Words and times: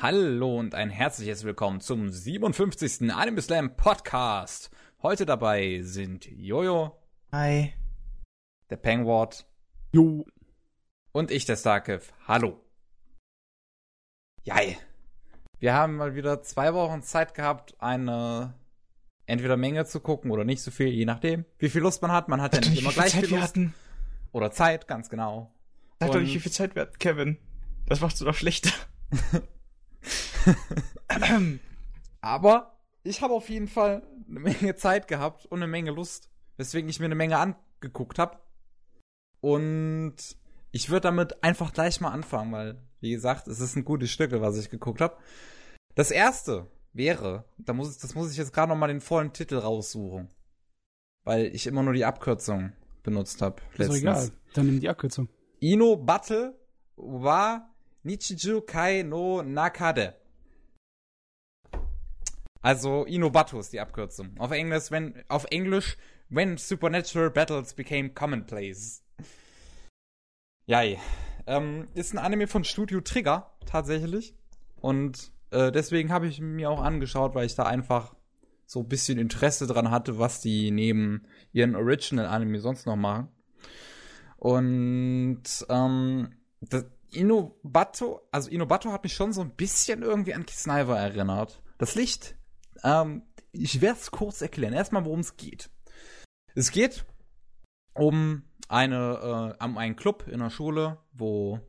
Hallo 0.00 0.58
und 0.58 0.74
ein 0.74 0.90
herzliches 0.90 1.44
Willkommen 1.44 1.80
zum 1.80 2.08
57. 2.10 3.12
Anime 3.12 3.40
Slam 3.42 3.74
Podcast. 3.76 4.70
Heute 5.02 5.26
dabei 5.26 5.80
sind 5.82 6.26
Jojo, 6.26 6.96
Hi. 7.32 7.72
der 8.70 8.76
Pengwort 8.76 9.46
Jo. 9.92 10.24
und 11.12 11.30
ich, 11.30 11.44
der 11.46 11.56
Starkev. 11.56 12.12
Hallo. 12.26 12.60
Jai. 14.44 14.78
Wir 15.58 15.74
haben 15.74 15.96
mal 15.96 16.14
wieder 16.14 16.42
zwei 16.42 16.74
Wochen 16.74 17.02
Zeit 17.02 17.34
gehabt, 17.34 17.74
eine 17.80 18.54
entweder 19.26 19.56
Menge 19.56 19.84
zu 19.84 19.98
gucken 20.00 20.30
oder 20.30 20.44
nicht 20.44 20.62
so 20.62 20.70
viel, 20.70 20.88
je 20.88 21.04
nachdem, 21.06 21.44
wie 21.58 21.68
viel 21.68 21.82
Lust 21.82 22.02
man 22.02 22.12
hat. 22.12 22.28
Man 22.28 22.40
hat 22.40 22.54
ja 22.54 22.60
nicht 22.60 22.70
nicht, 22.70 22.82
immer 22.82 22.92
gleich 22.92 23.10
Zeit 23.10 23.22
viel 23.22 23.30
wir 23.30 23.38
Lust. 23.40 23.48
hatten? 23.50 23.74
Oder 24.30 24.52
Zeit, 24.52 24.86
ganz 24.86 25.10
genau. 25.10 25.52
Sag 25.98 26.12
doch 26.12 26.20
nicht, 26.20 26.34
wie 26.34 26.40
viel 26.40 26.52
Zeit 26.52 26.76
wir 26.76 26.82
hatten, 26.82 26.98
Kevin. 26.98 27.38
Das 27.86 28.00
machst 28.00 28.20
du 28.20 28.24
doch 28.24 28.34
schlechter. 28.34 28.70
Aber 32.20 32.78
ich 33.02 33.22
habe 33.22 33.34
auf 33.34 33.48
jeden 33.48 33.68
Fall 33.68 34.02
eine 34.28 34.40
Menge 34.40 34.76
Zeit 34.76 35.08
gehabt 35.08 35.46
und 35.46 35.58
eine 35.58 35.66
Menge 35.66 35.90
Lust, 35.90 36.28
weswegen 36.56 36.90
ich 36.90 37.00
mir 37.00 37.06
eine 37.06 37.14
Menge 37.14 37.38
angeguckt 37.38 38.18
habe. 38.18 38.38
Und 39.40 40.16
ich 40.72 40.90
würde 40.90 41.02
damit 41.02 41.42
einfach 41.42 41.72
gleich 41.72 42.00
mal 42.00 42.10
anfangen, 42.10 42.52
weil, 42.52 42.82
wie 43.00 43.10
gesagt, 43.10 43.48
es 43.48 43.60
ist 43.60 43.76
ein 43.76 43.84
gutes 43.84 44.10
Stück, 44.10 44.32
was 44.32 44.58
ich 44.58 44.70
geguckt 44.70 45.00
habe. 45.00 45.16
Das 45.94 46.10
erste 46.10 46.66
wäre, 46.92 47.44
da 47.58 47.72
muss 47.72 47.92
ich, 47.92 47.98
das 47.98 48.14
muss 48.14 48.30
ich 48.30 48.36
jetzt 48.36 48.52
gerade 48.52 48.70
noch 48.70 48.78
mal 48.78 48.88
den 48.88 49.00
vollen 49.00 49.32
Titel 49.32 49.56
raussuchen, 49.56 50.28
weil 51.24 51.46
ich 51.46 51.66
immer 51.66 51.82
nur 51.82 51.94
die 51.94 52.04
Abkürzung 52.04 52.72
benutzt 53.02 53.40
habe. 53.42 53.62
Ist 53.76 53.88
doch 53.88 53.96
egal. 53.96 54.30
Dann 54.54 54.66
nimm 54.66 54.80
die 54.80 54.88
Abkürzung. 54.88 55.28
Ino 55.60 55.96
Battle 55.96 56.54
wa 56.96 57.68
Nichiju 58.08 58.62
Kai 58.62 59.02
no 59.02 59.42
Nakade. 59.42 60.14
Also 62.62 63.04
Inobato 63.04 63.60
ist 63.60 63.74
die 63.74 63.80
Abkürzung. 63.80 64.34
Auf 64.38 64.50
Englisch, 64.50 64.90
wenn 64.90 65.22
auf 65.28 65.44
Englisch, 65.50 65.98
when 66.30 66.56
supernatural 66.56 67.30
battles 67.30 67.74
became 67.74 68.08
commonplace. 68.08 69.02
Jai. 70.64 70.98
Ähm, 71.46 71.88
ist 71.94 72.14
ein 72.14 72.18
Anime 72.18 72.46
von 72.46 72.64
Studio 72.64 73.02
Trigger 73.02 73.50
tatsächlich 73.66 74.34
und 74.80 75.30
äh, 75.50 75.70
deswegen 75.70 76.10
habe 76.10 76.26
ich 76.26 76.40
mir 76.40 76.70
auch 76.70 76.82
angeschaut, 76.82 77.34
weil 77.34 77.46
ich 77.46 77.54
da 77.54 77.64
einfach 77.64 78.14
so 78.64 78.80
ein 78.80 78.88
bisschen 78.88 79.18
Interesse 79.18 79.66
dran 79.66 79.90
hatte, 79.90 80.18
was 80.18 80.40
die 80.40 80.70
neben 80.70 81.26
ihren 81.52 81.74
Original 81.74 82.26
Anime 82.26 82.58
sonst 82.60 82.86
noch 82.86 82.96
machen. 82.96 83.28
Und 84.36 85.42
ähm, 85.68 86.34
das 86.60 86.84
Inobato, 87.18 88.22
also 88.30 88.48
Inobato 88.48 88.92
hat 88.92 89.02
mich 89.02 89.14
schon 89.14 89.32
so 89.32 89.40
ein 89.40 89.50
bisschen 89.50 90.02
irgendwie 90.02 90.34
an 90.34 90.46
Kisniver 90.46 90.96
erinnert. 90.96 91.62
Das 91.78 91.94
Licht, 91.94 92.36
ähm, 92.84 93.22
ich 93.52 93.80
werde 93.80 93.98
es 93.98 94.10
kurz 94.10 94.40
erklären. 94.40 94.72
Erstmal, 94.72 95.04
worum 95.04 95.20
es 95.20 95.36
geht. 95.36 95.70
Es 96.54 96.70
geht 96.70 97.04
um 97.94 98.44
eine, 98.68 99.56
äh, 99.60 99.64
um 99.64 99.78
einen 99.78 99.96
Club 99.96 100.28
in 100.28 100.38
der 100.38 100.50
Schule, 100.50 100.98
wo 101.12 101.60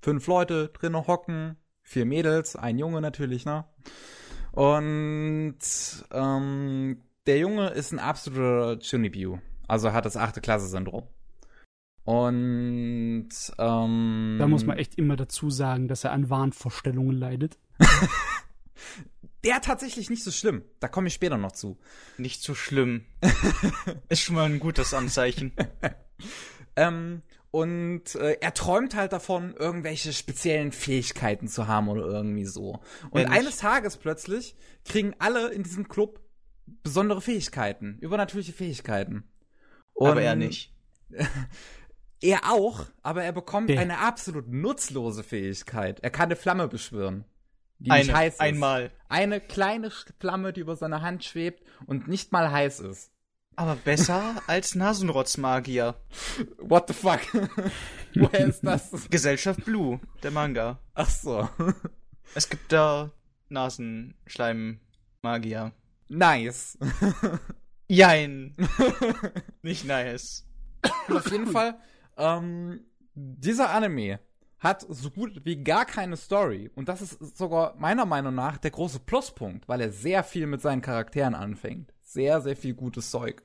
fünf 0.00 0.26
Leute 0.26 0.68
drinnen 0.68 1.06
hocken, 1.06 1.56
vier 1.82 2.06
Mädels, 2.06 2.56
ein 2.56 2.78
Junge 2.78 3.00
natürlich, 3.00 3.44
ne? 3.44 3.64
Und 4.52 5.58
ähm, 6.12 7.02
der 7.26 7.38
Junge 7.38 7.68
ist 7.70 7.92
ein 7.92 7.98
absoluter 7.98 8.78
Chunibiu. 8.82 9.38
Also 9.66 9.92
hat 9.92 10.04
das 10.04 10.16
achte 10.16 10.40
Klasse-Syndrom. 10.40 11.08
Und 12.04 13.28
ähm, 13.58 14.36
Da 14.38 14.48
muss 14.48 14.64
man 14.64 14.78
echt 14.78 14.96
immer 14.96 15.16
dazu 15.16 15.50
sagen, 15.50 15.88
dass 15.88 16.04
er 16.04 16.12
an 16.12 16.30
Wahnvorstellungen 16.30 17.16
leidet. 17.16 17.58
Der 19.44 19.60
tatsächlich 19.60 20.08
nicht 20.08 20.22
so 20.22 20.30
schlimm. 20.30 20.62
Da 20.78 20.88
komme 20.88 21.08
ich 21.08 21.14
später 21.14 21.36
noch 21.36 21.52
zu. 21.52 21.78
Nicht 22.16 22.42
so 22.42 22.54
schlimm. 22.54 23.04
Ist 24.08 24.20
schon 24.20 24.36
mal 24.36 24.44
ein 24.44 24.60
gutes 24.60 24.94
Anzeichen. 24.94 25.52
Ähm, 26.74 27.20
und 27.50 28.14
äh, 28.14 28.38
er 28.40 28.54
träumt 28.54 28.94
halt 28.94 29.12
davon, 29.12 29.54
irgendwelche 29.54 30.14
speziellen 30.14 30.72
Fähigkeiten 30.72 31.48
zu 31.48 31.68
haben 31.68 31.88
oder 31.88 32.06
irgendwie 32.06 32.46
so. 32.46 32.80
Und 33.10 33.24
Mensch. 33.24 33.30
eines 33.30 33.56
Tages 33.58 33.98
plötzlich 33.98 34.56
kriegen 34.86 35.14
alle 35.18 35.50
in 35.52 35.62
diesem 35.62 35.86
Club 35.86 36.20
besondere 36.82 37.20
Fähigkeiten, 37.20 37.98
übernatürliche 38.00 38.54
Fähigkeiten. 38.54 39.24
Und 39.92 40.12
Aber 40.12 40.22
er 40.22 40.34
nicht. 40.34 40.72
Er 42.22 42.50
auch, 42.50 42.86
aber 43.02 43.24
er 43.24 43.32
bekommt 43.32 43.68
Der. 43.70 43.80
eine 43.80 43.98
absolut 43.98 44.48
nutzlose 44.48 45.22
Fähigkeit. 45.24 45.98
Er 46.00 46.10
kann 46.10 46.26
eine 46.26 46.36
Flamme 46.36 46.68
beschwören. 46.68 47.24
Die 47.78 47.90
nicht 47.90 48.10
Eine, 48.10 48.18
heiß 48.18 48.34
ist. 48.34 48.40
einmal. 48.40 48.92
Eine 49.08 49.40
kleine 49.40 49.90
Flamme, 50.20 50.52
die 50.52 50.60
über 50.60 50.76
seiner 50.76 51.00
Hand 51.02 51.24
schwebt 51.24 51.64
und 51.86 52.06
nicht 52.06 52.30
mal 52.30 52.52
heiß 52.52 52.78
ist. 52.80 53.10
Aber 53.56 53.74
besser 53.76 54.36
als 54.46 54.74
Nasenrotzmagier. 54.76 55.96
What 56.58 56.86
the 56.88 56.94
fuck? 56.94 57.20
Woher 58.14 58.46
ist 58.46 58.60
das? 58.64 59.08
Gesellschaft 59.10 59.64
Blue, 59.64 59.98
der 60.22 60.30
Manga. 60.30 60.78
Ach 60.94 61.10
so. 61.10 61.48
Es 62.34 62.48
gibt 62.48 62.70
da 62.72 63.10
Nasenschleimmagier. 63.48 65.72
nice. 66.08 66.78
Jein. 67.88 68.56
Nicht 69.62 69.84
nice. 69.84 70.46
Auf 71.08 71.30
jeden 71.30 71.46
Fall, 71.48 71.76
ähm, 72.16 72.80
dieser 73.14 73.70
Anime 73.70 74.20
hat 74.58 74.86
so 74.88 75.10
gut 75.10 75.44
wie 75.44 75.62
gar 75.62 75.84
keine 75.84 76.16
Story. 76.16 76.70
Und 76.74 76.88
das 76.88 77.02
ist 77.02 77.36
sogar 77.36 77.74
meiner 77.78 78.06
Meinung 78.06 78.34
nach 78.34 78.58
der 78.58 78.70
große 78.70 79.00
Pluspunkt, 79.00 79.68
weil 79.68 79.80
er 79.80 79.90
sehr 79.90 80.22
viel 80.22 80.46
mit 80.46 80.60
seinen 80.60 80.82
Charakteren 80.82 81.34
anfängt. 81.34 81.92
Sehr, 82.00 82.40
sehr 82.40 82.56
viel 82.56 82.74
gutes 82.74 83.10
Zeug. 83.10 83.42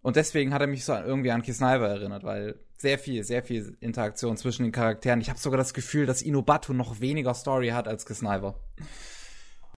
Und 0.00 0.16
deswegen 0.16 0.52
hat 0.54 0.60
er 0.60 0.68
mich 0.68 0.84
so 0.84 0.92
irgendwie 0.94 1.30
an 1.30 1.42
Kisniver 1.42 1.88
erinnert, 1.88 2.24
weil 2.24 2.60
sehr 2.76 2.98
viel, 2.98 3.24
sehr 3.24 3.42
viel 3.42 3.76
Interaktion 3.80 4.36
zwischen 4.36 4.64
den 4.64 4.72
Charakteren. 4.72 5.20
Ich 5.20 5.28
habe 5.28 5.38
sogar 5.38 5.58
das 5.58 5.74
Gefühl, 5.74 6.06
dass 6.06 6.22
Inobato 6.22 6.72
noch 6.72 7.00
weniger 7.00 7.34
Story 7.34 7.68
hat 7.68 7.88
als 7.88 8.06
Kisniver. 8.06 8.60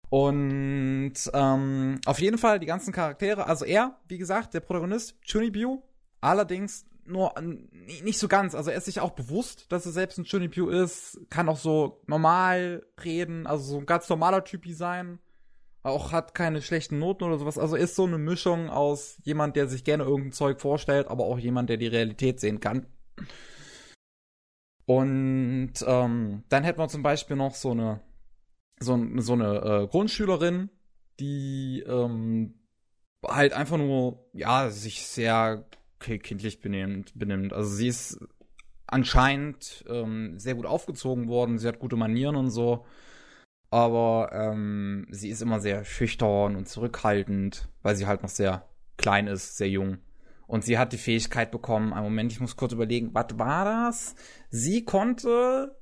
Und 0.09 1.15
ähm, 1.33 2.01
auf 2.05 2.21
jeden 2.21 2.39
Fall 2.39 2.59
die 2.61 2.67
ganzen 2.67 2.93
Charaktere, 2.93 3.47
also 3.47 3.65
er, 3.65 3.99
wie 4.09 4.19
gesagt, 4.19 4.55
der 4.55 4.61
Protagonist, 4.61 5.17
Chunibiu, 5.25 5.83
allerdings 6.21 6.85
nur 7.05 7.35
nicht 7.41 8.19
so 8.19 8.29
ganz. 8.29 8.55
Also 8.55 8.71
er 8.71 8.79
ist 8.79 8.87
sich 8.87 9.01
auch 9.01 9.11
bewusst, 9.11 9.71
dass 9.71 9.87
er 9.87 9.93
selbst 9.93 10.19
ein 10.19 10.25
Chunibiu 10.25 10.69
ist, 10.69 11.21
kann 11.31 11.49
auch 11.49 11.59
so 11.59 12.03
normal 12.07 12.87
reden, 13.03 13.47
also 13.47 13.65
so 13.65 13.79
ein 13.79 13.87
ganz 13.87 14.09
normaler 14.09 14.45
Typi 14.45 14.73
sein. 14.73 15.19
Auch 15.83 16.13
hat 16.13 16.35
keine 16.35 16.63
schlechten 16.63 16.99
Noten 16.99 17.25
oder 17.25 17.39
sowas. 17.39 17.59
Also 17.59 17.75
ist 17.75 17.97
so 17.97 18.05
eine 18.05 18.19
Mischung 18.19 18.71
aus 18.71 19.19
jemand, 19.25 19.57
der 19.57 19.67
sich 19.69 19.83
gerne 19.83 20.05
irgendein 20.05 20.33
Zeug 20.33 20.61
vorstellt, 20.61 21.09
aber 21.09 21.25
auch 21.25 21.39
jemand, 21.39 21.71
der 21.71 21.77
die 21.77 21.89
Realität 21.89 22.39
sehen 22.39 22.61
kann. 22.61 22.87
Und 24.87 25.73
ähm, 25.85 26.45
dann 26.49 26.65
hätten 26.65 26.79
wir 26.79 26.89
zum 26.89 27.03
Beispiel 27.03 27.37
noch 27.37 27.55
so 27.55 27.73
eine 27.73 28.01
so, 28.83 28.99
so 29.19 29.33
eine 29.33 29.59
äh, 29.59 29.87
Grundschülerin, 29.87 30.71
die 31.21 31.85
ähm, 31.87 32.55
halt 33.27 33.53
einfach 33.53 33.79
nur, 33.79 34.27
ja, 34.33 34.71
sich 34.71 35.07
sehr 35.07 35.67
kindlich 36.03 36.61
benimmt, 36.61 37.13
benimmt. 37.15 37.53
Also 37.53 37.71
sie 37.71 37.89
ist 37.89 38.19
anscheinend 38.87 39.85
ähm, 39.89 40.39
sehr 40.39 40.55
gut 40.55 40.67
aufgezogen 40.67 41.29
worden, 41.29 41.59
sie 41.59 41.69
hat 41.69 41.79
gute 41.79 41.97
Manieren 41.97 42.37
und 42.37 42.51
so. 42.51 42.85
Aber 43.71 44.31
ähm, 44.33 45.07
sie 45.11 45.31
ist 45.31 45.41
immer 45.41 45.61
sehr 45.61 45.85
schüchtern 45.85 46.57
und 46.57 46.69
zurückhaltend, 46.69 47.69
weil 47.83 47.97
sie 47.97 48.07
halt 48.07 48.23
noch 48.23 48.29
sehr 48.29 48.69
klein 48.99 49.27
ist, 49.27 49.57
sehr 49.57 49.71
jung. 49.71 49.99
Und 50.47 50.65
sie 50.65 50.77
hat 50.77 50.93
die 50.93 50.99
Fähigkeit 50.99 51.51
bekommen, 51.51 51.95
einen 51.95 52.05
Moment, 52.05 52.33
ich 52.33 52.41
muss 52.41 52.57
kurz 52.57 52.75
überlegen, 52.75 53.15
was 53.15 53.39
war 53.39 53.65
das? 53.65 54.15
Sie 54.51 54.85
konnte, 54.85 55.75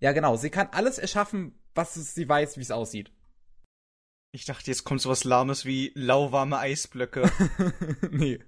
ja 0.00 0.10
genau, 0.10 0.36
sie 0.36 0.50
kann 0.50 0.68
alles 0.72 0.98
erschaffen, 0.98 1.54
was 1.76 1.94
sie 1.94 2.28
weiß, 2.28 2.56
wie 2.56 2.62
es 2.62 2.72
aussieht. 2.72 3.12
Ich 4.32 4.44
dachte, 4.44 4.66
jetzt 4.66 4.82
kommt 4.82 5.00
sowas 5.00 5.22
Lahmes 5.22 5.64
wie 5.64 5.92
lauwarme 5.94 6.58
Eisblöcke. 6.58 7.30
nee. 8.10 8.40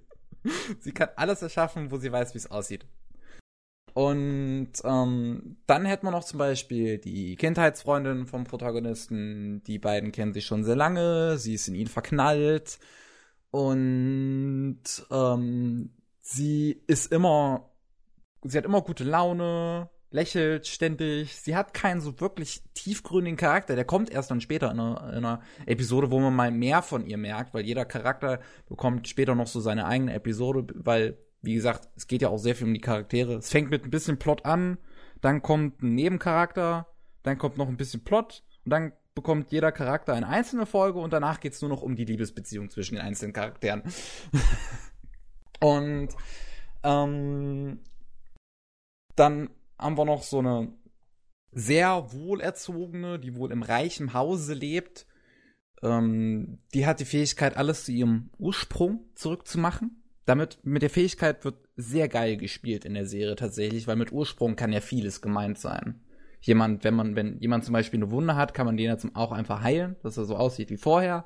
Sie 0.79 0.91
kann 0.91 1.09
alles 1.15 1.41
erschaffen, 1.41 1.91
wo 1.91 1.97
sie 1.97 2.11
weiß, 2.11 2.33
wie 2.33 2.39
es 2.39 2.51
aussieht. 2.51 2.85
Und 3.93 4.71
ähm, 4.83 5.57
dann 5.65 5.85
hätten 5.85 6.05
wir 6.05 6.11
noch 6.11 6.23
zum 6.23 6.37
Beispiel 6.39 6.99
die 6.99 7.35
Kindheitsfreundin 7.35 8.27
vom 8.27 8.43
Protagonisten. 8.43 9.63
Die 9.63 9.79
beiden 9.79 10.11
kennen 10.11 10.33
sich 10.33 10.45
schon 10.45 10.63
sehr 10.63 10.75
lange. 10.75 11.37
Sie 11.37 11.55
ist 11.55 11.67
in 11.67 11.75
ihn 11.75 11.87
verknallt. 11.87 12.79
Und 13.51 14.83
ähm, 15.11 15.89
sie 16.21 16.83
ist 16.87 17.11
immer, 17.11 17.71
sie 18.43 18.57
hat 18.57 18.65
immer 18.65 18.81
gute 18.81 19.03
Laune, 19.03 19.89
lächelt 20.11 20.67
ständig. 20.67 21.35
Sie 21.35 21.55
hat 21.55 21.73
keinen 21.73 22.01
so 22.01 22.19
wirklich 22.19 22.63
tiefgründigen 22.73 23.37
Charakter. 23.37 23.75
Der 23.75 23.85
kommt 23.85 24.09
erst 24.09 24.31
dann 24.31 24.41
später 24.41 24.71
in 24.71 24.79
einer, 24.79 25.09
in 25.09 25.25
einer 25.25 25.41
Episode, 25.65 26.11
wo 26.11 26.19
man 26.19 26.35
mal 26.35 26.51
mehr 26.51 26.81
von 26.81 27.05
ihr 27.05 27.17
merkt, 27.17 27.53
weil 27.53 27.65
jeder 27.65 27.85
Charakter 27.85 28.39
bekommt 28.67 29.07
später 29.07 29.35
noch 29.35 29.47
so 29.47 29.59
seine 29.59 29.85
eigene 29.85 30.13
Episode, 30.13 30.67
weil, 30.75 31.17
wie 31.41 31.53
gesagt, 31.53 31.89
es 31.95 32.07
geht 32.07 32.21
ja 32.21 32.29
auch 32.29 32.37
sehr 32.37 32.55
viel 32.55 32.67
um 32.67 32.73
die 32.73 32.81
Charaktere. 32.81 33.35
Es 33.35 33.49
fängt 33.49 33.69
mit 33.69 33.85
ein 33.85 33.91
bisschen 33.91 34.17
Plot 34.17 34.45
an, 34.45 34.77
dann 35.21 35.41
kommt 35.41 35.83
ein 35.83 35.95
Nebencharakter, 35.95 36.87
dann 37.23 37.37
kommt 37.37 37.57
noch 37.57 37.67
ein 37.67 37.77
bisschen 37.77 38.03
Plot 38.03 38.43
und 38.65 38.71
dann 38.71 38.93
bekommt 39.13 39.51
jeder 39.51 39.71
Charakter 39.71 40.13
eine 40.13 40.27
einzelne 40.27 40.65
Folge 40.65 40.99
und 40.99 41.13
danach 41.13 41.39
geht's 41.39 41.61
nur 41.61 41.69
noch 41.69 41.81
um 41.81 41.95
die 41.95 42.05
Liebesbeziehung 42.05 42.69
zwischen 42.69 42.95
den 42.95 43.03
einzelnen 43.03 43.33
Charakteren. 43.33 43.83
und 45.59 46.09
ähm, 46.83 47.79
dann 49.15 49.49
haben 49.79 49.97
wir 49.97 50.05
noch 50.05 50.23
so 50.23 50.39
eine 50.39 50.73
sehr 51.51 52.11
wohlerzogene, 52.11 53.19
die 53.19 53.35
wohl 53.35 53.51
im 53.51 53.63
reichen 53.63 54.13
Hause 54.13 54.53
lebt. 54.53 55.07
Ähm, 55.81 56.59
die 56.73 56.85
hat 56.85 56.99
die 56.99 57.05
Fähigkeit, 57.05 57.57
alles 57.57 57.85
zu 57.85 57.91
ihrem 57.91 58.29
Ursprung 58.37 59.05
zurückzumachen. 59.15 60.03
Damit, 60.25 60.59
mit 60.63 60.83
der 60.83 60.91
Fähigkeit 60.91 61.43
wird 61.43 61.55
sehr 61.75 62.07
geil 62.07 62.37
gespielt 62.37 62.85
in 62.85 62.93
der 62.93 63.07
Serie 63.07 63.35
tatsächlich, 63.35 63.87
weil 63.87 63.95
mit 63.95 64.11
Ursprung 64.11 64.55
kann 64.55 64.71
ja 64.71 64.81
vieles 64.81 65.21
gemeint 65.21 65.57
sein. 65.57 66.01
Jemand, 66.41 66.83
wenn 66.83 66.93
man, 66.93 67.15
wenn 67.15 67.39
jemand 67.39 67.65
zum 67.65 67.73
Beispiel 67.73 67.99
eine 67.99 68.11
Wunde 68.11 68.35
hat, 68.35 68.53
kann 68.53 68.65
man 68.65 68.77
den 68.77 68.91
jetzt 68.91 69.07
auch 69.15 69.31
einfach 69.31 69.61
heilen, 69.61 69.95
dass 70.03 70.17
er 70.17 70.25
so 70.25 70.37
aussieht 70.37 70.69
wie 70.69 70.77
vorher. 70.77 71.25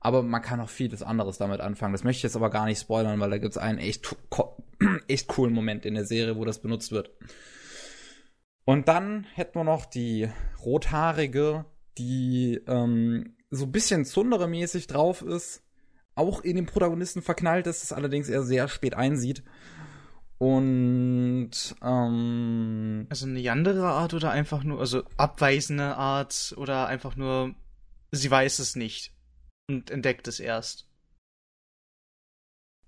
Aber 0.00 0.22
man 0.22 0.42
kann 0.42 0.60
auch 0.60 0.68
vieles 0.68 1.02
anderes 1.02 1.38
damit 1.38 1.60
anfangen. 1.60 1.92
Das 1.92 2.04
möchte 2.04 2.18
ich 2.18 2.22
jetzt 2.22 2.36
aber 2.36 2.50
gar 2.50 2.66
nicht 2.66 2.80
spoilern, 2.80 3.18
weil 3.18 3.30
da 3.30 3.38
gibt 3.38 3.52
es 3.52 3.58
einen 3.58 3.78
echt, 3.78 4.14
echt 5.08 5.26
coolen 5.26 5.52
Moment 5.52 5.84
in 5.84 5.94
der 5.94 6.04
Serie, 6.04 6.36
wo 6.36 6.44
das 6.44 6.62
benutzt 6.62 6.92
wird. 6.92 7.10
Und 8.66 8.88
dann 8.88 9.24
hätten 9.34 9.60
wir 9.60 9.64
noch 9.64 9.86
die 9.86 10.28
rothaarige, 10.64 11.64
die 11.98 12.60
ähm, 12.66 13.36
so 13.48 13.66
ein 13.66 13.72
bisschen 13.72 14.04
Zundere-mäßig 14.04 14.88
drauf 14.88 15.22
ist, 15.22 15.62
auch 16.16 16.40
in 16.40 16.56
den 16.56 16.66
Protagonisten 16.66 17.22
verknallt 17.22 17.68
ist, 17.68 17.84
es 17.84 17.92
allerdings 17.92 18.28
eher 18.28 18.42
sehr 18.42 18.66
spät 18.66 18.94
einsieht. 18.94 19.44
Und 20.38 21.76
ähm, 21.80 23.06
also 23.08 23.26
eine 23.26 23.50
andere 23.52 23.86
Art 23.86 24.14
oder 24.14 24.32
einfach 24.32 24.64
nur, 24.64 24.80
also 24.80 25.04
abweisende 25.16 25.96
Art 25.96 26.52
oder 26.56 26.88
einfach 26.88 27.14
nur, 27.14 27.54
sie 28.10 28.30
weiß 28.30 28.58
es 28.58 28.74
nicht 28.74 29.14
und 29.70 29.90
entdeckt 29.90 30.26
es 30.26 30.40
erst. 30.40 30.88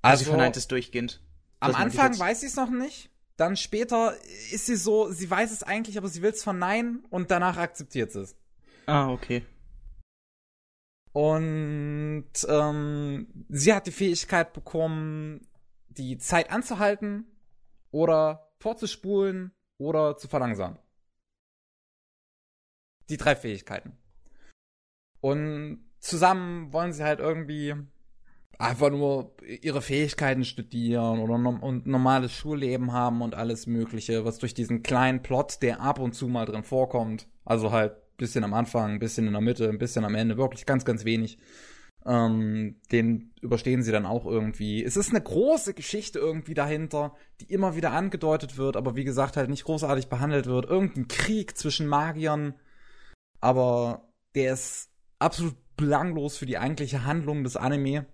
Also, 0.02 0.10
also 0.12 0.24
sie 0.24 0.30
verneint 0.30 0.56
es 0.56 0.66
durchgehend. 0.66 1.22
Am 1.60 1.76
Anfang 1.76 2.18
weiß 2.18 2.40
sie 2.40 2.48
es 2.48 2.56
noch 2.56 2.70
nicht. 2.70 3.10
Dann 3.38 3.56
später 3.56 4.16
ist 4.52 4.66
sie 4.66 4.74
so, 4.74 5.12
sie 5.12 5.30
weiß 5.30 5.52
es 5.52 5.62
eigentlich, 5.62 5.96
aber 5.96 6.08
sie 6.08 6.22
will 6.22 6.32
es 6.32 6.42
verneinen 6.42 7.04
und 7.08 7.30
danach 7.30 7.56
akzeptiert 7.56 8.10
sie 8.10 8.22
es. 8.22 8.36
Ah, 8.86 9.10
okay. 9.10 9.46
Und 11.12 12.30
ähm, 12.48 13.46
sie 13.48 13.72
hat 13.72 13.86
die 13.86 13.92
Fähigkeit 13.92 14.52
bekommen, 14.52 15.46
die 15.88 16.18
Zeit 16.18 16.50
anzuhalten 16.50 17.26
oder 17.92 18.52
vorzuspulen 18.58 19.52
oder 19.78 20.16
zu 20.16 20.26
verlangsamen. 20.26 20.78
Die 23.08 23.16
drei 23.18 23.36
Fähigkeiten. 23.36 23.96
Und 25.20 25.88
zusammen 26.00 26.72
wollen 26.72 26.92
sie 26.92 27.04
halt 27.04 27.20
irgendwie 27.20 27.74
einfach 28.58 28.90
nur 28.90 29.34
ihre 29.62 29.80
Fähigkeiten 29.80 30.44
studieren 30.44 31.20
oder 31.20 31.38
no 31.38 31.50
und 31.50 31.86
normales 31.86 32.32
Schulleben 32.32 32.92
haben 32.92 33.22
und 33.22 33.34
alles 33.34 33.66
Mögliche, 33.66 34.24
was 34.24 34.38
durch 34.38 34.52
diesen 34.52 34.82
kleinen 34.82 35.22
Plot, 35.22 35.62
der 35.62 35.80
ab 35.80 36.00
und 36.00 36.14
zu 36.14 36.26
mal 36.26 36.44
drin 36.44 36.64
vorkommt, 36.64 37.28
also 37.44 37.70
halt 37.70 37.92
bisschen 38.18 38.44
am 38.44 38.52
Anfang, 38.52 38.92
ein 38.92 38.98
bisschen 38.98 39.26
in 39.26 39.32
der 39.32 39.40
Mitte, 39.40 39.68
ein 39.68 39.78
bisschen 39.78 40.04
am 40.04 40.14
Ende, 40.14 40.36
wirklich 40.36 40.66
ganz, 40.66 40.84
ganz 40.84 41.04
wenig. 41.04 41.38
Ähm, 42.04 42.80
den 42.90 43.32
überstehen 43.40 43.82
sie 43.82 43.92
dann 43.92 44.06
auch 44.06 44.26
irgendwie. 44.26 44.82
Es 44.84 44.96
ist 44.96 45.10
eine 45.10 45.22
große 45.22 45.72
Geschichte 45.74 46.18
irgendwie 46.18 46.54
dahinter, 46.54 47.14
die 47.40 47.52
immer 47.52 47.76
wieder 47.76 47.92
angedeutet 47.92 48.56
wird, 48.56 48.76
aber 48.76 48.96
wie 48.96 49.04
gesagt 49.04 49.36
halt 49.36 49.50
nicht 49.50 49.64
großartig 49.64 50.08
behandelt 50.08 50.46
wird. 50.46 50.66
Irgendein 50.66 51.06
Krieg 51.06 51.56
zwischen 51.56 51.86
Magiern, 51.86 52.54
aber 53.40 54.08
der 54.34 54.54
ist 54.54 54.90
absolut 55.18 55.54
belanglos 55.76 56.36
für 56.36 56.46
die 56.46 56.58
eigentliche 56.58 57.04
Handlung 57.04 57.44
des 57.44 57.56
Anime 57.56 58.06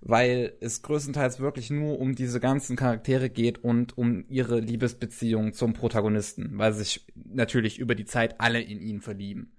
weil 0.00 0.54
es 0.60 0.82
größtenteils 0.82 1.40
wirklich 1.40 1.70
nur 1.70 1.98
um 1.98 2.14
diese 2.14 2.40
ganzen 2.40 2.76
Charaktere 2.76 3.30
geht 3.30 3.62
und 3.62 3.98
um 3.98 4.24
ihre 4.28 4.60
Liebesbeziehung 4.60 5.52
zum 5.52 5.72
Protagonisten, 5.72 6.58
weil 6.58 6.72
sich 6.72 7.06
natürlich 7.14 7.78
über 7.78 7.94
die 7.94 8.04
Zeit 8.04 8.40
alle 8.40 8.60
in 8.60 8.80
ihn 8.80 9.00
verlieben. 9.00 9.52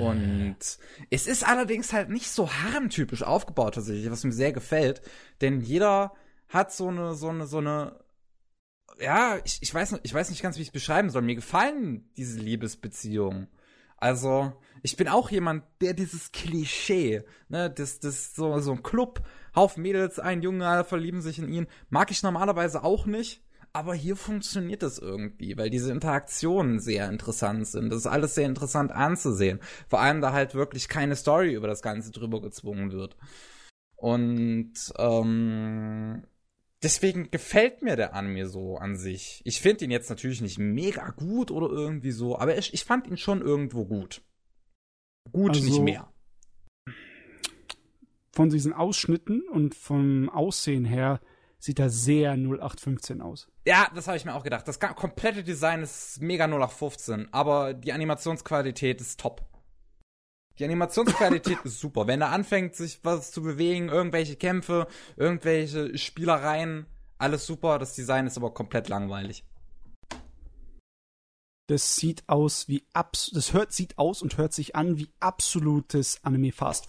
und 0.00 0.56
es 1.10 1.26
ist 1.26 1.46
allerdings 1.46 1.92
halt 1.92 2.10
nicht 2.10 2.28
so 2.28 2.50
harmtypisch 2.50 3.22
aufgebaut 3.22 3.74
tatsächlich, 3.74 4.10
was 4.10 4.24
mir 4.24 4.32
sehr 4.32 4.52
gefällt, 4.52 5.02
denn 5.40 5.60
jeder 5.60 6.12
hat 6.48 6.72
so 6.72 6.88
eine 6.88 7.14
so 7.14 7.28
eine 7.28 7.46
so 7.46 7.58
eine 7.58 8.00
ja, 9.00 9.38
ich, 9.44 9.58
ich 9.60 9.74
weiß 9.74 10.00
ich 10.02 10.14
weiß 10.14 10.30
nicht 10.30 10.42
ganz, 10.42 10.56
wie 10.56 10.62
ich 10.62 10.68
es 10.68 10.72
beschreiben 10.72 11.10
soll. 11.10 11.22
Mir 11.22 11.34
gefallen 11.34 12.08
diese 12.16 12.38
Liebesbeziehungen. 12.38 13.48
Also, 13.98 14.52
ich 14.82 14.96
bin 14.96 15.08
auch 15.08 15.30
jemand, 15.30 15.64
der 15.80 15.94
dieses 15.94 16.30
Klischee, 16.30 17.24
ne, 17.48 17.70
das, 17.70 17.98
das, 17.98 18.34
so, 18.34 18.58
so 18.60 18.72
ein 18.72 18.82
Club, 18.82 19.22
Haufen 19.56 19.82
Mädels, 19.82 20.18
ein 20.18 20.42
Junge, 20.42 20.84
verlieben 20.84 21.22
sich 21.22 21.38
in 21.38 21.48
ihn, 21.48 21.66
mag 21.88 22.10
ich 22.10 22.22
normalerweise 22.22 22.84
auch 22.84 23.06
nicht. 23.06 23.42
Aber 23.72 23.94
hier 23.94 24.16
funktioniert 24.16 24.82
es 24.82 24.98
irgendwie, 24.98 25.58
weil 25.58 25.68
diese 25.68 25.92
Interaktionen 25.92 26.80
sehr 26.80 27.10
interessant 27.10 27.66
sind. 27.66 27.90
Das 27.90 27.98
ist 27.98 28.06
alles 28.06 28.34
sehr 28.34 28.46
interessant 28.46 28.90
anzusehen. 28.90 29.60
Vor 29.86 30.00
allem, 30.00 30.22
da 30.22 30.32
halt 30.32 30.54
wirklich 30.54 30.88
keine 30.88 31.14
Story 31.14 31.52
über 31.52 31.66
das 31.66 31.82
Ganze 31.82 32.10
drüber 32.10 32.40
gezwungen 32.40 32.92
wird. 32.92 33.18
Und 33.96 34.72
ähm, 34.96 36.24
deswegen 36.82 37.30
gefällt 37.30 37.82
mir 37.82 37.96
der 37.96 38.14
Anime 38.14 38.46
so 38.46 38.76
an 38.76 38.96
sich. 38.96 39.42
Ich 39.44 39.60
finde 39.60 39.84
ihn 39.84 39.90
jetzt 39.90 40.08
natürlich 40.08 40.40
nicht 40.40 40.58
mega 40.58 41.10
gut 41.10 41.50
oder 41.50 41.68
irgendwie 41.68 42.12
so, 42.12 42.38
aber 42.38 42.56
ich, 42.56 42.72
ich 42.72 42.84
fand 42.84 43.06
ihn 43.06 43.18
schon 43.18 43.42
irgendwo 43.42 43.84
gut. 43.84 44.22
Gut, 45.32 45.50
also, 45.50 45.64
nicht 45.64 45.80
mehr. 45.80 46.10
Von 48.36 48.50
diesen 48.50 48.74
Ausschnitten 48.74 49.48
und 49.50 49.74
vom 49.74 50.28
Aussehen 50.28 50.84
her 50.84 51.20
sieht 51.58 51.78
er 51.78 51.88
sehr 51.88 52.32
0815 52.32 53.22
aus. 53.22 53.48
Ja, 53.66 53.90
das 53.94 54.08
habe 54.08 54.18
ich 54.18 54.26
mir 54.26 54.34
auch 54.34 54.44
gedacht. 54.44 54.68
Das 54.68 54.78
komplette 54.78 55.42
Design 55.42 55.82
ist 55.82 56.20
mega 56.20 56.44
0815, 56.44 57.32
aber 57.32 57.72
die 57.72 57.94
Animationsqualität 57.94 59.00
ist 59.00 59.18
top. 59.18 59.42
Die 60.58 60.66
Animationsqualität 60.66 61.60
ist 61.64 61.80
super. 61.80 62.06
Wenn 62.06 62.20
er 62.20 62.30
anfängt, 62.30 62.76
sich 62.76 63.00
was 63.04 63.30
zu 63.30 63.40
bewegen, 63.40 63.88
irgendwelche 63.88 64.36
Kämpfe, 64.36 64.86
irgendwelche 65.16 65.96
Spielereien, 65.96 66.84
alles 67.16 67.46
super. 67.46 67.78
Das 67.78 67.94
Design 67.94 68.26
ist 68.26 68.36
aber 68.36 68.52
komplett 68.52 68.90
langweilig. 68.90 69.46
Das 71.68 71.96
sieht 71.96 72.28
aus 72.28 72.68
wie 72.68 72.84
abs 72.92 73.30
das 73.32 73.54
hört 73.54 73.72
sieht 73.72 73.96
aus 73.96 74.20
und 74.20 74.36
hört 74.36 74.52
sich 74.52 74.76
an 74.76 74.98
wie 74.98 75.10
absolutes 75.20 76.22
Anime 76.22 76.52
Fast 76.52 76.86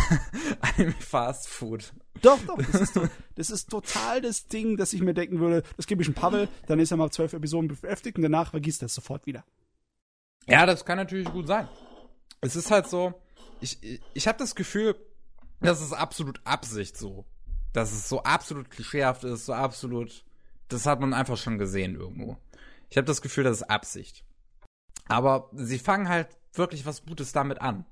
Anime 0.60 0.92
Fast 0.92 1.48
Food. 1.48 1.92
Doch, 2.22 2.38
doch, 2.46 2.56
das 2.56 2.80
ist, 2.80 3.00
das 3.36 3.50
ist 3.50 3.70
total 3.70 4.20
das 4.20 4.48
Ding, 4.48 4.76
dass 4.76 4.92
ich 4.92 5.02
mir 5.02 5.14
denken 5.14 5.38
würde, 5.38 5.62
das 5.76 5.86
gebe 5.86 6.02
ich 6.02 6.08
einem 6.08 6.14
Pavel, 6.14 6.48
dann 6.66 6.80
ist 6.80 6.90
er 6.90 6.96
mal 6.96 7.10
zwölf 7.10 7.32
Episoden 7.32 7.68
beschäftigt 7.68 8.16
und 8.16 8.22
danach 8.22 8.50
vergisst 8.50 8.82
er 8.82 8.86
es 8.86 8.94
sofort 8.94 9.26
wieder. 9.26 9.44
Ja, 10.46 10.66
das 10.66 10.84
kann 10.84 10.96
natürlich 10.96 11.30
gut 11.30 11.46
sein 11.46 11.68
es 12.40 12.56
ist 12.56 12.70
halt 12.70 12.88
so, 12.88 13.20
ich, 13.60 13.82
ich, 13.82 14.00
ich 14.14 14.28
habe 14.28 14.38
das 14.38 14.54
Gefühl, 14.54 14.96
das 15.60 15.80
ist 15.80 15.92
absolut 15.92 16.40
Absicht 16.44 16.96
so. 16.96 17.24
Dass 17.72 17.92
es 17.92 18.08
so 18.08 18.22
absolut 18.22 18.70
klischeehaft 18.70 19.24
ist, 19.24 19.46
so 19.46 19.52
absolut. 19.52 20.24
Das 20.68 20.86
hat 20.86 21.00
man 21.00 21.12
einfach 21.14 21.36
schon 21.36 21.58
gesehen 21.58 21.96
irgendwo. 21.96 22.36
Ich 22.90 22.96
habe 22.96 23.06
das 23.06 23.22
Gefühl, 23.22 23.44
das 23.44 23.58
ist 23.58 23.70
Absicht. 23.70 24.24
Aber 25.06 25.50
sie 25.52 25.78
fangen 25.78 26.08
halt 26.08 26.28
wirklich 26.54 26.86
was 26.86 27.04
Gutes 27.04 27.32
damit 27.32 27.60
an. 27.60 27.84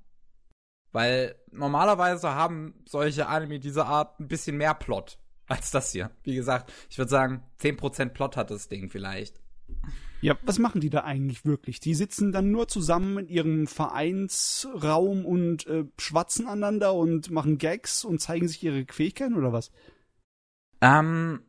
Weil 0.93 1.37
normalerweise 1.51 2.35
haben 2.35 2.75
solche 2.87 3.27
Anime 3.29 3.61
dieser 3.61 3.87
Art 3.87 4.19
ein 4.21 4.29
bisschen 4.29 4.57
mehr 4.57 4.75
Plot 4.75 5.19
als 5.47 5.71
das 5.71 5.93
hier. 5.93 6.11
Wie 6.23 6.35
gesagt, 6.35 6.73
ich 6.91 6.99
würde 6.99 7.11
sagen, 7.11 7.43
10% 7.61 8.11
Plot 8.11 8.37
hat 8.37 8.51
das 8.51 8.69
Ding 8.69 8.91
vielleicht. 8.91 9.41
Ja, 10.21 10.37
was 10.43 10.59
machen 10.59 10.81
die 10.81 10.91
da 10.91 11.05
eigentlich 11.05 11.45
wirklich? 11.45 11.79
Die 11.79 11.95
sitzen 11.95 12.33
dann 12.33 12.51
nur 12.51 12.69
zusammen 12.69 13.19
in 13.19 13.29
ihrem 13.29 13.67
Vereinsraum 13.67 15.25
und 15.25 15.67
äh, 15.67 15.85
schwatzen 15.99 16.47
aneinander 16.47 16.95
und 16.95 17.31
machen 17.31 17.59
Gags 17.59 18.05
und 18.05 18.21
zeigen 18.21 18.49
sich 18.49 18.63
ihre 18.63 18.87
Fähigkeiten 18.91 19.35
oder 19.35 19.53
was? 19.53 19.71
Ähm, 20.81 21.43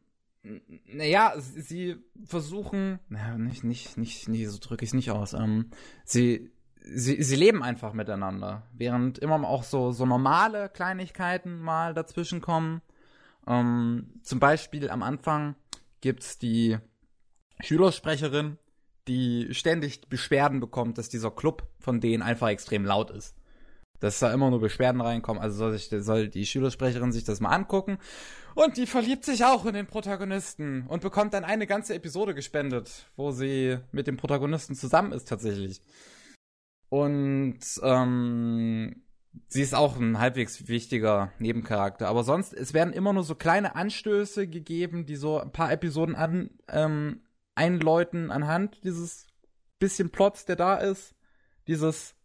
naja, 0.85 1.33
sie 1.37 1.95
versuchen, 2.25 2.99
naja, 3.09 3.37
nicht, 3.37 3.63
nicht, 3.63 3.97
nicht, 3.97 4.27
nicht, 4.27 4.49
so 4.49 4.57
drücke 4.59 4.83
ich 4.83 4.89
es 4.89 4.93
nicht 4.93 5.11
aus. 5.11 5.33
Ähm, 5.33 5.71
sie, 6.05 6.51
sie, 6.93 7.21
sie 7.21 7.35
leben 7.35 7.63
einfach 7.63 7.93
miteinander, 7.93 8.63
während 8.73 9.19
immer 9.19 9.47
auch 9.47 9.63
so, 9.63 9.91
so 9.91 10.05
normale 10.05 10.69
Kleinigkeiten 10.69 11.59
mal 11.59 11.93
dazwischen 11.93 12.41
kommen. 12.41 12.81
Ähm, 13.47 14.19
zum 14.23 14.39
Beispiel 14.39 14.89
am 14.89 15.03
Anfang 15.03 15.55
gibt's 16.01 16.37
die 16.37 16.77
Schülersprecherin, 17.59 18.57
die 19.07 19.53
ständig 19.53 20.07
Beschwerden 20.09 20.59
bekommt, 20.59 20.97
dass 20.97 21.09
dieser 21.09 21.31
Club 21.31 21.67
von 21.79 22.01
denen 22.01 22.23
einfach 22.23 22.49
extrem 22.49 22.85
laut 22.85 23.09
ist. 23.09 23.35
Dass 23.99 24.19
da 24.19 24.31
immer 24.31 24.51
nur 24.51 24.59
Beschwerden 24.59 25.01
reinkommen. 25.01 25.41
Also 25.41 25.57
soll, 25.57 25.77
sich, 25.77 25.89
soll 26.03 26.27
die 26.27 26.45
Schülersprecherin 26.45 27.11
sich 27.11 27.23
das 27.23 27.39
mal 27.39 27.49
angucken. 27.49 27.97
Und 28.53 28.77
die 28.77 28.85
verliebt 28.85 29.25
sich 29.25 29.43
auch 29.43 29.65
in 29.65 29.73
den 29.73 29.87
Protagonisten 29.87 30.85
und 30.87 31.01
bekommt 31.01 31.33
dann 31.33 31.43
eine 31.43 31.65
ganze 31.65 31.95
Episode 31.95 32.35
gespendet, 32.35 33.09
wo 33.15 33.31
sie 33.31 33.79
mit 33.91 34.05
dem 34.05 34.17
Protagonisten 34.17 34.75
zusammen 34.75 35.13
ist 35.13 35.27
tatsächlich. 35.27 35.81
Und 36.89 37.59
ähm, 37.83 39.03
sie 39.47 39.61
ist 39.61 39.75
auch 39.75 39.97
ein 39.97 40.19
halbwegs 40.19 40.67
wichtiger 40.67 41.31
Nebencharakter. 41.39 42.07
Aber 42.07 42.23
sonst, 42.23 42.53
es 42.53 42.73
werden 42.73 42.93
immer 42.93 43.13
nur 43.13 43.23
so 43.23 43.35
kleine 43.35 43.75
Anstöße 43.75 44.47
gegeben, 44.47 45.05
die 45.05 45.15
so 45.15 45.39
ein 45.39 45.51
paar 45.51 45.71
Episoden 45.71 46.15
an, 46.15 46.51
ähm, 46.69 47.21
einläuten 47.55 48.31
anhand 48.31 48.83
dieses 48.83 49.27
bisschen 49.79 50.09
Plots, 50.09 50.45
der 50.45 50.55
da 50.55 50.75
ist. 50.75 51.15
Dieses 51.67 52.15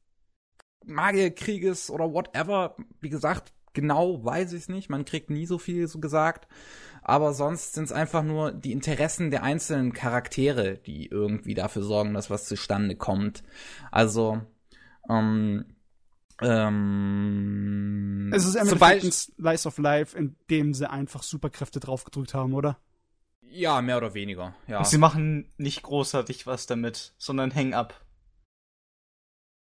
Magierkrieges 0.84 1.90
oder 1.90 2.12
whatever. 2.12 2.76
Wie 3.00 3.08
gesagt, 3.08 3.52
genau 3.72 4.24
weiß 4.24 4.52
ich 4.52 4.62
es 4.62 4.68
nicht. 4.68 4.90
Man 4.90 5.04
kriegt 5.04 5.30
nie 5.30 5.46
so 5.46 5.58
viel 5.58 5.88
so 5.88 5.98
gesagt. 6.00 6.48
Aber 7.02 7.34
sonst 7.34 7.74
sind 7.74 7.84
es 7.84 7.92
einfach 7.92 8.22
nur 8.22 8.52
die 8.52 8.72
Interessen 8.72 9.30
der 9.30 9.42
einzelnen 9.42 9.92
Charaktere, 9.92 10.78
die 10.78 11.06
irgendwie 11.06 11.54
dafür 11.54 11.82
sorgen, 11.82 12.14
dass 12.14 12.30
was 12.30 12.44
zustande 12.46 12.94
kommt. 12.94 13.42
Also, 13.90 14.40
ähm, 15.08 15.64
ähm, 16.40 18.32
Es 18.34 18.44
ist 18.44 18.54
im 18.56 18.82
ein 18.82 19.12
Slice 19.12 19.66
of 19.68 19.78
Life, 19.78 20.16
in 20.16 20.36
dem 20.50 20.74
sie 20.74 20.88
einfach 20.90 21.22
Superkräfte 21.22 21.80
draufgedrückt 21.80 22.34
haben, 22.34 22.54
oder? 22.54 22.78
Ja, 23.42 23.82
mehr 23.82 23.98
oder 23.98 24.14
weniger, 24.14 24.54
ja. 24.66 24.78
Und 24.78 24.86
sie 24.86 24.98
machen 24.98 25.52
nicht 25.58 25.82
großartig 25.82 26.46
was 26.46 26.66
damit, 26.66 27.14
sondern 27.18 27.50
hängen 27.50 27.74
ab. 27.74 28.02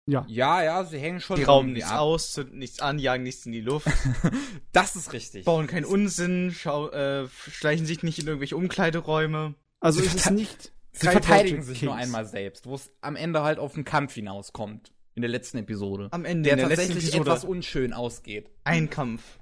Ja. 0.07 0.25
Ja, 0.29 0.63
ja, 0.63 0.85
sie 0.85 0.99
hängen 0.99 1.21
schon 1.21 1.37
Die 1.37 1.45
rauben 1.45 1.73
nichts 1.73 1.91
ab. 1.91 2.01
aus, 2.01 2.33
zünden 2.33 2.59
nichts 2.59 2.81
an, 2.81 2.99
jagen 2.99 3.23
nichts 3.23 3.47
in 3.47 3.53
die 3.53 3.61
Luft, 3.61 3.89
Das 4.73 4.97
ist 4.97 5.13
richtig. 5.13 5.45
bauen 5.45 5.67
keinen 5.67 5.85
Unsinn, 5.85 6.53
schau, 6.57 6.91
äh, 6.91 7.29
schleichen 7.29 7.87
sich 7.87 8.03
nicht 8.03 8.19
in 8.19 8.27
irgendwelche 8.27 8.57
Umkleideräume. 8.57 9.55
Also 9.81 10.01
Sie 10.01 10.07
es 10.07 10.15
ist 10.15 10.31
nicht. 10.31 10.73
Sie 10.93 11.07
verteidigen 11.09 11.63
sich 11.63 11.83
nur 11.83 11.95
Kings. 11.95 12.05
einmal 12.05 12.27
selbst, 12.27 12.67
wo 12.67 12.75
es 12.75 12.91
am 13.01 13.17
Ende 13.17 13.43
halt 13.43 13.59
auf 13.59 13.75
den 13.75 13.85
Kampf 13.85 14.15
hinauskommt. 14.15 14.92
In 15.15 15.23
der 15.23 15.31
letzten 15.31 15.59
Episode. 15.59 16.09
Am 16.11 16.25
Ende 16.25 16.49
der 16.49 16.57
der 16.57 16.69
tatsächlich 16.69 17.05
Episode 17.05 17.31
etwas 17.31 17.45
unschön 17.45 17.93
ausgeht. 17.93 18.51
ein 18.65 18.89
Kampf. 18.89 19.39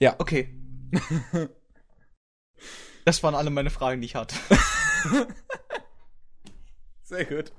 Ja. 0.00 0.16
Okay. 0.18 0.54
das 3.04 3.22
waren 3.22 3.34
alle 3.34 3.50
meine 3.50 3.70
Fragen, 3.70 4.00
die 4.00 4.06
ich 4.06 4.14
hatte. 4.14 4.34
Sehr 7.02 7.24
gut. 7.26 7.52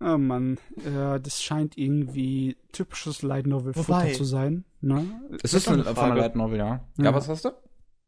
Oh 0.00 0.16
Mann, 0.18 0.58
äh, 0.78 1.20
das 1.20 1.42
scheint 1.42 1.76
irgendwie 1.76 2.56
typisches 2.72 3.22
Light 3.22 3.46
Novel 3.46 3.74
Futter 3.74 4.12
zu 4.12 4.24
sein. 4.24 4.64
Ne? 4.80 5.04
Es 5.42 5.52
ist 5.52 5.66
ist 5.66 5.68
eine, 5.68 5.84
Frage. 5.84 6.20
Light 6.20 6.36
Novel, 6.36 6.58
ja. 6.58 6.86
ja. 6.96 7.04
Ja. 7.04 7.14
was 7.14 7.28
hast 7.28 7.44
du? 7.44 7.50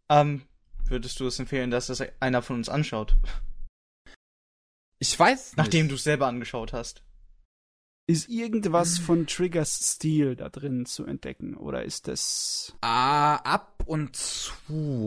Ähm, 0.09 0.43
würdest 0.87 1.21
du 1.21 1.27
es 1.27 1.39
empfehlen, 1.39 1.71
dass 1.71 1.89
das 1.89 2.03
einer 2.21 2.41
von 2.41 2.57
uns 2.57 2.69
anschaut? 2.69 3.17
Ich 5.03 5.19
weiß 5.19 5.57
Nachdem 5.57 5.89
du 5.89 5.95
es 5.95 6.05
selber 6.05 6.27
angeschaut 6.27 6.73
hast. 6.73 7.03
Ist 8.07 8.29
irgendwas 8.29 8.99
Hm. 8.99 9.05
von 9.05 9.27
Triggers 9.27 9.93
Stil 9.95 10.35
da 10.37 10.49
drin 10.49 10.85
zu 10.85 11.05
entdecken? 11.07 11.57
Oder 11.57 11.85
ist 11.85 12.09
das. 12.09 12.77
Ah, 12.81 13.37
ab 13.37 13.83
und 13.87 14.17
zu. 14.17 14.53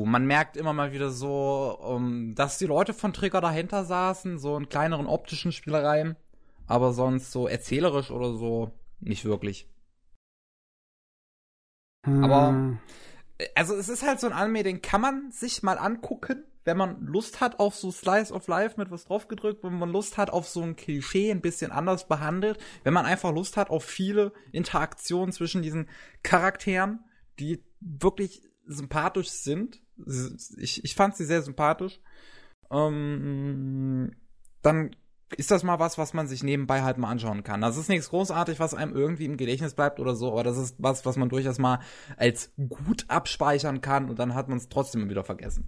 Man 0.07 0.25
merkt 0.25 0.57
immer 0.57 0.73
mal 0.73 0.93
wieder 0.93 1.09
so, 1.11 1.77
um, 1.79 2.33
dass 2.33 2.57
die 2.57 2.65
Leute 2.65 2.93
von 2.93 3.13
Trigger 3.13 3.41
dahinter 3.41 3.83
saßen, 3.85 4.39
so 4.39 4.57
in 4.57 4.69
kleineren 4.69 5.05
optischen 5.05 5.51
Spielereien. 5.51 6.15
Aber 6.65 6.93
sonst 6.93 7.31
so 7.31 7.47
erzählerisch 7.47 8.09
oder 8.09 8.33
so 8.33 8.71
nicht 8.99 9.25
wirklich. 9.25 9.67
Aber- 12.05 12.79
Also 13.55 13.75
es 13.75 13.89
ist 13.89 14.03
halt 14.03 14.19
so 14.21 14.27
ein 14.27 14.33
Anime, 14.33 14.63
den 14.63 14.81
kann 14.81 15.01
man 15.01 15.31
sich 15.31 15.61
mal 15.63 15.77
angucken, 15.77 16.45
wenn 16.65 16.77
man 16.77 17.05
Lust 17.05 17.41
hat 17.41 17.59
auf 17.59 17.75
so 17.75 17.91
Slice 17.91 18.33
of 18.33 18.47
Life 18.47 18.75
mit 18.77 18.91
was 18.91 19.05
draufgedrückt, 19.05 19.63
wenn 19.63 19.77
man 19.77 19.89
Lust 19.89 20.17
hat 20.17 20.29
auf 20.29 20.47
so 20.47 20.61
ein 20.61 20.75
Klischee 20.75 21.31
ein 21.31 21.41
bisschen 21.41 21.71
anders 21.71 22.07
behandelt, 22.07 22.57
wenn 22.83 22.93
man 22.93 23.05
einfach 23.05 23.33
Lust 23.33 23.57
hat 23.57 23.69
auf 23.69 23.83
viele 23.83 24.33
Interaktionen 24.51 25.31
zwischen 25.31 25.61
diesen 25.61 25.89
Charakteren, 26.23 27.03
die 27.39 27.63
wirklich 27.79 28.41
sympathisch 28.65 29.29
sind. 29.29 29.81
Ich, 30.57 30.83
ich 30.83 30.95
fand 30.95 31.15
sie 31.15 31.25
sehr 31.25 31.41
sympathisch. 31.41 31.99
Ähm, 32.71 34.11
dann 34.61 34.95
ist 35.37 35.51
das 35.51 35.63
mal 35.63 35.79
was, 35.79 35.97
was 35.97 36.13
man 36.13 36.27
sich 36.27 36.43
nebenbei 36.43 36.83
halt 36.83 36.97
mal 36.97 37.09
anschauen 37.09 37.43
kann. 37.43 37.61
Das 37.61 37.77
ist 37.77 37.89
nichts 37.89 38.09
großartig, 38.09 38.59
was 38.59 38.73
einem 38.73 38.95
irgendwie 38.95 39.25
im 39.25 39.37
Gedächtnis 39.37 39.73
bleibt 39.73 39.99
oder 39.99 40.15
so, 40.15 40.31
aber 40.31 40.43
das 40.43 40.57
ist 40.57 40.75
was, 40.77 41.05
was 41.05 41.17
man 41.17 41.29
durchaus 41.29 41.59
mal 41.59 41.79
als 42.17 42.51
gut 42.69 43.05
abspeichern 43.07 43.81
kann 43.81 44.09
und 44.09 44.19
dann 44.19 44.35
hat 44.35 44.47
man 44.47 44.57
es 44.57 44.69
trotzdem 44.69 45.09
wieder 45.09 45.23
vergessen. 45.23 45.67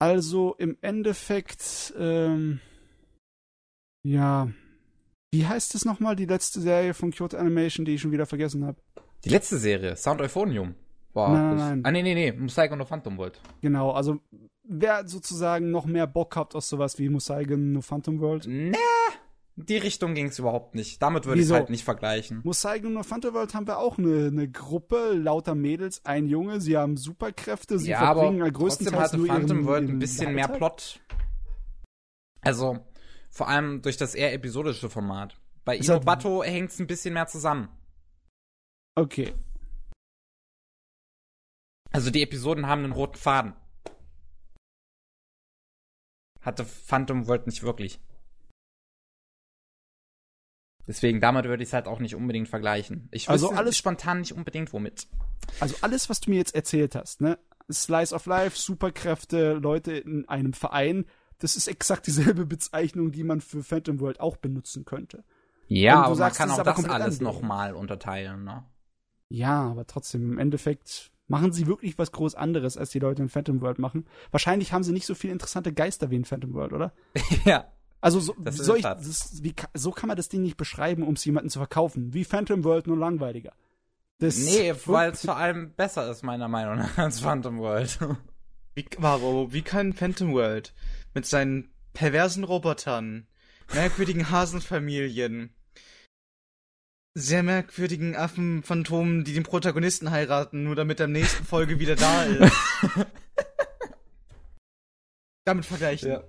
Also 0.00 0.54
im 0.58 0.78
Endeffekt, 0.80 1.92
ähm, 1.98 2.60
ja. 4.02 4.50
Wie 5.32 5.46
heißt 5.46 5.74
es 5.74 5.84
nochmal, 5.84 6.16
die 6.16 6.24
letzte 6.24 6.60
Serie 6.60 6.94
von 6.94 7.12
Kyoto 7.12 7.36
Animation, 7.36 7.84
die 7.84 7.94
ich 7.94 8.00
schon 8.00 8.10
wieder 8.10 8.26
vergessen 8.26 8.64
habe? 8.64 8.80
Die 9.24 9.28
letzte 9.28 9.58
Serie, 9.58 9.94
Sound 9.96 10.20
Euphonium, 10.22 10.74
war. 11.12 11.30
Nein, 11.30 11.48
nein, 11.48 11.56
nein. 11.56 11.80
Ah, 11.84 11.90
nee, 11.92 12.02
nee, 12.02 12.14
nee, 12.14 12.32
Musaigo 12.32 12.74
no 12.76 12.84
Phantom 12.84 13.18
World. 13.18 13.40
Genau, 13.60 13.90
also 13.90 14.18
wer 14.62 15.06
sozusagen 15.06 15.70
noch 15.70 15.84
mehr 15.84 16.06
Bock 16.06 16.34
habt 16.34 16.56
auf 16.56 16.64
sowas 16.64 16.98
wie 16.98 17.10
Musaigen 17.10 17.72
no 17.72 17.82
Phantom 17.82 18.18
World. 18.20 18.46
Nee, 18.46 18.72
die 19.68 19.76
Richtung 19.76 20.14
ging 20.14 20.26
es 20.26 20.38
überhaupt 20.38 20.74
nicht. 20.74 21.02
Damit 21.02 21.26
würde 21.26 21.40
ich 21.40 21.46
Wieso? 21.46 21.56
halt 21.56 21.70
nicht 21.70 21.84
vergleichen. 21.84 22.40
Musaigen 22.44 22.92
no 22.92 23.02
Phantom 23.02 23.34
World 23.34 23.54
haben 23.54 23.66
wir 23.66 23.78
auch 23.78 23.98
eine, 23.98 24.26
eine 24.26 24.48
Gruppe 24.48 25.12
lauter 25.12 25.54
Mädels, 25.54 26.04
ein 26.04 26.26
Junge, 26.26 26.60
sie 26.60 26.76
haben 26.76 26.96
Superkräfte, 26.96 27.78
sie 27.78 27.90
ja, 27.90 28.00
aber 28.00 28.20
verbringen 28.20 28.44
ja 28.44 28.50
trotzdem 28.52 28.98
hatte 28.98 29.18
nur 29.18 29.26
Phantom 29.26 29.58
ihren, 29.58 29.66
World 29.66 29.88
ein 29.90 29.98
bisschen 29.98 30.34
mehr. 30.34 30.48
Plot. 30.48 31.00
Also, 32.40 32.78
vor 33.30 33.48
allem 33.48 33.82
durch 33.82 33.96
das 33.96 34.14
eher 34.14 34.32
episodische 34.32 34.88
Format. 34.88 35.38
Bei 35.64 35.76
halt- 35.76 35.84
Inobato 35.84 36.42
hängt 36.42 36.70
es 36.70 36.78
ein 36.80 36.86
bisschen 36.86 37.14
mehr 37.14 37.26
zusammen. 37.26 37.68
Okay. 38.94 39.34
Also 41.92 42.10
die 42.10 42.22
Episoden 42.22 42.66
haben 42.66 42.84
einen 42.84 42.92
roten 42.92 43.16
Faden. 43.16 43.54
Hatte 46.40 46.64
Phantom 46.64 47.26
World 47.26 47.46
nicht 47.46 47.62
wirklich. 47.62 48.00
Deswegen, 50.90 51.20
damit 51.20 51.44
würde 51.44 51.62
ich 51.62 51.68
es 51.68 51.72
halt 51.72 51.86
auch 51.86 52.00
nicht 52.00 52.16
unbedingt 52.16 52.48
vergleichen. 52.48 53.08
Ich 53.12 53.28
Also 53.30 53.46
wüsste 53.46 53.58
alles- 53.58 53.76
spontan 53.76 54.18
nicht 54.18 54.32
unbedingt 54.34 54.72
womit. 54.72 55.06
Also 55.60 55.76
alles, 55.82 56.10
was 56.10 56.20
du 56.20 56.30
mir 56.30 56.36
jetzt 56.36 56.52
erzählt 56.52 56.96
hast, 56.96 57.20
ne? 57.20 57.38
Slice 57.70 58.12
of 58.12 58.26
Life, 58.26 58.58
Superkräfte, 58.58 59.52
Leute 59.54 59.92
in 59.92 60.28
einem 60.28 60.52
Verein, 60.52 61.04
das 61.38 61.54
ist 61.54 61.68
exakt 61.68 62.08
dieselbe 62.08 62.44
Bezeichnung, 62.44 63.12
die 63.12 63.22
man 63.22 63.40
für 63.40 63.62
Phantom 63.62 64.00
World 64.00 64.18
auch 64.18 64.36
benutzen 64.36 64.84
könnte. 64.84 65.22
Ja, 65.68 66.02
aber 66.02 66.16
sagst, 66.16 66.40
man 66.40 66.48
kann 66.48 66.58
auch 66.60 66.64
das 66.64 66.84
alles 66.86 67.20
nochmal 67.20 67.74
unterteilen, 67.76 68.42
ne? 68.42 68.64
Ja, 69.28 69.62
aber 69.70 69.86
trotzdem, 69.86 70.32
im 70.32 70.38
Endeffekt 70.38 71.12
machen 71.28 71.52
sie 71.52 71.68
wirklich 71.68 71.96
was 71.96 72.10
groß 72.10 72.34
anderes, 72.34 72.76
als 72.76 72.90
die 72.90 72.98
Leute 72.98 73.22
in 73.22 73.28
Phantom 73.28 73.60
World 73.60 73.78
machen. 73.78 74.06
Wahrscheinlich 74.32 74.72
haben 74.72 74.82
sie 74.82 74.92
nicht 74.92 75.06
so 75.06 75.14
viele 75.14 75.32
interessante 75.32 75.72
Geister 75.72 76.10
wie 76.10 76.16
in 76.16 76.24
Phantom 76.24 76.52
World, 76.54 76.72
oder? 76.72 76.92
ja. 77.44 77.70
Also 78.00 78.20
so, 78.20 78.34
soll 78.48 78.78
ich, 78.78 78.82
das, 78.82 79.42
wie, 79.42 79.54
so 79.74 79.90
kann 79.90 80.08
man 80.08 80.16
das 80.16 80.28
Ding 80.28 80.42
nicht 80.42 80.56
beschreiben, 80.56 81.02
um 81.02 81.14
es 81.14 81.24
jemandem 81.24 81.50
zu 81.50 81.58
verkaufen. 81.58 82.14
Wie 82.14 82.24
Phantom 82.24 82.64
World, 82.64 82.86
nur 82.86 82.96
langweiliger. 82.96 83.52
Das 84.18 84.38
Nee, 84.38 84.74
weil 84.86 85.12
es 85.12 85.24
vor 85.24 85.36
allem 85.36 85.72
besser 85.72 86.10
ist, 86.10 86.22
meiner 86.22 86.48
Meinung 86.48 86.76
nach, 86.78 86.98
als 86.98 87.20
Phantom 87.20 87.58
World. 87.58 87.98
Wie, 88.74 88.86
Varo, 88.98 89.52
wie 89.52 89.62
kann 89.62 89.92
Phantom 89.92 90.32
World 90.32 90.74
mit 91.14 91.26
seinen 91.26 91.70
perversen 91.92 92.44
Robotern, 92.44 93.26
merkwürdigen 93.74 94.30
Hasenfamilien, 94.30 95.54
sehr 97.14 97.42
merkwürdigen 97.42 98.14
Affenphantomen, 98.14 99.24
die 99.24 99.34
den 99.34 99.42
Protagonisten 99.42 100.10
heiraten, 100.10 100.62
nur 100.64 100.76
damit 100.76 101.00
er 101.00 101.06
in 101.06 101.14
der 101.14 101.22
nächsten 101.22 101.44
Folge 101.44 101.78
wieder 101.78 101.96
da 101.96 102.24
ist. 102.24 102.52
Damit 105.44 105.64
vergleichen. 105.66 106.20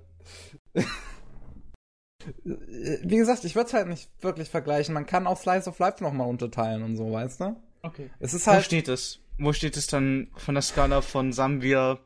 Wie 2.44 3.18
gesagt, 3.18 3.44
ich 3.46 3.56
würde 3.56 3.68
es 3.68 3.74
halt 3.74 3.88
nicht 3.88 4.10
wirklich 4.22 4.50
vergleichen. 4.50 4.94
Man 4.94 5.06
kann 5.06 5.28
auch 5.28 5.40
Slice 5.40 5.70
of 5.70 5.80
Life 5.80 6.04
nochmal 6.04 6.28
unterteilen 6.28 6.84
und 6.84 6.96
so, 6.98 7.12
weißt 7.12 7.42
du? 7.42 7.56
Okay. 7.84 8.10
Es 8.20 8.34
ist 8.34 8.48
Wo 8.48 8.52
halt. 8.52 8.66
steht 8.66 8.88
es? 8.88 9.20
Wo 9.38 9.54
steht 9.54 9.78
es 9.78 9.88
dann 9.88 10.28
von 10.36 10.56
der 10.56 10.62
Skala 10.62 11.02
von, 11.02 11.36
wir, 11.62 12.00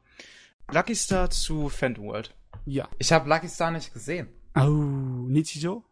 Lucky 0.72 0.96
Star 0.96 1.30
zu 1.30 1.70
Phantom 1.70 2.06
World? 2.06 2.36
Ja. 2.66 2.88
Ich 2.98 3.12
habe 3.12 3.30
Lucky 3.30 3.50
Star 3.50 3.72
nicht 3.72 3.94
gesehen. 3.94 4.30
Oh, 4.56 4.62
Nichijou? 5.28 5.84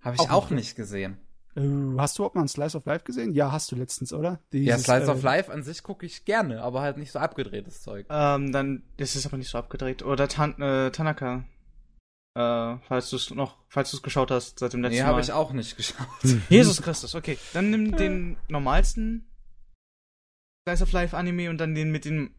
Habe 0.00 0.16
ich 0.16 0.20
Auch 0.22 0.30
auch, 0.30 0.50
nicht. 0.50 0.74
gesehen. 0.74 1.18
Oh, 1.54 1.98
hast 1.98 2.18
du 2.18 2.22
überhaupt 2.22 2.34
mal 2.34 2.42
ein 2.42 2.48
Slice 2.48 2.76
of 2.76 2.86
Life 2.86 3.04
gesehen? 3.04 3.32
Ja, 3.34 3.52
hast 3.52 3.70
du 3.70 3.76
letztens, 3.76 4.12
oder? 4.12 4.40
Dieses, 4.52 4.66
ja, 4.66 4.78
Slice 4.78 5.06
äh, 5.08 5.14
of 5.14 5.22
Life 5.22 5.52
an 5.52 5.62
sich 5.62 5.82
gucke 5.82 6.06
ich 6.06 6.24
gerne, 6.24 6.62
aber 6.62 6.80
halt 6.80 6.96
nicht 6.96 7.12
so 7.12 7.18
abgedrehtes 7.18 7.82
Zeug. 7.82 8.06
Ähm, 8.10 8.52
dann, 8.52 8.82
das 8.96 9.14
ist 9.14 9.26
aber 9.26 9.36
nicht 9.36 9.50
so 9.50 9.58
abgedreht. 9.58 10.02
Oder 10.02 10.28
Tan 10.28 10.60
äh, 10.60 10.90
Tanaka. 10.90 11.44
Äh, 12.34 12.78
falls 12.88 13.10
du 13.10 13.16
es 13.16 13.30
noch, 13.30 13.58
falls 13.68 13.90
du 13.90 13.98
es 13.98 14.02
geschaut 14.02 14.30
hast 14.30 14.58
seit 14.58 14.72
dem 14.72 14.82
letzten 14.82 14.96
Nee, 14.96 15.02
Mal. 15.02 15.08
habe 15.08 15.20
ich 15.20 15.32
auch 15.32 15.52
nicht 15.52 15.76
geschaut. 15.76 16.06
Jesus 16.48 16.80
Christus, 16.80 17.14
okay. 17.14 17.38
Dann 17.52 17.70
nimm 17.70 17.94
den 17.96 18.36
normalsten 18.48 19.30
Slice 20.66 20.82
of 20.84 20.92
Life 20.92 21.16
Anime 21.16 21.50
und 21.50 21.58
dann 21.58 21.74
den 21.74 21.90
mit 21.90 22.04
dem, 22.04 22.34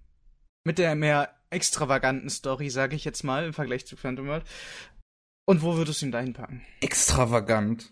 mit 0.65 0.77
der 0.79 0.95
mehr 0.95 1.35
extravaganten 1.51 2.29
Story, 2.29 2.69
sage 2.71 2.95
ich 2.95 3.05
jetzt 3.05 3.23
mal, 3.23 3.45
im 3.45 3.53
Vergleich 3.53 3.85
zu 3.85 3.95
Phantom 3.95 4.27
World. 4.27 4.45
Und 5.45 5.61
wo 5.61 5.75
würdest 5.75 6.01
du 6.01 6.07
ihn 6.07 6.11
dahin 6.11 6.33
packen? 6.33 6.65
Extravagant. 6.81 7.91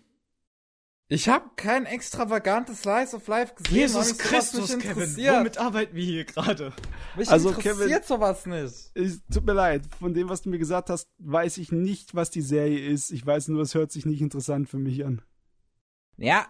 Ich 1.12 1.28
habe 1.28 1.50
kein 1.56 1.84
extravagantes 1.84 2.80
Slice 2.80 3.14
of 3.14 3.26
Life 3.26 3.54
gesehen. 3.54 3.76
Jesus 3.76 4.16
Christus, 4.16 4.78
Kevin, 4.78 5.14
womit 5.14 5.58
arbeiten 5.58 5.94
wir 5.94 6.04
hier 6.04 6.24
gerade? 6.24 6.72
Mich 7.16 7.28
Also, 7.28 7.50
interessiert 7.50 7.78
Kevin- 7.90 8.02
sowas 8.02 8.46
nicht. 8.46 8.90
Es 8.94 9.20
tut 9.30 9.44
mir 9.44 9.52
leid, 9.52 9.82
von 10.00 10.14
dem, 10.14 10.30
was 10.30 10.40
du 10.40 10.48
mir 10.48 10.58
gesagt 10.58 10.88
hast, 10.88 11.04
weiß 11.18 11.58
ich 11.58 11.70
nicht, 11.70 12.14
was 12.14 12.30
die 12.30 12.40
Serie 12.40 12.78
ist. 12.88 13.10
Ich 13.10 13.26
weiß 13.26 13.48
nur, 13.48 13.60
es 13.60 13.74
hört 13.74 13.92
sich 13.92 14.06
nicht 14.06 14.22
interessant 14.22 14.70
für 14.70 14.78
mich 14.78 15.04
an. 15.04 15.20
Ja. 16.16 16.46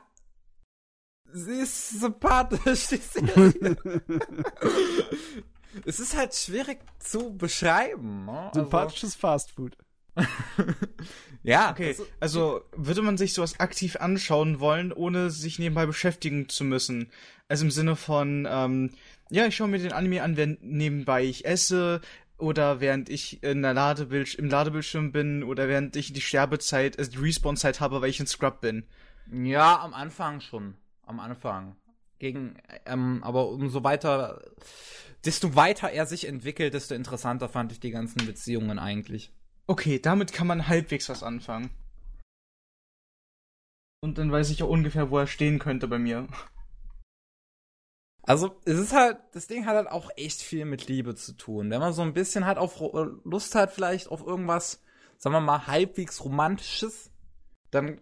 Sie 1.32 1.58
ist 1.58 1.98
sympathisch, 1.98 2.86
die 2.86 2.96
Serie. 2.98 3.76
es 5.84 5.98
ist 5.98 6.16
halt 6.16 6.36
schwierig 6.36 6.78
zu 7.00 7.36
beschreiben. 7.36 8.26
Ne? 8.26 8.38
Also, 8.38 8.60
Sympathisches 8.60 9.16
Fastfood. 9.16 9.76
ja, 11.42 11.70
Okay, 11.70 11.94
das- 11.96 12.06
also 12.20 12.62
würde 12.76 13.02
man 13.02 13.16
sich 13.16 13.34
sowas 13.34 13.60
aktiv 13.60 13.96
anschauen 13.96 14.60
wollen, 14.60 14.92
ohne 14.92 15.30
sich 15.30 15.58
nebenbei 15.58 15.86
beschäftigen 15.86 16.48
zu 16.48 16.64
müssen? 16.64 17.10
Also 17.48 17.64
im 17.64 17.70
Sinne 17.70 17.96
von, 17.96 18.46
ähm, 18.50 18.90
ja, 19.30 19.46
ich 19.46 19.56
schaue 19.56 19.68
mir 19.68 19.78
den 19.78 19.92
Anime 19.92 20.22
an, 20.22 20.36
während 20.36 20.62
nebenbei 20.62 21.24
ich 21.24 21.44
esse 21.44 22.00
oder 22.38 22.80
während 22.80 23.08
ich 23.08 23.42
in 23.42 23.62
der 23.62 23.74
Ladebildsch 23.74 24.34
im 24.36 24.48
Ladebildschirm 24.48 25.12
bin 25.12 25.42
oder 25.44 25.68
während 25.68 25.96
ich 25.96 26.12
die 26.12 26.20
Sterbezeit, 26.20 26.98
also 26.98 27.10
die 27.10 27.18
Respawn-Zeit 27.18 27.80
habe, 27.80 28.00
weil 28.00 28.10
ich 28.10 28.20
in 28.20 28.26
Scrub 28.26 28.60
bin. 28.60 28.84
Ja, 29.30 29.80
am 29.80 29.94
Anfang 29.94 30.40
schon. 30.40 30.74
Am 31.04 31.20
Anfang. 31.20 31.76
Gegen, 32.18 32.54
ähm, 32.86 33.20
aber 33.24 33.48
umso 33.48 33.82
weiter, 33.84 34.42
desto 35.24 35.54
weiter 35.56 35.90
er 35.90 36.06
sich 36.06 36.26
entwickelt, 36.26 36.74
desto 36.74 36.94
interessanter 36.94 37.48
fand 37.48 37.72
ich 37.72 37.80
die 37.80 37.90
ganzen 37.90 38.24
Beziehungen 38.26 38.78
eigentlich. 38.78 39.32
Okay, 39.66 39.98
damit 39.98 40.32
kann 40.32 40.46
man 40.46 40.68
halbwegs 40.68 41.08
was 41.08 41.22
anfangen. 41.22 41.70
Und 44.04 44.18
dann 44.18 44.32
weiß 44.32 44.50
ich 44.50 44.62
auch 44.62 44.68
ungefähr, 44.68 45.10
wo 45.10 45.18
er 45.18 45.26
stehen 45.28 45.58
könnte 45.58 45.86
bei 45.86 45.98
mir. 45.98 46.26
Also, 48.24 48.60
es 48.64 48.78
ist 48.78 48.92
halt, 48.92 49.18
das 49.32 49.46
Ding 49.48 49.66
hat 49.66 49.74
halt 49.76 49.88
auch 49.88 50.10
echt 50.16 50.42
viel 50.42 50.64
mit 50.64 50.88
Liebe 50.88 51.14
zu 51.14 51.32
tun. 51.32 51.70
Wenn 51.70 51.80
man 51.80 51.92
so 51.92 52.02
ein 52.02 52.12
bisschen 52.12 52.46
halt 52.46 52.58
auf 52.58 52.80
Ro- 52.80 53.20
Lust 53.24 53.54
hat, 53.54 53.72
vielleicht 53.72 54.08
auf 54.08 54.24
irgendwas, 54.24 54.80
sagen 55.18 55.34
wir 55.34 55.40
mal, 55.40 55.66
halbwegs 55.66 56.24
Romantisches, 56.24 57.10
dann 57.70 58.00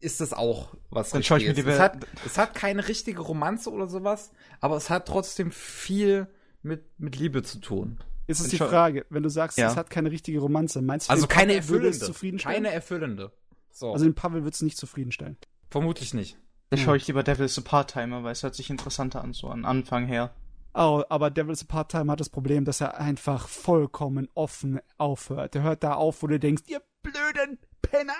ist 0.00 0.20
das 0.20 0.32
auch 0.32 0.74
was 0.88 1.10
Dann 1.10 1.22
schaue 1.22 1.38
ich 1.38 1.44
mir 1.44 1.50
Richtiges. 1.50 1.66
die 1.66 1.72
es, 1.74 1.80
hat, 1.80 2.06
es 2.24 2.38
hat 2.38 2.54
keine 2.54 2.88
richtige 2.88 3.20
Romanze 3.20 3.70
oder 3.70 3.86
sowas, 3.86 4.32
aber 4.60 4.76
es 4.76 4.88
hat 4.90 5.06
trotzdem 5.06 5.52
viel 5.52 6.26
mit, 6.62 6.98
mit 6.98 7.16
Liebe 7.16 7.42
zu 7.42 7.58
tun. 7.60 8.00
Jetzt 8.30 8.40
ist 8.40 8.52
die. 8.52 8.56
Frage, 8.58 9.06
wenn 9.10 9.22
du 9.22 9.28
sagst, 9.28 9.58
Ja. 9.58 9.68
es 9.70 9.76
hat 9.76 9.90
keine 9.90 10.10
richtige 10.10 10.38
Romanze, 10.40 10.80
meinst 10.82 11.08
du, 11.08 11.12
Also 11.12 11.26
den 11.26 11.28
keine 11.30 11.52
Pavel 11.54 11.68
würde 11.68 11.88
es 11.88 11.96
erfüllende. 11.96 12.06
zufriedenstellen? 12.14 12.54
Keine 12.64 12.70
erfüllende. 12.74 13.32
So, 13.72 13.92
also 13.92 14.04
den 14.04 14.14
Pavel 14.14 14.44
wird 14.44 14.54
es 14.54 14.62
nicht 14.62 14.76
zufriedenstellen. 14.78 15.36
vermutlich 15.70 16.14
nicht. 16.14 16.36
Da 16.70 16.76
Hm. 16.76 16.84
schaue 16.84 16.96
ich 16.96 17.06
lieber 17.06 17.22
Devil's 17.22 17.56
a 17.58 17.62
Part-Timer, 17.62 18.22
weil 18.24 18.32
es 18.32 18.42
hört 18.42 18.54
sich 18.54 18.70
interessanter 18.70 19.22
an, 19.22 19.32
so 19.32 19.48
an 19.48 19.64
Anfang 19.64 20.06
her. 20.06 20.34
Oh, 20.74 21.02
aber 21.08 21.30
Devil's 21.30 21.62
a 21.62 21.66
Part-Time 21.66 22.10
hat 22.12 22.20
das 22.20 22.28
Problem, 22.28 22.64
dass 22.64 22.80
er 22.80 22.98
einfach 23.00 23.48
vollkommen 23.48 24.28
offen 24.34 24.78
aufhört. 24.98 25.54
Der 25.54 25.62
hört 25.62 25.82
da 25.82 25.94
auf, 25.94 26.22
wo 26.22 26.26
du 26.28 26.38
denkst, 26.38 26.62
ihr 26.68 26.80
blöden 27.02 27.58
Penner! 27.82 28.12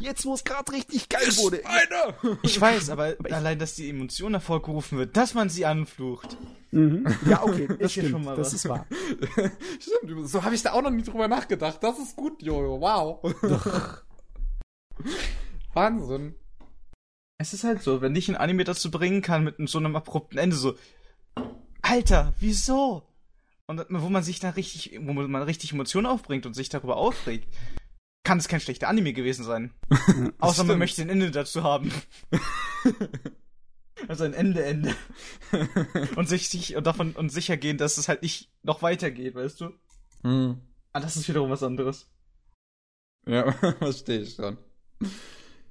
Jetzt, 0.00 0.24
wo 0.24 0.34
es 0.34 0.44
gerade 0.44 0.72
richtig 0.72 1.08
geil 1.08 1.26
wurde. 1.36 1.62
Eine! 1.64 2.36
Ich 2.42 2.60
weiß, 2.60 2.90
aber, 2.90 3.16
allein, 3.30 3.58
dass 3.58 3.74
die 3.74 3.88
Emotion 3.88 4.32
hervorgerufen 4.32 4.98
wird, 4.98 5.16
dass 5.16 5.34
man 5.34 5.48
sie 5.48 5.66
anflucht. 5.66 6.36
Mhm. 6.70 7.06
Ja, 7.26 7.42
okay, 7.42 7.66
das 7.68 7.76
Ist 7.76 7.80
ja 7.80 7.88
stimmt. 7.88 8.10
schon 8.10 8.24
mal 8.24 8.36
das 8.36 8.48
was. 8.48 8.54
ist 8.54 8.68
wahr. 8.68 8.86
Stimmt, 9.80 10.28
so 10.28 10.42
habe 10.42 10.54
ich 10.54 10.62
da 10.62 10.72
auch 10.72 10.82
noch 10.82 10.90
nie 10.90 11.02
drüber 11.02 11.28
nachgedacht. 11.28 11.78
Das 11.82 11.98
ist 11.98 12.16
gut, 12.16 12.42
Jojo. 12.42 12.80
Wow. 12.80 13.22
Wahnsinn. 15.74 16.34
Es 17.38 17.54
ist 17.54 17.64
halt 17.64 17.82
so, 17.82 18.00
wenn 18.00 18.14
dich 18.14 18.28
ein 18.28 18.36
Anime 18.36 18.64
dazu 18.64 18.90
bringen 18.90 19.22
kann 19.22 19.44
mit 19.44 19.56
so 19.68 19.78
einem 19.78 19.94
abrupten 19.94 20.38
Ende, 20.38 20.56
so, 20.56 20.74
Alter, 21.82 22.34
wieso? 22.40 23.04
Und 23.66 23.84
wo 23.90 24.08
man 24.08 24.22
sich 24.22 24.40
da 24.40 24.50
richtig, 24.50 24.98
wo 25.02 25.12
man 25.12 25.42
richtig 25.42 25.72
Emotionen 25.72 26.06
aufbringt 26.06 26.46
und 26.46 26.54
sich 26.54 26.68
darüber 26.68 26.96
aufregt, 26.96 27.46
kann 28.24 28.38
es 28.38 28.48
kein 28.48 28.60
schlechter 28.60 28.88
Anime 28.88 29.12
gewesen 29.12 29.44
sein. 29.44 29.72
Außer 30.38 30.64
man 30.64 30.66
stimmt. 30.66 30.78
möchte 30.78 31.02
ein 31.02 31.08
Ende 31.08 31.30
dazu 31.30 31.62
haben. 31.62 31.92
also 34.08 34.24
ein 34.24 34.34
Ende, 34.34 34.64
Ende. 34.64 34.94
und 36.16 36.28
sich, 36.28 36.48
sich 36.48 36.76
und 36.76 36.86
davon 36.86 37.12
und 37.12 37.30
sicher 37.30 37.56
gehen, 37.56 37.78
dass 37.78 37.96
es 37.96 38.08
halt 38.08 38.22
nicht 38.22 38.52
noch 38.62 38.82
weitergeht, 38.82 39.34
weißt 39.34 39.60
du? 39.60 39.72
Hm. 40.22 40.60
Ah, 40.92 41.00
das 41.00 41.16
ist 41.16 41.28
wiederum 41.28 41.50
was 41.50 41.62
anderes. 41.62 42.10
Ja, 43.26 43.52
verstehe 43.78 44.20
ich 44.20 44.34
schon. 44.34 44.58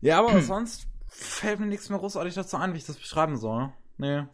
Ja, 0.01 0.19
aber 0.19 0.41
sonst 0.41 0.87
fällt 1.07 1.59
mir 1.59 1.65
nichts 1.65 1.89
mehr 1.89 1.99
großartig 1.99 2.33
dazu 2.33 2.57
ein, 2.57 2.73
wie 2.73 2.77
ich 2.77 2.85
das 2.85 2.97
beschreiben 2.97 3.37
soll. 3.37 3.73
Nee. 3.97 4.25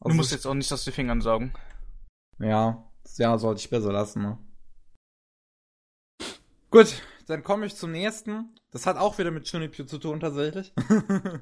du 0.00 0.14
musst 0.14 0.32
jetzt 0.32 0.46
auch 0.46 0.54
nicht 0.54 0.72
aus 0.72 0.84
den 0.84 0.92
Fingern 0.92 1.20
saugen. 1.20 1.52
Ja, 2.38 2.88
das 3.02 3.18
Jahr 3.18 3.38
sollte 3.38 3.60
ich 3.60 3.70
besser 3.70 3.92
lassen, 3.92 4.22
ne? 4.22 4.38
Gut, 6.70 7.02
dann 7.26 7.42
komme 7.42 7.66
ich 7.66 7.76
zum 7.76 7.92
nächsten. 7.92 8.54
Das 8.70 8.86
hat 8.86 8.96
auch 8.96 9.18
wieder 9.18 9.30
mit 9.30 9.48
Shunipyu 9.48 9.84
zu 9.84 9.98
tun, 9.98 10.20
tatsächlich. 10.20 10.72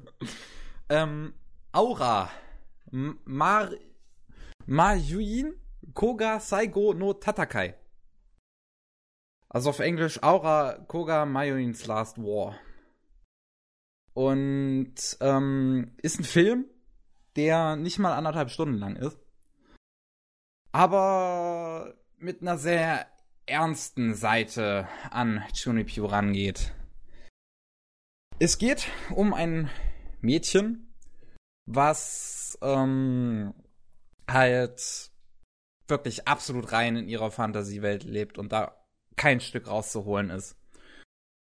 ähm, 0.89 1.33
Aura. 1.71 2.29
M- 2.91 3.19
Mar 3.25 3.71
Mayuin 4.65 5.53
Koga 5.93 6.39
Saigo 6.39 6.93
no 6.93 7.13
Tatakai. 7.13 7.75
Also 9.49 9.69
auf 9.69 9.79
Englisch 9.79 10.21
Aura 10.23 10.79
Koga 10.87 11.25
Mayuins 11.25 11.85
Last 11.85 12.17
War. 12.17 12.55
Und 14.13 15.17
ähm, 15.21 15.95
ist 16.01 16.19
ein 16.19 16.25
Film, 16.25 16.65
der 17.35 17.75
nicht 17.75 17.97
mal 17.97 18.13
anderthalb 18.13 18.49
Stunden 18.49 18.77
lang 18.77 18.95
ist 18.97 19.17
aber 20.71 21.93
mit 22.17 22.41
einer 22.41 22.57
sehr 22.57 23.07
ernsten 23.51 24.15
Seite 24.15 24.87
an 25.11 25.43
Chunipyu 25.53 26.05
rangeht. 26.05 26.73
Es 28.39 28.57
geht 28.57 28.87
um 29.13 29.33
ein 29.33 29.69
Mädchen, 30.21 30.95
was 31.65 32.57
ähm, 32.61 33.53
halt 34.27 35.11
wirklich 35.87 36.27
absolut 36.27 36.71
rein 36.71 36.95
in 36.95 37.07
ihrer 37.07 37.29
Fantasiewelt 37.29 38.03
lebt 38.03 38.37
und 38.37 38.51
da 38.51 38.75
kein 39.15 39.41
Stück 39.41 39.67
rauszuholen 39.67 40.29
ist. 40.29 40.57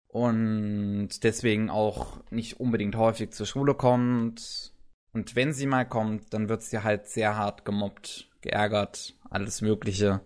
Und 0.07 1.23
deswegen 1.23 1.71
auch 1.71 2.21
nicht 2.29 2.59
unbedingt 2.59 2.95
häufig 2.95 3.31
zur 3.31 3.47
Schule 3.47 3.73
kommt. 3.73 4.73
Und 5.13 5.35
wenn 5.35 5.53
sie 5.53 5.65
mal 5.65 5.87
kommt, 5.87 6.33
dann 6.33 6.49
wird 6.49 6.61
sie 6.61 6.83
halt 6.83 7.07
sehr 7.07 7.35
hart 7.35 7.65
gemobbt, 7.65 8.29
geärgert, 8.41 9.15
alles 9.29 9.61
Mögliche. 9.61 10.21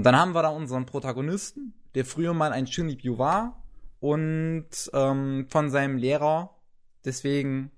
Und 0.00 0.04
dann 0.04 0.16
haben 0.16 0.34
wir 0.34 0.40
da 0.40 0.48
unseren 0.48 0.86
Protagonisten, 0.86 1.74
der 1.94 2.06
früher 2.06 2.32
mal 2.32 2.52
ein 2.52 2.66
Shunibyu 2.66 3.18
war 3.18 3.62
und 3.98 4.70
ähm, 4.94 5.46
von 5.50 5.68
seinem 5.68 5.98
Lehrer 5.98 6.56
deswegen 7.04 7.70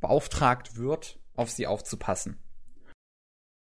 beauftragt 0.00 0.76
wird, 0.76 1.20
auf 1.36 1.48
sie 1.48 1.68
aufzupassen. 1.68 2.42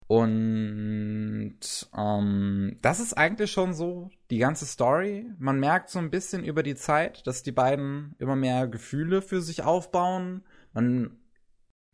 Und 0.06 1.58
ähm, 1.94 2.78
das 2.80 3.00
ist 3.00 3.12
eigentlich 3.12 3.52
schon 3.52 3.74
so 3.74 4.08
die 4.30 4.38
ganze 4.38 4.64
Story. 4.64 5.26
Man 5.38 5.60
merkt 5.60 5.90
so 5.90 5.98
ein 5.98 6.08
bisschen 6.08 6.44
über 6.44 6.62
die 6.62 6.74
Zeit, 6.74 7.26
dass 7.26 7.42
die 7.42 7.52
beiden 7.52 8.14
immer 8.18 8.34
mehr 8.34 8.66
Gefühle 8.66 9.20
für 9.20 9.42
sich 9.42 9.62
aufbauen. 9.62 10.42
Man 10.72 11.18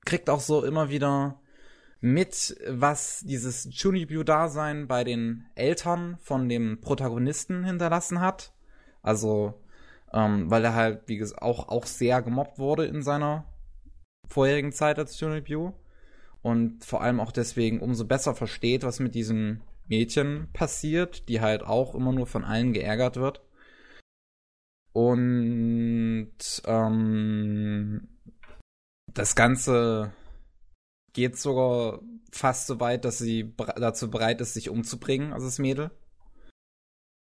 kriegt 0.05 0.31
auch 0.31 0.39
so 0.39 0.65
immer 0.65 0.89
wieder 0.89 1.41
mit, 2.05 2.55
was 2.69 3.21
dieses 3.21 3.67
Chunibyu-Dasein 3.71 4.87
bei 4.88 5.05
den 5.05 5.47
Eltern 5.55 6.19
von 6.21 6.51
dem 6.51 6.83
Protagonisten 6.83 7.64
hinterlassen 7.64 8.21
hat. 8.21 8.53
Also, 9.01 9.55
ähm, 10.12 10.51
weil 10.51 10.62
er 10.67 10.75
halt, 10.75 11.05
wie 11.07 11.17
gesagt, 11.17 11.40
auch, 11.40 11.71
auch 11.71 11.87
sehr 11.87 12.21
gemobbt 12.21 12.59
wurde 12.59 12.85
in 12.85 13.03
seiner 13.03 13.47
vorherigen 14.29 14.71
Zeit 14.71 14.99
als 14.99 15.19
Chunibyu. 15.19 15.73
Und 16.43 16.85
vor 16.85 17.01
allem 17.01 17.21
auch 17.21 17.33
deswegen 17.33 17.81
umso 17.81 18.05
besser 18.05 18.35
versteht, 18.35 18.83
was 18.83 19.01
mit 19.01 19.14
diesem 19.14 19.62
Mädchen 19.88 20.49
passiert, 20.53 21.27
die 21.31 21.40
halt 21.40 21.62
auch 21.62 21.95
immer 21.95 22.12
nur 22.12 22.27
von 22.27 22.45
allen 22.45 22.75
geärgert 22.75 23.17
wird. 23.17 23.40
Und 24.93 26.37
ähm, 26.67 28.09
das 29.07 29.35
Ganze 29.35 30.12
geht 31.14 31.38
sogar 31.38 32.00
fast 32.31 32.66
so 32.66 32.81
weit, 32.81 33.07
dass 33.07 33.18
sie 33.18 33.55
dazu 33.77 34.11
bereit 34.11 34.42
ist, 34.42 34.53
sich 34.53 34.68
umzubringen, 34.68 35.33
also 35.33 35.46
das 35.46 35.59
Mädel. 35.59 35.90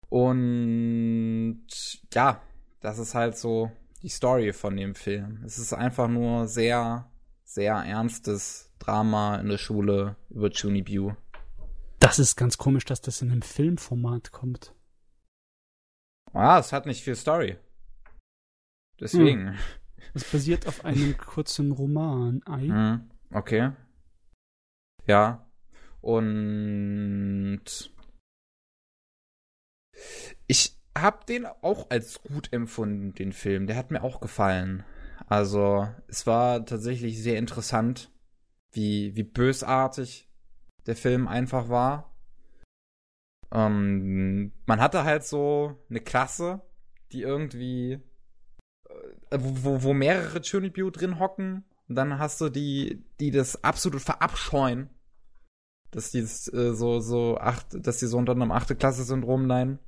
Und 0.10 1.65
ja, 2.13 2.41
das 2.82 2.99
ist 2.99 3.15
halt 3.15 3.38
so 3.38 3.71
die 4.01 4.10
Story 4.10 4.51
von 4.51 4.75
dem 4.75 4.95
Film. 4.95 5.41
Es 5.45 5.58
ist 5.58 5.73
einfach 5.73 6.10
nur 6.10 6.47
sehr, 6.47 7.10
sehr 7.45 7.75
ernstes 7.75 8.71
Drama 8.79 9.38
in 9.38 9.47
der 9.47 9.58
Schule 9.58 10.17
über 10.29 10.49
Chunibyu. 10.49 11.13
Das 11.99 12.19
ist 12.19 12.36
ganz 12.36 12.58
komisch, 12.58 12.84
dass 12.84 13.01
das 13.01 13.21
in 13.21 13.32
einem 13.32 13.41
Filmformat 13.41 14.32
kommt. 14.32 14.75
Ah, 16.34 16.60
es 16.60 16.73
hat 16.73 16.86
nicht 16.86 17.03
viel 17.03 17.15
Story. 17.15 17.58
Deswegen. 18.99 19.58
Es 20.13 20.29
basiert 20.29 20.67
auf 20.67 20.86
einem 20.86 21.17
kurzen 21.17 21.71
Roman. 21.71 22.41
Ei. 22.45 22.67
Hm, 22.67 23.10
okay. 23.32 23.71
Ja. 25.06 25.50
Und 26.02 27.62
ich 30.48 30.78
habe 30.98 31.26
den 31.26 31.46
auch 31.46 31.89
als 31.89 32.22
gut 32.22 32.52
empfunden, 32.52 33.13
den 33.13 33.34
Film. 33.34 33.68
Der 33.68 33.76
hat 33.76 33.92
mir 33.92 34.04
auch 34.04 34.20
gefallen. 34.22 34.84
Also, 35.28 35.88
es 36.08 36.28
war 36.28 36.66
tatsächlich 36.66 37.22
sehr 37.22 37.38
interessant, 37.38 38.12
wie, 38.72 39.16
wie 39.16 39.24
bösartig 39.24 40.30
der 40.86 40.96
Film 40.96 41.28
einfach 41.28 41.70
war. 41.70 42.16
Ähm, 43.52 44.52
man 44.66 44.82
hatte 44.82 45.04
halt 45.04 45.24
so 45.24 45.78
eine 45.89 46.02
Klasse, 46.02 46.62
die 47.12 47.22
irgendwie, 47.22 48.00
äh, 49.30 49.38
wo, 49.39 49.84
wo 49.84 49.94
mehrere 49.94 50.42
Chunibyo 50.42 50.89
drin 50.89 51.20
hocken. 51.20 51.63
Dann 51.95 52.19
hast 52.19 52.41
du 52.41 52.49
die, 52.49 53.03
die 53.19 53.32
das 53.32 53.63
absolut 53.63 54.01
verabscheuen. 54.01 54.89
Dass 55.91 56.12
die 56.12 56.19
äh, 56.19 56.73
so, 56.73 56.99
so 56.99 57.38
acht, 57.38 57.67
dass 57.71 57.99
die 57.99 58.08
so 58.08 58.17
unter 58.17 58.34
einem 58.34 58.51
achte 58.51 58.75
Klasse-Syndrom 58.75 59.45
leiden. 59.45 59.79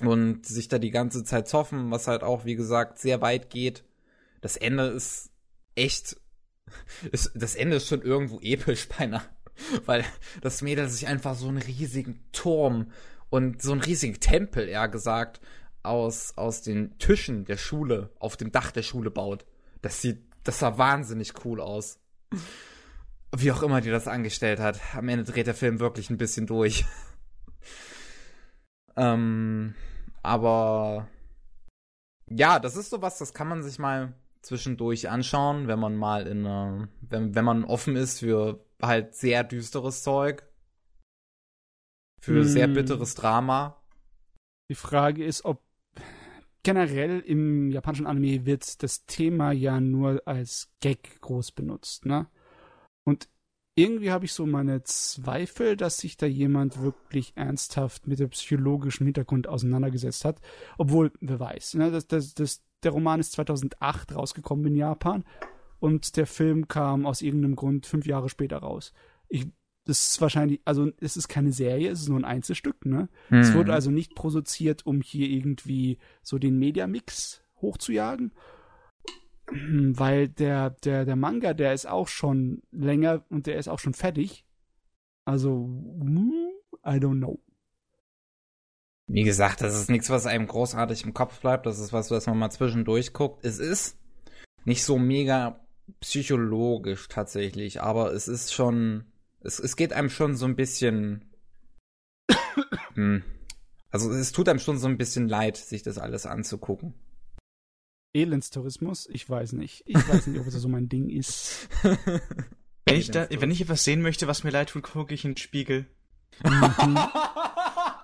Und 0.00 0.46
sich 0.46 0.68
da 0.68 0.78
die 0.78 0.90
ganze 0.90 1.24
Zeit 1.24 1.48
zoffen, 1.48 1.90
was 1.90 2.08
halt 2.08 2.22
auch, 2.22 2.44
wie 2.44 2.56
gesagt, 2.56 2.98
sehr 2.98 3.20
weit 3.20 3.50
geht. 3.50 3.84
Das 4.40 4.56
Ende 4.56 4.86
ist 4.88 5.30
echt, 5.76 6.16
ist, 7.12 7.32
das 7.34 7.54
Ende 7.54 7.76
ist 7.76 7.86
schon 7.86 8.02
irgendwo 8.02 8.40
episch 8.40 8.88
beinahe. 8.88 9.22
Weil 9.86 10.04
das 10.40 10.62
Mädel 10.62 10.88
sich 10.88 11.06
einfach 11.06 11.36
so 11.36 11.48
einen 11.48 11.58
riesigen 11.58 12.24
Turm 12.32 12.90
und 13.30 13.62
so 13.62 13.72
einen 13.72 13.82
riesigen 13.82 14.20
Tempel, 14.20 14.68
eher 14.68 14.88
gesagt, 14.88 15.40
aus, 15.82 16.36
aus 16.36 16.62
den 16.62 16.98
Tischen 16.98 17.44
der 17.44 17.56
Schule, 17.56 18.10
auf 18.18 18.36
dem 18.36 18.50
Dach 18.52 18.70
der 18.70 18.82
Schule 18.82 19.10
baut. 19.10 19.44
Das 19.82 20.00
sieht, 20.00 20.22
das 20.44 20.58
sah 20.58 20.78
wahnsinnig 20.78 21.44
cool 21.44 21.60
aus. 21.60 21.98
Wie 23.36 23.50
auch 23.50 23.62
immer 23.62 23.80
die 23.80 23.90
das 23.90 24.06
angestellt 24.06 24.60
hat. 24.60 24.80
Am 24.94 25.08
Ende 25.08 25.24
dreht 25.24 25.46
der 25.46 25.54
Film 25.54 25.80
wirklich 25.80 26.10
ein 26.10 26.18
bisschen 26.18 26.46
durch. 26.46 26.84
ähm, 28.96 29.74
aber 30.22 31.08
ja, 32.28 32.58
das 32.60 32.76
ist 32.76 32.90
sowas, 32.90 33.18
das 33.18 33.34
kann 33.34 33.48
man 33.48 33.62
sich 33.62 33.78
mal 33.78 34.14
zwischendurch 34.42 35.08
anschauen, 35.08 35.68
wenn 35.68 35.78
man 35.78 35.96
mal 35.96 36.26
in, 36.26 36.44
äh, 36.44 36.86
wenn, 37.00 37.34
wenn 37.34 37.44
man 37.44 37.64
offen 37.64 37.96
ist 37.96 38.20
für 38.20 38.64
halt 38.80 39.14
sehr 39.14 39.42
düsteres 39.42 40.02
Zeug. 40.02 40.46
Für 42.20 42.40
Hm. 42.40 42.44
sehr 42.44 42.68
bitteres 42.68 43.14
Drama. 43.14 43.82
Die 44.70 44.74
Frage 44.74 45.24
ist, 45.24 45.44
ob 45.44 45.63
generell 46.64 47.20
im 47.20 47.70
japanischen 47.70 48.06
Anime 48.06 48.44
wird 48.46 48.82
das 48.82 49.06
Thema 49.06 49.52
ja 49.52 49.80
nur 49.80 50.22
als 50.26 50.72
Gag 50.80 51.20
groß 51.20 51.52
benutzt, 51.52 52.06
ne? 52.06 52.26
Und 53.04 53.28
irgendwie 53.76 54.10
habe 54.10 54.24
ich 54.24 54.32
so 54.32 54.46
meine 54.46 54.82
Zweifel, 54.84 55.76
dass 55.76 55.98
sich 55.98 56.16
da 56.16 56.26
jemand 56.26 56.80
wirklich 56.80 57.32
ernsthaft 57.36 58.06
mit 58.06 58.18
dem 58.18 58.30
psychologischen 58.30 59.04
Hintergrund 59.04 59.48
auseinandergesetzt 59.48 60.24
hat. 60.24 60.40
Obwohl, 60.78 61.12
wer 61.20 61.38
weiß, 61.38 61.74
ne? 61.74 61.90
Das, 61.90 62.06
das, 62.06 62.34
das, 62.34 62.62
der 62.82 62.92
Roman 62.92 63.20
ist 63.20 63.32
2008 63.32 64.14
rausgekommen 64.14 64.66
in 64.66 64.76
Japan 64.76 65.24
und 65.80 66.16
der 66.16 66.26
Film 66.26 66.66
kam 66.66 67.04
aus 67.04 67.20
irgendeinem 67.20 67.56
Grund 67.56 67.86
fünf 67.86 68.06
Jahre 68.06 68.28
später 68.28 68.58
raus. 68.58 68.92
Ich, 69.28 69.46
das 69.84 70.08
ist 70.08 70.20
wahrscheinlich, 70.20 70.60
also 70.64 70.90
es 71.00 71.16
ist 71.16 71.28
keine 71.28 71.52
Serie, 71.52 71.90
es 71.90 72.00
ist 72.02 72.08
nur 72.08 72.18
ein 72.18 72.24
Einzelstück, 72.24 72.86
ne? 72.86 73.08
Es 73.30 73.48
Hm. 73.48 73.54
wurde 73.54 73.72
also 73.72 73.90
nicht 73.90 74.14
produziert, 74.14 74.86
um 74.86 75.00
hier 75.00 75.28
irgendwie 75.28 75.98
so 76.22 76.38
den 76.38 76.58
Mediamix 76.58 77.42
hochzujagen. 77.60 78.32
Weil 79.46 80.28
der, 80.28 80.70
der, 80.70 81.04
der 81.04 81.16
Manga, 81.16 81.52
der 81.54 81.74
ist 81.74 81.86
auch 81.86 82.08
schon 82.08 82.62
länger 82.70 83.24
und 83.28 83.46
der 83.46 83.56
ist 83.56 83.68
auch 83.68 83.78
schon 83.78 83.94
fertig. 83.94 84.46
Also, 85.26 85.66
hm, 86.00 86.32
I 86.84 86.96
don't 86.96 87.18
know. 87.18 87.38
Wie 89.06 89.22
gesagt, 89.22 89.60
das 89.60 89.78
ist 89.78 89.90
nichts, 89.90 90.08
was 90.08 90.24
einem 90.26 90.46
großartig 90.46 91.04
im 91.04 91.12
Kopf 91.12 91.40
bleibt. 91.40 91.66
Das 91.66 91.78
ist 91.78 91.92
was, 91.92 92.10
was 92.10 92.26
man 92.26 92.38
mal 92.38 92.50
zwischendurch 92.50 93.12
guckt. 93.12 93.44
Es 93.44 93.58
ist 93.58 93.98
nicht 94.64 94.82
so 94.82 94.98
mega 94.98 95.60
psychologisch 96.00 97.08
tatsächlich, 97.08 97.82
aber 97.82 98.12
es 98.12 98.28
ist 98.28 98.54
schon, 98.54 99.04
es, 99.44 99.58
es 99.58 99.76
geht 99.76 99.92
einem 99.92 100.10
schon 100.10 100.36
so 100.36 100.46
ein 100.46 100.56
bisschen, 100.56 101.24
hm. 102.94 103.22
also 103.90 104.10
es 104.10 104.32
tut 104.32 104.48
einem 104.48 104.58
schon 104.58 104.78
so 104.78 104.88
ein 104.88 104.98
bisschen 104.98 105.28
leid, 105.28 105.56
sich 105.56 105.82
das 105.82 105.98
alles 105.98 106.26
anzugucken. 106.26 106.94
Elendstourismus, 108.14 109.08
ich 109.12 109.28
weiß 109.28 109.54
nicht. 109.54 109.82
Ich 109.86 110.08
weiß 110.08 110.28
nicht, 110.28 110.38
ob 110.38 110.44
das 110.44 110.54
so 110.54 110.68
mein 110.68 110.88
Ding 110.88 111.10
ist. 111.10 111.68
Wenn 112.86 112.96
ich, 112.96 113.10
da, 113.10 113.26
wenn 113.30 113.50
ich 113.50 113.62
etwas 113.62 113.82
sehen 113.82 114.02
möchte, 114.02 114.26
was 114.26 114.44
mir 114.44 114.50
leid 114.50 114.68
tut, 114.68 114.82
gucke 114.82 115.14
ich 115.14 115.24
in 115.24 115.30
den 115.30 115.36
Spiegel. 115.38 115.86
Da 116.42 118.02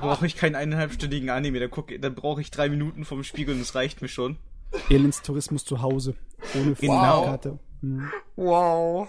brauche 0.00 0.26
ich 0.26 0.34
keinen 0.34 0.54
eineinhalbstündigen 0.54 1.28
Anime. 1.28 1.60
Da, 1.60 1.68
guck, 1.68 1.92
da 2.00 2.08
brauche 2.08 2.40
ich 2.40 2.50
drei 2.50 2.70
Minuten 2.70 3.04
vom 3.04 3.22
Spiegel 3.22 3.54
und 3.54 3.60
das 3.60 3.74
reicht 3.74 4.00
mir 4.00 4.08
schon. 4.08 4.38
Elendstourismus 4.88 5.66
zu 5.66 5.82
Hause. 5.82 6.14
Ohne 6.54 6.72
Genau. 6.72 7.26
Karte. 7.26 7.58
Hm. 7.82 8.10
wow. 8.36 9.08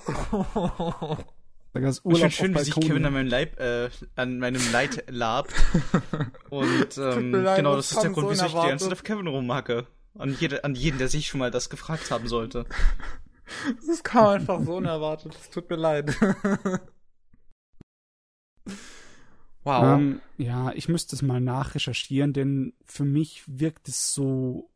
Da 1.73 1.79
Und 1.79 2.01
Urlaub 2.03 2.31
schön, 2.31 2.53
wie 2.53 2.59
sich. 2.59 2.75
Kevin 2.75 3.05
an 3.05 3.13
meinem 3.13 3.27
Leib, 3.27 3.59
äh, 3.59 3.89
an 4.15 4.37
meinem 4.37 4.61
Leid 4.71 5.05
labt. 5.09 5.53
Und 6.51 6.97
ähm, 6.97 7.31
leid, 7.31 7.57
genau, 7.57 7.75
das 7.75 7.91
ist 7.91 8.03
der 8.03 8.11
Grund, 8.11 8.27
so 8.27 8.31
wieso 8.31 8.45
ich 8.45 8.51
die 8.51 8.57
ganze 8.57 8.65
unerwartet. 8.67 8.81
Zeit 8.81 8.91
auf 8.91 9.03
Kevin 9.03 9.27
rummacke. 9.27 9.87
An, 10.15 10.37
jede, 10.39 10.63
an 10.63 10.75
jeden, 10.75 10.99
der 10.99 11.07
sich 11.07 11.25
schon 11.27 11.39
mal 11.39 11.49
das 11.49 11.71
gefragt 11.71 12.11
haben 12.11 12.27
sollte. 12.27 12.65
Das 13.87 14.03
kam 14.03 14.27
einfach 14.27 14.61
so 14.63 14.75
unerwartet. 14.75 15.35
Es 15.39 15.49
tut 15.49 15.69
mir 15.69 15.75
leid. 15.75 16.15
wow. 19.63 19.97
Ähm, 19.97 20.21
ja, 20.37 20.71
ich 20.73 20.87
müsste 20.89 21.15
es 21.15 21.23
mal 21.23 21.41
nachrecherchieren, 21.41 22.33
denn 22.33 22.73
für 22.85 23.05
mich 23.05 23.43
wirkt 23.47 23.87
es 23.87 24.13
so, 24.13 24.69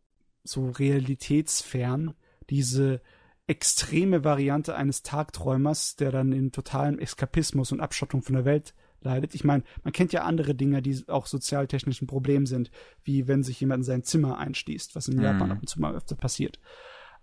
so 0.43 0.69
realitätsfern, 0.69 2.15
diese 2.49 3.01
extreme 3.47 4.23
Variante 4.23 4.75
eines 4.75 5.03
Tagträumers, 5.03 5.95
der 5.95 6.11
dann 6.11 6.31
in 6.33 6.51
totalem 6.51 6.99
Eskapismus 6.99 7.71
und 7.71 7.79
Abschottung 7.79 8.21
von 8.21 8.35
der 8.35 8.45
Welt 8.45 8.73
leidet. 9.01 9.35
Ich 9.35 9.43
meine, 9.43 9.63
man 9.83 9.93
kennt 9.93 10.11
ja 10.11 10.23
andere 10.23 10.53
Dinge, 10.53 10.81
die 10.81 11.03
auch 11.07 11.27
sozialtechnisch 11.27 12.01
ein 12.01 12.07
Problem 12.07 12.45
sind, 12.45 12.71
wie 13.03 13.27
wenn 13.27 13.43
sich 13.43 13.59
jemand 13.59 13.81
in 13.81 13.85
sein 13.85 14.03
Zimmer 14.03 14.37
einschließt, 14.37 14.95
was 14.95 15.07
in 15.07 15.17
Mhm. 15.17 15.23
Japan 15.23 15.51
ab 15.51 15.59
und 15.61 15.69
zu 15.69 15.79
mal 15.79 15.95
öfter 15.95 16.15
passiert. 16.15 16.59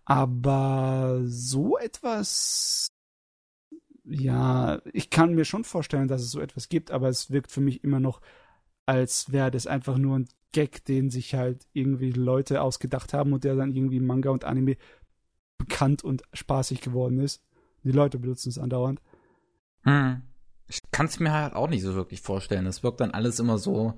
Aber 0.05 1.21
so 1.25 1.79
etwas 1.79 2.89
ja, 4.05 4.83
ich 4.93 5.11
kann 5.11 5.35
mir 5.35 5.45
schon 5.45 5.65
vorstellen, 5.65 6.09
dass 6.09 6.23
es 6.23 6.31
so 6.31 6.41
etwas 6.41 6.69
gibt, 6.69 6.91
aber 6.91 7.09
es 7.09 7.31
wirkt 7.31 7.51
für 7.51 7.63
mich 7.63 7.83
immer 7.85 8.01
noch, 8.01 8.21
als 8.87 9.33
wäre 9.33 9.51
das 9.51 9.67
einfach 9.67 9.97
nur 9.97 10.19
ein 10.19 10.29
Gag, 10.53 10.85
den 10.85 11.11
sich 11.11 11.35
halt 11.35 11.67
irgendwie 11.73 12.13
Leute 12.13 12.61
ausgedacht 12.63 13.13
haben 13.15 13.33
und 13.33 13.45
der 13.45 13.57
dann 13.57 13.73
irgendwie 13.75 14.01
Manga 14.01 14.31
und 14.31 14.45
Anime 14.45 14.77
bekannt 15.67 16.05
und 16.05 16.23
spaßig 16.33 16.81
geworden 16.81 17.19
ist. 17.21 17.43
Die 17.83 17.93
Leute 17.93 18.19
benutzen 18.19 18.49
es 18.49 18.59
andauernd. 18.59 19.01
Hm. 19.83 20.23
Ich 20.67 20.81
kann 20.91 21.07
es 21.07 21.21
mir 21.21 21.33
halt 21.33 21.55
auch 21.55 21.69
nicht 21.69 21.83
so 21.83 21.95
wirklich 21.95 22.21
vorstellen. 22.21 22.67
Es 22.67 22.83
wirkt 22.83 23.01
dann 23.01 23.11
alles 23.11 23.39
immer 23.39 23.59
so 23.59 23.95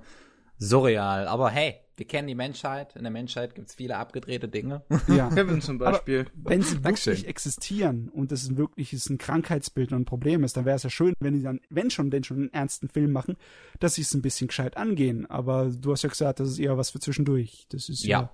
surreal. 0.59 1.29
Aber 1.29 1.51
hey, 1.51 1.77
wir 1.97 2.07
kennen 2.07 2.29
die 2.29 2.35
Menschheit. 2.35 2.97
In 2.97 3.03
der 3.03 3.13
Menschheit 3.13 3.55
gibt 3.55 3.69
es 3.69 3.75
viele 3.75 3.97
abgedrehte 3.97 4.49
Dinge. 4.49 4.83
Ja. 5.09 5.29
Kevin 5.29 5.63
zum 5.63 5.79
Beispiel. 5.79 6.27
Wenn 6.35 6.63
sie 6.63 6.81
Dankeschön. 6.81 7.13
wirklich 7.13 7.29
existieren 7.29 8.09
und 8.09 8.33
es 8.33 8.49
ein 8.49 8.57
wirkliches 8.57 9.09
ein 9.09 9.19
Krankheitsbild 9.19 9.93
und 9.93 10.01
ein 10.01 10.05
Problem 10.05 10.43
ist, 10.43 10.57
dann 10.57 10.65
wäre 10.65 10.77
es 10.77 10.83
ja 10.83 10.91
schön, 10.91 11.15
wenn 11.21 11.35
die 11.35 11.43
dann, 11.43 11.61
wenn 11.71 11.91
schon, 11.91 12.11
denn 12.11 12.25
schon 12.25 12.39
einen 12.39 12.53
ernsten 12.53 12.89
Film 12.89 13.13
machen, 13.13 13.37
dass 13.79 13.95
sie 13.95 14.03
es 14.03 14.13
ein 14.15 14.23
bisschen 14.23 14.49
gescheit 14.49 14.77
angehen. 14.77 15.27
Aber 15.31 15.71
du 15.71 15.93
hast 15.93 16.03
ja 16.03 16.09
gesagt, 16.09 16.41
das 16.41 16.49
ist 16.49 16.59
eher 16.59 16.77
was 16.77 16.91
für 16.91 16.99
zwischendurch. 16.99 17.67
Das 17.71 17.89
ist 17.89 18.05
ja. 18.05 18.23
Ja. 18.23 18.31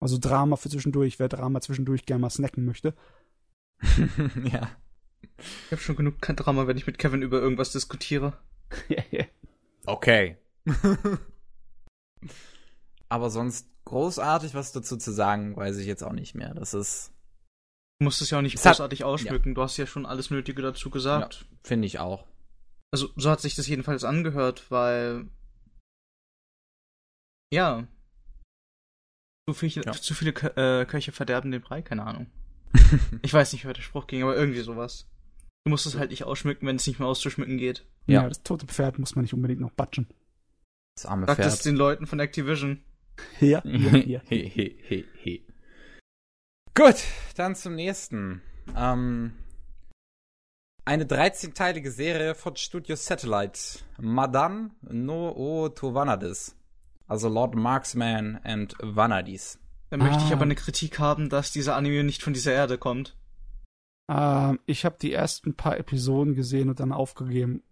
Also 0.00 0.18
Drama 0.18 0.56
für 0.56 0.68
zwischendurch, 0.70 1.18
wer 1.18 1.28
Drama 1.28 1.60
zwischendurch 1.60 2.06
gerne 2.06 2.20
mal 2.22 2.30
snacken 2.30 2.64
möchte. 2.64 2.94
ja. 4.44 4.70
Ich 5.66 5.72
habe 5.72 5.80
schon 5.82 5.96
genug 5.96 6.20
Drama, 6.20 6.66
wenn 6.66 6.76
ich 6.76 6.86
mit 6.86 6.98
Kevin 6.98 7.22
über 7.22 7.40
irgendwas 7.40 7.72
diskutiere. 7.72 8.38
Okay. 9.86 10.36
Aber 13.08 13.30
sonst 13.30 13.66
großartig 13.86 14.52
was 14.52 14.72
dazu 14.72 14.98
zu 14.98 15.12
sagen, 15.12 15.56
weiß 15.56 15.78
ich 15.78 15.86
jetzt 15.86 16.02
auch 16.04 16.12
nicht 16.12 16.34
mehr. 16.34 16.52
Das 16.52 16.74
ist, 16.74 17.12
Du 18.00 18.04
musst 18.04 18.20
es 18.20 18.28
ja 18.30 18.36
auch 18.38 18.42
nicht 18.42 18.56
Es 18.56 18.66
hat- 18.66 18.74
großartig 18.74 19.04
ausschmücken. 19.04 19.54
Du 19.54 19.62
hast 19.62 19.78
ja 19.78 19.86
schon 19.86 20.04
alles 20.04 20.30
Nötige 20.30 20.60
dazu 20.60 20.90
gesagt. 20.90 21.46
finde 21.64 21.86
ich 21.86 21.98
auch. 21.98 22.26
Also, 22.90 23.08
so 23.16 23.30
hat 23.30 23.40
sich 23.40 23.54
das 23.54 23.66
jedenfalls 23.66 24.04
angehört, 24.04 24.70
weil. 24.70 25.26
Ja. 27.50 27.86
Zu, 29.48 29.54
viel, 29.54 29.70
Ja. 29.82 29.92
zu 29.92 30.12
viele 30.14 30.32
Kö 30.34 30.48
äh, 30.48 30.84
Köche 30.84 31.10
verderben 31.12 31.50
den 31.50 31.62
Brei, 31.62 31.80
keine 31.82 32.04
Ahnung. 32.04 32.26
Ich 33.22 33.32
weiß 33.32 33.52
nicht, 33.54 33.64
wer 33.64 33.72
der 33.72 33.80
Spruch 33.82 34.06
ging, 34.06 34.22
aber 34.22 34.36
irgendwie 34.36 34.60
sowas. 34.60 35.06
Du 35.64 35.70
musst 35.70 35.86
es 35.86 35.96
halt 35.96 36.10
nicht 36.10 36.24
ausschmücken, 36.24 36.66
wenn 36.68 36.76
es 36.76 36.86
nicht 36.86 36.98
mehr 36.98 37.08
auszuschmücken 37.08 37.56
geht. 37.56 37.86
Ja. 38.06 38.22
Ja. 38.22 38.28
das 38.28 38.42
tote 38.42 38.66
Pferd 38.66 38.98
muss 38.98 39.14
man 39.16 39.22
nicht 39.22 39.32
unbedingt 39.32 39.60
noch 39.60 39.70
batschen. 39.72 40.06
Das 40.96 41.06
arme 41.06 41.26
Sag 41.26 41.38
das 41.38 41.54
Pferd. 41.56 41.64
den 41.64 41.76
Leuten 41.76 42.06
von 42.06 42.20
Activision. 42.20 42.82
Ja, 43.40 43.62
ja, 43.64 44.20
ja. 44.20 44.20
Gut, 46.74 46.96
dann 47.36 47.56
zum 47.56 47.74
nächsten. 47.74 48.42
Ähm, 48.76 49.32
eine 50.84 51.04
13-teilige 51.04 51.90
Serie 51.90 52.34
von 52.34 52.54
Studio 52.56 52.96
Satellite. 52.96 53.80
Madan 53.98 54.72
no 54.82 55.30
o 55.30 55.68
Tovanadis. 55.68 56.54
Also 57.08 57.28
Lord 57.28 57.54
Marksman 57.56 58.38
and 58.44 58.74
Vanadis. 58.80 59.58
Da 59.90 59.96
möchte 59.96 60.18
ich 60.24 60.30
Ah. 60.30 60.34
aber 60.34 60.42
eine 60.42 60.54
Kritik 60.54 60.98
haben, 60.98 61.28
dass 61.30 61.50
dieser 61.50 61.74
Anime 61.74 62.04
nicht 62.04 62.22
von 62.22 62.34
dieser 62.34 62.52
Erde 62.52 62.76
kommt. 62.78 63.16
Ähm, 64.10 64.60
ich 64.66 64.84
habe 64.84 64.96
die 65.00 65.12
ersten 65.12 65.54
paar 65.54 65.78
Episoden 65.78 66.34
gesehen 66.34 66.68
und 66.68 66.80
dann 66.80 66.92
aufgegeben. 66.92 67.62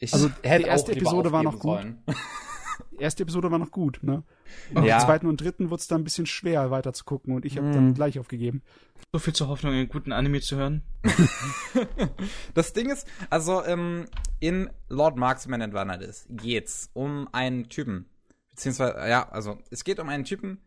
Ich 0.00 0.12
Also, 0.12 0.28
die 0.28 0.48
hätte 0.48 0.66
erste 0.66 0.92
Episode 0.92 1.32
war 1.32 1.42
noch 1.42 1.54
aufgeben 1.54 2.02
Die 2.92 2.98
erste 3.02 3.22
Episode 3.24 3.50
war 3.50 3.58
noch 3.58 3.70
gut, 3.70 4.00
ne? 4.02 4.22
Auf 4.74 4.84
Ja, 4.84 4.98
der 4.98 5.06
zweiten 5.06 5.26
und 5.26 5.40
dritten 5.40 5.70
wurde 5.70 5.80
es 5.80 5.88
dann 5.88 6.00
ein 6.00 6.04
bisschen 6.04 6.26
schwer 6.26 6.70
weiter 6.70 6.92
zu 6.92 7.04
gucken 7.04 7.34
und 7.34 7.44
ich 7.44 7.56
habe 7.56 7.68
Hm. 7.68 7.74
dann 7.74 7.94
gleich 7.94 8.18
aufgegeben. 8.18 8.62
So 9.12 9.18
viel 9.18 9.32
zur 9.32 9.48
Hoffnung, 9.48 9.72
einen 9.72 9.88
guten 9.88 10.12
Anime 10.12 10.40
zu 10.40 10.56
hören. 10.56 10.82
das 12.54 12.74
Ding 12.74 12.90
ist, 12.90 13.06
also 13.30 13.64
ähm, 13.64 14.06
in 14.38 14.68
Lord 14.88 15.16
Marksman 15.16 15.62
and 15.62 15.72
Vanadis 15.72 16.26
geht's 16.28 16.90
um 16.92 17.26
einen 17.32 17.70
Typen. 17.70 18.06
Beziehungsweise, 18.50 19.08
ja, 19.08 19.26
also 19.30 19.58
es 19.70 19.84
geht 19.84 19.98
um 19.98 20.10
einen 20.10 20.24
Typen, 20.24 20.60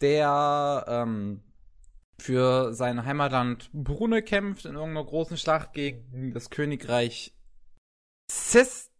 der 0.00 0.84
ähm, 0.86 1.42
für 2.20 2.74
sein 2.74 3.04
Heimatland 3.04 3.70
Brunne 3.72 4.22
kämpft 4.22 4.66
in 4.66 4.74
irgendeiner 4.76 5.06
großen 5.06 5.36
Schlacht 5.36 5.72
gegen 5.72 6.32
das 6.32 6.50
Königreich 6.50 7.34
Cis. 8.30 8.90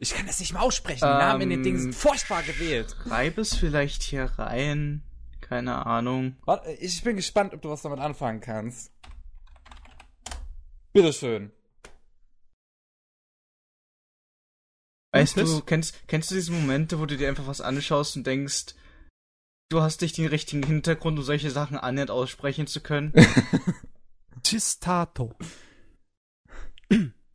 Ich 0.00 0.14
kann 0.14 0.26
das 0.26 0.40
nicht 0.40 0.52
mal 0.54 0.60
aussprechen. 0.60 1.00
Die 1.00 1.04
Namen 1.04 1.42
in 1.42 1.50
den 1.50 1.58
Ähm, 1.60 1.64
Dingen 1.64 1.78
sind 1.78 1.94
furchtbar 1.94 2.42
gewählt. 2.42 2.96
Schreib 3.06 3.38
es 3.38 3.54
vielleicht 3.54 4.02
hier 4.02 4.24
rein. 4.24 5.02
Keine 5.48 5.86
Ahnung. 5.86 6.36
Warte, 6.44 6.70
ich 6.72 7.02
bin 7.02 7.16
gespannt, 7.16 7.54
ob 7.54 7.62
du 7.62 7.70
was 7.70 7.80
damit 7.80 8.00
anfangen 8.00 8.40
kannst. 8.40 8.92
Bitteschön. 10.92 11.52
Weißt 15.12 15.38
du, 15.38 15.62
kennst, 15.62 16.06
kennst 16.06 16.30
du 16.30 16.34
diese 16.34 16.52
Momente, 16.52 17.00
wo 17.00 17.06
du 17.06 17.16
dir 17.16 17.28
einfach 17.28 17.46
was 17.46 17.62
anschaust 17.62 18.16
und 18.16 18.26
denkst, 18.26 18.74
du 19.70 19.80
hast 19.80 20.02
nicht 20.02 20.18
den 20.18 20.26
richtigen 20.26 20.62
Hintergrund, 20.62 21.18
um 21.18 21.24
solche 21.24 21.50
Sachen 21.50 21.78
annähernd 21.78 22.10
aussprechen 22.10 22.66
zu 22.66 22.82
können? 22.82 23.14
Chistato. 24.44 25.34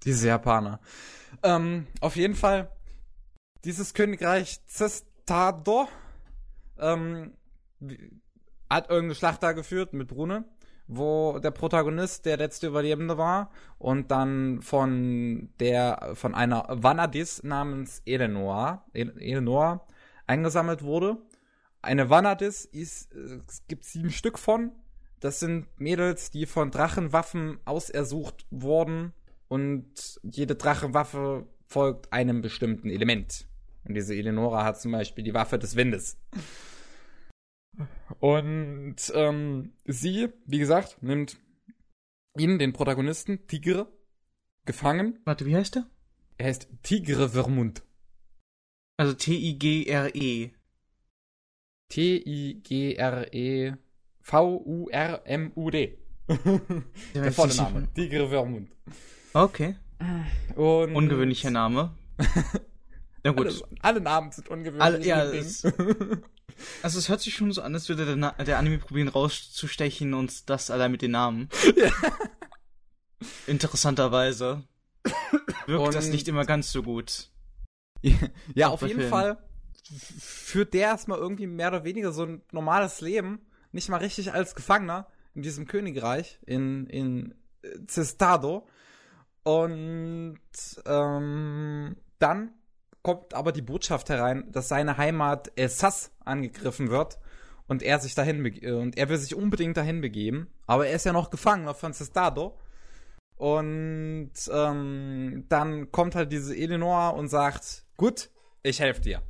Diese 0.03 0.27
Japaner. 0.27 0.79
Ähm, 1.41 1.87
auf 1.99 2.15
jeden 2.15 2.35
Fall, 2.35 2.71
dieses 3.65 3.95
Königreich 3.95 4.59
Cestado 4.67 5.87
ähm, 6.77 7.33
hat 8.69 8.89
irgendeine 8.89 9.15
Schlacht 9.15 9.43
da 9.43 9.51
geführt 9.51 9.93
mit 9.93 10.07
Brune, 10.07 10.45
wo 10.87 11.39
der 11.39 11.51
Protagonist 11.51 12.25
der 12.25 12.37
letzte 12.37 12.67
Überlebende 12.67 13.17
war 13.17 13.51
und 13.77 14.11
dann 14.11 14.61
von 14.61 15.49
der 15.59 16.11
von 16.15 16.35
einer 16.35 16.65
Vanadis 16.69 17.43
namens 17.43 18.01
Eleanor, 18.05 18.85
El- 18.93 19.17
Eleanor 19.19 19.87
eingesammelt 20.27 20.83
wurde. 20.83 21.17
Eine 21.81 22.09
Vanadis 22.09 22.65
ist, 22.65 23.13
es 23.13 23.65
gibt 23.67 23.83
sieben 23.83 24.11
Stück 24.11 24.39
von. 24.39 24.71
Das 25.19 25.39
sind 25.39 25.67
Mädels, 25.79 26.31
die 26.31 26.45
von 26.45 26.71
Drachenwaffen 26.71 27.59
ausersucht 27.65 28.45
wurden 28.51 29.13
und 29.47 30.19
jede 30.23 30.55
Drachenwaffe 30.55 31.47
folgt 31.65 32.11
einem 32.11 32.41
bestimmten 32.41 32.89
Element. 32.89 33.47
Und 33.85 33.95
diese 33.95 34.15
Eleonora 34.15 34.63
hat 34.65 34.79
zum 34.79 34.91
Beispiel 34.91 35.23
die 35.23 35.33
Waffe 35.33 35.59
des 35.59 35.75
Windes. 35.75 36.17
Und 38.19 38.95
ähm, 39.13 39.73
sie, 39.85 40.29
wie 40.45 40.59
gesagt, 40.59 40.97
nimmt 41.01 41.37
ihn, 42.37 42.57
den 42.59 42.73
Protagonisten, 42.73 43.45
Tigre, 43.47 43.87
gefangen. 44.65 45.19
Warte, 45.25 45.45
wie 45.45 45.55
heißt 45.55 45.75
der? 45.75 45.85
Er 46.37 46.47
heißt 46.47 46.67
Tigre 46.83 47.29
Vermund. 47.29 47.83
Also 48.97 49.13
T-I-G-R-E. 49.13 50.51
T-I-G-R-E 51.89 53.73
V-U-R-M-U-D. 54.21 55.97
Der 57.13 57.31
volle 57.33 57.55
Name. 57.55 57.87
Tigre 57.93 58.29
Vermund. 58.29 58.69
Okay. 59.33 59.75
Und 60.55 60.95
Ungewöhnlicher 60.95 61.51
Name. 61.51 61.93
Na 63.23 63.31
gut. 63.31 63.47
Alle, 63.47 63.61
alle 63.81 64.01
Namen 64.01 64.31
sind 64.31 64.49
ungewöhnlich. 64.49 64.81
Alle- 64.81 65.05
ja, 65.05 65.29
Ding. 65.29 65.45
Also 66.81 66.99
es 66.99 67.09
hört 67.09 67.21
sich 67.21 67.33
schon 67.33 67.51
so 67.51 67.61
an, 67.61 67.73
als 67.73 67.89
würde 67.89 68.05
der, 68.05 68.15
Na 68.15 68.31
der 68.31 68.57
Anime 68.59 68.77
probieren 68.79 69.07
rauszustechen 69.07 70.13
und 70.13 70.49
das 70.49 70.69
allein 70.71 70.91
mit 70.91 71.01
den 71.01 71.11
Namen. 71.11 71.49
Ja. 71.75 71.91
Interessanterweise. 73.47 74.63
Wirkt 75.65 75.95
das 75.95 76.05
Und- 76.05 76.11
nicht 76.11 76.27
immer 76.27 76.45
ganz 76.45 76.71
so 76.71 76.83
gut. 76.83 77.29
ja, 78.53 78.67
Auch 78.67 78.73
auf 78.73 78.81
jeden 78.81 78.95
Filmen. 78.95 79.09
Fall 79.09 79.37
führt 80.19 80.73
der 80.73 80.87
erstmal 80.87 81.19
irgendwie 81.19 81.47
mehr 81.47 81.67
oder 81.69 81.83
weniger 81.83 82.11
so 82.11 82.23
ein 82.23 82.41
normales 82.51 83.01
Leben, 83.01 83.45
nicht 83.71 83.89
mal 83.89 83.97
richtig 83.97 84.33
als 84.33 84.55
Gefangener 84.55 85.07
in 85.35 85.41
diesem 85.41 85.67
Königreich 85.67 86.39
in, 86.45 86.87
in 86.87 87.35
äh, 87.63 87.79
Cestado. 87.87 88.67
Und 89.43 90.39
ähm, 90.85 91.97
dann 92.19 92.51
kommt 93.03 93.33
aber 93.33 93.51
die 93.51 93.61
Botschaft 93.61 94.09
herein, 94.09 94.51
dass 94.51 94.69
seine 94.69 94.97
Heimat 94.97 95.51
Elsass 95.55 96.11
angegriffen 96.25 96.89
wird 96.89 97.19
und 97.67 97.83
er 97.83 97.99
sich 97.99 98.15
dahin 98.15 98.43
äh, 98.45 98.71
und 98.71 98.97
er 98.97 99.09
will 99.09 99.17
sich 99.17 99.35
unbedingt 99.35 99.77
dahin 99.77 100.01
begeben, 100.01 100.47
aber 100.65 100.87
er 100.87 100.95
ist 100.95 101.05
ja 101.05 101.13
noch 101.13 101.29
Gefangener 101.29 101.73
von 101.73 101.93
Cestado. 101.93 102.57
Und 103.35 104.31
ähm, 104.51 105.45
dann 105.49 105.91
kommt 105.91 106.15
halt 106.15 106.31
diese 106.31 106.55
Eleanor 106.55 107.15
und 107.15 107.27
sagt, 107.27 107.83
gut, 107.97 108.29
ich 108.61 108.79
helfe 108.79 109.01
dir. 109.01 109.21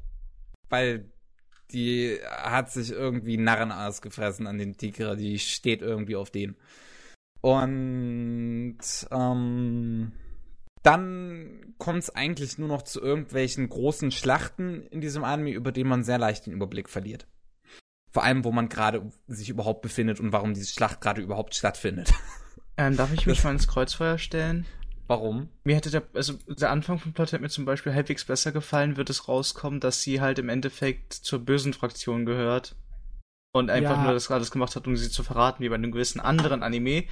Weil 0.70 1.10
die 1.72 2.20
hat 2.30 2.72
sich 2.72 2.92
irgendwie 2.92 3.38
Narrenaas 3.38 4.02
gefressen 4.02 4.46
an 4.46 4.60
den 4.60 4.78
Tigre, 4.78 5.16
die 5.16 5.40
steht 5.40 5.82
irgendwie 5.82 6.16
auf 6.16 6.30
den. 6.30 6.56
Und 7.42 8.78
ähm, 9.10 10.12
dann 10.84 11.74
kommt 11.78 12.00
es 12.00 12.10
eigentlich 12.10 12.58
nur 12.58 12.68
noch 12.68 12.84
zu 12.84 13.02
irgendwelchen 13.02 13.68
großen 13.68 14.12
Schlachten 14.12 14.86
in 14.88 15.02
diesem 15.02 15.24
Anime, 15.24 15.52
über 15.52 15.72
die 15.72 15.84
man 15.84 16.04
sehr 16.04 16.18
leicht 16.18 16.46
den 16.46 16.54
Überblick 16.54 16.90
verliert. 16.90 17.26
Vor 18.12 18.24
allem, 18.24 18.44
wo 18.44 18.52
man 18.52 18.70
gerade 18.70 19.12
sich 19.28 19.50
überhaupt 19.50 19.82
befindet 19.82 20.20
und 20.20 20.32
warum 20.32 20.54
diese 20.54 20.72
Schlacht 20.72 21.02
gerade 21.02 21.22
überhaupt 21.22 21.56
stattfindet. 21.56 22.14
Ähm, 22.76 22.98
darf 22.98 23.14
ich 23.14 23.28
mich 23.28 23.44
mal 23.44 23.52
ins 23.52 23.68
Kreuzfeuer 23.68 24.18
stellen? 24.18 24.66
Warum? 25.06 25.50
Mir 25.64 25.76
hätte 25.76 25.92
der, 25.92 26.04
also 26.16 26.34
der 26.48 26.72
Anfang 26.72 26.98
vom 26.98 27.14
Plot 27.14 27.34
hätte 27.34 27.44
mir 27.44 27.50
zum 27.50 27.66
Beispiel 27.66 27.94
halbwegs 27.94 28.26
besser 28.26 28.52
gefallen, 28.52 28.98
wird 28.98 29.12
es 29.12 29.28
rauskommen, 29.28 29.80
dass 29.80 30.02
sie 30.02 30.22
halt 30.22 30.40
im 30.40 30.50
Endeffekt 30.50 31.14
zur 31.14 31.38
bösen 31.38 31.74
Fraktion 31.74 32.26
gehört. 32.26 32.76
Und 33.56 33.70
einfach 33.70 33.98
Ja. 33.98 34.04
nur 34.06 34.14
das 34.14 34.32
alles 34.32 34.50
gemacht 34.50 34.76
hat, 34.76 34.88
um 34.88 34.98
sie 34.98 35.10
zu 35.12 35.22
verraten, 35.22 35.64
wie 35.64 35.70
bei 35.70 35.76
einem 35.76 35.92
gewissen 35.92 36.20
anderen 36.20 36.64
Anime, 36.64 37.04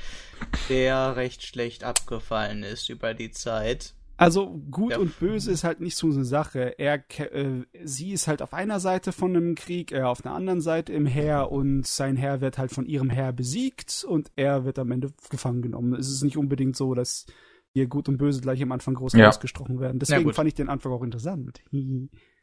der 0.69 1.15
recht 1.15 1.43
schlecht 1.43 1.83
abgefallen 1.83 2.63
ist 2.63 2.89
über 2.89 3.13
die 3.13 3.29
Zeit. 3.29 3.93
Also 4.17 4.59
gut 4.71 4.91
Ja. 4.91 4.97
und 4.97 5.19
böse 5.19 5.51
ist 5.51 5.63
halt 5.63 5.81
nicht 5.81 5.95
so 5.95 6.07
eine 6.07 6.25
Sache. 6.25 6.79
Er, 6.79 7.03
äh, 7.19 7.61
sie 7.83 8.11
ist 8.11 8.27
halt 8.27 8.41
auf 8.41 8.53
einer 8.55 8.79
Seite 8.79 9.11
von 9.11 9.35
einem 9.35 9.53
Krieg, 9.53 9.91
er 9.91 10.09
auf 10.09 10.25
einer 10.25 10.33
anderen 10.33 10.61
Seite 10.61 10.93
im 10.93 11.05
Heer 11.05 11.51
und 11.51 11.85
sein 11.85 12.15
Herr 12.15 12.41
wird 12.41 12.57
halt 12.57 12.71
von 12.71 12.87
ihrem 12.87 13.11
Heer 13.11 13.33
besiegt 13.33 14.03
und 14.07 14.31
er 14.35 14.65
wird 14.65 14.79
am 14.79 14.91
Ende 14.91 15.11
gefangen 15.29 15.61
genommen. 15.61 15.93
Es 15.93 16.09
ist 16.09 16.23
nicht 16.23 16.37
unbedingt 16.37 16.75
so, 16.75 16.95
dass 16.95 17.27
hier 17.73 17.85
gut 17.85 18.09
und 18.09 18.17
böse 18.17 18.41
gleich 18.41 18.61
am 18.63 18.71
Anfang 18.71 18.95
groß 18.95 19.13
Ja. 19.13 19.29
ausgesprochen 19.29 19.79
werden. 19.79 19.99
Deswegen 19.99 20.33
fand 20.33 20.47
ich 20.47 20.55
den 20.55 20.69
Anfang 20.69 20.91
auch 20.91 21.03
interessant. 21.03 21.61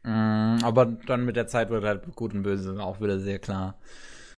Mm, 0.03 0.59
aber 0.63 0.87
dann 0.87 1.25
mit 1.25 1.37
der 1.37 1.47
Zeit 1.47 1.71
wird 1.71 1.85
halt 1.85 2.15
gut 2.15 2.35
und 2.35 2.43
böse 2.43 2.81
auch 2.83 3.01
wieder 3.01 3.19
sehr 3.19 3.39
klar. 3.39 3.79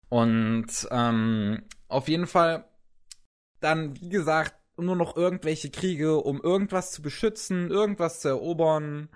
Und 0.10 0.68
ähm, 0.92 1.64
auf 1.88 2.08
jeden 2.08 2.28
Fall 2.28 2.66
dann, 3.60 4.00
wie 4.00 4.10
gesagt, 4.10 4.56
nur 4.78 4.96
noch 4.96 5.16
irgendwelche 5.16 5.70
Kriege, 5.70 6.18
um 6.18 6.42
irgendwas 6.42 6.92
zu 6.92 7.02
beschützen, 7.02 7.70
irgendwas 7.70 8.22
zu 8.22 8.30
erobern. 8.30 9.10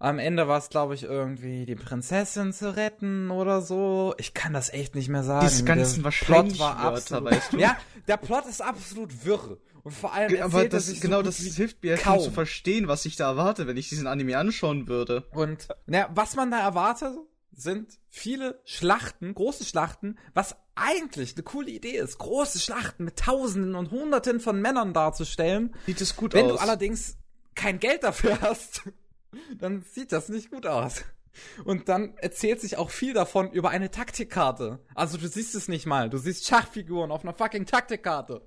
Am 0.00 0.18
Ende 0.18 0.48
war 0.48 0.58
es, 0.58 0.68
glaube 0.68 0.94
ich, 0.94 1.04
irgendwie 1.04 1.64
die 1.66 1.76
Prinzessin 1.76 2.52
zu 2.52 2.76
retten 2.76 3.30
oder 3.30 3.62
so. 3.62 4.14
Ich 4.18 4.34
kann 4.34 4.52
das 4.52 4.70
echt 4.72 4.94
nicht 4.94 5.08
mehr 5.08 5.22
sagen. 5.22 5.46
Diese 5.46 5.64
ganzen 5.64 6.02
Der 6.02 6.10
Plot 6.10 6.58
war 6.58 6.78
absolut, 6.78 7.30
weißt 7.30 7.52
du? 7.52 7.58
Ja, 7.58 7.76
der 8.08 8.16
Plot 8.16 8.46
ist 8.46 8.60
absolut 8.60 9.24
wirr. 9.24 9.56
Und 9.84 9.92
vor 9.92 10.12
allem 10.14 10.30
Aber 10.30 10.42
erzählt 10.44 10.64
er 10.64 10.68
das, 10.70 10.86
sich 10.86 11.00
genau 11.00 11.18
so 11.18 11.22
das 11.24 11.36
hilft 11.36 11.82
mir 11.82 11.96
kaum. 11.96 12.18
zu 12.20 12.30
verstehen, 12.30 12.88
was 12.88 13.04
ich 13.04 13.16
da 13.16 13.28
erwarte, 13.30 13.66
wenn 13.66 13.76
ich 13.76 13.90
diesen 13.90 14.06
Anime 14.06 14.36
anschauen 14.38 14.88
würde. 14.88 15.24
Und 15.32 15.68
na, 15.86 16.08
was 16.14 16.36
man 16.36 16.50
da 16.50 16.58
erwartet, 16.60 17.14
sind 17.52 17.98
viele 18.08 18.60
Schlachten, 18.64 19.34
große 19.34 19.64
Schlachten, 19.64 20.18
was 20.32 20.56
eigentlich 20.74 21.34
eine 21.36 21.42
coole 21.44 21.70
Idee 21.70 21.96
ist, 21.98 22.18
große 22.18 22.58
Schlachten 22.58 23.04
mit 23.04 23.16
Tausenden 23.18 23.74
und 23.74 23.90
Hunderten 23.90 24.40
von 24.40 24.60
Männern 24.60 24.92
darzustellen. 24.92 25.74
Sieht 25.86 26.00
es 26.00 26.16
gut 26.16 26.32
Wenn 26.34 26.46
aus. 26.46 26.52
du 26.52 26.58
allerdings 26.58 27.16
kein 27.54 27.78
Geld 27.78 28.02
dafür 28.02 28.40
hast, 28.40 28.82
dann 29.58 29.84
sieht 29.92 30.12
das 30.12 30.28
nicht 30.30 30.50
gut 30.50 30.66
aus. 30.66 31.04
Und 31.64 31.88
dann 31.88 32.16
erzählt 32.18 32.60
sich 32.60 32.76
auch 32.76 32.90
viel 32.90 33.12
davon 33.12 33.50
über 33.50 33.70
eine 33.70 33.90
Taktikkarte. 33.90 34.78
Also 34.94 35.18
du 35.18 35.28
siehst 35.28 35.54
es 35.54 35.68
nicht 35.68 35.84
mal. 35.84 36.08
Du 36.08 36.16
siehst 36.18 36.46
Schachfiguren 36.46 37.10
auf 37.10 37.22
einer 37.22 37.34
fucking 37.34 37.66
Taktikkarte. 37.66 38.42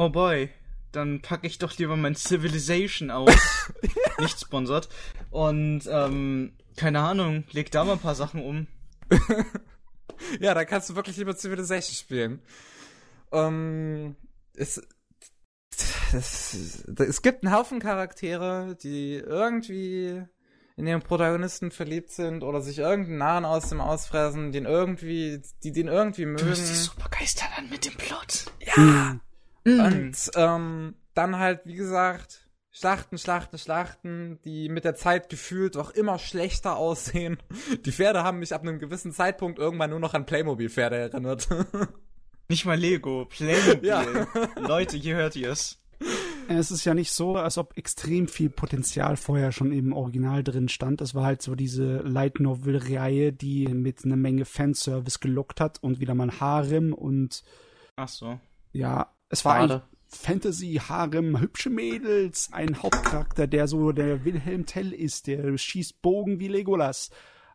Oh 0.00 0.08
boy. 0.08 0.48
Dann 0.92 1.20
packe 1.20 1.46
ich 1.46 1.58
doch 1.58 1.76
lieber 1.76 1.94
mein 1.94 2.14
Civilization 2.14 3.10
aus. 3.10 3.68
Nicht 4.18 4.40
sponsert. 4.40 4.88
Und, 5.30 5.82
ähm, 5.90 6.56
keine 6.78 7.00
Ahnung, 7.00 7.44
leg 7.50 7.70
da 7.70 7.84
mal 7.84 7.92
ein 7.92 7.98
paar 7.98 8.14
Sachen 8.14 8.42
um. 8.42 8.66
ja, 10.40 10.54
da 10.54 10.64
kannst 10.64 10.88
du 10.88 10.96
wirklich 10.96 11.18
lieber 11.18 11.36
Civilization 11.36 11.94
spielen. 11.94 12.42
Ähm, 13.30 14.16
es, 14.56 14.80
das, 16.12 16.82
es 16.86 17.20
gibt 17.20 17.44
einen 17.44 17.54
Haufen 17.54 17.78
Charaktere, 17.78 18.78
die 18.82 19.16
irgendwie 19.16 20.22
in 20.76 20.86
den 20.86 21.02
Protagonisten 21.02 21.72
verliebt 21.72 22.10
sind 22.10 22.42
oder 22.42 22.62
sich 22.62 22.78
irgendeinen 22.78 23.18
Narren 23.18 23.44
aus 23.44 23.68
dem 23.68 23.82
ausfressen, 23.82 24.50
den 24.50 24.64
irgendwie, 24.64 25.42
die 25.62 25.72
den 25.72 25.88
irgendwie 25.88 26.24
mögen. 26.24 26.38
Du 26.38 26.46
hörst 26.46 26.70
dich 26.70 26.78
super 26.78 27.10
begeistert 27.10 27.50
an 27.58 27.68
mit 27.68 27.84
dem 27.84 27.96
Plot. 27.96 28.46
Ja. 28.60 28.82
Mhm. 28.82 29.20
Und 29.64 30.30
ähm, 30.34 30.94
dann 31.14 31.38
halt, 31.38 31.60
wie 31.64 31.74
gesagt, 31.74 32.50
Schlachten, 32.72 33.18
Schlachten, 33.18 33.58
Schlachten, 33.58 34.38
die 34.44 34.68
mit 34.68 34.84
der 34.84 34.94
Zeit 34.94 35.28
gefühlt 35.28 35.76
auch 35.76 35.90
immer 35.90 36.18
schlechter 36.18 36.76
aussehen. 36.76 37.38
Die 37.84 37.92
Pferde 37.92 38.22
haben 38.22 38.38
mich 38.38 38.54
ab 38.54 38.62
einem 38.62 38.78
gewissen 38.78 39.12
Zeitpunkt 39.12 39.58
irgendwann 39.58 39.90
nur 39.90 39.98
noch 39.98 40.14
an 40.14 40.24
Playmobil-Pferde 40.24 40.96
erinnert. 40.96 41.48
Nicht 42.48 42.66
mal 42.66 42.78
Lego, 42.78 43.26
Playmobil. 43.26 43.88
Ja. 43.88 44.04
Leute, 44.56 44.96
hier 44.96 45.16
hört 45.16 45.36
ihr 45.36 45.50
es. 45.50 45.78
Es 46.48 46.70
ist 46.70 46.84
ja 46.84 46.94
nicht 46.94 47.12
so, 47.12 47.36
als 47.36 47.58
ob 47.58 47.76
extrem 47.76 48.26
viel 48.26 48.50
Potenzial 48.50 49.16
vorher 49.16 49.52
schon 49.52 49.70
im 49.70 49.92
Original 49.92 50.42
drin 50.42 50.68
stand. 50.68 51.00
Es 51.00 51.14
war 51.14 51.24
halt 51.24 51.42
so 51.42 51.54
diese 51.54 51.98
Light 51.98 52.40
Novel-Reihe, 52.40 53.32
die 53.32 53.68
mit 53.68 54.04
einer 54.04 54.16
Menge 54.16 54.46
Fanservice 54.46 55.20
gelockt 55.20 55.60
hat 55.60 55.80
und 55.82 56.00
wieder 56.00 56.14
mal 56.14 56.40
Harem 56.40 56.92
und. 56.92 57.44
Ach 57.96 58.08
so. 58.08 58.40
Ja, 58.72 59.12
es 59.30 59.44
war 59.44 59.54
ein 59.54 59.82
Fantasy, 60.08 60.80
Harem, 60.88 61.40
hübsche 61.40 61.70
Mädels, 61.70 62.50
ein 62.52 62.82
Hauptcharakter, 62.82 63.46
der 63.46 63.68
so 63.68 63.92
der 63.92 64.24
Wilhelm 64.24 64.66
Tell 64.66 64.92
ist, 64.92 65.28
der 65.28 65.56
schießt 65.56 66.02
Bogen 66.02 66.40
wie 66.40 66.48
Legolas. 66.48 67.10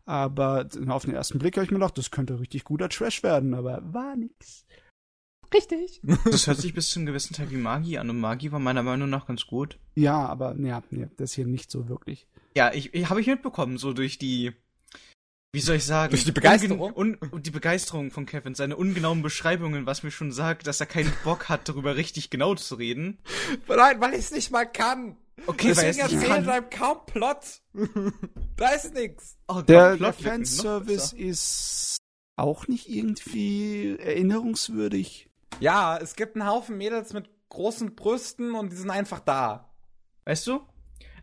Aber 0.05 0.67
auf 0.87 1.05
den 1.05 1.13
ersten 1.15 1.39
Blick 1.39 1.57
habe 1.57 1.65
ich 1.65 1.71
mir 1.71 1.79
gedacht, 1.79 1.97
das 1.97 2.11
könnte 2.11 2.39
richtig 2.39 2.63
guter 2.63 2.89
Trash 2.89 3.23
werden, 3.23 3.53
aber 3.53 3.81
war 3.93 4.15
nix. 4.15 4.65
Richtig. 5.53 6.01
Das 6.25 6.47
hört 6.47 6.57
sich 6.57 6.73
bis 6.73 6.89
zu 6.89 6.99
einem 6.99 7.07
gewissen 7.07 7.33
Teil 7.33 7.51
wie 7.51 7.57
Magi 7.57 7.97
an 7.97 8.09
und 8.09 8.19
Magi 8.19 8.51
war 8.51 8.59
meiner 8.59 8.83
Meinung 8.83 9.09
nach 9.09 9.27
ganz 9.27 9.45
gut. 9.45 9.79
Ja, 9.95 10.25
aber 10.25 10.55
ja, 10.59 10.83
ja 10.91 11.07
das 11.17 11.33
hier 11.33 11.45
nicht 11.45 11.69
so 11.69 11.89
wirklich. 11.89 12.27
Ja, 12.55 12.73
ich, 12.73 12.93
ich 12.93 13.09
habe 13.09 13.19
ich 13.19 13.27
mitbekommen, 13.27 13.77
so 13.77 13.93
durch 13.93 14.17
die, 14.17 14.53
wie 15.55 15.61
soll 15.61 15.77
ich 15.77 15.85
sagen? 15.85 16.11
Durch 16.11 16.25
die 16.25 16.33
Begeisterung? 16.33 16.93
Un, 16.93 17.17
un, 17.31 17.41
die 17.41 17.49
Begeisterung 17.49 18.11
von 18.11 18.25
Kevin, 18.25 18.55
seine 18.55 18.75
ungenauen 18.75 19.21
Beschreibungen, 19.21 19.85
was 19.85 20.03
mir 20.03 20.11
schon 20.11 20.33
sagt, 20.33 20.67
dass 20.67 20.81
er 20.81 20.85
keinen 20.85 21.13
Bock 21.23 21.47
hat, 21.47 21.69
darüber 21.69 21.95
richtig 21.95 22.29
genau 22.29 22.55
zu 22.55 22.75
reden. 22.75 23.19
Nein, 23.67 24.01
weil 24.01 24.13
ich 24.13 24.19
es 24.19 24.31
nicht 24.31 24.51
mal 24.51 24.65
kann. 24.65 25.15
Okay, 25.47 25.69
Deswegen 25.69 25.97
weil 25.97 26.13
erzählt 26.13 26.49
einem 26.49 26.69
kaum 26.69 26.97
Plot. 27.05 27.61
da 28.57 28.69
ist 28.69 28.93
nix. 28.93 29.37
Oh, 29.47 29.61
der, 29.61 29.95
der 29.95 30.13
Fanservice 30.13 31.13
ist 31.13 31.97
auch 32.35 32.67
nicht 32.67 32.89
irgendwie 32.89 33.97
erinnerungswürdig. 33.97 35.29
Ja, 35.61 35.97
es 35.97 36.15
gibt 36.15 36.35
einen 36.35 36.47
Haufen 36.47 36.77
Mädels 36.77 37.13
mit 37.13 37.29
großen 37.47 37.95
Brüsten 37.95 38.55
und 38.55 38.73
die 38.73 38.75
sind 38.75 38.89
einfach 38.89 39.21
da. 39.21 39.73
Weißt 40.25 40.47
du? 40.47 40.61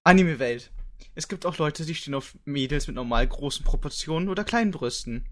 Anime-Welt. 0.05 0.73
Es 1.15 1.29
gibt 1.29 1.47
auch 1.47 1.59
Leute, 1.59 1.85
die 1.85 1.95
stehen 1.95 2.15
auf 2.15 2.37
Mädels 2.45 2.87
mit 2.87 2.97
normal 2.97 3.27
großen 3.27 3.65
Proportionen 3.65 4.29
oder 4.29 4.45
kleinen 4.45 4.71
Brüsten. 4.71 5.27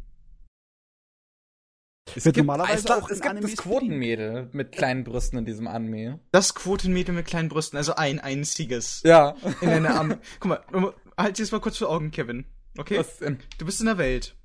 Es 2.14 2.24
gibt 2.24 2.38
normalerweise 2.38 2.86
es, 2.86 2.90
auch 2.90 3.08
es 3.08 3.20
gibt 3.20 3.44
das 3.44 3.56
Quotenmädel 3.56 4.48
mit 4.52 4.72
kleinen 4.72 5.04
Brüsten 5.04 5.38
in 5.38 5.44
diesem 5.44 5.68
Anime. 5.68 6.20
Das 6.32 6.54
Quotenmädel 6.54 7.14
mit 7.14 7.26
kleinen 7.26 7.48
Brüsten, 7.48 7.76
also 7.76 7.94
ein 7.94 8.18
einziges. 8.18 9.02
Ja. 9.04 9.36
In 9.60 9.68
einer 9.68 9.98
Am 9.98 10.16
Guck 10.40 10.48
mal, 10.48 10.94
halt 11.16 11.38
dir 11.38 11.42
das 11.42 11.52
mal 11.52 11.60
kurz 11.60 11.78
vor 11.78 11.88
Augen, 11.88 12.10
Kevin. 12.10 12.46
Okay? 12.78 12.98
Was 12.98 13.18
denn? 13.18 13.38
Du 13.58 13.64
bist 13.64 13.80
in 13.80 13.86
der 13.86 13.98
Welt. 13.98 14.36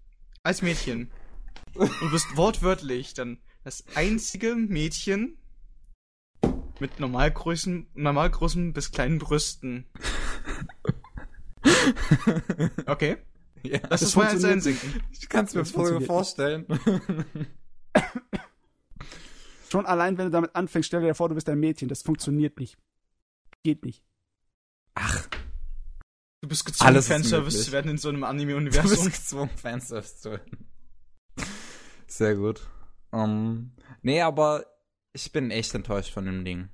Als 0.43 0.61
Mädchen. 0.61 1.11
Und 1.73 1.91
du 2.01 2.11
bist 2.11 2.37
wortwörtlich 2.37 3.13
dann 3.13 3.39
das 3.63 3.83
einzige 3.95 4.55
Mädchen 4.55 5.37
mit 6.79 6.99
normalgrößen, 6.99 7.87
normalgroßen 7.95 8.73
bis 8.73 8.91
kleinen 8.91 9.17
Brüsten. 9.17 9.85
Okay. 12.85 13.17
Ja, 13.63 13.79
das, 13.79 13.89
das 13.89 14.01
ist 14.03 14.15
mal 14.15 14.27
ein 14.27 14.61
Sinken. 14.61 15.01
Ich 15.11 15.27
kann 15.27 15.45
es 15.45 15.55
mir 15.55 15.65
voll 15.65 15.99
vorstellen. 16.01 16.67
Schon 19.69 19.87
allein, 19.87 20.17
wenn 20.17 20.25
du 20.25 20.31
damit 20.31 20.55
anfängst, 20.55 20.87
stell 20.87 21.01
dir 21.01 21.15
vor, 21.15 21.29
du 21.29 21.35
bist 21.35 21.49
ein 21.49 21.59
Mädchen. 21.59 21.89
Das 21.89 22.03
funktioniert 22.03 22.59
nicht. 22.59 22.77
Geht 23.63 23.83
nicht. 23.83 24.03
Ach. 24.93 25.27
Du 26.41 26.49
bist 26.49 26.65
gezwungen, 26.65 26.89
Alles 26.89 27.07
Fanservice 27.07 27.65
zu 27.65 27.71
werden 27.71 27.89
in 27.89 27.97
so 27.97 28.09
einem 28.09 28.23
Anime-Universum. 28.23 28.83
Du 28.83 29.03
bist 29.03 29.23
gezwungen, 29.23 29.49
Fanservice 29.55 30.21
zu 30.21 30.31
werden. 30.31 30.69
Sehr 32.07 32.35
gut. 32.35 32.67
Um, 33.09 33.21
ähm, 33.21 33.71
nee, 34.03 34.21
aber 34.21 34.65
ich 35.13 35.31
bin 35.31 35.49
echt 35.49 35.73
enttäuscht 35.73 36.13
von 36.13 36.25
dem 36.25 36.45
Ding. 36.45 36.69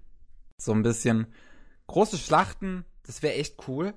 So 0.57 0.73
ein 0.73 0.83
bisschen 0.83 1.27
große 1.87 2.17
Schlachten, 2.17 2.85
das 3.03 3.21
wäre 3.23 3.35
echt 3.35 3.67
cool. 3.67 3.93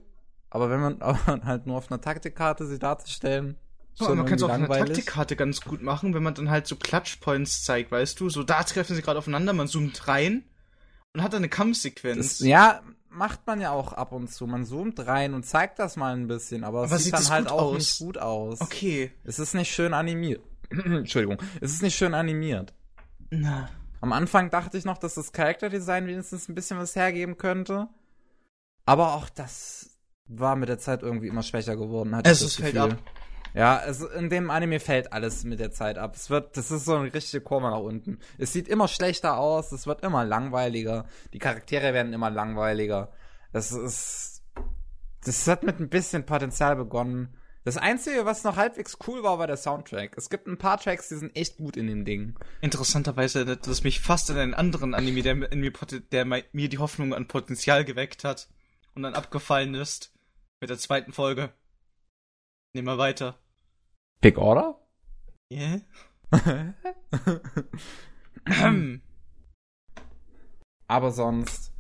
Aber 0.55 0.71
wenn 0.71 0.81
man 1.27 1.45
halt 1.45 1.67
nur 1.67 1.77
auf 1.77 1.91
einer 1.91 2.01
Taktikkarte 2.01 2.67
sie 2.67 2.79
darzustellen, 2.79 3.57
ja, 3.97 4.09
man 4.15 4.25
kann 4.25 4.37
es 4.37 4.43
auch 4.43 4.49
auf 4.49 4.55
einer 4.55 4.69
Taktikkarte 4.69 5.35
ganz 5.37 5.61
gut 5.61 5.83
machen, 5.83 6.15
wenn 6.15 6.23
man 6.23 6.35
dann 6.35 6.49
halt 6.49 6.67
so 6.69 6.77
Clutchpoints 6.77 7.65
zeigt, 7.65 7.91
weißt 7.91 8.19
du? 8.21 8.31
So, 8.31 8.45
da 8.45 8.63
treffen 8.63 8.95
sie 8.95 9.03
gerade 9.03 9.19
aufeinander, 9.19 9.53
man 9.53 9.67
zoomt 9.67 10.07
rein 10.07 10.45
und 11.13 11.23
hat 11.23 11.33
dann 11.33 11.41
eine 11.41 11.49
Kampfsequenz. 11.49 12.39
Das, 12.39 12.47
ja, 12.47 12.83
macht 13.09 13.47
man 13.49 13.61
ja 13.61 13.73
auch 13.73 13.93
ab 13.95 14.13
und 14.13 14.33
zu. 14.33 14.47
Man 14.47 14.65
zoomt 14.65 15.05
rein 15.07 15.35
und 15.35 15.45
zeigt 15.45 15.81
das 15.81 15.97
mal 15.97 16.15
ein 16.15 16.29
bisschen, 16.29 16.63
aber, 16.63 16.85
aber 16.85 16.97
es 16.97 17.05
sieht, 17.05 17.15
dann 17.15 17.29
halt 17.29 17.51
auch 17.51 17.73
aus? 17.73 17.77
nicht 17.77 17.99
gut 17.99 18.19
aus. 18.19 18.61
Okay. 18.61 19.11
Es 19.25 19.41
ist 19.41 19.55
nicht 19.55 19.75
schön 19.75 19.93
animiert. 19.93 20.41
Entschuldigung. 20.71 21.39
Es 21.61 21.73
ist 21.73 21.83
nicht 21.83 21.97
schön 21.97 22.15
animiert. 22.15 22.75
Na. 23.31 23.69
Am 24.01 24.13
Anfang 24.13 24.51
dachte 24.51 24.79
ich 24.79 24.85
noch, 24.85 24.99
dass 24.99 25.15
das 25.15 25.33
Charakterdesign 25.33 26.07
wenigstens 26.07 26.49
ein 26.49 26.55
bisschen 26.55 26.79
was 26.79 26.95
hergeben 26.95 27.39
könnte. 27.39 27.89
Aber 28.87 29.15
auch 29.15 29.29
das 29.31 29.94
war 30.27 30.57
mit 30.57 30.69
der 30.69 30.79
Zeit 30.79 31.03
irgendwie 31.03 31.29
immer 31.29 31.43
schwächer 31.43 31.77
geworden. 31.77 32.17
Hatte 32.17 32.31
es 32.31 32.43
ist 32.43 32.57
fällt 32.57 32.77
ab. 32.77 32.99
Ja, 33.55 33.77
also 33.77 34.09
in 34.09 34.31
dem 34.31 34.51
Anime 34.51 34.81
fällt 34.81 35.13
alles 35.13 35.45
mit 35.45 35.61
der 35.61 35.71
Zeit 35.71 35.97
ab. 35.97 36.17
Es 36.17 36.29
wird, 36.29 36.57
das 36.57 36.73
ist 36.73 36.85
so 36.85 36.97
eine 36.97 37.15
richtige 37.15 37.41
Kurve 37.41 37.71
nach 37.71 37.79
unten. 37.79 38.19
Es 38.37 38.53
sieht 38.53 38.67
immer 38.67 38.89
schlechter 38.89 39.39
aus, 39.39 39.71
es 39.71 39.87
wird 39.87 40.03
immer 40.03 40.25
langweiliger, 40.25 41.07
die 41.33 41.39
Charaktere 41.39 41.95
werden 41.95 42.13
immer 42.13 42.31
langweiliger. 42.31 43.13
Das 43.53 43.71
ist, 43.71 44.43
das 45.25 45.47
hat 45.47 45.63
mit 45.63 45.79
ein 45.79 45.89
bisschen 45.89 46.27
Potenzial 46.27 46.75
begonnen. 46.75 47.37
Das 47.63 47.77
Einzige, 47.77 48.27
was 48.27 48.43
noch 48.43 48.57
halbwegs 48.57 48.99
cool 49.07 49.23
war, 49.23 49.39
war 49.39 49.47
der 49.47 49.57
Soundtrack. 49.57 50.19
Es 50.19 50.29
gibt 50.29 50.49
ein 50.49 50.59
paar 50.59 50.79
Tracks, 50.79 51.09
die 51.09 51.15
sind 51.15 51.35
echt 51.37 51.57
gut 51.57 51.77
in 51.77 51.87
dem 51.87 52.05
Ding. 52.05 52.35
Interessanterweise, 52.61 53.45
das 53.57 53.85
mich 53.85 54.01
fast 54.01 54.31
in 54.31 54.37
einen 54.37 54.53
anderen 54.53 54.95
Anime, 54.95 55.23
der, 55.23 55.37
mir, 55.37 55.73
der 56.11 56.25
mir 56.25 56.69
die 56.69 56.79
Hoffnung 56.79 57.15
an 57.15 57.29
Potenzial 57.29 57.85
geweckt 57.85 58.25
hat 58.25 58.49
und 58.95 59.05
dann 59.05 59.15
abgefallen 59.15 59.75
ist 59.75 60.14
mit 60.61 60.71
der 60.71 60.79
zweiten 60.79 61.13
Folge. 61.13 61.53
Nehmen 62.75 62.89
wir 62.89 62.99
weiter. 62.99 63.39
Big 64.21 64.39
Order? 64.39 64.81
Yeah. 65.53 65.81
Aber 70.87 71.11
sonst. 71.13 71.73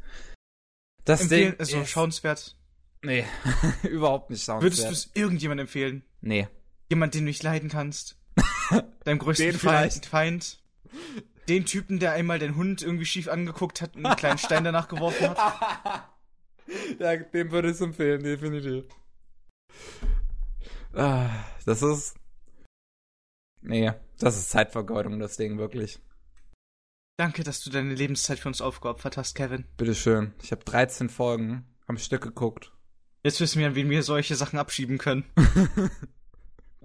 Das 1.05 1.22
Empfehlen, 1.22 1.53
Ding 1.53 1.61
also 1.61 1.81
ist 1.81 1.91
schauenswert. 1.91 2.57
Nee, 3.03 3.25
überhaupt 3.83 4.31
nicht 4.31 4.47
Würdest 4.49 4.85
du 4.85 4.93
es 4.93 5.11
irgendjemandem 5.14 5.66
empfehlen? 5.66 6.05
Nee. 6.20 6.49
Jemand, 6.89 7.14
den 7.14 7.22
du 7.22 7.27
nicht 7.27 7.43
leiden 7.43 7.68
kannst? 7.68 8.16
Deinem 9.05 9.18
größten 9.18 9.51
den 9.51 9.59
Feind, 9.59 10.07
Feind? 10.07 10.62
Den 11.49 11.66
Typen, 11.66 11.99
der 11.99 12.12
einmal 12.12 12.39
den 12.39 12.57
Hund 12.57 12.83
irgendwie 12.83 13.05
schief 13.05 13.29
angeguckt 13.29 13.83
hat 13.83 13.97
und 13.97 14.07
einen 14.07 14.16
kleinen 14.16 14.39
Stein 14.39 14.64
danach 14.64 14.89
geworfen 14.89 15.29
hat? 15.29 16.09
Ja, 16.99 17.16
dem 17.16 17.51
würde 17.51 17.68
ich 17.68 17.75
es 17.75 17.81
empfehlen, 17.81 18.22
definitiv. 18.22 18.85
Ah, 20.93 21.31
das 21.66 21.83
ist. 21.83 22.14
Nee, 23.61 23.93
das 24.18 24.37
ist 24.37 24.51
Zeitvergeudung, 24.51 25.18
das 25.18 25.37
Ding, 25.37 25.59
wirklich. 25.59 25.99
Danke, 27.16 27.45
dass 27.45 27.62
du 27.62 27.70
deine 27.70 27.95
Lebenszeit 27.95 28.39
für 28.39 28.49
uns 28.49 28.61
aufgeopfert 28.61 29.16
hast, 29.16 29.35
Kevin. 29.35 29.64
Bitteschön. 29.77 30.33
Ich 30.43 30.51
habe 30.51 30.64
13 30.64 31.09
Folgen 31.09 31.64
am 31.87 31.97
Stück 31.97 32.22
geguckt. 32.22 32.72
Jetzt 33.22 33.41
wissen 33.41 33.61
wir, 33.61 33.68
an 33.68 33.75
wen 33.75 33.89
wir 33.89 34.03
solche 34.03 34.35
Sachen 34.35 34.59
abschieben 34.59 34.99
können. 34.99 35.25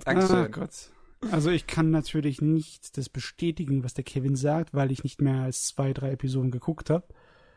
Dankeschön. 0.05 0.45
Oh 0.45 0.49
Gott. 0.49 0.91
Also 1.31 1.49
ich 1.49 1.67
kann 1.67 1.91
natürlich 1.91 2.41
nicht 2.41 2.97
das 2.97 3.09
bestätigen, 3.09 3.83
was 3.83 3.93
der 3.93 4.05
Kevin 4.05 4.35
sagt, 4.35 4.73
weil 4.73 4.91
ich 4.91 5.03
nicht 5.03 5.21
mehr 5.21 5.41
als 5.41 5.65
zwei, 5.65 5.91
drei 5.91 6.11
Episoden 6.11 6.51
geguckt 6.51 6.89
habe. 6.89 7.07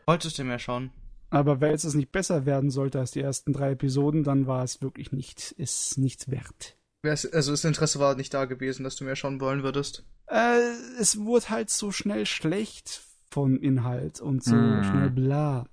Wolltest 0.05 0.37
du 0.37 0.43
mehr 0.43 0.59
schauen? 0.59 0.91
Aber 1.33 1.59
wenn 1.61 1.73
es 1.73 1.95
nicht 1.95 2.11
besser 2.11 2.45
werden 2.45 2.69
sollte 2.69 2.99
als 2.99 3.09
die 3.11 3.21
ersten 3.21 3.53
drei 3.53 3.71
Episoden, 3.71 4.23
dann 4.23 4.45
war 4.45 4.63
es 4.63 4.83
wirklich 4.83 5.11
nicht, 5.11 5.51
ist 5.57 5.97
nichts 5.97 6.29
wert. 6.29 6.77
Also 7.03 7.51
das 7.51 7.65
Interesse 7.65 7.99
war 7.99 8.15
nicht 8.15 8.31
da 8.33 8.45
gewesen, 8.45 8.83
dass 8.83 8.95
du 8.95 9.03
mehr 9.03 9.15
schauen 9.15 9.41
wollen 9.41 9.63
würdest. 9.63 10.05
Äh, 10.27 10.59
es 10.99 11.19
wurde 11.19 11.49
halt 11.49 11.71
so 11.71 11.91
schnell 11.91 12.27
schlecht 12.27 13.01
vom 13.31 13.57
Inhalt 13.57 14.21
und 14.21 14.43
so 14.43 14.55
Mm. 14.55 14.83
schnell 14.83 15.09
bla. 15.09 15.65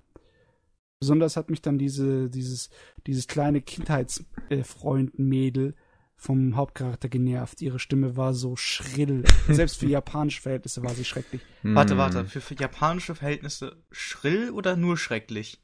Besonders 0.99 1.37
hat 1.37 1.51
mich 1.51 1.61
dann 1.61 1.77
diese, 1.77 2.27
dieses, 2.29 2.69
dieses 3.05 3.27
kleine 3.27 3.61
Kindheitsfreund-Mädel 3.61 5.75
vom 6.23 6.55
Hauptcharakter 6.55 7.09
genervt. 7.09 7.61
Ihre 7.63 7.79
Stimme 7.79 8.15
war 8.15 8.35
so 8.35 8.55
schrill. 8.55 9.23
Selbst 9.49 9.79
für 9.79 9.87
japanische 9.87 10.43
Verhältnisse 10.43 10.83
war 10.83 10.93
sie 10.93 11.03
schrecklich. 11.03 11.41
Warte, 11.63 11.93
Hm. 11.93 11.97
warte, 11.97 12.25
für, 12.25 12.41
für 12.41 12.53
japanische 12.53 13.15
Verhältnisse 13.15 13.77
schrill 13.91 14.51
oder 14.51 14.75
nur 14.75 14.97
schrecklich? 14.97 15.59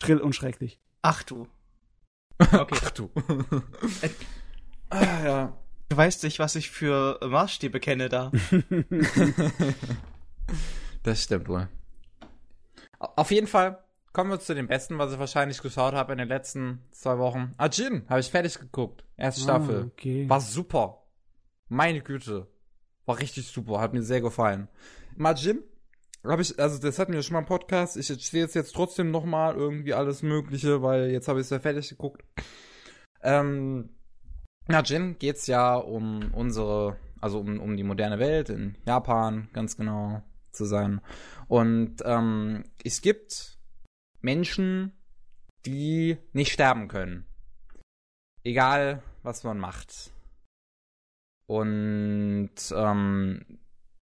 Schrill 0.00 0.18
und 0.18 0.34
schrecklich. 0.36 0.80
Ach 1.02 1.22
du. 1.24 1.48
Okay. 2.52 2.78
Ach 2.84 2.90
du. 2.90 3.10
ah, 4.90 5.24
ja. 5.24 5.58
Du 5.88 5.96
weißt 5.96 6.22
nicht, 6.24 6.38
was 6.38 6.54
ich 6.54 6.70
für 6.70 7.18
Maßstäbe 7.26 7.80
kenne 7.80 8.08
da. 8.08 8.30
Das 11.02 11.22
stimmt 11.22 11.48
wohl. 11.48 11.68
Auf 12.98 13.30
jeden 13.30 13.46
Fall 13.46 13.82
kommen 14.16 14.30
wir 14.30 14.40
zu 14.40 14.54
dem 14.54 14.66
Besten, 14.66 14.96
was 14.96 15.12
ich 15.12 15.18
wahrscheinlich 15.18 15.60
geschaut 15.60 15.92
habe 15.92 16.12
in 16.12 16.18
den 16.18 16.28
letzten 16.28 16.80
zwei 16.90 17.18
Wochen. 17.18 17.54
Ajin 17.58 18.06
habe 18.08 18.20
ich 18.20 18.30
fertig 18.30 18.58
geguckt. 18.58 19.04
Erste 19.18 19.42
Staffel. 19.42 19.82
Ah, 19.82 19.86
okay. 19.92 20.26
War 20.26 20.40
super. 20.40 21.02
Meine 21.68 22.00
Güte. 22.00 22.46
War 23.04 23.18
richtig 23.18 23.46
super. 23.46 23.78
Hat 23.78 23.92
mir 23.92 24.02
sehr 24.02 24.22
gefallen. 24.22 24.68
Majin 25.16 25.62
habe 26.24 26.40
ich, 26.40 26.58
also 26.58 26.78
das 26.78 26.98
hatten 26.98 27.12
wir 27.12 27.22
schon 27.22 27.34
mal 27.34 27.40
im 27.40 27.44
Podcast. 27.44 27.98
Ich 27.98 28.08
erzähle 28.08 28.44
jetzt, 28.44 28.54
jetzt 28.54 28.74
trotzdem 28.74 29.10
noch 29.10 29.26
mal 29.26 29.54
irgendwie 29.54 29.92
alles 29.92 30.22
Mögliche, 30.22 30.80
weil 30.80 31.10
jetzt 31.10 31.28
habe 31.28 31.40
ich 31.40 31.44
es 31.44 31.50
ja 31.50 31.58
fertig 31.58 31.90
geguckt. 31.90 32.24
Ähm, 33.22 33.90
Majin 34.66 35.18
geht's 35.18 35.46
ja 35.46 35.76
um 35.76 36.32
unsere, 36.32 36.96
also 37.20 37.38
um, 37.38 37.60
um 37.60 37.76
die 37.76 37.84
moderne 37.84 38.18
Welt 38.18 38.48
in 38.48 38.78
Japan, 38.86 39.50
ganz 39.52 39.76
genau 39.76 40.22
zu 40.52 40.64
sein. 40.64 41.02
Und 41.48 41.96
ähm, 42.06 42.64
es 42.82 43.02
gibt 43.02 43.55
Menschen, 44.26 44.92
die 45.64 46.18
nicht 46.32 46.52
sterben 46.52 46.88
können. 46.88 47.24
Egal, 48.42 49.02
was 49.22 49.44
man 49.44 49.58
macht. 49.58 50.10
Und 51.46 52.50
ähm, 52.74 53.58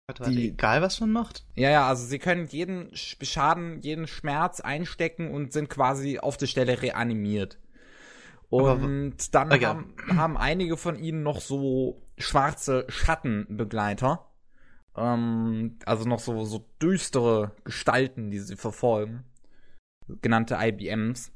Warte, 0.08 0.24
warte, 0.24 0.32
Die- 0.32 0.50
egal, 0.50 0.82
was 0.84 1.00
man 1.00 1.12
macht. 1.12 1.46
ja, 1.56 1.70
ja, 1.72 1.88
also 1.88 2.06
sie 2.06 2.20
können 2.20 2.46
jeden 2.48 2.92
Sch- 2.92 3.24
Schaden, 3.26 3.82
jeden 3.82 4.06
Schmerz 4.08 4.60
einstecken 4.60 5.32
und 5.32 5.54
sind 5.54 5.70
quasi 5.70 6.20
auf 6.20 6.38
der 6.38 6.48
Stelle 6.48 6.82
reanimiert. 6.82 7.60
Und 8.50 9.34
dann 9.34 9.50
ja. 9.60 9.70
haben, 9.70 9.96
haben 10.10 10.38
einige 10.38 10.76
von 10.78 11.00
ihnen 11.00 11.24
noch 11.24 11.40
so 11.40 12.02
schwarze 12.18 12.86
Schattenbegleiter. 12.90 14.28
Ähm, 14.96 15.80
also 15.86 16.08
noch 16.08 16.20
so, 16.20 16.44
so 16.46 16.68
düstere 16.82 17.56
Gestalten, 17.64 18.30
die 18.30 18.40
sie 18.40 18.58
verfolgen. 18.58 19.24
Genannte 20.22 20.58
IBMs. 20.60 21.32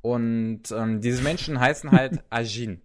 Und 0.00 0.70
ähm, 0.70 1.00
diese 1.00 1.22
Menschen 1.22 1.58
heißen 1.58 1.90
halt 1.90 2.24
Ajin. 2.30 2.82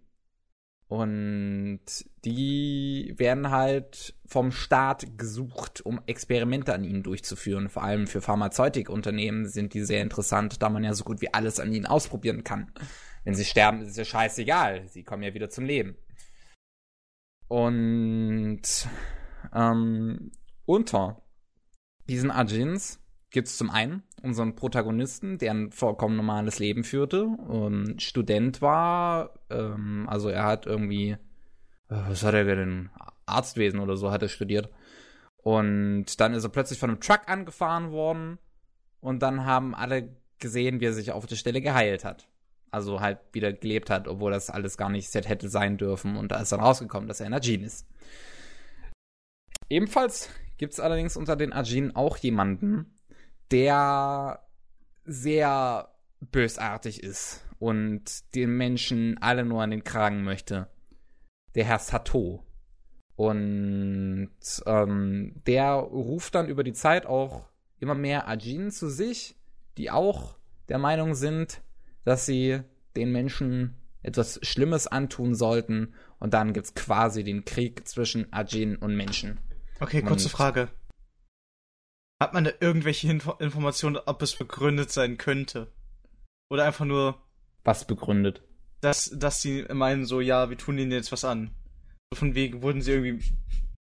Und 0.87 1.79
die 2.25 3.13
werden 3.15 3.49
halt 3.49 4.13
vom 4.25 4.51
Staat 4.51 5.17
gesucht, 5.17 5.79
um 5.85 6.01
Experimente 6.05 6.73
an 6.73 6.83
ihnen 6.83 7.01
durchzuführen. 7.01 7.69
Vor 7.69 7.83
allem 7.83 8.07
für 8.07 8.19
Pharmazeutikunternehmen 8.19 9.47
sind 9.47 9.73
die 9.73 9.85
sehr 9.85 10.01
interessant, 10.01 10.61
da 10.61 10.69
man 10.69 10.83
ja 10.83 10.93
so 10.93 11.05
gut 11.05 11.21
wie 11.21 11.33
alles 11.33 11.61
an 11.61 11.71
ihnen 11.71 11.85
ausprobieren 11.85 12.43
kann. 12.43 12.73
Wenn 13.23 13.35
sie 13.35 13.45
sterben, 13.45 13.81
ist 13.81 13.91
es 13.91 13.97
ja 13.97 14.03
scheißegal. 14.03 14.87
Sie 14.89 15.03
kommen 15.03 15.23
ja 15.23 15.33
wieder 15.33 15.49
zum 15.49 15.63
Leben. 15.63 15.95
Und 17.47 18.61
ähm, 19.53 20.31
unter 20.65 21.21
diesen 22.09 22.31
Ajins 22.31 22.99
gibt 23.29 23.47
es 23.47 23.57
zum 23.57 23.69
einen 23.69 24.03
unseren 24.23 24.55
Protagonisten, 24.55 25.37
der 25.37 25.51
ein 25.51 25.71
vollkommen 25.71 26.15
normales 26.15 26.59
Leben 26.59 26.83
führte, 26.83 27.27
ähm, 27.49 27.95
Student 27.99 28.61
war, 28.61 29.33
ähm, 29.49 30.07
also 30.09 30.29
er 30.29 30.45
hat 30.45 30.65
irgendwie, 30.65 31.11
äh, 31.11 31.17
was 31.89 32.23
hat 32.23 32.33
er 32.33 32.43
denn, 32.43 32.89
Arztwesen 33.25 33.79
oder 33.79 33.97
so 33.97 34.11
hat 34.11 34.21
er 34.21 34.29
studiert. 34.29 34.69
Und 35.37 36.19
dann 36.19 36.33
ist 36.33 36.43
er 36.43 36.49
plötzlich 36.49 36.79
von 36.79 36.91
einem 36.91 36.99
Truck 36.99 37.21
angefahren 37.27 37.91
worden 37.91 38.37
und 38.99 39.21
dann 39.21 39.45
haben 39.45 39.73
alle 39.73 40.15
gesehen, 40.39 40.79
wie 40.79 40.85
er 40.85 40.93
sich 40.93 41.11
auf 41.11 41.25
der 41.25 41.35
Stelle 41.35 41.61
geheilt 41.61 42.03
hat. 42.03 42.27
Also 42.69 43.01
halt 43.01 43.19
wieder 43.33 43.51
gelebt 43.51 43.89
hat, 43.89 44.07
obwohl 44.07 44.31
das 44.31 44.49
alles 44.49 44.77
gar 44.77 44.89
nicht 44.89 45.13
hätte 45.13 45.49
sein 45.49 45.77
dürfen. 45.77 46.15
Und 46.15 46.31
da 46.31 46.39
ist 46.39 46.51
dann 46.51 46.61
rausgekommen, 46.61 47.07
dass 47.07 47.19
er 47.19 47.25
ein 47.25 47.33
Ajin 47.33 47.63
ist. 47.63 47.87
Ebenfalls 49.69 50.29
gibt 50.57 50.73
es 50.73 50.79
allerdings 50.79 51.17
unter 51.17 51.35
den 51.35 51.53
Ajin 51.53 51.95
auch 51.95 52.17
jemanden, 52.17 52.99
der 53.51 54.39
sehr 55.05 55.89
bösartig 56.31 57.03
ist 57.03 57.45
und 57.59 58.35
den 58.35 58.55
Menschen 58.57 59.17
alle 59.21 59.45
nur 59.45 59.61
an 59.61 59.71
den 59.71 59.83
Kragen 59.83 60.23
möchte. 60.23 60.67
Der 61.55 61.65
Herr 61.65 61.79
Sato. 61.79 62.45
Und 63.15 64.29
ähm, 64.65 65.35
der 65.45 65.73
ruft 65.73 66.33
dann 66.35 66.47
über 66.47 66.63
die 66.63 66.73
Zeit 66.73 67.05
auch 67.05 67.49
immer 67.79 67.93
mehr 67.95 68.27
Ajin 68.27 68.71
zu 68.71 68.89
sich, 68.89 69.35
die 69.77 69.91
auch 69.91 70.37
der 70.69 70.77
Meinung 70.77 71.13
sind, 71.13 71.61
dass 72.03 72.25
sie 72.25 72.61
den 72.95 73.11
Menschen 73.11 73.75
etwas 74.01 74.39
Schlimmes 74.43 74.87
antun 74.87 75.35
sollten. 75.35 75.93
Und 76.19 76.33
dann 76.33 76.53
gibt's 76.53 76.73
quasi 76.73 77.23
den 77.23 77.45
Krieg 77.45 77.87
zwischen 77.87 78.31
Ajin 78.33 78.75
und 78.75 78.95
Menschen. 78.95 79.39
Okay, 79.79 80.01
kurze 80.01 80.25
Und- 80.27 80.31
Frage. 80.31 80.69
Hat 82.21 82.33
man 82.33 82.43
da 82.43 82.51
irgendwelche 82.59 83.09
Info 83.09 83.31
Informationen, 83.39 83.97
ob 84.05 84.21
es 84.21 84.35
begründet 84.35 84.91
sein 84.91 85.17
könnte? 85.17 85.71
Oder 86.51 86.65
einfach 86.65 86.85
nur, 86.85 87.17
Was 87.63 87.85
begründet? 87.87 88.43
dass, 88.81 89.11
dass 89.15 89.41
sie 89.41 89.63
meinen 89.73 90.05
so, 90.05 90.21
ja, 90.21 90.49
wir 90.49 90.57
tun 90.57 90.77
ihnen 90.77 90.91
jetzt 90.91 91.11
was 91.11 91.25
an. 91.25 91.49
So 92.13 92.19
von 92.19 92.35
wegen, 92.35 92.61
wurden 92.61 92.81
sie 92.81 92.91
irgendwie 92.91 93.23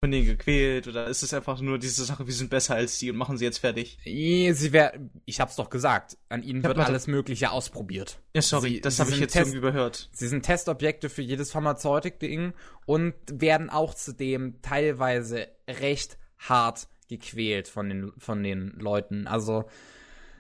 von 0.04 0.12
denen 0.12 0.26
gequält 0.26 0.88
oder 0.88 1.08
ist 1.08 1.24
es 1.24 1.34
einfach 1.34 1.60
nur 1.62 1.78
diese 1.78 2.04
Sache, 2.06 2.26
wir 2.26 2.34
sind 2.34 2.50
besser 2.50 2.76
als 2.76 2.98
die 3.00 3.12
und 3.12 3.18
machen 3.18 3.38
sie 3.38 3.46
jetzt 3.46 3.60
fertig? 3.60 4.00
Eh, 4.06 4.52
Sie 4.54 4.72
wär, 4.74 4.94
ich 5.26 5.40
hab's 5.40 5.56
doch 5.58 5.70
gesagt, 5.70 6.18
an 6.30 6.42
ihnen 6.44 6.64
wird 6.64 6.78
alles 6.80 7.08
Mögliche 7.08 7.52
ausprobiert. 7.52 8.20
Ja, 8.36 8.42
sorry, 8.42 8.70
Sie- 8.76 8.82
das 8.82 8.96
sie 8.96 9.02
habe 9.04 9.12
ich 9.12 9.20
jetzt 9.20 9.34
Test- 9.34 9.42
irgendwie 9.48 9.58
überhört. 9.60 10.10
Sie 10.14 10.28
sind 10.28 10.44
Testobjekte 10.44 11.10
für 11.10 11.22
jedes 11.22 11.52
Pharmazeutik-Ding 11.52 12.54
und 12.86 13.14
werden 13.32 13.70
auch 13.70 13.94
zudem 13.94 14.62
teilweise 14.62 15.48
recht 15.70 16.18
hart 16.40 16.88
gequält 17.20 17.68
von 17.68 17.90
den, 17.90 18.12
von 18.18 18.42
den 18.42 18.74
Leuten. 18.78 19.28
Also, 19.28 19.66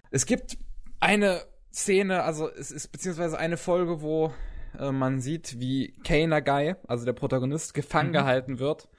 es 0.10 0.26
gibt 0.26 0.58
eine 1.00 1.42
Szene, 1.74 2.24
also 2.24 2.50
es 2.50 2.72
ist 2.72 2.92
beziehungsweise 2.92 3.38
eine 3.38 3.58
Folge, 3.58 4.02
wo 4.02 4.34
äh, 4.78 4.92
man 4.92 5.22
sieht, 5.22 5.60
wie 5.60 5.94
Kei 6.04 6.26
Nagai, 6.26 6.76
also 6.88 7.06
der 7.06 7.14
Protagonist, 7.14 7.74
gefangen 7.74 8.10
Mhm. 8.10 8.14
gehalten 8.14 8.60
wird 8.60 8.90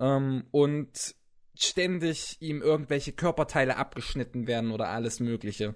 ähm, 0.00 0.44
und 0.50 1.14
ständig 1.54 2.36
ihm 2.40 2.62
irgendwelche 2.62 3.12
Körperteile 3.12 3.76
abgeschnitten 3.76 4.46
werden 4.46 4.70
oder 4.70 4.88
alles 4.88 5.20
Mögliche. 5.20 5.74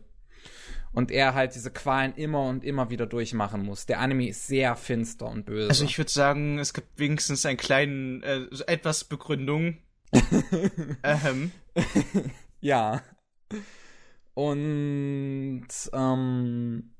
Und 0.92 1.10
er 1.10 1.34
halt 1.34 1.54
diese 1.54 1.70
Qualen 1.72 2.14
immer 2.14 2.44
und 2.46 2.62
immer 2.62 2.88
wieder 2.88 3.06
durchmachen 3.06 3.64
muss. 3.64 3.84
Der 3.86 3.98
Anime 3.98 4.28
ist 4.28 4.46
sehr 4.46 4.76
finster 4.76 5.26
und 5.26 5.44
böse. 5.44 5.68
Also 5.68 5.84
ich 5.84 5.98
würde 5.98 6.10
sagen, 6.10 6.58
es 6.58 6.72
gibt 6.72 6.98
wenigstens 6.98 7.44
einen 7.46 7.56
kleinen, 7.56 8.22
äh, 8.22 8.46
etwas 8.66 9.04
Begründung. 9.04 9.78
Ähm, 11.02 11.52
ja. 12.60 13.02
Und 14.34 15.68
ähm, 15.92 16.94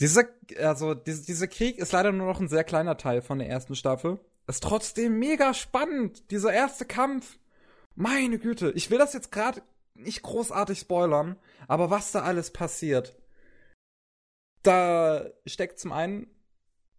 dieser, 0.00 0.24
also 0.60 0.94
diese, 0.94 1.24
dieser 1.24 1.46
Krieg 1.46 1.78
ist 1.78 1.92
leider 1.92 2.12
nur 2.12 2.26
noch 2.26 2.40
ein 2.40 2.48
sehr 2.48 2.64
kleiner 2.64 2.96
Teil 2.96 3.22
von 3.22 3.38
der 3.38 3.48
ersten 3.48 3.76
Staffel. 3.76 4.18
Ist 4.46 4.62
trotzdem 4.62 5.18
mega 5.18 5.54
spannend, 5.54 6.30
dieser 6.30 6.52
erste 6.52 6.84
Kampf. 6.84 7.38
Meine 7.94 8.38
Güte, 8.38 8.72
ich 8.72 8.90
will 8.90 8.98
das 8.98 9.12
jetzt 9.14 9.30
gerade 9.30 9.62
nicht 9.94 10.22
großartig 10.22 10.80
spoilern, 10.80 11.36
aber 11.68 11.90
was 11.90 12.12
da 12.12 12.22
alles 12.22 12.50
passiert. 12.50 13.16
Da 14.62 15.26
steckt 15.46 15.78
zum 15.78 15.92
einen 15.92 16.26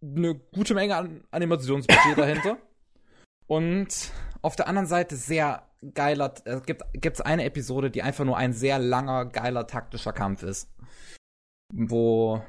eine 0.02 0.34
gute 0.34 0.74
Menge 0.74 0.96
an 0.96 1.24
Animationsbudget 1.30 2.16
dahinter. 2.16 2.58
Und 3.46 4.10
auf 4.46 4.54
der 4.54 4.68
anderen 4.68 4.86
Seite 4.86 5.16
sehr 5.16 5.68
geiler, 5.94 6.32
es 6.44 6.62
gibt 6.62 6.84
gibt's 6.92 7.20
eine 7.20 7.44
Episode, 7.44 7.90
die 7.90 8.02
einfach 8.02 8.24
nur 8.24 8.36
ein 8.36 8.52
sehr 8.52 8.78
langer, 8.78 9.26
geiler 9.26 9.66
taktischer 9.66 10.12
Kampf 10.12 10.44
ist. 10.44 10.70
Wo 11.74 12.40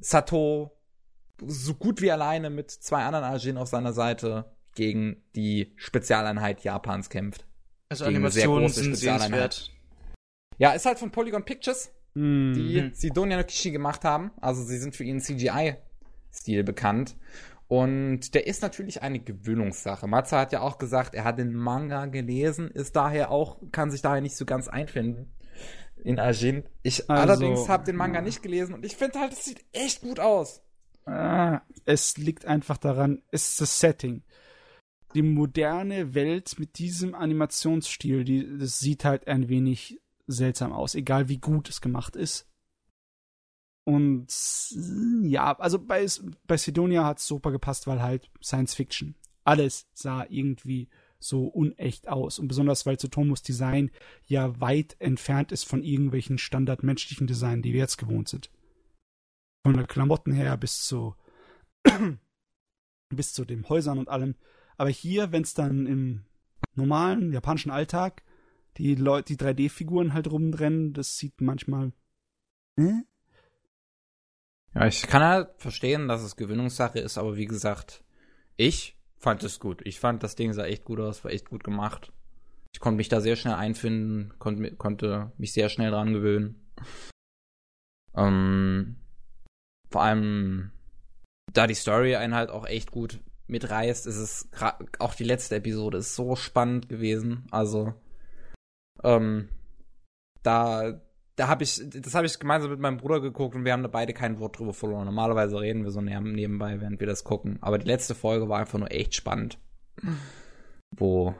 Sato 0.00 0.70
so 1.44 1.74
gut 1.74 2.00
wie 2.00 2.10
alleine 2.10 2.48
mit 2.48 2.70
zwei 2.70 3.04
anderen 3.04 3.26
Ajin 3.26 3.58
auf 3.58 3.68
seiner 3.68 3.92
Seite 3.92 4.50
gegen 4.74 5.22
die 5.36 5.74
Spezialeinheit 5.76 6.64
Japans 6.64 7.10
kämpft. 7.10 7.44
also 7.90 8.06
Gegen 8.06 8.16
Animationen 8.16 8.70
sind 8.70 8.96
sehenswert. 8.96 9.70
Ja, 10.56 10.72
ist 10.72 10.86
halt 10.86 10.98
von 10.98 11.10
Polygon 11.10 11.44
Pictures. 11.44 11.90
Hm. 12.14 12.54
die. 12.54 12.90
Sidonia 12.94 13.36
no 13.36 13.44
Kishi 13.44 13.72
gemacht 13.72 14.04
haben. 14.04 14.30
Also 14.40 14.62
sie 14.64 14.78
sind 14.78 14.96
für 14.96 15.04
ihren 15.04 15.20
CGI-Stil 15.20 16.64
bekannt. 16.64 17.14
Und 17.72 18.34
der 18.34 18.46
ist 18.46 18.60
natürlich 18.60 19.00
eine 19.00 19.18
Gewöhnungssache. 19.18 20.06
Matze 20.06 20.36
hat 20.36 20.52
ja 20.52 20.60
auch 20.60 20.76
gesagt, 20.76 21.14
er 21.14 21.24
hat 21.24 21.38
den 21.38 21.54
Manga 21.54 22.04
gelesen, 22.04 22.70
ist 22.70 22.96
daher 22.96 23.30
auch, 23.30 23.62
kann 23.72 23.90
sich 23.90 24.02
daher 24.02 24.20
nicht 24.20 24.36
so 24.36 24.44
ganz 24.44 24.68
einfinden 24.68 25.32
in 26.04 26.18
Ajin. 26.18 26.64
Ich 26.82 27.08
Also, 27.08 27.22
allerdings 27.22 27.70
habe 27.70 27.84
den 27.84 27.96
Manga 27.96 28.20
nicht 28.20 28.42
gelesen 28.42 28.74
und 28.74 28.84
ich 28.84 28.94
finde 28.94 29.20
halt, 29.20 29.32
es 29.32 29.46
sieht 29.46 29.64
echt 29.72 30.02
gut 30.02 30.20
aus. 30.20 30.62
Ah, 31.06 31.62
es 31.86 32.18
liegt 32.18 32.44
einfach 32.44 32.76
daran, 32.76 33.22
es 33.30 33.52
ist 33.52 33.62
das 33.62 33.80
Setting. 33.80 34.22
Die 35.14 35.22
moderne 35.22 36.12
Welt 36.12 36.58
mit 36.58 36.76
diesem 36.76 37.14
Animationsstil, 37.14 38.24
die, 38.24 38.58
das 38.58 38.80
sieht 38.80 39.06
halt 39.06 39.28
ein 39.28 39.48
wenig 39.48 39.98
seltsam 40.26 40.74
aus, 40.74 40.94
egal 40.94 41.30
wie 41.30 41.38
gut 41.38 41.70
es 41.70 41.80
gemacht 41.80 42.16
ist. 42.16 42.51
Und 43.84 44.28
ja, 45.24 45.58
also 45.58 45.78
bei, 45.78 46.06
bei 46.46 46.56
Sidonia 46.56 47.04
hat 47.04 47.18
es 47.18 47.26
super 47.26 47.50
gepasst, 47.50 47.86
weil 47.86 48.00
halt 48.00 48.30
Science 48.42 48.74
Fiction. 48.74 49.16
Alles 49.44 49.88
sah 49.92 50.24
irgendwie 50.28 50.88
so 51.18 51.46
unecht 51.46 52.08
aus. 52.08 52.38
Und 52.38 52.48
besonders 52.48 52.86
weil 52.86 52.96
Tsutomos 52.96 53.42
Design 53.42 53.90
ja 54.26 54.60
weit 54.60 54.96
entfernt 54.98 55.52
ist 55.52 55.64
von 55.64 55.82
irgendwelchen 55.82 56.38
standardmenschlichen 56.38 57.26
Designen, 57.26 57.62
die 57.62 57.72
wir 57.72 57.80
jetzt 57.80 57.98
gewohnt 57.98 58.28
sind. 58.28 58.50
Von 59.64 59.76
den 59.76 59.86
Klamotten 59.86 60.32
her 60.32 60.56
bis 60.56 60.84
zu 60.84 61.14
bis 63.08 63.32
zu 63.32 63.44
den 63.44 63.68
Häusern 63.68 63.98
und 63.98 64.08
allem. 64.08 64.36
Aber 64.76 64.90
hier, 64.90 65.32
wenn 65.32 65.42
es 65.42 65.54
dann 65.54 65.86
im 65.86 66.24
normalen 66.74 67.32
japanischen 67.32 67.70
Alltag 67.70 68.22
die 68.78 68.94
Leute, 68.94 69.36
die 69.36 69.44
3D-Figuren 69.44 70.14
halt 70.14 70.30
rumrennen, 70.30 70.92
das 70.94 71.18
sieht 71.18 71.40
manchmal. 71.40 71.92
Hm? 72.78 73.04
Ja, 74.74 74.86
ich 74.86 75.02
kann 75.02 75.22
halt 75.22 75.50
verstehen, 75.58 76.08
dass 76.08 76.22
es 76.22 76.36
Gewöhnungssache 76.36 76.98
ist, 76.98 77.18
aber 77.18 77.36
wie 77.36 77.44
gesagt, 77.44 78.02
ich 78.56 78.96
fand 79.18 79.42
es 79.44 79.60
gut. 79.60 79.82
Ich 79.84 80.00
fand, 80.00 80.22
das 80.22 80.34
Ding 80.34 80.52
sah 80.52 80.64
echt 80.64 80.84
gut 80.84 80.98
aus, 81.00 81.24
war 81.24 81.30
echt 81.30 81.48
gut 81.50 81.62
gemacht. 81.62 82.12
Ich 82.74 82.80
konnte 82.80 82.96
mich 82.96 83.08
da 83.08 83.20
sehr 83.20 83.36
schnell 83.36 83.54
einfinden, 83.54 84.32
konnte, 84.38 84.62
mi- 84.62 84.74
konnte 84.74 85.32
mich 85.36 85.52
sehr 85.52 85.68
schnell 85.68 85.90
dran 85.90 86.14
gewöhnen. 86.14 86.72
Ähm, 88.14 88.96
vor 89.90 90.02
allem, 90.02 90.72
da 91.52 91.66
die 91.66 91.74
Story 91.74 92.16
einen 92.16 92.34
halt 92.34 92.50
auch 92.50 92.66
echt 92.66 92.90
gut 92.90 93.20
mitreißt, 93.48 94.06
ist 94.06 94.16
es 94.16 94.48
auch 94.98 95.14
die 95.14 95.24
letzte 95.24 95.56
Episode 95.56 95.98
ist 95.98 96.14
so 96.14 96.34
spannend 96.34 96.88
gewesen. 96.88 97.46
Also, 97.50 97.92
ähm, 99.04 99.48
da, 100.42 101.00
da 101.36 101.48
habe 101.48 101.64
ich, 101.64 101.80
das 101.88 102.14
habe 102.14 102.26
ich 102.26 102.38
gemeinsam 102.38 102.70
mit 102.70 102.80
meinem 102.80 102.98
Bruder 102.98 103.20
geguckt 103.20 103.54
und 103.54 103.64
wir 103.64 103.72
haben 103.72 103.82
da 103.82 103.88
beide 103.88 104.12
kein 104.12 104.38
Wort 104.38 104.58
drüber 104.58 104.74
verloren. 104.74 105.06
Normalerweise 105.06 105.60
reden 105.60 105.84
wir 105.84 105.90
so 105.90 106.00
nebenbei, 106.00 106.80
während 106.80 107.00
wir 107.00 107.06
das 107.06 107.24
gucken. 107.24 107.58
Aber 107.62 107.78
die 107.78 107.86
letzte 107.86 108.14
Folge 108.14 108.48
war 108.48 108.58
einfach 108.58 108.78
nur 108.78 108.92
echt 108.92 109.14
spannend. 109.14 109.58
Wo, 110.90 111.34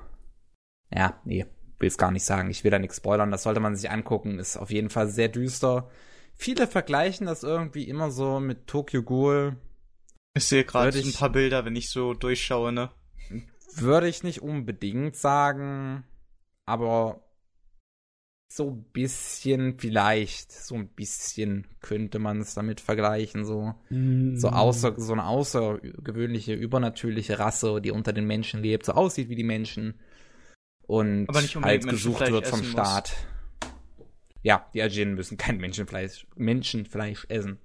ja, 0.90 1.20
nee, 1.24 1.44
will 1.78 1.88
es 1.88 1.98
gar 1.98 2.10
nicht 2.10 2.24
sagen. 2.24 2.50
Ich 2.50 2.64
will 2.64 2.70
da 2.70 2.78
nichts 2.78 2.96
spoilern. 2.96 3.30
Das 3.30 3.42
sollte 3.42 3.60
man 3.60 3.76
sich 3.76 3.90
angucken. 3.90 4.38
Ist 4.38 4.56
auf 4.56 4.70
jeden 4.70 4.88
Fall 4.88 5.08
sehr 5.08 5.28
düster. 5.28 5.90
Viele 6.34 6.66
vergleichen 6.66 7.26
das 7.26 7.42
irgendwie 7.42 7.84
immer 7.84 8.10
so 8.10 8.40
mit 8.40 8.66
Tokyo 8.66 9.02
Ghoul. 9.02 9.56
Ich 10.34 10.46
sehe 10.46 10.64
gerade 10.64 10.98
ein 10.98 11.12
paar 11.12 11.30
Bilder, 11.30 11.66
wenn 11.66 11.76
ich 11.76 11.90
so 11.90 12.14
durchschaue, 12.14 12.72
ne? 12.72 12.90
Würde 13.74 14.08
ich 14.08 14.22
nicht 14.22 14.40
unbedingt 14.40 15.16
sagen, 15.16 16.04
aber 16.64 17.22
so 18.54 18.68
ein 18.70 18.84
bisschen 18.92 19.78
vielleicht, 19.78 20.52
so 20.52 20.74
ein 20.74 20.88
bisschen 20.88 21.66
könnte 21.80 22.18
man 22.18 22.40
es 22.40 22.52
damit 22.52 22.80
vergleichen, 22.82 23.46
so. 23.46 23.74
Hm. 23.88 24.36
So, 24.36 24.48
außer, 24.50 24.94
so 24.98 25.14
eine 25.14 25.24
außergewöhnliche, 25.24 26.52
übernatürliche 26.52 27.38
Rasse, 27.38 27.80
die 27.80 27.90
unter 27.90 28.12
den 28.12 28.26
Menschen 28.26 28.62
lebt, 28.62 28.84
so 28.84 28.92
aussieht 28.92 29.30
wie 29.30 29.36
die 29.36 29.44
Menschen 29.44 29.98
und 30.82 31.28
Aber 31.30 31.40
nicht 31.40 31.56
halt 31.56 31.88
gesucht 31.88 32.30
wird 32.30 32.46
vom 32.46 32.60
muss. 32.60 32.68
Staat. 32.68 33.14
Ja, 34.42 34.68
die 34.74 34.82
Ajin 34.82 35.14
müssen 35.14 35.38
kein 35.38 35.56
Menschenfleisch, 35.56 36.26
Menschenfleisch 36.36 37.24
essen. 37.30 37.58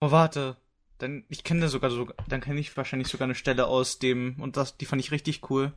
Oh, 0.00 0.10
warte. 0.10 0.56
Dann, 0.98 1.24
ich 1.28 1.44
kenne 1.44 1.60
da 1.60 1.68
sogar 1.68 1.90
so, 1.90 2.08
dann 2.28 2.40
kenne 2.40 2.58
ich 2.58 2.76
wahrscheinlich 2.76 3.08
sogar 3.08 3.26
eine 3.26 3.36
Stelle 3.36 3.66
aus 3.66 4.00
dem, 4.00 4.40
und 4.40 4.56
das, 4.56 4.76
die 4.76 4.86
fand 4.86 5.00
ich 5.00 5.12
richtig 5.12 5.48
cool. 5.50 5.72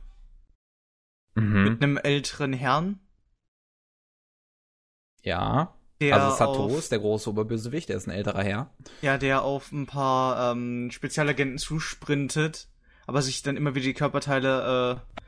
Mhm. 1.36 1.64
Mit 1.64 1.82
einem 1.82 1.96
älteren 1.98 2.52
Herrn, 2.52 2.98
Ja. 5.24 5.74
der 6.00 6.16
also 6.22 6.36
Sato 6.36 6.64
auf, 6.66 6.78
ist 6.78 6.92
der 6.92 7.00
große 7.00 7.28
Oberbösewicht, 7.30 7.88
der 7.88 7.96
ist 7.96 8.06
ein 8.06 8.10
älterer 8.12 8.42
Herr. 8.44 8.70
ja, 9.02 9.18
der 9.18 9.42
auf 9.42 9.72
ein 9.72 9.86
paar 9.86 10.52
ähm, 10.52 10.90
Spezialagenten 10.92 11.58
zusprintet, 11.58 12.68
aber 13.06 13.22
sich 13.22 13.42
dann 13.42 13.56
immer 13.56 13.74
wieder 13.74 13.86
die 13.86 13.94
Körperteile 13.94 15.00
äh, 15.00 15.20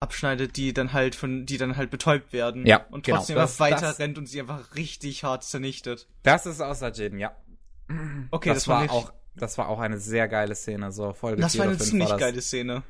abschneidet, 0.00 0.56
die 0.56 0.72
dann 0.72 0.92
halt 0.92 1.14
von, 1.14 1.44
die 1.46 1.56
dann 1.58 1.76
halt 1.76 1.90
betäubt 1.90 2.32
werden. 2.32 2.66
Ja, 2.66 2.84
Und 2.90 3.04
genau. 3.04 3.16
trotzdem 3.18 3.36
Das- 3.36 3.60
einfach 3.60 3.76
weiter 3.76 3.86
das- 3.88 3.98
rennt 3.98 4.16
und 4.18 4.26
sie 4.26 4.40
einfach 4.40 4.74
richtig 4.76 5.24
hart 5.24 5.42
zernichtet. 5.44 6.08
Das 6.22 6.46
ist 6.46 6.60
aus 6.60 6.82
Ajin, 6.82 7.18
ja. 7.18 7.32
Okay, 8.30 8.50
das, 8.50 8.58
das, 8.58 8.68
war 8.68 8.90
auch, 8.90 9.12
das 9.34 9.56
war 9.58 9.68
auch 9.68 9.80
eine 9.80 9.98
sehr 9.98 10.28
geile 10.28 10.54
Szene, 10.54 10.92
so 10.92 11.14
Folge 11.14 11.40
das 11.42 11.52
4 11.52 11.58
war 11.60 11.68
eine 11.68 11.76
5 11.78 11.88
ziemlich 11.90 12.08
war 12.10 12.18
das. 12.18 12.26
geile 12.26 12.40
Szene. 12.42 12.82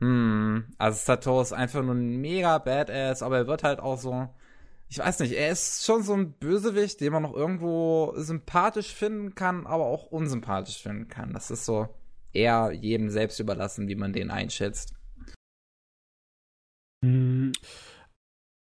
Hm, 0.00 0.64
also 0.78 0.98
Sato 1.00 1.40
ist 1.40 1.52
einfach 1.52 1.82
nur 1.82 1.94
ein 1.94 2.16
mega 2.20 2.58
Badass, 2.58 3.22
aber 3.22 3.36
er 3.38 3.46
wird 3.46 3.62
halt 3.62 3.78
auch 3.78 3.96
so, 3.98 4.28
ich 4.92 4.98
weiß 4.98 5.20
nicht, 5.20 5.32
er 5.32 5.50
ist 5.50 5.86
schon 5.86 6.02
so 6.02 6.12
ein 6.12 6.32
Bösewicht, 6.34 7.00
den 7.00 7.14
man 7.14 7.22
noch 7.22 7.32
irgendwo 7.32 8.12
sympathisch 8.16 8.92
finden 8.92 9.34
kann, 9.34 9.66
aber 9.66 9.86
auch 9.86 10.04
unsympathisch 10.12 10.82
finden 10.82 11.08
kann. 11.08 11.32
Das 11.32 11.50
ist 11.50 11.64
so 11.64 11.88
eher 12.34 12.72
jedem 12.72 13.08
selbst 13.08 13.40
überlassen, 13.40 13.88
wie 13.88 13.94
man 13.94 14.12
den 14.12 14.30
einschätzt. 14.30 14.92
Hm. 17.02 17.52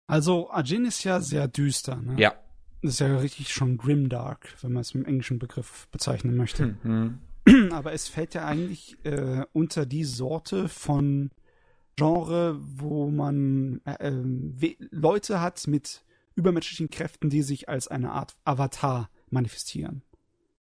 Also, 0.07 0.49
Ajin 0.51 0.85
ist 0.85 1.03
ja 1.03 1.19
sehr 1.19 1.49
düster, 1.49 1.97
ne? 1.97 2.15
Ja. 2.17 2.33
Das 2.81 2.93
ist 2.93 2.99
ja 2.99 3.17
richtig 3.17 3.51
schon 3.51 3.75
grimdark, 3.75 4.55
wenn 4.61 4.71
man 4.71 4.81
es 4.83 4.93
mit 4.93 5.03
dem 5.05 5.09
englischen 5.09 5.37
Begriff 5.37 5.89
bezeichnen 5.89 6.37
möchte. 6.37 6.77
Mhm. 6.83 7.19
Aber 7.73 7.91
es 7.91 8.07
fällt 8.07 8.35
ja 8.35 8.45
eigentlich 8.45 8.95
äh, 9.03 9.43
unter 9.51 9.85
die 9.85 10.05
Sorte 10.05 10.69
von 10.69 11.31
Genre, 11.97 12.57
wo 12.61 13.09
man 13.09 13.81
äh, 13.83 14.11
we- 14.13 14.77
Leute 14.91 15.41
hat 15.41 15.67
mit 15.67 16.04
übermenschlichen 16.35 16.89
Kräften, 16.89 17.29
die 17.29 17.41
sich 17.41 17.69
als 17.69 17.87
eine 17.87 18.11
Art 18.11 18.35
Avatar 18.43 19.09
manifestieren. 19.29 20.03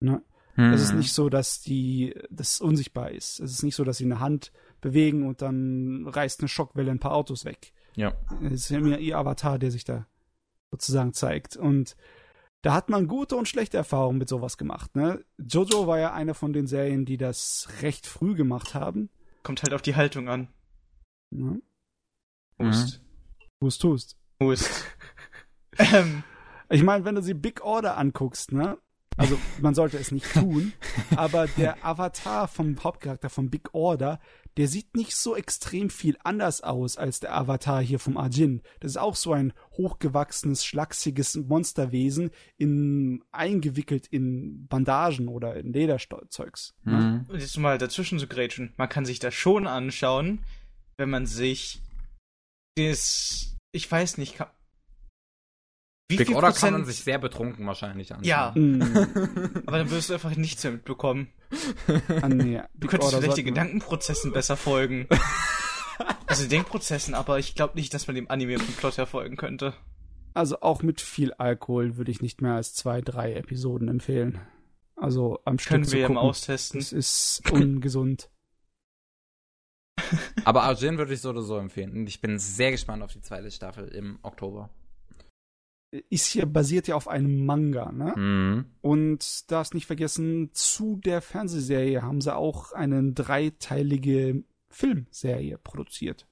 Ne? 0.01 0.23
Mhm. 0.57 0.73
Es 0.73 0.83
ist 0.83 0.95
nicht 0.95 1.13
so, 1.13 1.29
dass 1.29 1.63
die 1.63 2.15
das 2.31 2.61
unsichtbar 2.61 3.11
ist. 3.11 3.41
Es 3.41 3.53
ist 3.53 3.63
nicht 3.63 3.77
so, 3.77 3.85
dass 3.85 3.99
sie 3.99 4.05
eine 4.05 4.21
Hand 4.21 4.53
bewegen 4.81 5.27
und 5.27 5.43
dann 5.43 6.07
reißt 6.07 6.41
eine 6.41 6.49
Schockwelle 6.49 6.91
ein 6.91 6.99
paar 6.99 7.15
Autos 7.15 7.45
weg. 7.45 7.73
Ja. 7.97 8.15
Es 8.45 8.53
ist 8.53 8.71
ja 8.71 8.79
immer 8.79 8.99
ihr 8.99 9.17
Avatar, 9.17 9.59
der 9.59 9.71
sich 9.71 9.85
da 9.85 10.07
sozusagen 10.71 11.13
zeigt. 11.13 11.57
Und 11.57 11.97
da 12.63 12.75
hat 12.75 12.89
man 12.89 13.09
gute 13.09 13.37
und 13.37 13.49
schlechte 13.49 13.77
Erfahrungen 13.77 14.19
mit 14.19 14.29
sowas 14.29 14.59
gemacht. 14.59 14.95
Ne? 14.97 15.25
Jojo 15.39 15.87
war 15.87 15.99
ja 15.99 16.13
eine 16.13 16.35
von 16.35 16.53
den 16.53 16.67
Serien, 16.67 17.05
die 17.05 17.17
das 17.17 17.69
recht 17.81 18.07
früh 18.07 18.35
gemacht 18.35 18.75
haben. 18.75 19.09
Kommt 19.43 19.63
halt 19.63 19.73
auf 19.73 19.83
die 19.83 19.97
Haltung 19.97 20.29
an. 20.29 20.49
Ne? 21.31 21.63
Hust. 22.59 23.01
Wo 23.61 23.69
es 23.69 23.79
tust. 23.79 24.17
Hust. 24.43 24.85
Ähm, 25.79 26.23
Ich 26.71 26.83
meine, 26.85 27.05
wenn 27.05 27.17
du 27.17 27.23
sie 27.23 27.35
Big 27.35 27.65
Order 27.65 27.99
anguckst, 27.99 28.53
ne? 28.53 28.79
Also 29.17 29.39
man 29.61 29.75
sollte 29.75 29.99
es 29.99 30.13
nicht 30.13 30.33
tun, 30.33 30.73
aber 31.17 31.47
der 31.47 31.85
Avatar 31.85 32.49
vom 32.49 32.83
Hauptcharakter 32.83 33.29
von 33.29 33.51
Big 33.51 33.75
Order, 33.75 34.21
der 34.57 34.67
sieht 34.67 34.97
nicht 34.97 35.15
so 35.15 35.37
extrem 35.37 35.91
viel 35.91 36.17
anders 36.23 36.63
aus 36.63 36.97
als 36.97 37.21
der 37.21 37.37
Avatar 37.37 37.83
hier 37.83 37.99
vom 37.99 38.17
Ajin. 38.17 38.63
Das 38.79 38.93
ist 38.93 38.97
auch 38.97 39.17
so 39.17 39.33
ein 39.33 39.53
hochgewachsenes, 39.73 40.65
schlachsiges 40.65 41.35
Monsterwesen, 41.37 42.31
in, 42.57 43.23
eingewickelt 43.31 44.07
in 44.07 44.67
Bandagen 44.69 45.29
oder 45.29 45.57
in 45.57 45.73
Lederzeugs. 45.73 46.75
Ne? 46.85 47.25
Mhm. 47.29 47.33
Und 47.35 47.41
jetzt 47.41 47.59
mal 47.59 47.79
dazwischen 47.79 48.19
zu 48.19 48.27
grätschen. 48.27 48.73
Man 48.77 48.89
kann 48.89 49.05
sich 49.05 49.19
das 49.19 49.35
schon 49.35 49.67
anschauen, 49.67 50.45
wenn 50.97 51.11
man 51.11 51.27
sich 51.27 51.83
das, 52.77 53.57
ich 53.73 53.91
weiß 53.91 54.17
nicht, 54.17 54.37
kann, 54.37 54.49
wie 56.11 56.17
Big 56.17 56.27
viel 56.27 56.37
Order 56.37 56.49
Prozent, 56.49 56.73
kann 56.73 56.81
man 56.81 56.85
sich 56.85 57.03
sehr 57.03 57.19
betrunken 57.19 57.67
wahrscheinlich 57.67 58.13
anschauen. 58.13 58.25
Ja. 58.25 58.53
Mm, 58.61 58.83
aber 59.67 59.79
dann 59.79 59.91
wirst 59.91 60.11
du 60.11 60.15
einfach 60.15 60.35
nichts 60.37 60.63
mehr 60.65 60.73
mitbekommen. 60.73 61.29
ah, 62.21 62.29
nee, 62.29 62.61
Du 62.75 62.81
Big 62.81 62.91
könntest 62.91 63.15
Order 63.15 63.23
vielleicht 63.23 63.39
den 63.39 63.47
Gedankenprozessen 63.47 64.33
besser 64.33 64.57
folgen. 64.57 65.07
also 66.27 66.43
den 66.43 66.51
Denkprozessen, 66.51 67.15
aber 67.15 67.39
ich 67.39 67.55
glaube 67.55 67.77
nicht, 67.77 67.95
dass 67.95 68.07
man 68.07 68.17
dem 68.17 68.31
Anime 68.31 68.59
vom 68.59 68.75
Plot 68.75 68.99
her 68.99 69.07
folgen 69.07 69.37
könnte. 69.37 69.75
Also 70.35 70.61
auch 70.61 70.83
mit 70.83 71.01
viel 71.01 71.33
Alkohol 71.35 71.97
würde 71.97 72.11
ich 72.11 72.23
nicht 72.23 72.41
mehr 72.43 72.55
als 72.55 72.75
zwei, 72.75 73.01
drei 73.01 73.35
Episoden 73.35 73.89
empfehlen. 73.89 74.41
Also 74.97 75.41
am 75.45 75.59
Stück 75.59 75.71
Können 75.73 75.85
zu 75.85 75.97
wir 75.97 76.07
gucken. 76.07 76.19
austesten. 76.19 76.81
Das 76.81 76.93
ist 76.93 77.43
ungesund. 77.51 78.31
Aber 80.45 80.63
Arjun 80.63 80.99
würde 80.99 81.15
ich 81.15 81.21
so 81.21 81.31
oder 81.31 81.43
so 81.43 81.57
empfehlen. 81.57 81.93
Und 81.93 82.07
ich 82.07 82.21
bin 82.21 82.39
sehr 82.39 82.71
gespannt 82.71 83.03
auf 83.03 83.13
die 83.13 83.23
zweite 83.23 83.51
Staffel 83.51 83.89
im 83.89 84.19
Oktober. 84.23 84.71
Ist 86.09 86.27
hier 86.27 86.47
basiert 86.47 86.89
ja 86.89 86.95
auf 86.95 87.09
einem 87.09 87.45
Manga, 87.45 87.91
ne? 87.93 88.15
Mhm. 88.17 88.65
Und 88.81 89.51
darfst 89.51 89.75
nicht 89.75 89.87
vergessen, 89.87 90.51
zu 90.53 90.97
der 90.97 91.21
Fernsehserie 91.21 92.03
haben 92.03 92.21
sie 92.21 92.35
auch 92.35 92.73
eine 92.73 93.13
dreiteilige 93.13 94.45
Filmserie 94.69 95.59
produziert. 95.59 96.27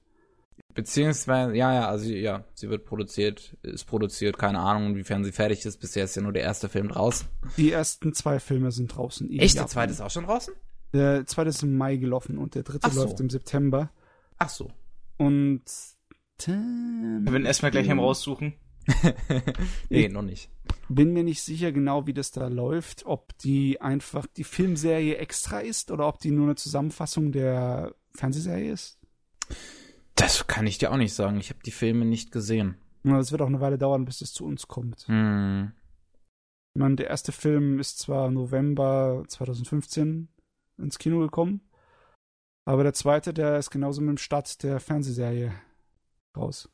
Beziehungsweise, 0.73 1.55
ja, 1.55 1.73
ja, 1.73 1.89
also 1.89 2.09
ja, 2.09 2.45
sie 2.53 2.69
wird 2.69 2.85
produziert, 2.85 3.57
ist 3.63 3.85
produziert, 3.85 4.37
keine 4.37 4.59
Ahnung, 4.59 4.91
inwiefern 4.91 5.23
sie 5.23 5.31
fertig 5.31 5.65
ist. 5.65 5.77
Bisher 5.77 6.05
ist 6.05 6.15
ja 6.15 6.21
nur 6.21 6.31
der 6.31 6.43
erste 6.43 6.69
Film 6.69 6.89
draußen. 6.89 7.27
Die 7.57 7.71
ersten 7.71 8.13
zwei 8.13 8.39
Filme 8.39 8.71
sind 8.71 8.95
draußen. 8.95 9.29
in 9.29 9.39
Echt, 9.39 9.57
der 9.57 9.67
zweite 9.67 9.91
ist 9.91 10.01
auch 10.01 10.11
schon 10.11 10.25
draußen? 10.25 10.53
Der 10.93 11.25
zweite 11.25 11.49
ist 11.49 11.63
im 11.63 11.77
Mai 11.77 11.97
gelaufen 11.97 12.37
und 12.37 12.55
der 12.55 12.63
dritte 12.63 12.87
Ach 12.87 12.91
so. 12.91 13.03
läuft 13.03 13.19
im 13.19 13.29
September. 13.29 13.91
Ach 14.37 14.49
so. 14.49 14.71
Und 15.17 15.63
Wir 16.45 17.31
werden 17.31 17.45
erstmal 17.45 17.71
gleich 17.71 17.89
am 17.91 17.99
raussuchen. 17.99 18.53
Nee, 19.89 20.09
noch 20.09 20.21
nicht. 20.21 20.49
bin 20.87 21.13
mir 21.13 21.23
nicht 21.23 21.41
sicher 21.41 21.71
genau, 21.71 22.07
wie 22.07 22.13
das 22.13 22.31
da 22.31 22.47
läuft, 22.47 23.05
ob 23.05 23.37
die 23.39 23.81
einfach 23.81 24.25
die 24.27 24.43
Filmserie 24.43 25.17
extra 25.17 25.59
ist 25.59 25.91
oder 25.91 26.07
ob 26.07 26.19
die 26.19 26.31
nur 26.31 26.45
eine 26.45 26.55
Zusammenfassung 26.55 27.31
der 27.31 27.93
Fernsehserie 28.15 28.71
ist. 28.71 28.97
Das 30.15 30.47
kann 30.47 30.67
ich 30.67 30.77
dir 30.77 30.91
auch 30.91 30.97
nicht 30.97 31.13
sagen. 31.13 31.39
Ich 31.39 31.49
habe 31.49 31.61
die 31.63 31.71
Filme 31.71 32.05
nicht 32.05 32.31
gesehen. 32.31 32.77
Das 33.03 33.31
wird 33.31 33.41
auch 33.41 33.47
eine 33.47 33.61
Weile 33.61 33.77
dauern, 33.77 34.05
bis 34.05 34.21
es 34.21 34.33
zu 34.33 34.45
uns 34.45 34.67
kommt. 34.67 35.07
Hm. 35.07 35.71
Ich 36.75 36.79
meine, 36.79 36.95
der 36.95 37.07
erste 37.07 37.31
Film 37.31 37.79
ist 37.79 37.99
zwar 37.99 38.29
November 38.29 39.23
2015 39.27 40.27
ins 40.77 40.99
Kino 40.99 41.19
gekommen, 41.19 41.61
aber 42.65 42.83
der 42.83 42.93
zweite, 42.93 43.33
der 43.33 43.57
ist 43.57 43.71
genauso 43.71 44.01
mit 44.01 44.09
dem 44.09 44.17
Start 44.17 44.61
der 44.63 44.79
Fernsehserie 44.79 45.53
raus. 46.37 46.69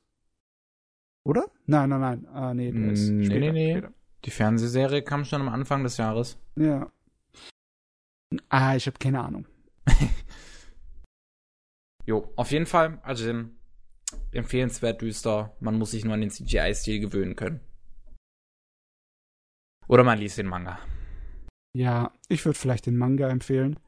Oder? 1.25 1.49
Nein, 1.65 1.89
nein, 1.89 2.01
nein. 2.01 2.27
Ah, 2.27 2.53
nee, 2.53 2.71
der 2.71 2.91
ist 2.91 3.09
Nee, 3.09 3.25
später, 3.25 3.39
nee, 3.39 3.51
nee. 3.51 3.71
später. 3.73 3.93
Die 4.23 4.31
Fernsehserie 4.31 5.01
kam 5.01 5.25
schon 5.25 5.41
am 5.41 5.49
Anfang 5.49 5.83
des 5.83 5.97
Jahres. 5.97 6.37
Ja. 6.55 6.91
Ah, 8.49 8.75
ich 8.75 8.85
habe 8.87 8.97
keine 8.99 9.21
Ahnung. 9.21 9.45
Jo, 12.07 12.31
auf 12.35 12.51
jeden 12.51 12.67
Fall, 12.67 12.99
also 13.01 13.45
empfehlenswert 14.31 15.01
düster. 15.01 15.55
Man 15.59 15.79
muss 15.79 15.89
sich 15.89 16.05
nur 16.05 16.13
an 16.13 16.21
den 16.21 16.29
CGI-Stil 16.29 16.99
gewöhnen 16.99 17.35
können. 17.35 17.61
Oder 19.87 20.03
man 20.03 20.19
liest 20.19 20.37
den 20.37 20.45
Manga. 20.45 20.77
Ja, 21.73 22.11
ich 22.29 22.45
würde 22.45 22.59
vielleicht 22.59 22.85
den 22.85 22.95
Manga 22.97 23.27
empfehlen, 23.29 23.79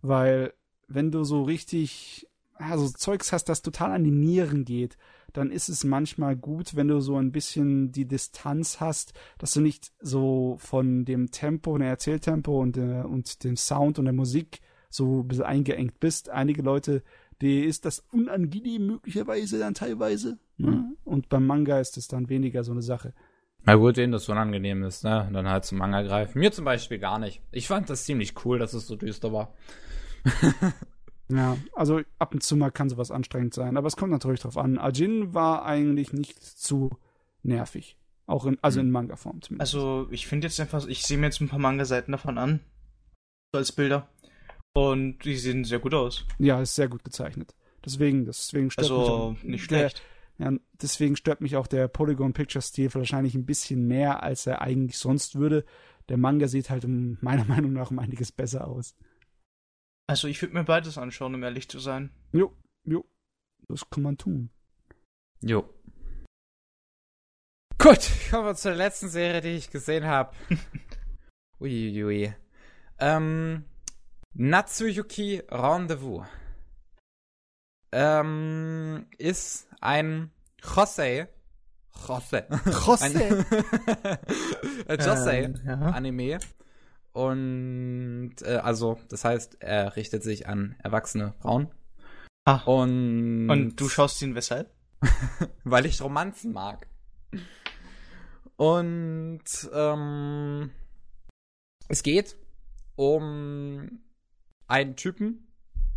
weil 0.00 0.54
wenn 0.88 1.10
du 1.10 1.24
so 1.24 1.42
richtig, 1.42 2.26
also 2.54 2.88
Zeugs 2.88 3.30
hast, 3.34 3.44
das 3.50 3.60
total 3.60 3.92
an 3.92 4.04
die 4.04 4.10
Nieren 4.10 4.64
geht, 4.64 4.96
dann 5.32 5.50
ist 5.50 5.68
es 5.68 5.84
manchmal 5.84 6.36
gut, 6.36 6.76
wenn 6.76 6.88
du 6.88 7.00
so 7.00 7.16
ein 7.16 7.32
bisschen 7.32 7.92
die 7.92 8.06
Distanz 8.06 8.80
hast, 8.80 9.12
dass 9.38 9.52
du 9.52 9.60
nicht 9.60 9.92
so 10.00 10.56
von 10.58 11.04
dem 11.04 11.30
Tempo, 11.30 11.76
dem 11.76 11.86
Erzähltempo 11.86 12.60
und, 12.60 12.76
der, 12.76 13.08
und 13.08 13.44
dem 13.44 13.56
Sound 13.56 13.98
und 13.98 14.06
der 14.06 14.14
Musik 14.14 14.60
so 14.88 15.20
ein 15.20 15.28
bisschen 15.28 15.44
eingeengt 15.44 16.00
bist. 16.00 16.30
Einige 16.30 16.62
Leute, 16.62 17.02
die 17.40 17.60
ist 17.60 17.84
das 17.84 18.04
unangenehm 18.12 18.86
möglicherweise 18.86 19.58
dann 19.58 19.74
teilweise. 19.74 20.38
Ne? 20.56 20.96
Und 21.04 21.28
beim 21.28 21.46
Manga 21.46 21.80
ist 21.80 21.96
es 21.98 22.08
dann 22.08 22.28
weniger 22.28 22.64
so 22.64 22.72
eine 22.72 22.82
Sache. 22.82 23.12
Na 23.64 23.74
gut, 23.74 23.96
denen 23.96 24.12
das 24.12 24.28
unangenehm 24.28 24.84
ist, 24.84 25.02
ne? 25.02 25.28
Dann 25.32 25.48
halt 25.48 25.64
zum 25.64 25.78
Manga 25.78 26.02
greifen. 26.02 26.38
Mir 26.38 26.52
zum 26.52 26.64
Beispiel 26.64 27.00
gar 27.00 27.18
nicht. 27.18 27.42
Ich 27.50 27.66
fand 27.66 27.90
das 27.90 28.04
ziemlich 28.04 28.44
cool, 28.44 28.60
dass 28.60 28.74
es 28.74 28.86
so 28.86 28.94
düster 28.94 29.32
war. 29.32 29.52
Ja, 31.28 31.56
also 31.74 32.00
ab 32.18 32.34
und 32.34 32.42
zu 32.42 32.56
mal 32.56 32.70
kann 32.70 32.88
sowas 32.88 33.10
anstrengend 33.10 33.52
sein, 33.54 33.76
aber 33.76 33.88
es 33.88 33.96
kommt 33.96 34.12
natürlich 34.12 34.40
drauf 34.40 34.56
an. 34.56 34.78
Ajin 34.78 35.34
war 35.34 35.64
eigentlich 35.64 36.12
nicht 36.12 36.42
zu 36.42 36.90
nervig. 37.42 37.96
Auch 38.26 38.44
in, 38.46 38.58
also 38.62 38.80
in 38.80 38.90
Manga-Form 38.90 39.40
zumindest. 39.42 39.74
Also, 39.74 40.08
ich 40.10 40.26
finde 40.26 40.46
jetzt 40.48 40.58
einfach, 40.60 40.86
ich 40.86 41.04
sehe 41.04 41.16
mir 41.18 41.26
jetzt 41.26 41.40
ein 41.40 41.48
paar 41.48 41.58
Manga-Seiten 41.60 42.10
davon 42.12 42.38
an. 42.38 42.60
So 43.52 43.58
als 43.58 43.72
Bilder. 43.72 44.08
Und 44.72 45.18
die 45.24 45.36
sehen 45.36 45.64
sehr 45.64 45.78
gut 45.78 45.94
aus. 45.94 46.24
ja, 46.38 46.60
ist 46.60 46.74
sehr 46.74 46.88
gut 46.88 47.04
gezeichnet. 47.04 47.54
Deswegen, 47.84 48.24
deswegen 48.24 48.70
stört 48.70 48.88
mich 48.90 48.98
Also, 48.98 49.12
auch, 49.12 49.42
nicht 49.44 49.70
der, 49.70 49.78
schlecht. 49.90 50.02
ja, 50.38 50.52
deswegen 50.82 51.14
stört 51.16 51.40
mich 51.40 51.56
auch 51.56 51.66
der 51.68 51.86
Polygon 51.88 52.32
Picture 52.32 52.60
Stil 52.62 52.92
wahrscheinlich 52.94 53.34
ein 53.36 53.46
bisschen 53.46 53.86
mehr, 53.86 54.22
als 54.24 54.46
er 54.46 54.60
eigentlich 54.60 54.98
sonst 54.98 55.36
würde. 55.36 55.64
Der 56.08 56.16
Manga 56.18 56.48
sieht 56.48 56.68
halt 56.68 56.84
um, 56.84 57.18
meiner 57.20 57.44
Meinung 57.48 57.72
nach 57.72 57.90
um 57.92 57.98
einiges 58.00 58.32
besser 58.32 58.66
aus. 58.66 58.96
Also, 60.08 60.28
ich 60.28 60.40
würde 60.40 60.54
mir 60.54 60.64
beides 60.64 60.98
anschauen, 60.98 61.34
um 61.34 61.42
ehrlich 61.42 61.68
zu 61.68 61.78
sein. 61.78 62.10
Jo, 62.32 62.56
jo, 62.84 63.04
das 63.68 63.88
kann 63.90 64.02
man 64.02 64.16
tun. 64.16 64.50
Jo. 65.40 65.68
Gut, 67.78 68.10
kommen 68.30 68.46
wir 68.46 68.54
zur 68.54 68.74
letzten 68.74 69.08
Serie, 69.08 69.40
die 69.40 69.56
ich 69.56 69.70
gesehen 69.70 70.04
habe. 70.06 70.34
Uiuiui. 71.60 72.34
Ähm, 72.98 73.64
Natsuyuki 74.32 75.42
Rendezvous. 75.48 76.26
Ähm, 77.92 79.06
ist 79.18 79.68
ein 79.80 80.30
Josei. 80.62 81.28
Josei. 82.06 82.46
Josei. 82.66 83.44
Ein 84.88 85.00
Josei. 85.00 85.42
Ähm, 85.44 85.60
ja. 85.64 86.38
Und 87.16 88.34
äh, 88.42 88.56
also, 88.56 88.98
das 89.08 89.24
heißt, 89.24 89.62
er 89.62 89.96
richtet 89.96 90.22
sich 90.22 90.48
an 90.48 90.76
erwachsene 90.82 91.32
Frauen. 91.40 91.68
Ah. 92.44 92.60
Und, 92.66 93.48
Und 93.48 93.80
du 93.80 93.88
schaust 93.88 94.20
ihn 94.20 94.34
weshalb? 94.34 94.70
weil 95.64 95.86
ich 95.86 96.02
Romanzen 96.02 96.52
mag. 96.52 96.86
Und 98.56 99.44
ähm, 99.72 100.70
es 101.88 102.02
geht 102.02 102.36
um 102.96 104.00
einen 104.66 104.96
Typen, 104.96 105.50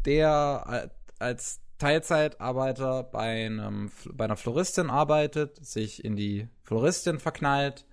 der 0.06 0.64
al- 0.68 0.92
als 1.20 1.60
Teilzeitarbeiter 1.80 3.04
bei, 3.04 3.46
einem, 3.46 3.92
bei 4.14 4.24
einer 4.24 4.38
Floristin 4.38 4.90
arbeitet, 4.90 5.66
sich 5.66 6.06
in 6.06 6.16
die 6.16 6.48
Floristin 6.64 7.20
verknallt. 7.20 7.86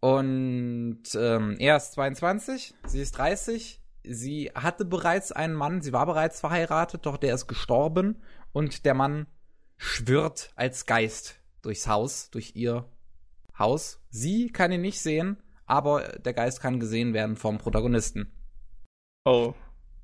Und 0.00 1.02
ähm, 1.14 1.56
er 1.58 1.76
ist 1.76 1.92
22, 1.92 2.74
sie 2.86 3.00
ist 3.00 3.12
30. 3.18 3.82
Sie 4.04 4.50
hatte 4.54 4.84
bereits 4.84 5.32
einen 5.32 5.54
Mann, 5.54 5.82
sie 5.82 5.92
war 5.92 6.06
bereits 6.06 6.40
verheiratet, 6.40 7.04
doch 7.04 7.16
der 7.16 7.34
ist 7.34 7.46
gestorben 7.46 8.22
und 8.52 8.84
der 8.84 8.94
Mann 8.94 9.26
schwirrt 9.76 10.52
als 10.54 10.86
Geist 10.86 11.40
durchs 11.62 11.88
Haus, 11.88 12.30
durch 12.30 12.54
ihr 12.54 12.88
Haus. 13.58 14.00
Sie 14.08 14.48
kann 14.50 14.72
ihn 14.72 14.80
nicht 14.80 15.00
sehen, 15.00 15.42
aber 15.66 16.18
der 16.18 16.32
Geist 16.32 16.60
kann 16.60 16.80
gesehen 16.80 17.12
werden 17.12 17.36
vom 17.36 17.58
Protagonisten. 17.58 18.32
Oh. 19.24 19.54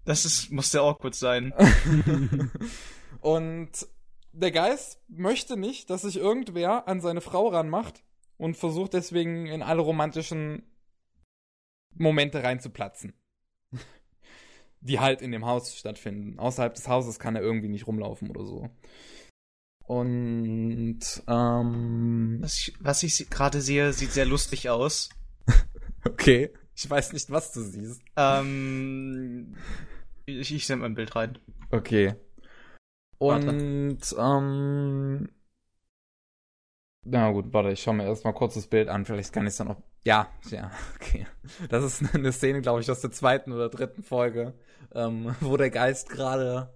Das 0.05 0.27
ist, 0.27 0.51
muss 0.51 0.71
sehr 0.71 0.83
awkward 0.83 1.15
sein. 1.15 1.55
und 3.21 3.71
der 4.33 4.51
Geist 4.51 5.01
möchte 5.09 5.57
nicht, 5.57 5.89
dass 5.89 6.03
sich 6.03 6.19
irgendwer 6.19 6.89
an 6.89 7.01
seine 7.01 7.23
Frau 7.23 7.49
ranmacht 7.49 8.05
und 8.37 8.57
versucht 8.57 8.95
deswegen 8.95 9.47
in 9.47 9.63
alle 9.63 9.83
romantischen 9.83 10.63
Momente 11.95 12.43
reinzuplatzen. 12.43 13.15
Die 14.81 15.01
halt 15.01 15.23
in 15.23 15.33
dem 15.33 15.47
Haus 15.47 15.77
stattfinden. 15.77 16.39
Außerhalb 16.39 16.75
des 16.75 16.89
Hauses 16.89 17.19
kann 17.19 17.37
er 17.37 17.43
irgendwie 17.43 17.69
nicht 17.69 17.87
rumlaufen 17.87 18.29
oder 18.31 18.45
so. 18.45 18.71
Und 19.87 21.01
ähm, 21.29 22.39
Was 22.41 22.59
ich, 22.59 22.75
was 22.81 23.03
ich 23.03 23.31
gerade 23.31 23.61
sehe, 23.61 23.93
sieht 23.93 24.13
sehr 24.13 24.27
lustig 24.27 24.71
aus. 24.71 25.11
okay. 26.05 26.51
Ich 26.77 26.89
weiß 26.89 27.13
nicht, 27.13 27.31
was 27.31 27.53
du 27.53 27.61
siehst. 27.61 28.03
Ähm, 28.17 29.55
ich, 30.27 30.53
ich 30.53 30.67
sende 30.67 30.81
mal 30.81 30.87
ein 30.87 30.95
Bild 30.95 31.15
rein. 31.15 31.39
Okay. 31.71 32.15
Warte. 33.19 33.49
Und, 33.49 34.15
ähm. 34.19 35.29
Na 37.05 37.31
gut, 37.33 37.53
warte, 37.53 37.71
ich 37.71 37.83
schaue 37.83 37.95
mir 37.95 38.05
erstmal 38.05 38.33
kurz 38.33 38.55
das 38.55 38.67
Bild 38.67 38.89
an. 38.89 39.05
Vielleicht 39.05 39.33
kann 39.33 39.45
ich 39.45 39.51
es 39.51 39.59
dann 39.59 39.69
auch. 39.69 39.77
Ja, 40.05 40.29
ja, 40.51 40.71
okay. 40.97 41.27
Das 41.69 41.85
ist 41.85 42.15
eine 42.15 42.33
Szene, 42.33 42.63
glaube 42.63 42.81
ich, 42.81 42.91
aus 42.91 43.01
der 43.01 43.13
zweiten 43.13 43.53
oder 43.53 43.69
dritten 43.69 44.03
Folge, 44.03 44.55
ähm, 44.95 45.37
wo 45.41 45.57
der 45.57 45.71
Geist 45.71 46.09
gerade 46.09 46.75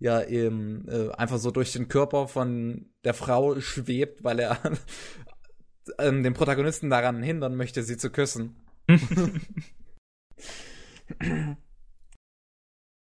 ja 0.00 0.22
eben 0.22 0.88
äh, 0.88 1.10
einfach 1.12 1.38
so 1.38 1.50
durch 1.50 1.72
den 1.72 1.88
Körper 1.88 2.28
von 2.28 2.90
der 3.04 3.14
Frau 3.14 3.60
schwebt, 3.60 4.24
weil 4.24 4.40
er 4.40 4.58
ähm, 5.98 6.22
den 6.22 6.34
Protagonisten 6.34 6.90
daran 6.90 7.22
hindern 7.22 7.54
möchte, 7.56 7.82
sie 7.84 7.96
zu 7.96 8.10
küssen. 8.10 8.56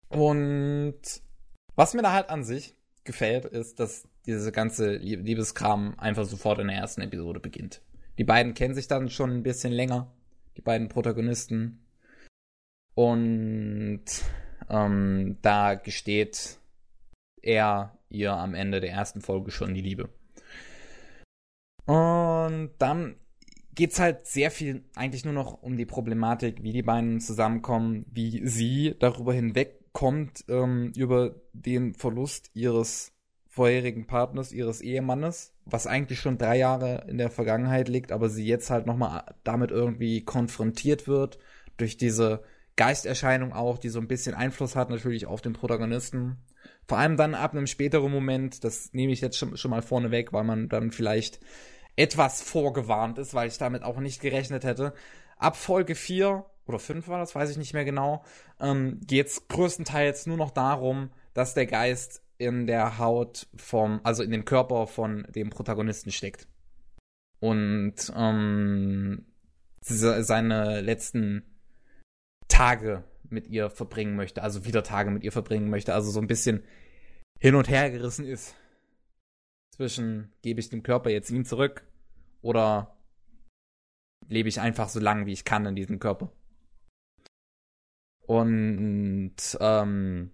Und 0.09 1.01
was 1.76 1.94
mir 1.94 2.03
da 2.03 2.12
halt 2.12 2.30
an 2.30 2.42
sich 2.42 2.74
gefällt, 3.05 3.44
ist, 3.44 3.78
dass 3.78 4.09
diese 4.28 4.52
ganze 4.52 4.96
Lie- 4.96 5.16
Liebeskram 5.16 5.98
einfach 5.98 6.24
sofort 6.26 6.58
in 6.60 6.68
der 6.68 6.76
ersten 6.76 7.00
Episode 7.00 7.40
beginnt. 7.40 7.80
Die 8.18 8.24
beiden 8.24 8.54
kennen 8.54 8.74
sich 8.74 8.86
dann 8.86 9.08
schon 9.08 9.30
ein 9.30 9.42
bisschen 9.42 9.72
länger, 9.72 10.12
die 10.56 10.62
beiden 10.62 10.88
Protagonisten. 10.88 11.84
Und 12.94 14.04
ähm, 14.68 15.38
da 15.40 15.74
gesteht 15.74 16.58
er 17.42 17.98
ihr 18.10 18.32
am 18.32 18.54
Ende 18.54 18.80
der 18.80 18.90
ersten 18.90 19.20
Folge 19.20 19.50
schon 19.50 19.74
die 19.74 19.80
Liebe. 19.82 20.08
Und 21.86 22.70
dann 22.78 23.16
geht's 23.74 24.00
halt 24.00 24.26
sehr 24.26 24.50
viel 24.50 24.84
eigentlich 24.94 25.24
nur 25.24 25.34
noch 25.34 25.62
um 25.62 25.76
die 25.76 25.86
Problematik, 25.86 26.62
wie 26.62 26.72
die 26.72 26.82
beiden 26.82 27.20
zusammenkommen, 27.20 28.04
wie 28.10 28.46
sie 28.46 28.96
darüber 28.98 29.32
hinwegkommt, 29.32 30.44
ähm, 30.48 30.92
über 30.96 31.36
den 31.52 31.94
Verlust 31.94 32.50
ihres 32.54 33.12
vorherigen 33.59 34.06
Partners, 34.06 34.52
ihres 34.52 34.80
Ehemannes, 34.80 35.52
was 35.64 35.88
eigentlich 35.88 36.20
schon 36.20 36.38
drei 36.38 36.56
Jahre 36.56 37.06
in 37.09 37.18
der 37.18 37.28
Vergangenheit 37.28 37.88
liegt, 37.88 38.12
aber 38.12 38.28
sie 38.28 38.46
jetzt 38.46 38.70
halt 38.70 38.86
nochmal 38.86 39.34
damit 39.42 39.72
irgendwie 39.72 40.24
konfrontiert 40.24 41.09
wird, 41.09 41.40
durch 41.76 41.96
diese 41.96 42.44
Geisterscheinung 42.76 43.52
auch, 43.52 43.78
die 43.78 43.88
so 43.88 43.98
ein 43.98 44.06
bisschen 44.06 44.36
Einfluss 44.36 44.76
hat 44.76 44.90
natürlich 44.90 45.26
auf 45.26 45.40
den 45.40 45.54
Protagonisten. 45.54 46.36
Vor 46.86 46.98
allem 46.98 47.16
dann 47.16 47.34
ab 47.34 47.50
einem 47.50 47.66
späteren 47.66 48.12
Moment, 48.12 48.62
das 48.62 48.92
nehme 48.92 49.12
ich 49.12 49.20
jetzt 49.20 49.36
schon, 49.36 49.56
schon 49.56 49.72
mal 49.72 49.82
vorne 49.82 50.12
weg, 50.12 50.32
weil 50.32 50.44
man 50.44 50.68
dann 50.68 50.92
vielleicht 50.92 51.40
etwas 51.96 52.40
vorgewarnt 52.40 53.18
ist, 53.18 53.34
weil 53.34 53.48
ich 53.48 53.59
damit 53.59 53.82
auch 53.82 53.98
nicht 53.98 54.20
gerechnet 54.20 54.62
hätte. 54.62 54.94
Ab 55.36 55.56
Folge 55.56 55.96
4 55.96 56.46
oder 56.64 56.78
5 56.78 57.09
war 57.09 57.18
das, 57.18 57.34
weiß 57.34 57.50
ich 57.50 57.56
nicht 57.56 57.74
mehr 57.74 57.84
genau, 57.84 58.22
ähm, 58.61 59.00
geht 59.04 59.26
es 59.26 59.48
größtenteils 59.48 60.26
nur 60.26 60.36
noch 60.36 60.52
darum, 60.52 61.11
dass 61.34 61.54
der 61.54 61.66
Geist 61.66 62.22
in 62.39 62.66
der 62.66 62.99
Haut 62.99 63.49
vom, 63.57 64.01
also 64.05 64.22
in 64.22 64.30
dem 64.30 64.45
Körper 64.45 64.86
von 64.86 65.26
dem 65.34 65.51
Protagonisten 65.51 66.12
steckt. 66.12 66.47
Und 67.41 67.95
ähm, 68.16 69.26
seine 69.80 70.80
letzten 70.80 71.43
Tage 72.49 73.05
mit 73.30 73.49
ihr 73.49 73.70
verbringen 73.70 74.16
möchte, 74.16 74.43
also 74.43 74.64
wieder 74.64 74.82
Tage 74.82 75.11
mit 75.11 75.22
ihr 75.22 75.32
verbringen 75.32 75.70
möchte, 75.70 75.95
also 75.95 76.11
so 76.11 76.20
ein 76.20 76.26
bisschen 76.26 76.62
hin 77.39 77.55
und 77.55 77.68
her 77.68 77.91
gerissen 77.91 78.24
ist. 78.24 78.55
Zwischen 79.74 80.32
gebe 80.43 80.61
ich 80.61 80.70
dem 80.70 80.82
Körper 80.82 81.11
jetzt 81.11 81.30
ihm 81.30 81.45
zurück 81.45 81.86
oder 82.41 82.97
lebe 84.28 84.49
ich 84.49 84.61
einfach 84.61 84.89
so 84.89 85.01
lange, 85.01 85.26
wie 85.26 85.32
ich 85.32 85.45
kann 85.45 85.66
in 85.66 85.76
diesem 85.76 85.99
Körper. 85.99 86.32
Und 88.26 89.36
ähm, 89.61 90.30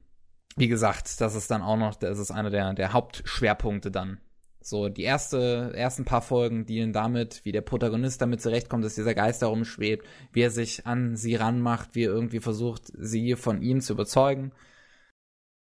wie 0.57 0.69
gesagt, 0.69 1.21
das 1.21 1.35
ist 1.35 1.51
dann 1.51 1.63
auch 1.63 1.77
noch, 1.77 1.97
das 1.97 2.19
ist 2.19 2.31
einer 2.31 2.51
der, 2.51 2.75
der 2.75 2.93
Hauptschwerpunkte 2.93 3.91
dann. 3.91 4.21
So, 4.61 4.89
die 4.89 5.03
erste, 5.03 5.73
ersten 5.75 6.07
paar 6.07 6.23
Folgen 6.23 6.65
dienen 6.65 6.95
damit, 6.95 7.45
wie 7.45 7.53
der 7.53 7.61
Protagonist 7.61 8.23
damit 8.23 8.41
zurechtkommt, 8.41 8.83
dass 8.83 8.95
dieser 8.95 9.15
Geist 9.15 9.43
darum 9.43 9.67
schwebt, 9.67 10.07
wie 10.33 10.41
er 10.41 10.51
sich 10.51 10.87
an 10.87 11.17
sie 11.17 11.35
ranmacht, 11.35 11.95
wie 11.95 12.05
er 12.05 12.13
irgendwie 12.13 12.41
versucht, 12.41 12.85
sie 12.97 13.37
von 13.37 13.61
ihm 13.61 13.83
zu 13.83 13.93
überzeugen. 13.93 14.53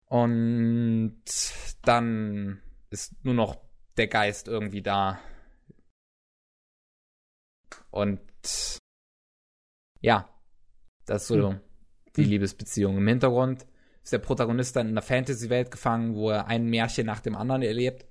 Und 0.06 1.22
dann 1.82 2.62
ist 2.88 3.22
nur 3.24 3.34
noch 3.34 3.58
der 3.98 4.06
Geist 4.06 4.48
irgendwie 4.48 4.80
da. 4.80 5.20
Und 7.90 8.20
ja, 10.00 10.28
das 11.04 11.22
ist 11.22 11.28
so 11.28 11.50
hm. 11.50 11.60
die. 12.16 12.24
Liebesbeziehung. 12.24 12.96
Im 12.96 13.06
Hintergrund 13.06 13.66
ist 14.08 14.12
der 14.14 14.20
Protagonist 14.20 14.74
dann 14.74 14.86
in 14.86 14.94
einer 14.94 15.02
Fantasy-Welt 15.02 15.70
gefangen, 15.70 16.14
wo 16.14 16.30
er 16.30 16.46
ein 16.46 16.64
Märchen 16.64 17.04
nach 17.04 17.20
dem 17.20 17.36
anderen 17.36 17.60
erlebt 17.60 18.06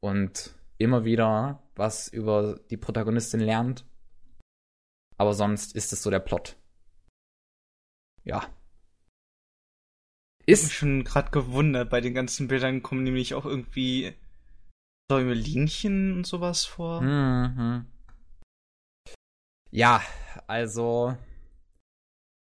und 0.00 0.52
immer 0.78 1.04
wieder 1.04 1.62
was 1.76 2.08
über 2.08 2.58
die 2.70 2.76
Protagonistin 2.76 3.38
lernt. 3.38 3.84
Aber 5.16 5.32
sonst 5.32 5.76
ist 5.76 5.92
es 5.92 6.02
so 6.02 6.10
der 6.10 6.18
Plot. 6.18 6.56
Ja. 8.24 8.52
Ist 10.44 10.72
schon 10.72 11.04
gerade 11.04 11.30
gewundert, 11.30 11.88
bei 11.88 12.00
den 12.00 12.14
ganzen 12.14 12.48
Bildern 12.48 12.82
kommen 12.82 13.04
nämlich 13.04 13.34
auch 13.34 13.44
irgendwie 13.44 14.12
Säumelinchen 15.08 16.14
und 16.14 16.26
sowas 16.26 16.64
vor. 16.64 17.00
Mhm. 17.00 17.86
Ja, 19.70 20.02
also 20.48 21.16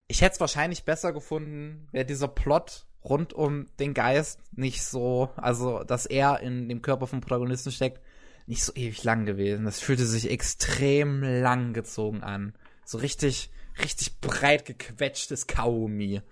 ich 0.09 0.21
hätte 0.21 0.33
es 0.33 0.39
wahrscheinlich 0.39 0.83
besser 0.83 1.13
gefunden, 1.13 1.87
wäre 1.91 2.03
dieser 2.03 2.27
Plot 2.27 2.87
rund 3.03 3.31
um 3.31 3.67
den 3.79 3.93
Geist 3.93 4.41
nicht 4.51 4.83
so, 4.83 5.29
also 5.37 5.83
dass 5.83 6.07
er 6.07 6.41
in 6.41 6.67
dem 6.67 6.81
Körper 6.81 7.07
vom 7.07 7.21
Protagonisten 7.21 7.71
steckt, 7.71 8.01
nicht 8.47 8.63
so 8.63 8.73
ewig 8.73 9.03
lang 9.03 9.25
gewesen. 9.25 9.65
Das 9.65 9.79
fühlte 9.79 10.05
sich 10.05 10.31
extrem 10.31 11.21
lang 11.21 11.73
gezogen 11.73 12.23
an. 12.23 12.55
So 12.83 12.97
richtig, 12.97 13.51
richtig 13.79 14.19
breit 14.19 14.65
gequetschtes 14.65 15.45
Kaugummi. 15.45 16.23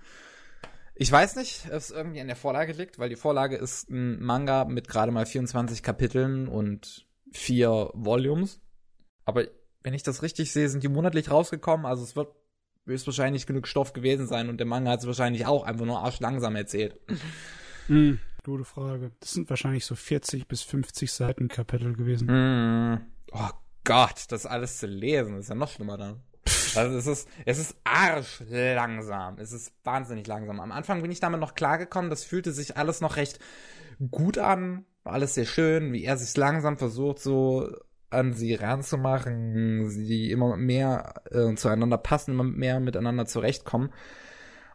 Ich 0.95 1.11
weiß 1.11 1.35
nicht, 1.35 1.67
ob 1.67 1.73
es 1.73 1.91
irgendwie 1.91 2.19
an 2.19 2.27
der 2.27 2.35
Vorlage 2.35 2.73
liegt, 2.73 2.97
weil 2.97 3.09
die 3.09 3.15
Vorlage 3.15 3.57
ist 3.57 3.91
ein 3.91 4.19
Manga 4.19 4.65
mit 4.65 4.87
gerade 4.87 5.11
mal 5.11 5.27
24 5.27 5.83
Kapiteln 5.83 6.47
und 6.47 7.05
vier 7.31 7.91
Volumes. 7.93 8.59
Aber 9.23 9.45
wenn 9.83 9.93
ich 9.93 10.01
das 10.01 10.23
richtig 10.23 10.51
sehe, 10.51 10.67
sind 10.67 10.81
die 10.81 10.87
monatlich 10.87 11.29
rausgekommen. 11.29 11.85
Also 11.85 12.03
es 12.03 12.15
wird 12.15 12.33
höchstwahrscheinlich 12.87 13.45
genug 13.45 13.67
Stoff 13.67 13.93
gewesen 13.93 14.27
sein 14.27 14.49
und 14.49 14.57
der 14.57 14.67
Manga 14.67 14.91
hat 14.91 15.01
es 15.01 15.07
wahrscheinlich 15.07 15.45
auch 15.45 15.63
einfach 15.63 15.85
nur 15.85 15.99
arschlangsam 15.99 16.55
erzählt. 16.55 16.99
Hm, 17.87 18.19
gute 18.43 18.65
Frage. 18.65 19.11
Das 19.19 19.33
sind 19.33 19.49
wahrscheinlich 19.49 19.85
so 19.85 19.95
40 19.95 20.47
bis 20.47 20.61
50 20.63 21.11
Seiten 21.11 21.47
Kapitel 21.47 21.93
gewesen. 21.93 22.27
Hm. 22.27 23.01
Oh 23.31 23.49
Gott, 23.83 24.25
das 24.29 24.45
alles 24.45 24.79
zu 24.79 24.87
lesen, 24.87 25.37
ist 25.37 25.49
ja 25.49 25.55
noch 25.55 25.69
schlimmer 25.69 25.97
dann. 25.97 26.21
Also 26.75 26.97
es 26.97 27.07
ist, 27.07 27.29
es 27.45 27.59
ist 27.59 27.75
arschlangsam. 27.83 29.37
Es 29.39 29.51
ist 29.51 29.73
wahnsinnig 29.83 30.27
langsam. 30.27 30.59
Am 30.59 30.71
Anfang 30.71 31.01
bin 31.01 31.11
ich 31.11 31.19
damit 31.19 31.39
noch 31.39 31.55
klargekommen. 31.55 32.09
Das 32.09 32.23
fühlte 32.23 32.51
sich 32.51 32.77
alles 32.77 33.01
noch 33.01 33.15
recht 33.15 33.39
gut 34.11 34.37
an. 34.37 34.85
War 35.03 35.13
alles 35.13 35.33
sehr 35.33 35.45
schön, 35.45 35.93
wie 35.93 36.03
er 36.03 36.17
sich 36.17 36.35
langsam 36.35 36.77
versucht, 36.77 37.19
so 37.19 37.69
an 38.09 38.33
sie 38.33 38.55
ranzumachen, 38.55 39.89
sie 39.89 40.31
immer 40.31 40.55
mehr 40.57 41.13
äh, 41.31 41.55
zueinander 41.55 41.97
passen, 41.97 42.31
immer 42.31 42.43
mehr 42.43 42.79
miteinander 42.79 43.25
zurechtkommen. 43.25 43.91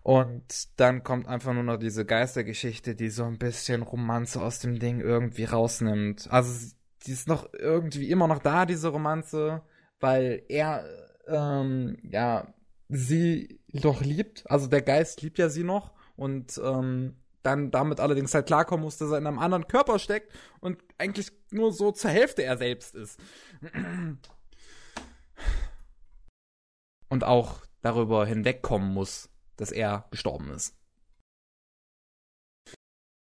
Und 0.03 0.81
dann 0.81 1.05
kommt 1.05 1.29
einfach 1.29 1.55
nur 1.55 1.63
noch 1.63 1.77
diese 1.77 2.05
Geistergeschichte, 2.05 2.95
die 2.95 3.09
so 3.09 3.25
ein 3.25 3.39
bisschen 3.39 3.83
Romanze 3.83 4.43
aus 4.43 4.59
dem 4.59 4.79
Ding 4.79 5.01
irgendwie 5.01 5.45
rausnimmt. 5.45 6.29
Also 6.31 6.75
die 7.07 7.13
ist 7.13 7.29
noch 7.29 7.49
irgendwie 7.53 8.11
immer 8.11 8.27
noch 8.27 8.41
da, 8.41 8.67
diese 8.67 8.89
Romanze, 8.89 9.63
weil 10.01 10.43
er 10.49 10.85
ähm, 11.29 11.99
ja 12.03 12.53
sie 12.89 13.61
doch 13.73 14.03
liebt. 14.03 14.45
Also 14.51 14.67
der 14.67 14.83
Geist 14.83 15.23
liebt 15.23 15.39
ja 15.39 15.49
sie 15.49 15.65
noch 15.65 15.93
und 16.17 16.61
ähm, 16.63 17.17
dann 17.43 17.71
damit 17.71 18.01
allerdings 18.01 18.35
halt 18.35 18.47
klarkommen 18.47 18.85
muss, 18.85 18.99
dass 18.99 19.11
er 19.11 19.19
in 19.19 19.27
einem 19.27 19.39
anderen 19.39 19.69
Körper 19.69 19.99
steckt 19.99 20.33
und 20.61 20.83
eigentlich 20.99 21.33
nur 21.51 21.73
so 21.73 21.93
zur 21.93 22.11
Hälfte 22.11 22.43
er 22.43 22.57
selbst 22.57 22.95
ist. 22.95 23.19
Und 27.09 27.25
auch 27.25 27.61
darüber 27.83 28.25
hinwegkommen 28.27 28.93
muss, 28.93 29.29
dass 29.57 29.73
er 29.73 30.07
gestorben 30.11 30.51
ist. 30.51 30.77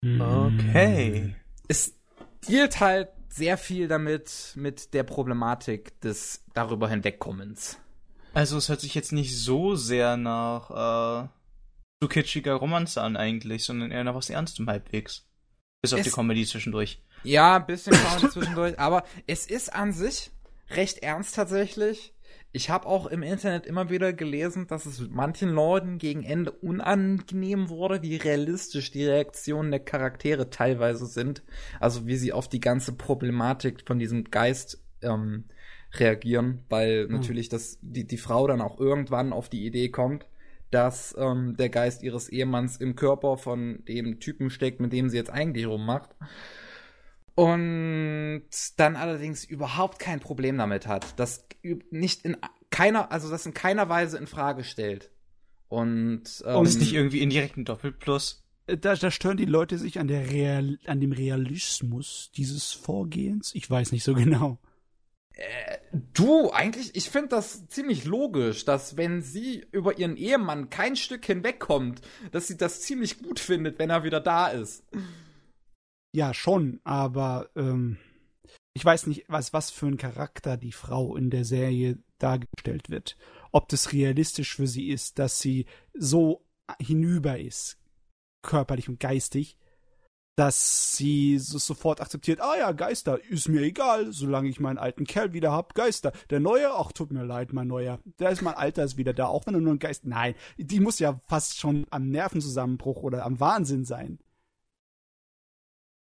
Okay. 0.03 1.35
Es 1.69 1.95
dealt 2.49 2.81
halt 2.81 3.09
sehr 3.29 3.59
viel 3.59 3.89
damit, 3.89 4.53
mit 4.57 4.95
der 4.95 5.03
Problematik 5.03 6.01
des 6.01 6.45
darüber 6.55 6.89
hinwegkommens. 6.89 7.79
Also 8.33 8.57
es 8.59 8.69
hört 8.69 8.81
sich 8.81 8.95
jetzt 8.95 9.13
nicht 9.13 9.37
so 9.37 9.77
sehr 9.77 10.17
nach 10.17 11.25
äh, 11.25 11.29
so 12.01 12.09
kitschiger 12.09 12.55
Romanze 12.55 13.03
an 13.03 13.17
eigentlich, 13.17 13.65
sondern 13.65 13.91
eher 13.91 14.05
nach 14.05 14.15
was 14.15 14.31
Ernstem 14.31 14.69
halbwegs. 14.69 15.27
Bis 15.83 15.93
auf 15.93 16.01
es, 16.01 16.07
die 16.07 16.13
Comedy 16.13 16.47
zwischendurch. 16.47 17.03
Ja, 17.25 17.57
ein 17.57 17.67
bisschen 17.67 17.93
Comedy 17.93 18.29
zwischendurch, 18.33 18.79
aber 18.79 19.05
es 19.27 19.47
ist 19.47 19.75
an 19.75 19.93
sich 19.93 20.31
recht 20.71 20.99
ernst 20.99 21.35
tatsächlich. 21.35 22.15
Ich 22.53 22.69
habe 22.69 22.87
auch 22.87 23.07
im 23.07 23.23
Internet 23.23 23.67
immer 23.67 23.91
wieder 23.91 24.13
gelesen, 24.13 24.67
dass 24.67 24.85
es 24.85 25.09
manchen 25.09 25.51
Leuten 25.51 25.99
gegen 25.99 26.25
Ende 26.25 26.51
unangenehm 26.51 27.69
wurde, 27.69 28.03
wie 28.03 28.17
realistisch 28.17 28.91
die 28.91 29.07
Reaktionen 29.07 29.71
der 29.71 29.81
Charaktere 29.81 30.51
teilweise 30.51 31.07
sind. 31.07 31.43
Also 31.79 32.07
wie 32.07 32.17
sie 32.17 32.33
auf 32.33 32.49
die 32.49 32.61
ganze 32.61 32.93
Problematik 32.93 33.85
von 33.87 34.01
diesem 34.01 34.25
Geist 34.25 34.83
ähm, 35.03 35.45
reagieren, 35.95 36.65
weil 36.69 37.07
mhm. 37.07 37.17
natürlich 37.17 37.49
das, 37.51 37.79
die, 37.83 38.07
die 38.07 38.19
Frau 38.19 38.47
dann 38.49 38.61
auch 38.61 38.81
irgendwann 38.81 39.33
auf 39.33 39.49
die 39.49 39.65
Idee 39.65 39.91
kommt, 39.91 40.27
dass 40.71 41.15
ähm, 41.19 41.57
der 41.57 41.69
Geist 41.69 42.03
ihres 42.03 42.29
Ehemanns 42.29 42.77
im 42.77 42.97
Körper 42.97 43.37
von 43.37 43.85
dem 43.87 44.21
Typen 44.21 44.51
steckt, 44.51 44.81
mit 44.81 44.93
dem 44.93 45.09
sie 45.09 45.17
jetzt 45.17 45.31
eigentlich 45.31 45.67
rummacht. 45.67 46.11
Und 47.35 48.43
dann 48.77 48.97
allerdings 48.97 49.45
überhaupt 49.45 49.99
kein 49.99 50.21
Problem 50.21 50.59
damit 50.59 50.87
hat. 50.87 51.19
Das 51.19 51.47
nicht 51.91 52.25
in 52.25 52.37
keiner, 52.71 53.11
also 53.13 53.31
das 53.31 53.47
in 53.47 53.55
keiner 53.55 53.89
Weise 53.89 54.19
in 54.19 54.27
Frage 54.27 54.65
stellt. 54.65 55.11
Und, 55.69 56.43
ähm, 56.45 56.57
Und 56.57 56.67
ist 56.67 56.81
nicht 56.81 56.93
irgendwie 56.93 57.21
indirekten 57.21 57.65
Doppelplus. 57.65 58.45
Äh, 58.67 58.77
da, 58.77 58.95
da 58.95 59.11
stören 59.11 59.37
die 59.37 59.45
Leute 59.45 59.79
sich 59.79 59.99
an 59.99 60.09
der 60.09 60.31
Real, 60.31 60.79
an 60.87 61.01
dem 61.01 61.13
Realismus 61.13 62.31
dieses 62.37 62.73
Vorgehens. 62.73 63.55
Ich 63.55 63.71
weiß 63.71 63.93
nicht 63.93 64.05
so 64.05 64.15
genau. 64.15 64.59
Du, 66.13 66.51
eigentlich, 66.51 66.95
ich 66.95 67.09
finde 67.09 67.29
das 67.29 67.67
ziemlich 67.69 68.05
logisch, 68.05 68.65
dass 68.65 68.97
wenn 68.97 69.23
sie 69.23 69.67
über 69.73 69.99
ihren 69.99 70.17
Ehemann 70.17 70.71
kein 70.71 70.97
Stück 70.97 71.25
hinwegkommt, 71.25 72.03
dass 72.31 72.47
sie 72.47 72.57
das 72.57 72.83
ziemlich 72.83 73.23
gut 73.23 73.41
findet, 73.41 73.79
wenn 73.79 73.91
er 73.91 74.05
wieder 74.05 74.21
da 74.21 74.49
ist. 74.49 74.85
Ja, 76.15 76.35
schon, 76.35 76.81
aber 76.85 77.51
ähm, 77.57 77.97
ich 78.75 78.85
weiß 78.85 79.07
nicht, 79.07 79.25
was, 79.29 79.53
was 79.53 79.71
für 79.71 79.87
ein 79.87 79.97
Charakter 79.97 80.57
die 80.57 80.73
Frau 80.73 81.17
in 81.17 81.31
der 81.31 81.45
Serie 81.45 81.99
dargestellt 82.19 82.91
wird. 82.91 83.17
Ob 83.53 83.69
das 83.69 83.93
realistisch 83.93 84.55
für 84.55 84.67
sie 84.67 84.91
ist, 84.91 85.19
dass 85.19 85.41
sie 85.41 85.67
so 85.95 86.47
hinüber 86.81 87.39
ist, 87.39 87.79
körperlich 88.43 88.89
und 88.89 89.01
geistig, 89.01 89.57
dass 90.41 90.97
sie 90.97 91.39
so 91.39 91.59
sofort 91.59 92.01
akzeptiert, 92.01 92.41
ah 92.41 92.57
ja, 92.57 92.73
Geister, 92.73 93.23
ist 93.29 93.51
mir 93.51 93.61
egal, 93.61 94.11
solange 94.11 94.49
ich 94.49 94.59
meinen 94.59 94.79
alten 94.79 95.05
Kerl 95.05 95.35
wieder 95.35 95.53
hab, 95.53 95.75
Geister. 95.75 96.13
Der 96.31 96.41
Neue, 96.41 96.71
ach, 96.73 96.93
tut 96.93 97.13
mir 97.13 97.25
leid, 97.25 97.53
mein 97.53 97.69
Neuer. 97.69 97.99
Der 98.19 98.31
ist 98.31 98.41
mein 98.41 98.55
Alter, 98.55 98.85
ist 98.85 98.97
wieder 98.97 99.13
da, 99.13 99.27
auch 99.27 99.47
wenn 99.47 99.53
er 99.53 99.61
nur 99.61 99.75
ein 99.75 99.79
Geist, 99.79 100.07
nein, 100.07 100.35
die 100.57 100.81
muss 100.81 100.99
ja 100.99 101.21
fast 101.27 101.59
schon 101.59 101.87
am 101.91 102.09
Nervenzusammenbruch 102.09 103.03
oder 103.03 103.27
am 103.27 103.39
Wahnsinn 103.39 103.85
sein. 103.85 104.19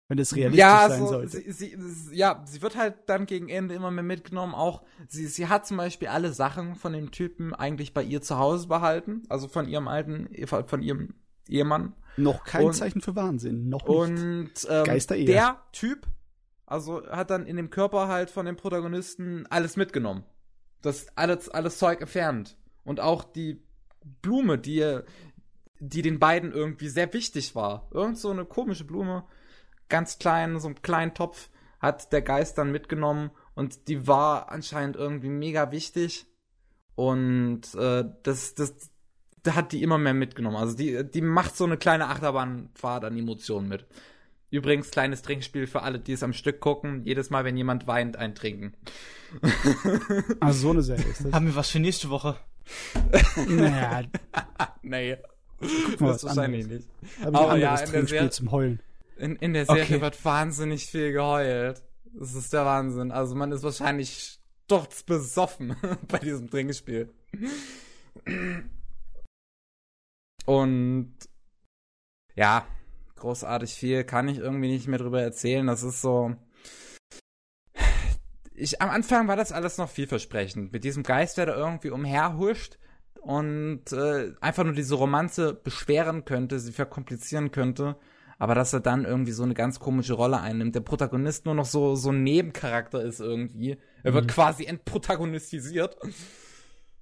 Wenn 0.07 0.19
das 0.19 0.37
realistisch 0.37 0.61
ja, 0.61 0.89
sein 0.89 1.01
so, 1.01 1.07
sollte. 1.09 1.31
Sie, 1.31 1.51
sie, 1.51 1.77
ja, 2.13 2.41
sie 2.47 2.63
wird 2.63 2.77
halt 2.77 2.95
dann 3.09 3.27
gegen 3.27 3.49
Ende 3.49 3.75
immer 3.75 3.91
mehr 3.91 4.05
mitgenommen. 4.05 4.55
Auch 4.55 4.85
sie, 5.09 5.27
sie 5.27 5.49
hat 5.49 5.67
zum 5.67 5.79
Beispiel 5.79 6.07
alle 6.07 6.33
Sachen 6.33 6.77
von 6.77 6.93
dem 6.93 7.11
Typen 7.11 7.57
eigentlich 7.57 7.93
bei 7.93 8.05
ihr 8.05 8.23
zu 8.23 8.39
Hause 8.39 8.69
behalten, 8.69 9.25
also 9.29 9.49
von 9.49 9.69
ihrem 9.69 9.89
alten, 9.89 10.29
von 10.47 10.81
ihrem 10.81 11.15
Ehemann. 11.49 11.95
Noch 12.17 12.45
kein 12.45 12.67
und- 12.67 12.73
Zeichen 12.75 13.01
für 13.01 13.15
Wahnsinn, 13.15 13.69
noch 13.69 13.87
nicht. 13.87 13.97
Und 13.97 14.51
ähm, 14.69 14.85
Geister 14.85 15.17
eher. 15.17 15.27
der 15.27 15.63
Typ, 15.73 16.07
also 16.67 17.07
hat 17.09 17.31
dann 17.31 17.47
in 17.47 17.57
dem 17.57 17.71
Körper 17.71 18.09
halt 18.09 18.31
von 18.31 18.45
dem 18.47 18.57
Protagonisten 18.57 19.47
alles 19.51 19.77
mitgenommen. 19.77 20.25
Das 20.83 21.07
alles, 21.17 21.49
alles 21.49 21.79
Zeug 21.79 22.01
entfernt. 22.01 22.57
Und 22.85 23.01
auch 23.01 23.25
die 23.25 23.63
Blume, 24.23 24.59
die, 24.59 25.01
die 25.81 26.03
den 26.03 26.19
beiden 26.19 26.53
irgendwie 26.53 26.89
sehr 26.89 27.13
wichtig 27.13 27.55
war. 27.55 27.89
Irgend 27.93 28.19
so 28.19 28.31
eine 28.31 28.45
komische 28.45 28.85
Blume, 28.85 29.25
ganz 29.89 30.19
klein, 30.19 30.59
so 30.59 30.69
einen 30.69 30.83
kleinen 30.83 31.15
Topf, 31.15 31.51
hat 31.81 32.13
der 32.13 32.23
Geist 32.23 32.59
dann 32.59 32.73
mitgenommen 32.73 33.31
und 33.55 33.89
die 33.89 34.07
war 34.07 34.51
anscheinend 34.51 34.97
irgendwie 34.97 35.29
mega 35.29 35.71
wichtig. 35.71 36.27
Und 36.95 37.75
äh, 37.77 38.05
das, 38.25 38.55
das, 38.55 38.75
da 38.77 38.91
hat 39.51 39.73
die 39.73 39.83
immer 39.83 39.99
mehr 39.99 40.15
mitgenommen. 40.15 40.57
Also 40.57 40.77
die, 40.77 41.03
die 41.05 41.21
macht 41.21 41.57
so 41.57 41.65
eine 41.65 41.77
kleine 41.77 42.07
Achterbahnfahrt 42.09 43.05
an 43.05 43.17
Emotionen 43.19 43.69
mit. 43.69 43.87
Übrigens, 44.51 44.91
kleines 44.91 45.21
Trinkspiel 45.23 45.67
für 45.67 45.83
alle, 45.83 45.99
die 45.99 46.13
es 46.13 46.23
am 46.23 46.33
Stück 46.33 46.61
gucken. 46.61 47.03
Jedes 47.05 47.29
Mal, 47.31 47.45
wenn 47.45 47.57
jemand 47.57 47.87
weint, 47.87 48.17
ein 48.17 48.35
Trinken. 48.35 48.73
Also 50.41 50.61
so 50.61 50.71
eine 50.71 50.83
Serie 50.83 51.05
ist 51.05 51.25
das. 51.27 51.33
Haben 51.33 51.47
wir 51.47 51.57
was 51.57 51.69
für 51.69 51.81
nächste 51.81 52.09
Woche? 52.09 52.37
naja, 53.47 54.03
nee. 54.83 55.17
guck 55.61 56.01
mal, 56.01 56.13
Das 56.13 56.25
wahrscheinlich 56.25 56.65
anderes. 56.65 56.87
nicht. 56.87 57.21
Hab 57.21 57.29
ich 57.33 57.37
Aber 57.39 57.51
ein 57.53 57.61
ja, 57.61 57.69
anderes 57.75 57.81
in 57.89 57.93
der 57.93 57.99
Trinkspiel 58.01 58.19
Serie- 58.21 58.31
zum 58.31 58.53
Heulen. 58.53 58.81
In, 59.19 59.37
in 59.37 59.53
der 59.53 59.67
Serie 59.67 59.83
Okay. 59.83 60.01
wird 60.01 60.25
wahnsinnig 60.25 60.87
viel 60.87 61.13
geheult. 61.13 61.83
Das 62.15 62.35
ist 62.35 62.53
der 62.53 62.65
Wahnsinn. 62.65 63.11
Also 63.13 63.35
man 63.35 63.53
ist 63.53 63.63
wahrscheinlich 63.63 64.39
sturzbesoffen 64.65 65.77
bei 66.09 66.19
diesem 66.19 66.49
Trinkspiel. 66.49 67.11
Und 70.49 71.13
ja, 72.35 72.67
großartig 73.17 73.75
viel 73.75 74.03
kann 74.05 74.29
ich 74.29 74.39
irgendwie 74.39 74.69
nicht 74.69 74.89
mehr 74.89 74.99
drüber 74.99 75.21
erzählen. 75.21 75.67
Das 75.67 75.83
ist 75.83 76.01
so. 76.01 76.35
Ich, 78.55 78.81
am 78.81 78.89
Anfang 78.89 79.29
war 79.29 79.37
das 79.37 79.53
alles 79.53 79.77
noch 79.77 79.91
vielversprechend. 79.91 80.73
Mit 80.73 80.85
diesem 80.85 81.03
Geist, 81.03 81.37
der 81.37 81.45
da 81.47 81.55
irgendwie 81.55 81.91
umherhuscht 81.91 82.79
und 83.21 83.93
äh, 83.93 84.33
einfach 84.41 84.65
nur 84.65 84.73
diese 84.73 84.95
Romanze 84.95 85.53
beschweren 85.53 86.25
könnte, 86.25 86.59
sie 86.61 86.73
verkomplizieren 86.73 87.51
könnte. 87.51 87.97
Aber 88.39 88.55
dass 88.55 88.73
er 88.73 88.81
dann 88.81 89.05
irgendwie 89.05 89.33
so 89.33 89.43
eine 89.43 89.55
ganz 89.55 89.81
komische 89.81 90.15
Rolle 90.15 90.41
einnimmt. 90.41 90.75
Der 90.75 90.81
Protagonist 90.81 91.45
nur 91.45 91.57
noch 91.57 91.67
so, 91.67 91.95
so 91.95 92.11
ein 92.11 92.23
Nebencharakter 92.23 93.03
ist 93.03 93.21
irgendwie. 93.21 93.77
Er 94.03 94.15
wird 94.15 94.25
Mhm. 94.25 94.31
quasi 94.31 94.65
entprotagonistisiert. 94.65 95.97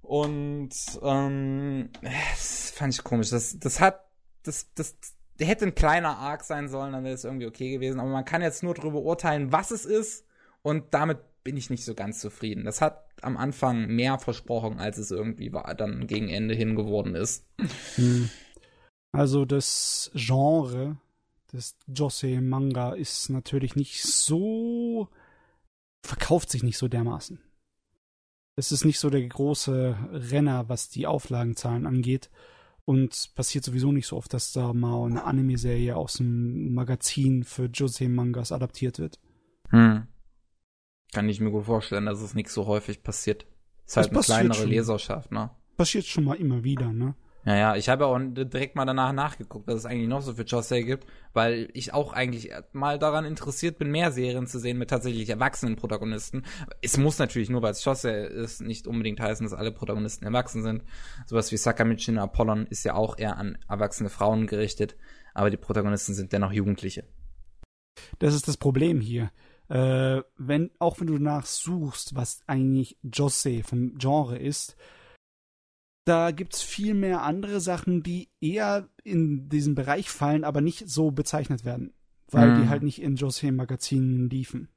Und 0.07 0.71
ähm, 1.03 1.91
das 2.01 2.71
fand 2.71 2.95
ich 2.95 3.03
komisch. 3.03 3.31
Das, 3.31 3.59
das 3.59 3.81
hat, 3.81 4.05
das, 4.45 4.73
das, 4.75 4.97
hätte 5.41 5.67
ein 5.67 5.75
kleiner 5.75 6.17
Arc 6.17 6.45
sein 6.45 6.69
sollen, 6.69 6.93
dann 6.93 7.03
wäre 7.03 7.15
es 7.15 7.25
irgendwie 7.25 7.47
okay 7.47 7.73
gewesen. 7.73 7.99
Aber 7.99 8.11
man 8.11 8.25
kann 8.25 8.41
jetzt 8.41 8.63
nur 8.63 8.75
darüber 8.75 9.01
urteilen, 9.01 9.51
was 9.51 9.73
es 9.73 9.85
ist. 9.85 10.25
Und 10.63 10.95
damit 10.95 11.19
bin 11.43 11.57
ich 11.57 11.71
nicht 11.71 11.85
so 11.85 11.95
ganz 11.95 12.21
zufrieden. 12.21 12.65
Das 12.65 12.81
hat 12.81 13.05
am 13.23 13.37
Anfang 13.37 13.89
mehr 13.89 14.19
versprochen, 14.19 14.79
als 14.79 14.99
es 14.99 15.11
irgendwie 15.11 15.53
war, 15.53 15.75
dann 15.75 16.07
gegen 16.07 16.29
Ende 16.29 16.55
hin 16.55 16.77
geworden 16.77 17.15
ist. 17.17 17.45
Hm. 17.97 18.31
Also 19.13 19.45
das 19.45 20.11
Genre 20.15 20.99
des 21.53 21.77
Josei-Manga 21.87 22.93
ist 22.93 23.29
natürlich 23.29 23.75
nicht 23.75 24.03
so, 24.03 25.09
verkauft 26.05 26.51
sich 26.51 26.63
nicht 26.63 26.79
so 26.79 26.87
dermaßen. 26.87 27.41
Es 28.57 28.73
ist 28.73 28.85
nicht 28.85 28.99
so 28.99 29.11
der 29.11 29.23
große 29.27 29.97
Renner, 30.11 30.69
was 30.69 30.89
die 30.89 31.07
Auflagenzahlen 31.07 31.87
angeht. 31.87 32.31
Und 32.87 33.33
passiert 33.35 33.65
sowieso 33.65 33.93
nicht 33.93 34.07
so 34.07 34.17
oft, 34.17 34.33
dass 34.33 34.53
da 34.53 34.73
mal 34.73 35.07
eine 35.07 35.25
Anime-Serie 35.25 35.97
aus 35.97 36.15
dem 36.15 36.73
Magazin 36.73 37.45
für 37.45 37.67
Josei-Mangas 37.67 38.53
adaptiert 38.53 38.99
wird. 38.99 39.19
Hm. 39.71 40.07
Kann 41.13 41.29
ich 41.29 41.41
mir 41.41 41.51
gut 41.51 41.67
vorstellen, 41.67 42.07
dass 42.07 42.23
es 42.23 42.35
nicht 42.35 42.49
so 42.49 42.67
häufig 42.67 43.03
passiert. 43.03 43.47
Ist 43.85 43.97
halt 43.97 44.15
Das 44.15 44.31
eine 44.31 44.41
kleinere 44.41 44.63
schon. 44.63 44.71
Leserschaft, 44.71 45.33
ne? 45.33 45.51
Passiert 45.77 46.07
schon 46.07 46.25
mal 46.25 46.37
immer 46.37 46.65
wieder, 46.65 46.93
ne? 46.93 47.15
Ja, 47.47 47.57
ja, 47.57 47.76
ich 47.76 47.88
habe 47.88 48.07
auch 48.07 48.18
direkt 48.20 48.74
mal 48.74 48.86
danach 48.86 49.12
nachgeguckt, 49.12 49.68
was 49.68 49.76
es 49.76 49.86
eigentlich 49.86 50.09
noch 50.09 50.20
so 50.20 50.34
für 50.34 50.42
Josei 50.42 50.82
gibt, 50.82 51.07
weil 51.32 51.68
ich 51.74 51.94
auch 51.94 52.12
eigentlich 52.12 52.51
mal 52.72 52.99
daran 52.99 53.24
interessiert 53.24 53.78
bin, 53.78 53.92
mehr 53.92 54.11
Serien 54.11 54.49
zu 54.49 54.59
sehen 54.59 54.78
mit 54.78 54.90
tatsächlich 54.90 55.30
erwachsenen 55.30 55.76
Protagonisten. 55.76 56.42
Es 56.82 56.97
muss 56.97 57.20
natürlich 57.20 57.49
nur, 57.49 57.62
weil 57.62 57.70
es 57.70 57.84
Josei 57.84 58.24
ist, 58.24 58.62
nicht 58.62 58.88
unbedingt 58.88 59.20
heißen, 59.20 59.47
dass 59.47 59.57
alle 59.57 59.70
Protagonisten 59.70 60.24
erwachsen 60.24 60.64
sind. 60.64 60.82
Sowas 61.26 61.53
wie 61.53 61.57
Sakamichi 61.57 62.11
no 62.11 62.22
Apollon 62.22 62.66
ist 62.66 62.82
ja 62.82 62.94
auch 62.94 63.16
eher 63.16 63.36
an 63.36 63.59
erwachsene 63.68 64.09
Frauen 64.09 64.49
gerichtet, 64.49 64.97
aber 65.32 65.49
die 65.49 65.57
Protagonisten 65.57 66.14
sind 66.14 66.32
dennoch 66.32 66.51
Jugendliche. 66.51 67.05
Das 68.18 68.34
ist 68.34 68.49
das 68.49 68.57
Problem 68.57 69.01
hier. 69.01 69.30
Äh, 69.68 70.22
wenn, 70.36 70.72
auch 70.80 70.99
wenn 70.99 71.07
du 71.07 71.18
nachsuchst, 71.18 72.16
was 72.16 72.40
eigentlich 72.49 72.99
Josei 73.05 73.62
vom 73.64 73.97
Genre 73.99 74.36
ist, 74.36 74.76
da 76.07 76.31
gibt's 76.31 76.63
viel 76.63 76.95
mehr 76.95 77.23
andere 77.23 77.61
Sachen, 77.61 78.03
die 78.03 78.29
eher 78.41 78.89
in 79.03 79.49
diesen 79.49 79.75
Bereich 79.75 80.09
fallen, 80.09 80.45
aber 80.45 80.61
nicht 80.61 80.89
so 80.89 81.11
bezeichnet 81.11 81.65
werden, 81.65 81.93
weil 82.31 82.51
Mhm. 82.51 82.55
die 82.55 82.69
halt 82.69 82.83
nicht 82.85 83.03
in 83.03 83.17
Josei-Magazinen 83.17 84.31
liefen. 84.31 84.69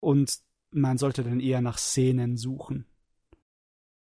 Und 0.00 0.38
man 0.70 0.98
sollte 0.98 1.22
dann 1.22 1.40
eher 1.40 1.60
nach 1.62 1.78
Szenen 1.78 2.36
suchen. 2.36 2.86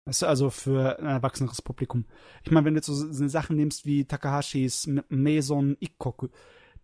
Weißt 0.07 0.23
du, 0.23 0.27
also 0.27 0.49
für 0.51 0.99
ein 1.01 1.07
erwachseneres 1.07 1.61
Publikum. 1.61 2.05
Ich 2.45 2.51
meine, 2.53 2.67
wenn 2.67 2.75
du 2.75 2.79
jetzt 2.79 2.87
so, 2.87 3.29
Sachen 3.29 3.57
nimmst 3.57 3.85
wie 3.85 4.05
Takahashis 4.05 4.89
Maison 5.09 5.77
Ikkoku, 5.81 6.29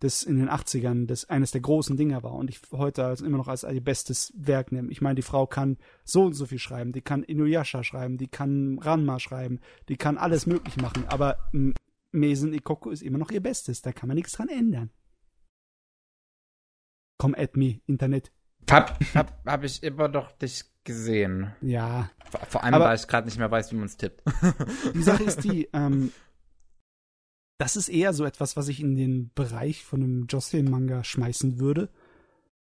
das 0.01 0.23
in 0.23 0.37
den 0.37 0.49
80ern 0.49 1.05
das 1.05 1.29
eines 1.29 1.51
der 1.51 1.61
großen 1.61 1.95
Dinger 1.95 2.21
war 2.23 2.33
und 2.33 2.49
ich 2.49 2.59
heute 2.71 3.05
als, 3.05 3.21
immer 3.21 3.37
noch 3.37 3.47
als 3.47 3.63
ihr 3.63 3.81
bestes 3.83 4.33
Werk 4.35 4.71
nehme. 4.71 4.91
Ich 4.91 4.99
meine, 5.01 5.15
die 5.15 5.21
Frau 5.21 5.47
kann 5.47 5.77
so 6.03 6.25
und 6.25 6.33
so 6.33 6.45
viel 6.45 6.59
schreiben, 6.59 6.91
die 6.91 7.01
kann 7.01 7.23
Inuyasha 7.23 7.83
schreiben, 7.83 8.17
die 8.17 8.27
kann 8.27 8.77
Ranma 8.79 9.19
schreiben, 9.19 9.59
die 9.89 9.97
kann 9.97 10.17
alles 10.17 10.45
möglich 10.45 10.77
machen, 10.77 11.05
aber 11.07 11.37
M- 11.53 11.73
Maison 12.11 12.51
Ikkoku 12.53 12.89
ist 12.89 13.03
immer 13.03 13.17
noch 13.17 13.31
ihr 13.31 13.41
Bestes, 13.41 13.81
da 13.81 13.93
kann 13.93 14.07
man 14.07 14.15
nichts 14.15 14.33
dran 14.33 14.49
ändern. 14.49 14.89
Komm, 17.17 17.35
add 17.35 17.57
me, 17.57 17.79
Internet. 17.85 18.31
Hab, 18.69 18.99
hab, 19.15 19.45
hab 19.45 19.63
ich 19.63 19.83
immer 19.83 20.07
noch 20.07 20.31
nicht 20.41 20.65
gesehen. 20.83 21.53
Ja, 21.61 22.09
Vor, 22.29 22.39
vor 22.49 22.63
allem, 22.63 22.73
Aber- 22.73 22.85
weil 22.85 22.95
ich 22.95 23.07
gerade 23.07 23.27
nicht 23.27 23.37
mehr 23.37 23.51
weiß, 23.51 23.71
wie 23.71 23.75
man 23.75 23.85
es 23.85 23.97
tippt. 23.97 24.23
Die 24.95 25.03
Sache 25.03 25.23
ist 25.25 25.43
die, 25.43 25.69
ähm, 25.73 26.11
das 27.61 27.75
ist 27.75 27.89
eher 27.89 28.11
so 28.11 28.25
etwas, 28.25 28.57
was 28.57 28.69
ich 28.69 28.79
in 28.79 28.95
den 28.95 29.29
Bereich 29.35 29.83
von 29.83 30.01
einem 30.01 30.25
Jocelyn-Manga 30.25 31.03
schmeißen 31.03 31.59
würde. 31.59 31.89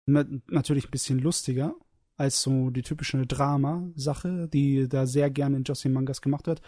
Na, 0.05 0.25
natürlich 0.47 0.87
ein 0.87 0.91
bisschen 0.91 1.17
lustiger 1.17 1.73
als 2.17 2.41
so 2.41 2.71
die 2.71 2.81
typische 2.81 3.25
Drama-Sache, 3.25 4.49
die 4.49 4.89
da 4.89 5.07
sehr 5.07 5.29
gerne 5.29 5.55
in 5.55 5.63
Jocelyn-Mangas 5.63 6.21
gemacht 6.21 6.45
wird. 6.45 6.61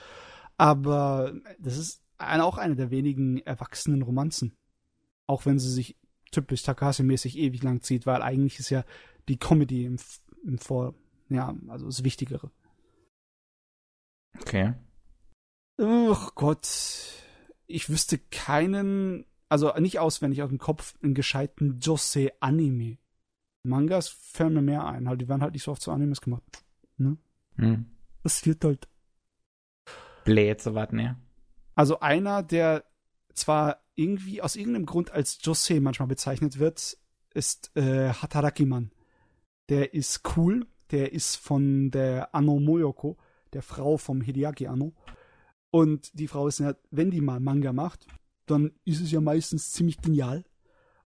Aber 0.55 1.33
das 1.59 1.77
ist 1.77 2.01
auch 2.17 2.57
eine 2.57 2.77
der 2.77 2.91
wenigen 2.91 3.39
erwachsenen 3.39 4.03
Romanzen. 4.03 4.55
Auch 5.27 5.45
wenn 5.45 5.59
sie 5.59 5.69
sich 5.69 5.97
typisch 6.31 6.63
Takahashi-mäßig 6.63 7.37
ewig 7.37 7.61
lang 7.61 7.81
zieht, 7.81 8.05
weil 8.05 8.21
eigentlich 8.21 8.57
ist 8.57 8.69
ja 8.69 8.85
die 9.27 9.37
Comedy 9.37 9.83
im, 9.83 9.97
im 10.45 10.59
Vor, 10.59 10.95
ja, 11.27 11.53
also 11.67 11.87
das 11.87 12.05
Wichtigere. 12.05 12.51
Okay. 14.39 14.75
Oh 15.77 16.15
Gott. 16.35 16.69
Ich 17.73 17.89
wüsste 17.89 18.19
keinen, 18.19 19.25
also 19.49 19.73
nicht 19.79 19.99
auswendig 19.99 20.43
aus 20.43 20.49
dem 20.49 20.59
Kopf, 20.59 20.93
einen 21.01 21.13
gescheiten 21.13 21.79
Josei-Anime. 21.79 22.97
Mangas 23.63 24.09
fallen 24.09 24.53
mir 24.53 24.61
mehr 24.61 24.85
ein. 24.85 25.09
Halt, 25.09 25.21
die 25.21 25.27
werden 25.27 25.41
halt 25.41 25.53
nicht 25.53 25.63
so 25.63 25.71
oft 25.71 25.81
zu 25.81 25.91
Animes 25.91 26.21
gemacht. 26.21 26.43
Hm. 27.57 27.85
Das 28.23 28.45
wird 28.45 28.63
halt. 28.63 28.87
Blät, 30.23 30.61
so 30.61 30.75
was, 30.75 30.91
ne? 30.91 31.17
Also 31.75 31.99
einer, 31.99 32.43
der 32.43 32.83
zwar 33.33 33.83
irgendwie 33.95 34.41
aus 34.41 34.55
irgendeinem 34.55 34.85
Grund 34.85 35.11
als 35.11 35.39
Josei 35.41 35.79
manchmal 35.79 36.07
bezeichnet 36.07 36.59
wird, 36.59 36.97
ist 37.33 37.75
äh, 37.75 38.09
Hatarakiman. 38.09 38.91
Der 39.69 39.93
ist 39.93 40.21
cool. 40.35 40.67
Der 40.91 41.11
ist 41.11 41.37
von 41.37 41.89
der 41.89 42.35
Anno 42.35 42.59
Moyoko, 42.59 43.17
der 43.53 43.63
Frau 43.63 43.97
vom 43.97 44.21
Hideaki 44.21 44.67
Anno. 44.67 44.93
Und 45.73 46.19
die 46.19 46.27
Frau 46.27 46.47
ist 46.47 46.59
ja, 46.59 46.75
wenn 46.91 47.09
die 47.09 47.19
mal 47.19 47.39
Manga 47.39 47.73
macht, 47.73 48.05
dann 48.45 48.73
ist 48.85 49.01
es 49.01 49.11
ja 49.11 49.19
meistens 49.19 49.71
ziemlich 49.71 49.97
genial. 49.97 50.45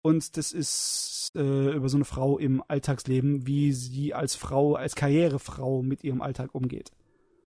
Und 0.03 0.37
das 0.37 0.51
ist 0.51 1.31
äh, 1.33 1.71
über 1.75 1.89
so 1.89 1.97
eine 1.97 2.05
Frau 2.05 2.37
im 2.37 2.63
Alltagsleben, 2.67 3.47
wie 3.47 3.71
sie 3.71 4.13
als 4.13 4.35
Frau, 4.35 4.75
als 4.75 4.93
Karrierefrau 4.93 5.81
mit 5.81 6.03
ihrem 6.03 6.21
Alltag 6.21 6.53
umgeht. 6.53 6.91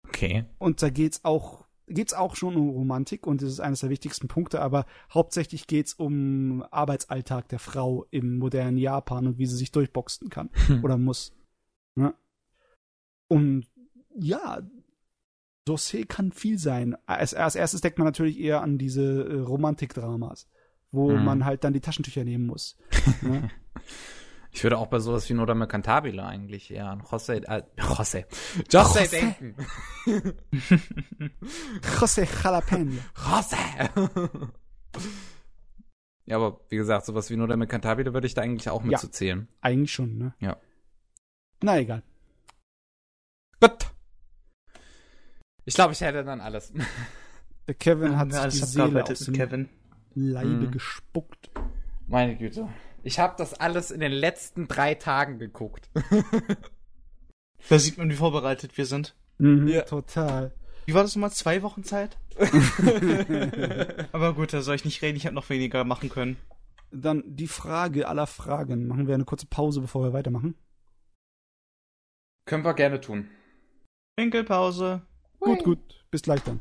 Okay. 0.07 0.45
Und 0.57 0.81
da 0.81 0.89
geht's 0.89 1.25
auch, 1.25 1.65
geht's 1.85 2.13
auch 2.13 2.37
schon 2.37 2.55
um 2.55 2.69
Romantik 2.69 3.27
und 3.27 3.41
das 3.41 3.49
ist 3.49 3.59
eines 3.59 3.81
der 3.81 3.89
wichtigsten 3.89 4.29
Punkte, 4.29 4.61
aber 4.61 4.85
hauptsächlich 5.13 5.67
geht's 5.67 5.93
um 5.93 6.63
Arbeitsalltag 6.71 7.49
der 7.49 7.59
Frau 7.59 8.05
im 8.11 8.37
modernen 8.37 8.77
Japan 8.77 9.27
und 9.27 9.37
wie 9.37 9.47
sie 9.47 9.57
sich 9.57 9.73
durchboxen 9.73 10.29
kann 10.29 10.49
oder 10.81 10.97
muss. 10.97 11.33
Ja. 11.97 12.13
Und 13.27 13.65
ja, 14.17 14.61
Dossier 15.65 16.05
kann 16.05 16.31
viel 16.31 16.57
sein. 16.57 16.95
Als, 17.05 17.33
als 17.33 17.55
erstes 17.55 17.81
denkt 17.81 17.97
man 17.99 18.05
natürlich 18.07 18.39
eher 18.39 18.61
an 18.61 18.77
diese 18.77 19.23
äh, 19.29 19.39
Romantikdramas, 19.41 20.47
wo 20.91 21.11
Hm. 21.11 21.23
man 21.23 21.45
halt 21.45 21.63
dann 21.63 21.73
die 21.73 21.81
Taschentücher 21.81 22.23
nehmen 22.23 22.45
muss. 22.47 22.77
ne? 23.21 23.49
Ich 24.53 24.63
würde 24.63 24.77
auch 24.79 24.87
bei 24.87 24.99
sowas 24.99 25.29
wie 25.29 25.33
Nodame 25.33 25.65
Cantabile 25.67 26.25
eigentlich 26.25 26.71
eher 26.71 26.89
an 26.89 27.01
José, 27.03 27.45
äh, 27.47 27.63
José, 27.77 28.25
José 28.69 29.05
José. 29.05 29.09
denken. 29.11 29.55
José 31.81 32.27
Jalapeno. 32.43 32.99
José! 33.15 34.11
ja, 36.25 36.35
aber 36.35 36.59
wie 36.69 36.75
gesagt, 36.75 37.05
sowas 37.05 37.29
wie 37.29 37.37
Nodame 37.37 37.65
Cantabile 37.67 38.13
würde 38.13 38.27
ich 38.27 38.33
da 38.33 38.41
eigentlich 38.41 38.69
auch 38.69 38.83
mit 38.83 38.91
Ja. 38.93 38.97
zu 38.97 39.09
zählen. 39.09 39.47
Eigentlich 39.61 39.93
schon, 39.93 40.17
ne? 40.17 40.33
Ja. 40.39 40.57
Na 41.63 41.77
egal. 41.79 42.03
Gut. 43.61 43.87
Ich 45.65 45.75
glaube, 45.75 45.93
ich 45.93 46.01
hätte 46.01 46.23
dann 46.23 46.41
alles. 46.41 46.73
Der 47.67 47.75
Kevin 47.75 48.17
hat 48.17 48.29
Ja, 48.29 48.33
sich 48.33 48.41
alles 48.41 48.59
die 48.59 48.65
Seele 48.65 49.03
aus 49.05 49.19
dem 49.19 49.33
Kevin. 49.35 49.69
Leibe 50.13 50.49
Mhm. 50.49 50.71
gespuckt. 50.71 51.49
Meine 52.07 52.35
Güte. 52.35 52.67
Ich 53.03 53.19
habe 53.19 53.35
das 53.37 53.53
alles 53.53 53.91
in 53.91 53.99
den 53.99 54.11
letzten 54.11 54.67
drei 54.67 54.95
Tagen 54.95 55.39
geguckt. 55.39 55.89
Da 57.69 57.77
sieht 57.77 57.99
man, 57.99 58.09
wie 58.09 58.15
vorbereitet 58.15 58.75
wir 58.75 58.87
sind. 58.87 59.15
Mhm, 59.37 59.67
Ja. 59.67 59.83
Total. 59.83 60.51
Wie 60.87 60.95
war 60.95 61.03
das 61.03 61.15
nochmal? 61.15 61.31
Zwei 61.31 61.61
Wochen 61.61 61.83
Zeit? 61.83 62.17
Aber 64.11 64.33
gut, 64.33 64.51
da 64.51 64.61
soll 64.63 64.73
ich 64.75 64.83
nicht 64.83 65.01
reden, 65.03 65.15
ich 65.15 65.25
habe 65.27 65.35
noch 65.35 65.49
weniger 65.51 65.83
machen 65.83 66.09
können. 66.09 66.37
Dann 66.89 67.23
die 67.27 67.47
Frage 67.47 68.07
aller 68.07 68.25
Fragen. 68.25 68.87
Machen 68.87 69.05
wir 69.07 69.13
eine 69.13 69.25
kurze 69.25 69.45
Pause, 69.45 69.79
bevor 69.81 70.03
wir 70.03 70.11
weitermachen. 70.11 70.55
Können 72.45 72.65
wir 72.65 72.73
gerne 72.73 72.99
tun. 72.99 73.29
Winkelpause. 74.17 75.03
Gut, 75.41 75.63
gut. 75.63 76.05
Bis 76.11 76.21
gleich 76.21 76.41
dann. 76.43 76.59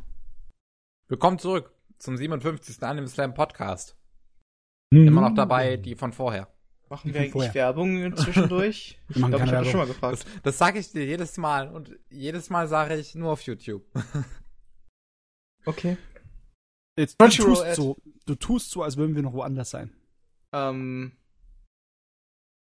Willkommen 1.09 1.39
zurück 1.39 1.71
zum 1.99 2.17
57. 2.17 2.83
Anime 2.83 3.09
Slam 3.09 3.35
Podcast. 3.35 3.95
Mhm. 4.91 5.07
Immer 5.09 5.21
noch 5.29 5.35
dabei, 5.35 5.77
die 5.77 5.95
von 5.95 6.13
vorher. 6.15 6.49
Machen 6.89 7.13
wir 7.13 7.21
eigentlich 7.21 7.33
vorher. 7.33 7.55
Werbung 7.55 8.17
zwischendurch? 8.17 8.99
Ich 9.11 9.17
glaube, 9.17 9.37
ich 9.37 9.41
habe 9.43 9.53
das 9.53 9.69
schon 9.69 9.81
mal 9.81 9.87
Das, 9.87 9.95
gefragt. 9.95 10.27
das 10.43 10.59
sage 10.59 10.79
ich 10.79 10.91
dir 10.93 11.05
jedes 11.05 11.37
Mal 11.37 11.69
und 11.69 11.97
jedes 12.09 12.49
Mal 12.51 12.69
sage 12.69 12.97
ich 12.97 13.15
nur 13.15 13.33
auf 13.33 13.43
YouTube. 13.43 13.85
Okay. 15.67 15.99
Jetzt, 16.99 17.21
du, 17.21 17.29
tust 17.29 17.75
so, 17.75 17.99
du 18.25 18.35
tust 18.35 18.71
so, 18.71 18.83
als 18.83 18.97
würden 18.97 19.15
wir 19.15 19.21
noch 19.21 19.35
woanders 19.35 19.69
sein. 19.69 19.93
Ähm, 20.55 21.13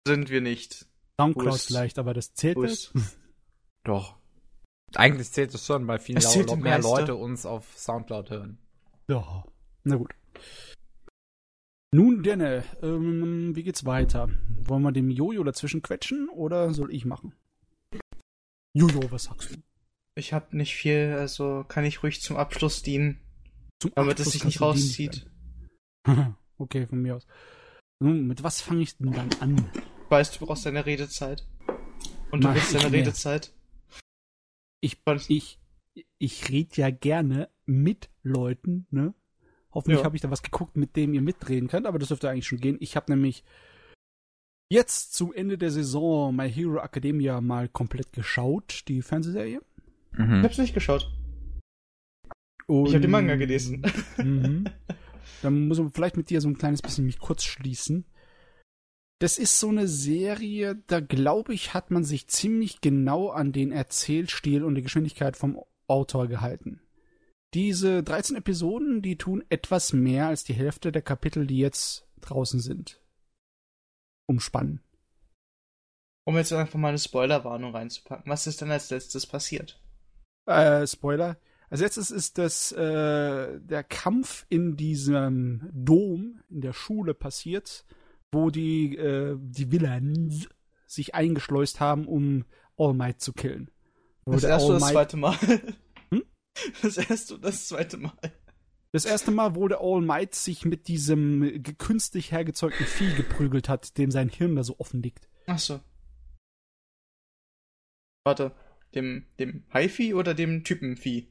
sind 0.04 0.30
wir 0.30 0.40
nicht. 0.40 0.84
Soundcloud 1.20 1.60
vielleicht, 1.60 2.00
aber 2.00 2.12
das 2.12 2.34
zählt 2.34 2.58
nicht. 2.58 2.92
ist- 2.92 3.18
Doch. 3.84 4.17
Eigentlich 4.94 5.30
zählt 5.30 5.52
es 5.54 5.64
schon, 5.66 5.86
weil 5.86 5.98
viel 5.98 6.18
lau- 6.18 6.56
mehr 6.56 6.76
Meister. 6.76 7.00
Leute 7.00 7.14
uns 7.16 7.44
auf 7.46 7.66
Soundcloud 7.76 8.30
hören. 8.30 8.58
Ja. 9.08 9.44
Na 9.84 9.96
gut. 9.96 10.14
Nun, 11.94 12.22
Denne, 12.22 12.64
ähm, 12.82 13.54
wie 13.56 13.62
geht's 13.62 13.84
weiter? 13.84 14.28
Wollen 14.64 14.82
wir 14.82 14.92
dem 14.92 15.10
Jojo 15.10 15.42
dazwischen 15.44 15.82
quetschen 15.82 16.28
oder 16.28 16.72
soll 16.74 16.92
ich 16.92 17.04
machen? 17.06 17.34
Jojo, 18.76 19.10
was 19.10 19.24
sagst 19.24 19.54
du? 19.54 19.60
Ich 20.14 20.32
habe 20.32 20.56
nicht 20.56 20.74
viel, 20.74 21.14
also 21.18 21.64
kann 21.68 21.84
ich 21.84 22.02
ruhig 22.02 22.20
zum 22.20 22.36
Abschluss 22.36 22.82
dienen, 22.82 23.20
Zum 23.80 23.92
damit 23.94 24.18
es 24.20 24.32
sich 24.32 24.44
nicht 24.44 24.60
rauszieht. 24.60 25.30
okay, 26.58 26.86
von 26.86 27.00
mir 27.00 27.16
aus. 27.16 27.26
Nun, 28.02 28.26
mit 28.26 28.42
was 28.42 28.60
fange 28.60 28.82
ich 28.82 28.96
denn 28.98 29.12
dann 29.12 29.30
an? 29.40 29.70
Weißt 30.10 30.38
du, 30.40 30.44
brauchst 30.46 30.66
deine 30.66 30.84
Redezeit. 30.86 31.46
Und 32.30 32.44
du 32.44 32.52
willst 32.54 32.74
deine 32.74 32.90
mehr. 32.90 33.00
Redezeit. 33.00 33.52
Ich, 34.80 34.98
ich, 35.28 35.58
ich 36.18 36.48
rede 36.50 36.70
ja 36.76 36.90
gerne 36.90 37.48
mit 37.66 38.10
Leuten, 38.22 38.86
ne? 38.90 39.14
Hoffentlich 39.72 39.98
Ja. 40.00 40.04
habe 40.04 40.16
ich 40.16 40.22
da 40.22 40.30
was 40.30 40.42
geguckt, 40.42 40.76
mit 40.76 40.96
dem 40.96 41.12
ihr 41.14 41.20
mitreden 41.22 41.68
könnt, 41.68 41.86
aber 41.86 41.98
das 41.98 42.08
dürfte 42.08 42.30
eigentlich 42.30 42.46
schon 42.46 42.60
gehen. 42.60 42.76
Ich 42.80 42.96
habe 42.96 43.12
nämlich 43.12 43.44
jetzt 44.70 45.14
zum 45.14 45.32
Ende 45.32 45.58
der 45.58 45.70
Saison 45.70 46.34
My 46.34 46.50
Hero 46.50 46.78
Academia 46.78 47.40
mal 47.40 47.68
komplett 47.68 48.12
geschaut, 48.12 48.84
die 48.88 49.02
Fernsehserie. 49.02 49.60
Ich 50.12 50.18
Mhm. 50.18 50.42
hab's 50.42 50.58
nicht 50.58 50.74
geschaut. 50.74 51.10
Und, 52.66 52.86
Ich 52.88 52.92
habe 52.94 53.00
den 53.02 53.10
Manga 53.10 53.36
gelesen. 53.36 53.82
Mhm. 54.18 54.64
Dann 55.42 55.68
muss 55.68 55.78
man 55.78 55.90
vielleicht 55.92 56.16
mit 56.16 56.30
dir 56.30 56.40
so 56.40 56.48
ein 56.48 56.58
kleines 56.58 56.82
bisschen 56.82 57.06
mich 57.06 57.18
kurz 57.18 57.44
schließen. 57.44 58.04
Das 59.20 59.36
ist 59.38 59.58
so 59.58 59.68
eine 59.68 59.88
Serie, 59.88 60.76
da 60.86 61.00
glaube 61.00 61.52
ich, 61.52 61.74
hat 61.74 61.90
man 61.90 62.04
sich 62.04 62.28
ziemlich 62.28 62.80
genau 62.80 63.30
an 63.30 63.52
den 63.52 63.72
Erzählstil 63.72 64.62
und 64.62 64.76
die 64.76 64.82
Geschwindigkeit 64.82 65.36
vom 65.36 65.60
Autor 65.88 66.28
gehalten. 66.28 66.80
Diese 67.54 68.02
13 68.02 68.36
Episoden, 68.36 69.02
die 69.02 69.16
tun 69.16 69.44
etwas 69.48 69.92
mehr 69.92 70.28
als 70.28 70.44
die 70.44 70.52
Hälfte 70.52 70.92
der 70.92 71.02
Kapitel, 71.02 71.46
die 71.46 71.58
jetzt 71.58 72.06
draußen 72.20 72.60
sind. 72.60 73.00
Umspannen. 74.26 74.82
Um 76.24 76.36
jetzt 76.36 76.52
einfach 76.52 76.78
mal 76.78 76.88
eine 76.88 76.98
Spoilerwarnung 76.98 77.74
reinzupacken. 77.74 78.30
Was 78.30 78.46
ist 78.46 78.60
denn 78.60 78.70
als 78.70 78.90
letztes 78.90 79.26
passiert? 79.26 79.80
Äh, 80.46 80.86
Spoiler. 80.86 81.38
Als 81.70 81.80
letztes 81.80 82.10
ist 82.10 82.38
das 82.38 82.70
äh, 82.72 83.58
der 83.60 83.82
Kampf 83.82 84.46
in 84.48 84.76
diesem 84.76 85.70
Dom 85.72 86.40
in 86.50 86.60
der 86.60 86.72
Schule 86.74 87.14
passiert, 87.14 87.84
wo 88.32 88.50
die 88.50 88.96
äh, 88.96 89.36
die 89.40 89.70
Villains 89.70 90.48
sich 90.86 91.14
eingeschleust 91.14 91.80
haben, 91.80 92.06
um 92.06 92.44
All 92.76 92.94
Might 92.94 93.20
zu 93.20 93.32
killen. 93.32 93.70
Wo 94.24 94.32
Das 94.32 94.44
erste 94.44 94.70
oder 94.70 94.80
das 94.80 94.88
zweite 94.88 95.16
Mal? 95.16 95.36
Hm? 96.10 96.24
Das 96.82 96.96
erste 96.96 97.34
und 97.34 97.44
das 97.44 97.68
zweite 97.68 97.96
Mal. 97.98 98.12
Das 98.92 99.04
erste 99.04 99.30
Mal, 99.30 99.54
wo 99.54 99.68
der 99.68 99.80
All 99.80 100.00
Might 100.00 100.34
sich 100.34 100.64
mit 100.64 100.88
diesem 100.88 101.62
künstlich 101.76 102.32
hergezeugten 102.32 102.86
Vieh 102.86 103.14
geprügelt 103.14 103.68
hat, 103.68 103.98
dem 103.98 104.10
sein 104.10 104.30
Hirn 104.30 104.56
da 104.56 104.64
so 104.64 104.78
offen 104.78 105.02
liegt. 105.02 105.28
Ach 105.46 105.58
so. 105.58 105.80
Warte, 108.24 108.54
dem, 108.94 109.26
dem 109.38 109.64
Haifi 109.72 110.14
oder 110.14 110.34
dem 110.34 110.64
Typenvieh? 110.64 111.30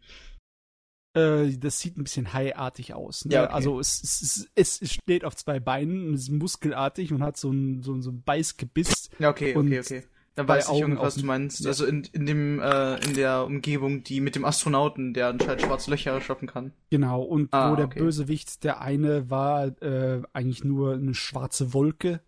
Äh, 1.18 1.58
das 1.58 1.80
sieht 1.80 1.98
ein 1.98 2.04
bisschen 2.04 2.34
haiartig 2.34 2.94
aus. 2.94 3.26
Ne? 3.26 3.34
Ja, 3.36 3.44
okay. 3.46 3.54
Also 3.54 3.80
es, 3.80 4.02
es, 4.04 4.50
es, 4.56 4.82
es 4.82 4.94
steht 4.94 5.26
auf 5.26 5.36
zwei 5.36 5.60
Beinen, 5.60 6.10
und 6.10 6.14
ist 6.16 6.30
muskelartig 6.30 7.12
und 7.14 7.24
hat 7.24 7.38
so 7.38 7.52
ein, 7.52 7.82
so, 7.84 7.94
ein- 7.94 8.02
so 8.02 8.12
ein 8.12 8.22
Beißgebiss. 8.24 9.10
Ja, 9.20 9.30
okay, 9.30 9.56
okay, 9.56 9.80
okay. 9.80 10.04
Dann 10.36 10.48
weiß 10.48 10.66
ich 10.66 10.70
Augen 10.70 10.82
irgendwas, 10.82 11.16
auf 11.16 11.22
du 11.22 11.26
meinst. 11.26 11.66
Also 11.66 11.88
in, 11.88 12.04
in 12.14 12.28
dem, 12.28 12.60
äh, 12.60 13.04
in 13.06 13.16
der 13.16 13.44
Umgebung, 13.46 14.04
die 14.04 14.22
mit 14.22 14.36
dem 14.36 14.46
Astronauten, 14.46 15.16
der 15.16 15.30
anscheinend 15.30 15.64
schwarze 15.64 15.90
Löcher 15.90 16.22
schaffen 16.22 16.48
kann. 16.48 16.74
Genau, 16.92 17.24
und 17.24 17.52
Ah, 17.54 17.72
wo 17.72 17.76
der 17.76 17.86
okay. 17.86 17.98
Bösewicht, 18.00 18.64
der 18.64 18.80
eine 18.82 19.32
war 19.32 19.66
äh, 19.82 20.22
eigentlich 20.34 20.64
nur 20.64 20.94
eine 20.94 21.16
schwarze 21.16 21.74
Wolke, 21.74 22.22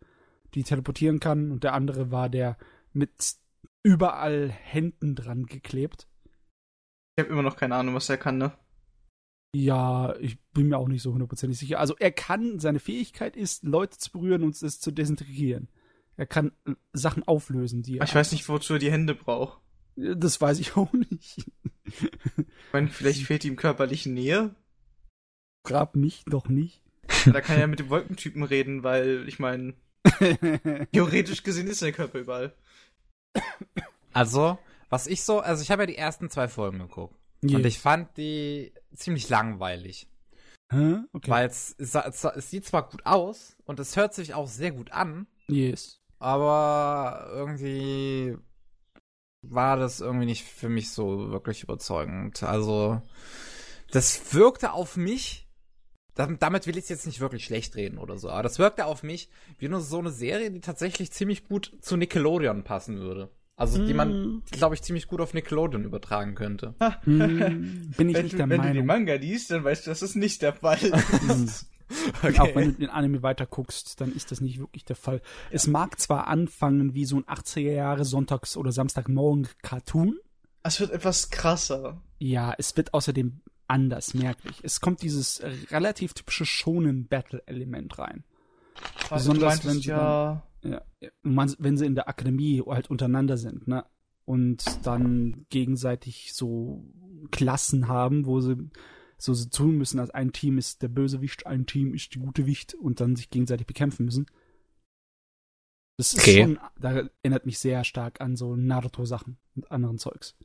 die 0.55 0.63
teleportieren 0.63 1.19
kann, 1.19 1.51
und 1.51 1.63
der 1.63 1.73
andere 1.73 2.09
war 2.09 2.29
der 2.29 2.57
mit 2.93 3.11
überall 3.83 4.49
Händen 4.49 5.13
dran 5.13 5.45
geklebt. 5.45 6.07
Ich 7.15 7.23
habe 7.23 7.31
immer 7.31 7.43
noch 7.43 7.57
keine 7.57 7.75
Ahnung, 7.75 7.93
was 7.93 8.09
er 8.09 8.17
kann, 8.17 8.39
ne? 8.39 8.53
Ja, 9.55 10.15
ich 10.19 10.39
bin 10.53 10.69
mir 10.69 10.77
auch 10.77 10.87
nicht 10.87 11.01
so 11.01 11.11
hundertprozentig 11.11 11.57
sicher. 11.57 11.79
Also 11.79 11.95
er 11.97 12.11
kann, 12.11 12.59
seine 12.59 12.79
Fähigkeit 12.79 13.35
ist, 13.35 13.63
Leute 13.63 13.97
zu 13.97 14.11
berühren 14.11 14.43
und 14.43 14.61
es 14.61 14.79
zu 14.79 14.91
desintegrieren. 14.91 15.69
Er 16.17 16.27
kann 16.27 16.51
äh, 16.65 16.73
Sachen 16.93 17.27
auflösen, 17.27 17.81
die 17.81 17.97
er. 17.97 18.03
Ich 18.03 18.13
weiß 18.13 18.31
nicht, 18.31 18.47
wozu 18.49 18.73
er 18.73 18.79
die 18.79 18.91
Hände 18.91 19.15
braucht. 19.15 19.59
Das 19.95 20.39
weiß 20.39 20.59
ich 20.59 20.75
auch 20.77 20.93
nicht. 20.93 21.45
Ich 21.85 22.73
meine, 22.73 22.89
vielleicht 22.89 23.23
fehlt 23.23 23.45
ihm 23.45 23.55
körperliche 23.55 24.11
Nähe. 24.11 24.55
Grab 25.63 25.95
mich 25.95 26.23
doch 26.25 26.47
nicht. 26.47 26.81
Da 27.25 27.41
kann 27.41 27.55
er 27.55 27.61
ja 27.61 27.67
mit 27.67 27.79
dem 27.79 27.89
Wolkentypen 27.89 28.43
reden, 28.43 28.83
weil, 28.83 29.27
ich 29.27 29.39
meine, 29.39 29.73
theoretisch 30.91 31.43
gesehen 31.43 31.67
ist 31.67 31.81
der 31.81 31.91
Körper 31.91 32.19
überall. 32.19 32.53
Also, 34.13 34.57
was 34.89 35.07
ich 35.07 35.23
so, 35.23 35.39
also 35.39 35.61
ich 35.61 35.71
habe 35.71 35.83
ja 35.83 35.87
die 35.87 35.97
ersten 35.97 36.29
zwei 36.29 36.47
Folgen 36.47 36.79
geguckt. 36.79 37.18
Und 37.43 37.65
ich 37.65 37.79
fand 37.79 38.17
die 38.17 38.73
ziemlich 38.93 39.29
langweilig. 39.29 40.07
Hä? 40.71 40.97
Okay. 41.13 41.31
Weil 41.31 41.47
es, 41.47 41.75
es, 41.77 41.95
es, 41.95 42.23
es 42.23 42.49
sieht 42.49 42.65
zwar 42.65 42.89
gut 42.89 43.05
aus 43.05 43.55
und 43.65 43.79
es 43.79 43.95
hört 43.95 44.13
sich 44.13 44.33
auch 44.33 44.47
sehr 44.47 44.71
gut 44.71 44.91
an, 44.91 45.25
yes. 45.47 45.99
aber 46.19 47.27
irgendwie 47.31 48.37
war 49.41 49.77
das 49.77 49.99
irgendwie 49.99 50.25
nicht 50.25 50.43
für 50.43 50.69
mich 50.69 50.91
so 50.91 51.31
wirklich 51.31 51.63
überzeugend. 51.63 52.43
Also, 52.43 53.01
das 53.89 54.33
wirkte 54.33 54.73
auf 54.73 54.95
mich, 54.95 55.47
damit 56.13 56.67
will 56.67 56.77
ich 56.77 56.83
es 56.83 56.89
jetzt 56.89 57.07
nicht 57.07 57.19
wirklich 57.19 57.45
schlecht 57.45 57.75
reden 57.75 57.97
oder 57.97 58.17
so, 58.19 58.29
aber 58.29 58.43
das 58.43 58.59
wirkte 58.59 58.85
auf 58.85 59.01
mich 59.01 59.29
wie 59.57 59.69
nur 59.69 59.81
so 59.81 59.97
eine 59.97 60.11
Serie, 60.11 60.51
die 60.51 60.59
tatsächlich 60.59 61.11
ziemlich 61.11 61.45
gut 61.47 61.77
zu 61.81 61.97
Nickelodeon 61.97 62.63
passen 62.63 62.99
würde. 62.99 63.31
Also, 63.59 63.85
die 63.85 63.93
man, 63.93 64.09
Mm. 64.37 64.43
glaube 64.51 64.73
ich, 64.75 64.81
ziemlich 64.81 65.07
gut 65.07 65.21
auf 65.21 65.33
Nickelodeon 65.33 65.83
übertragen 65.83 66.33
könnte. 66.35 66.73
Hm, 67.03 67.91
bin 67.97 68.09
ich 68.09 68.15
wenn 68.15 68.23
nicht 68.23 68.33
du, 68.33 68.37
der 68.37 68.49
wenn 68.49 68.61
du 68.61 68.67
den 68.73 68.85
Meinung. 68.85 68.85
Manga 68.85 69.13
liest, 69.15 69.51
dann 69.51 69.63
weißt 69.63 69.85
du, 69.85 69.91
das 69.91 70.01
ist 70.01 70.15
nicht 70.15 70.41
der 70.41 70.53
Fall. 70.53 70.79
Hm. 71.27 71.49
Auch 72.39 72.53
wenn 72.55 72.73
du 72.73 72.79
den 72.79 72.89
Anime 72.91 73.23
weiter 73.23 73.47
guckst, 73.47 73.99
dann 73.99 74.13
ist 74.15 74.31
das 74.31 74.41
nicht 74.41 74.59
wirklich 74.59 74.85
der 74.85 74.95
Fall. 74.95 75.21
Es 75.49 75.65
mag 75.65 75.99
zwar 75.99 76.27
anfangen 76.27 76.93
wie 76.93 77.03
so 77.05 77.15
ein 77.17 77.23
80er 77.25 77.71
Jahre 77.71 78.05
Sonntags- 78.05 78.55
oder 78.57 78.71
Samstagmorgen 78.71 79.47
Cartoon. 79.63 80.19
es 80.61 80.79
wird 80.79 80.91
etwas 80.91 81.31
krasser. 81.31 81.99
Ja, 82.19 82.53
es 82.59 82.77
wird 82.77 82.93
außerdem 82.93 83.41
anders, 83.67 84.13
merklich. 84.13 84.59
Es 84.61 84.81
kommt 84.81 85.01
dieses 85.01 85.41
relativ 85.71 86.13
typische 86.13 86.45
Shonen-Battle-Element 86.45 87.97
rein. 87.97 88.23
Besonders 89.09 89.61
du 89.61 89.67
wenn 89.69 89.79
sie 89.81 89.89
ja. 89.89 90.43
Ja, 90.63 90.81
man, 91.21 91.53
wenn 91.59 91.77
sie 91.77 91.85
in 91.85 91.95
der 91.95 92.09
Akademie 92.09 92.61
halt 92.65 92.89
untereinander 92.89 93.37
sind, 93.37 93.67
ne? 93.67 93.85
Und 94.25 94.85
dann 94.85 95.45
gegenseitig 95.49 96.33
so 96.33 96.85
Klassen 97.31 97.87
haben, 97.87 98.25
wo 98.25 98.41
sie 98.41 98.69
so 99.17 99.33
sie 99.33 99.49
tun 99.49 99.77
müssen, 99.77 99.99
als 99.99 100.11
ein 100.11 100.31
Team 100.31 100.57
ist 100.57 100.81
der 100.81 100.87
Bösewicht, 100.87 101.45
ein 101.45 101.65
Team 101.65 101.93
ist 101.93 102.13
die 102.15 102.19
gute 102.19 102.45
Wicht 102.45 102.73
und 102.73 103.01
dann 103.01 103.15
sich 103.15 103.29
gegenseitig 103.29 103.67
bekämpfen 103.67 104.05
müssen. 104.05 104.27
Das 105.97 106.13
ist 106.13 106.21
Okay. 106.21 106.41
schon, 106.41 106.59
da 106.79 107.09
erinnert 107.23 107.45
mich 107.45 107.59
sehr 107.59 107.83
stark 107.83 108.21
an 108.21 108.37
so 108.37 108.55
Naruto-Sachen 108.55 109.37
und 109.55 109.69
anderen 109.71 109.97
Zeugs. 109.97 110.37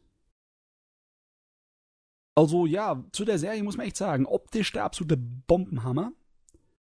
Also 2.37 2.67
ja, 2.67 3.05
zu 3.13 3.25
der 3.25 3.39
Serie 3.39 3.63
muss 3.63 3.77
man 3.77 3.87
echt 3.87 3.97
sagen, 3.97 4.27
optisch 4.27 4.73
der 4.73 4.85
absolute 4.85 5.17
Bombenhammer. 5.17 6.13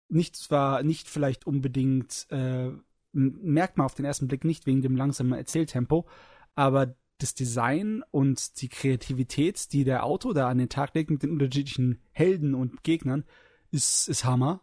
Nicht 0.09 0.35
zwar, 0.35 0.83
nicht 0.83 1.07
vielleicht 1.07 1.47
unbedingt, 1.47 2.27
äh, 2.31 2.71
merkt 3.11 3.77
man 3.77 3.85
auf 3.85 3.95
den 3.95 4.05
ersten 4.05 4.27
Blick 4.27 4.43
nicht 4.43 4.65
wegen 4.65 4.81
dem 4.81 4.95
langsamen 4.95 5.33
Erzähltempo, 5.33 6.07
aber 6.55 6.95
das 7.17 7.33
Design 7.33 8.03
und 8.11 8.61
die 8.61 8.69
Kreativität, 8.69 9.73
die 9.73 9.83
der 9.83 10.05
Autor 10.05 10.33
da 10.33 10.47
an 10.47 10.57
den 10.57 10.69
Tag 10.69 10.95
legt 10.95 11.11
mit 11.11 11.23
den 11.23 11.31
unterschiedlichen 11.31 12.01
Helden 12.11 12.55
und 12.55 12.83
Gegnern, 12.83 13.25
ist, 13.71 14.07
ist 14.07 14.25
Hammer. 14.25 14.61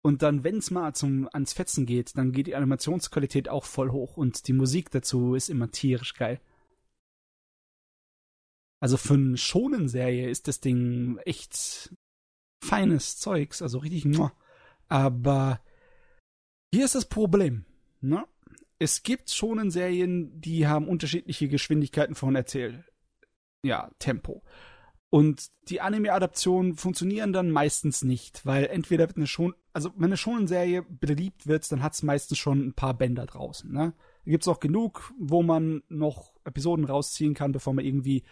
Und 0.00 0.22
dann, 0.22 0.44
wenn 0.44 0.58
es 0.58 0.70
mal 0.70 0.94
zum, 0.94 1.28
ans 1.32 1.52
Fetzen 1.52 1.84
geht, 1.84 2.16
dann 2.16 2.32
geht 2.32 2.46
die 2.46 2.54
Animationsqualität 2.54 3.48
auch 3.48 3.64
voll 3.64 3.90
hoch 3.90 4.16
und 4.16 4.48
die 4.48 4.52
Musik 4.52 4.90
dazu 4.90 5.34
ist 5.34 5.50
immer 5.50 5.70
tierisch 5.70 6.14
geil. 6.14 6.40
Also 8.80 8.96
für 8.96 9.14
eine 9.14 9.36
Shonen-Serie 9.36 10.30
ist 10.30 10.48
das 10.48 10.60
Ding 10.60 11.18
echt 11.24 11.94
feines 12.62 13.18
Zeugs, 13.18 13.60
also 13.60 13.78
richtig 13.78 14.04
muah. 14.04 14.32
Aber 14.88 15.60
hier 16.72 16.84
ist 16.84 16.94
das 16.94 17.06
Problem, 17.06 17.64
ne? 18.00 18.24
Es 18.80 19.02
gibt 19.02 19.30
Shonen-Serien, 19.30 20.40
die 20.40 20.68
haben 20.68 20.86
unterschiedliche 20.86 21.48
Geschwindigkeiten 21.48 22.14
von 22.14 22.36
Erzähl, 22.36 22.84
ja, 23.62 23.90
Tempo. 23.98 24.42
Und 25.10 25.48
die 25.68 25.80
Anime-Adaptionen 25.80 26.76
funktionieren 26.76 27.32
dann 27.32 27.50
meistens 27.50 28.04
nicht, 28.04 28.46
weil 28.46 28.66
entweder 28.66 29.08
wird 29.08 29.16
eine 29.16 29.26
schon, 29.26 29.54
also 29.72 29.90
wenn 29.96 30.06
eine 30.06 30.16
Shonen-Serie 30.16 30.82
beliebt 30.82 31.46
wird, 31.46 31.70
dann 31.72 31.82
hat 31.82 31.94
es 31.94 32.02
meistens 32.02 32.38
schon 32.38 32.68
ein 32.68 32.74
paar 32.74 32.94
Bänder 32.94 33.26
draußen, 33.26 33.70
ne? 33.72 33.94
Da 34.24 34.30
gibt's 34.30 34.48
auch 34.48 34.60
genug, 34.60 35.12
wo 35.18 35.42
man 35.42 35.82
noch 35.88 36.34
Episoden 36.44 36.84
rausziehen 36.84 37.34
kann, 37.34 37.52
bevor 37.52 37.72
man 37.72 37.84
irgendwie 37.84 38.24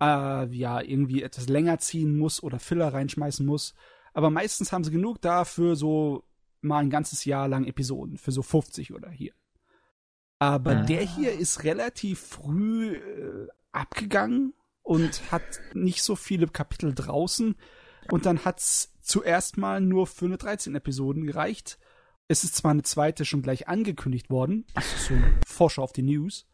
äh, 0.00 0.46
ja, 0.46 0.80
irgendwie 0.80 1.22
etwas 1.22 1.48
länger 1.48 1.78
ziehen 1.78 2.18
muss 2.18 2.42
oder 2.42 2.58
Filler 2.58 2.92
reinschmeißen 2.92 3.46
muss. 3.46 3.74
Aber 4.14 4.30
meistens 4.30 4.72
haben 4.72 4.84
sie 4.84 4.90
genug 4.90 5.20
dafür 5.20 5.76
so 5.76 6.24
mal 6.62 6.78
ein 6.78 6.90
ganzes 6.90 7.24
Jahr 7.24 7.48
lang 7.48 7.64
Episoden, 7.64 8.18
für 8.18 8.32
so 8.32 8.42
50 8.42 8.92
oder 8.92 9.10
hier. 9.10 9.32
Aber 10.38 10.72
Ah. 10.78 10.82
der 10.82 11.02
hier 11.02 11.32
ist 11.32 11.64
relativ 11.64 12.20
früh 12.20 12.96
äh, 12.96 13.48
abgegangen 13.72 14.54
und 14.82 15.30
hat 15.30 15.42
nicht 15.74 16.02
so 16.02 16.16
viele 16.16 16.48
Kapitel 16.48 16.94
draußen. 16.94 17.54
Und 18.10 18.26
dann 18.26 18.44
hat's 18.44 18.92
zuerst 19.00 19.56
mal 19.56 19.80
nur 19.80 20.06
für 20.08 20.24
eine 20.24 20.38
13 20.38 20.74
Episoden 20.74 21.24
gereicht. 21.26 21.78
Es 22.28 22.42
ist 22.44 22.56
zwar 22.56 22.72
eine 22.72 22.82
zweite 22.82 23.24
schon 23.24 23.42
gleich 23.42 23.68
angekündigt 23.68 24.30
worden, 24.30 24.64
das 24.74 24.92
ist 24.94 25.06
so 25.06 25.14
ein 25.14 25.40
Vorschau 25.46 25.82
auf 25.82 25.92
die 25.92 26.02
News, 26.02 26.46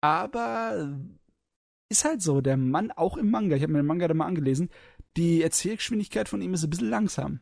aber 0.00 0.98
ist 1.88 2.04
halt 2.04 2.22
so, 2.22 2.40
der 2.40 2.56
Mann 2.56 2.90
auch 2.92 3.16
im 3.16 3.30
Manga, 3.30 3.56
ich 3.56 3.62
habe 3.62 3.72
mir 3.72 3.80
den 3.80 3.86
Manga 3.86 4.06
da 4.08 4.14
mal 4.14 4.26
angelesen, 4.26 4.68
die 5.16 5.42
Erzählgeschwindigkeit 5.42 6.28
von 6.28 6.40
ihm 6.42 6.54
ist 6.54 6.62
ein 6.64 6.70
bisschen 6.70 6.90
langsam. 6.90 7.40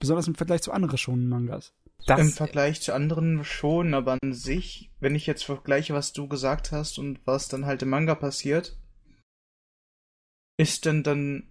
Besonders 0.00 0.28
im 0.28 0.34
Vergleich 0.34 0.62
zu 0.62 0.72
anderen 0.72 0.96
schon 0.98 1.28
Mangas. 1.28 1.72
Das, 2.06 2.20
Im 2.20 2.30
Vergleich 2.30 2.80
zu 2.80 2.92
anderen 2.94 3.44
schon, 3.44 3.92
aber 3.94 4.16
an 4.22 4.32
sich, 4.32 4.92
wenn 5.00 5.16
ich 5.16 5.26
jetzt 5.26 5.44
vergleiche, 5.44 5.94
was 5.94 6.12
du 6.12 6.28
gesagt 6.28 6.70
hast 6.70 6.98
und 6.98 7.20
was 7.26 7.48
dann 7.48 7.66
halt 7.66 7.82
im 7.82 7.88
Manga 7.88 8.14
passiert, 8.14 8.78
ist 10.56 10.84
denn 10.84 11.02
dann, 11.02 11.48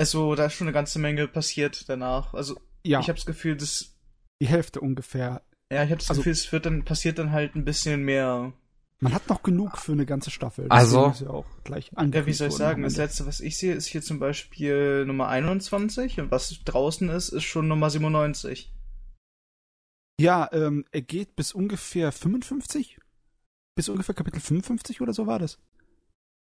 also 0.00 0.34
da 0.34 0.46
ist 0.46 0.54
schon 0.54 0.66
eine 0.66 0.74
ganze 0.74 0.98
Menge 0.98 1.28
passiert 1.28 1.88
danach. 1.88 2.32
Also 2.34 2.58
Ja, 2.84 3.00
ich 3.00 3.08
habe 3.08 3.16
das 3.18 3.26
Gefühl, 3.26 3.56
das, 3.56 3.94
die 4.40 4.46
Hälfte 4.48 4.80
ungefähr. 4.80 5.42
ja, 5.70 5.84
ich 5.84 5.90
habe 5.90 5.98
das 6.00 6.08
Also- 6.10 6.20
Gefühl, 6.20 6.32
es 6.32 6.50
wird 6.52 6.66
dann 6.66 6.84
passiert 6.84 7.18
dann 7.18 7.32
halt 7.32 7.54
ein 7.54 7.64
bisschen 7.66 8.02
mehr. 8.02 8.52
Man 9.00 9.12
hat 9.12 9.28
noch 9.28 9.42
genug 9.42 9.76
für 9.78 9.92
eine 9.92 10.06
ganze 10.06 10.30
Staffel. 10.30 10.66
Also- 10.70 11.08
ist 11.10 11.20
ja 11.22 11.30
auch 11.30 11.46
gleich 11.64 11.90
Ja, 11.96 12.26
wie 12.26 12.32
soll 12.32 12.48
ich 12.48 12.54
sagen? 12.54 12.82
Das 12.82 12.96
letzte, 12.96 13.26
was 13.26 13.40
ich 13.40 13.58
sehe, 13.58 13.74
ist 13.74 13.86
hier 13.86 14.02
zum 14.02 14.18
Beispiel 14.18 15.04
Nummer 15.04 15.28
21 15.28 16.20
und 16.20 16.30
was 16.30 16.56
draußen 16.64 17.08
ist, 17.10 17.28
ist 17.30 17.44
schon 17.44 17.68
Nummer 17.68 17.90
97. 17.90 18.72
Ja, 20.20 20.48
ähm, 20.52 20.84
er 20.92 21.02
geht 21.02 21.34
bis 21.36 21.52
ungefähr 21.52 22.12
55? 22.12 22.98
Bis 23.76 23.88
ungefähr 23.88 24.14
Kapitel 24.14 24.40
55 24.40 25.00
oder 25.00 25.12
so 25.12 25.26
war 25.26 25.38
das. 25.40 25.58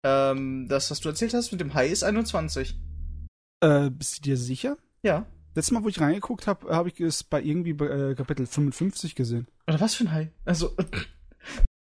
Ähm, 0.06 0.68
das, 0.70 0.92
was 0.92 1.00
du 1.00 1.10
erzählt 1.10 1.34
hast 1.34 1.52
mit 1.52 1.60
dem 1.62 1.74
Hai, 1.74 1.88
ist 1.88 2.04
21. 2.04 2.78
Äh, 3.62 3.90
bist 3.90 4.18
du 4.18 4.22
dir 4.22 4.38
sicher? 4.38 4.78
Ja. 5.02 5.26
Letztes 5.56 5.72
Mal, 5.72 5.84
wo 5.84 5.90
ich 5.90 6.00
reingeguckt 6.02 6.48
habe, 6.48 6.76
habe 6.76 6.90
ich 6.90 7.00
es 7.00 7.24
bei 7.24 7.42
irgendwie 7.42 7.74
bei, 7.74 7.88
äh, 7.88 8.16
Kapitel 8.16 8.46
55 8.46 9.16
gesehen. 9.16 9.48
Oder 9.68 9.80
was 9.80 9.96
für 9.96 10.04
ein 10.06 10.12
Hai? 10.12 10.32
Also, 10.46 10.76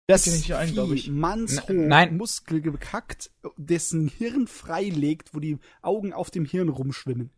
Das 0.09 0.23
dir 0.23 0.33
nicht 0.33 0.55
ein, 0.55 0.73
glaub 0.73 0.93
ich. 0.93 1.09
mannshoch 1.11 1.69
nein. 1.69 2.17
Muskel 2.17 2.61
bekackt, 2.61 3.31
dessen 3.57 4.09
Hirn 4.09 4.47
freilegt, 4.47 5.35
wo 5.35 5.41
die 5.41 5.59
Augen 5.83 6.13
auf 6.13 6.31
dem 6.31 6.45
Hirn 6.45 6.69
rumschwimmen. 6.69 7.31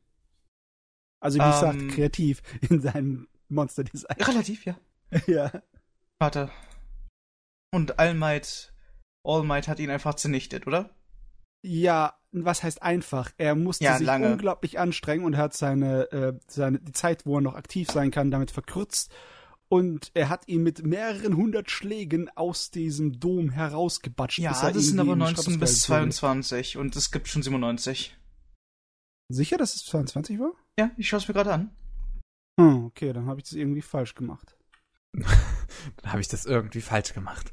Also 1.21 1.39
wie 1.39 1.43
Ähm. 1.45 1.51
gesagt, 1.51 1.89
kreativ 1.89 2.43
in 2.69 2.81
seinem 2.81 3.29
Monster-Design. 3.49 4.17
relativ, 4.21 4.65
ja. 4.67 4.79
ja. 5.27 5.51
Warte. 6.19 6.51
Und 7.73 7.99
All 7.99 8.15
Might, 8.15 8.73
All 9.25 9.43
Might 9.45 9.67
hat 9.69 9.79
ihn 9.81 9.91
einfach 9.91 10.15
zernichtet, 10.15 10.67
oder? 10.67 10.91
Ja, 11.65 12.15
was 12.33 12.63
heißt 12.63 12.83
einfach? 12.83 13.33
Er 13.39 13.55
musste 13.55 13.85
Ja, 13.85 13.97
sich 13.97 14.07
lange. 14.07 14.31
unglaublich 14.33 14.79
anstrengen 14.79 15.25
und 15.25 15.37
hat 15.37 15.55
seine, 15.55 16.03
äh, 16.13 16.39
seine 16.47 16.79
die 16.81 16.93
Zeit, 16.93 17.25
wo 17.27 17.39
er 17.39 17.41
noch 17.41 17.55
aktiv 17.55 17.89
sein 17.91 18.11
kann, 18.11 18.31
damit 18.31 18.51
verkürzt. 18.51 19.11
Und 19.71 20.11
er 20.15 20.31
hat 20.31 20.49
ihn 20.49 20.63
mit 20.63 20.83
mehreren 20.85 21.37
hundert 21.37 21.71
Schlägen 21.71 22.31
aus 22.37 22.71
diesem 22.71 23.21
Dom 23.21 23.51
herausgebatscht. 23.51 24.39
Ja, 24.39 24.51
bis 24.53 24.63
er 24.63 24.73
das 24.73 24.85
sind 24.87 24.99
aber 24.99 25.13
in 25.13 25.19
die 25.19 25.25
19 25.25 25.37
bis 25.37 25.45
Stratosphäre 25.85 26.07
geflogen 26.07 26.13
22 26.13 26.77
und 26.79 26.97
es 26.97 27.11
gibt 27.11 27.29
schon 27.29 27.43
97. 27.43 28.17
ist. 29.31 29.37
Sicher, 29.37 29.59
dass 29.59 29.75
es 29.75 29.85
22 29.85 30.39
war? 30.39 30.53
Ja, 30.79 30.91
ich 30.97 31.07
schaue 31.09 31.19
es 31.19 31.29
mir 31.29 31.35
gerade 31.35 31.53
an. 31.53 31.71
Hm, 32.59 32.87
okay, 32.87 33.13
dann 33.13 33.27
habe 33.27 33.41
ich 33.41 33.45
das 33.45 33.53
irgendwie 33.53 33.83
falsch 33.83 34.15
gemacht. 34.15 34.57
Dann 35.13 36.13
habe 36.13 36.21
ich 36.21 36.29
das 36.29 36.45
irgendwie 36.45 36.81
falsch 36.81 37.13
gemacht. 37.15 37.53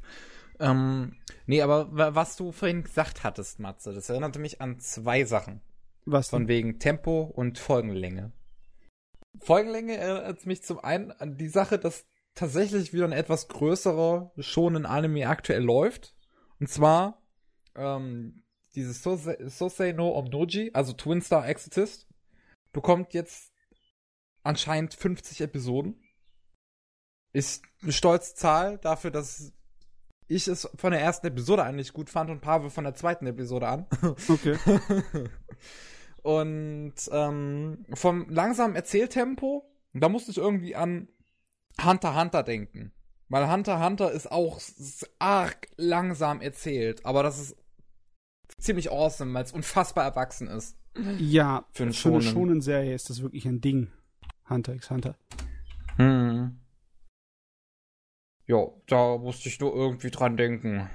Ähm, 0.59 1.15
nee, 1.45 1.61
aber 1.61 1.95
wa- 1.95 2.15
was 2.15 2.35
du 2.37 2.51
vorhin 2.51 2.83
gesagt 2.83 3.23
hattest, 3.23 3.59
Matze, 3.59 3.93
das 3.93 4.09
erinnerte 4.09 4.39
mich 4.39 4.61
an 4.61 4.79
zwei 4.79 5.25
Sachen. 5.25 5.61
Was 6.05 6.29
Von 6.29 6.43
denn? 6.43 6.47
wegen 6.49 6.79
Tempo 6.79 7.21
und 7.23 7.59
Folgenlänge. 7.59 8.31
Folgenlänge 9.39 9.97
erinnert 9.97 10.45
mich 10.45 10.63
zum 10.63 10.79
einen 10.79 11.11
an 11.11 11.37
die 11.37 11.49
Sache, 11.49 11.77
dass 11.77 12.05
tatsächlich 12.33 12.93
wieder 12.93 13.05
ein 13.05 13.11
etwas 13.11 13.47
größerer 13.47 14.31
schonen 14.39 14.85
Anime 14.85 15.27
aktuell 15.27 15.63
läuft. 15.63 16.15
Und 16.59 16.69
zwar 16.69 17.21
ähm, 17.75 18.43
dieses 18.75 19.01
Sosei, 19.03 19.91
no 19.93 20.17
Omnoji, 20.17 20.71
also 20.73 20.93
Twin 20.93 21.21
Star 21.21 21.47
Exorcist, 21.47 22.07
bekommt 22.73 23.13
jetzt 23.13 23.53
anscheinend 24.43 24.93
50 24.93 25.41
Episoden. 25.41 26.01
Ist 27.31 27.63
eine 27.81 27.91
stolze 27.91 28.35
Zahl 28.35 28.77
dafür, 28.77 29.11
dass 29.11 29.53
ich 30.27 30.47
es 30.47 30.69
von 30.75 30.91
der 30.91 31.01
ersten 31.01 31.27
Episode 31.27 31.63
eigentlich 31.63 31.93
gut 31.93 32.09
fand 32.09 32.29
und 32.29 32.41
Pavel 32.41 32.69
von 32.69 32.83
der 32.83 32.95
zweiten 32.95 33.27
Episode 33.27 33.67
an. 33.67 33.87
Okay. 34.27 34.57
und 36.25 36.95
ähm, 37.11 37.85
vom 37.93 38.27
langsamen 38.29 38.75
Erzähltempo, 38.75 39.63
da 39.93 40.09
musste 40.09 40.31
ich 40.31 40.39
irgendwie 40.39 40.75
an 40.75 41.07
Hunter 41.83 42.19
Hunter 42.19 42.41
denken. 42.41 42.91
Weil 43.29 43.51
Hunter 43.51 43.83
Hunter 43.83 44.11
ist 44.11 44.31
auch 44.31 44.59
arg 45.19 45.67
langsam 45.77 46.41
erzählt, 46.41 47.05
aber 47.05 47.21
das 47.21 47.39
ist 47.39 47.55
ziemlich 48.57 48.91
awesome, 48.91 49.33
weil 49.35 49.43
es 49.43 49.51
unfassbar 49.51 50.03
erwachsen 50.03 50.47
ist. 50.47 50.75
Ja, 51.19 51.65
Für 51.73 51.83
einen 51.83 51.93
für 51.93 52.09
eine 52.09 52.21
Shonen. 52.21 52.33
Shonen-Serie 52.33 52.95
ist 52.95 53.09
das 53.11 53.21
wirklich 53.21 53.45
ein 53.45 53.61
Ding. 53.61 53.91
Hunter 54.49 54.73
x 54.73 54.89
Hunter. 54.89 55.15
Hm. 55.97 56.59
Ja, 58.47 58.67
da 58.87 59.17
musste 59.17 59.49
ich 59.49 59.59
nur 59.59 59.75
irgendwie 59.75 60.09
dran 60.09 60.37
denken. 60.37 60.89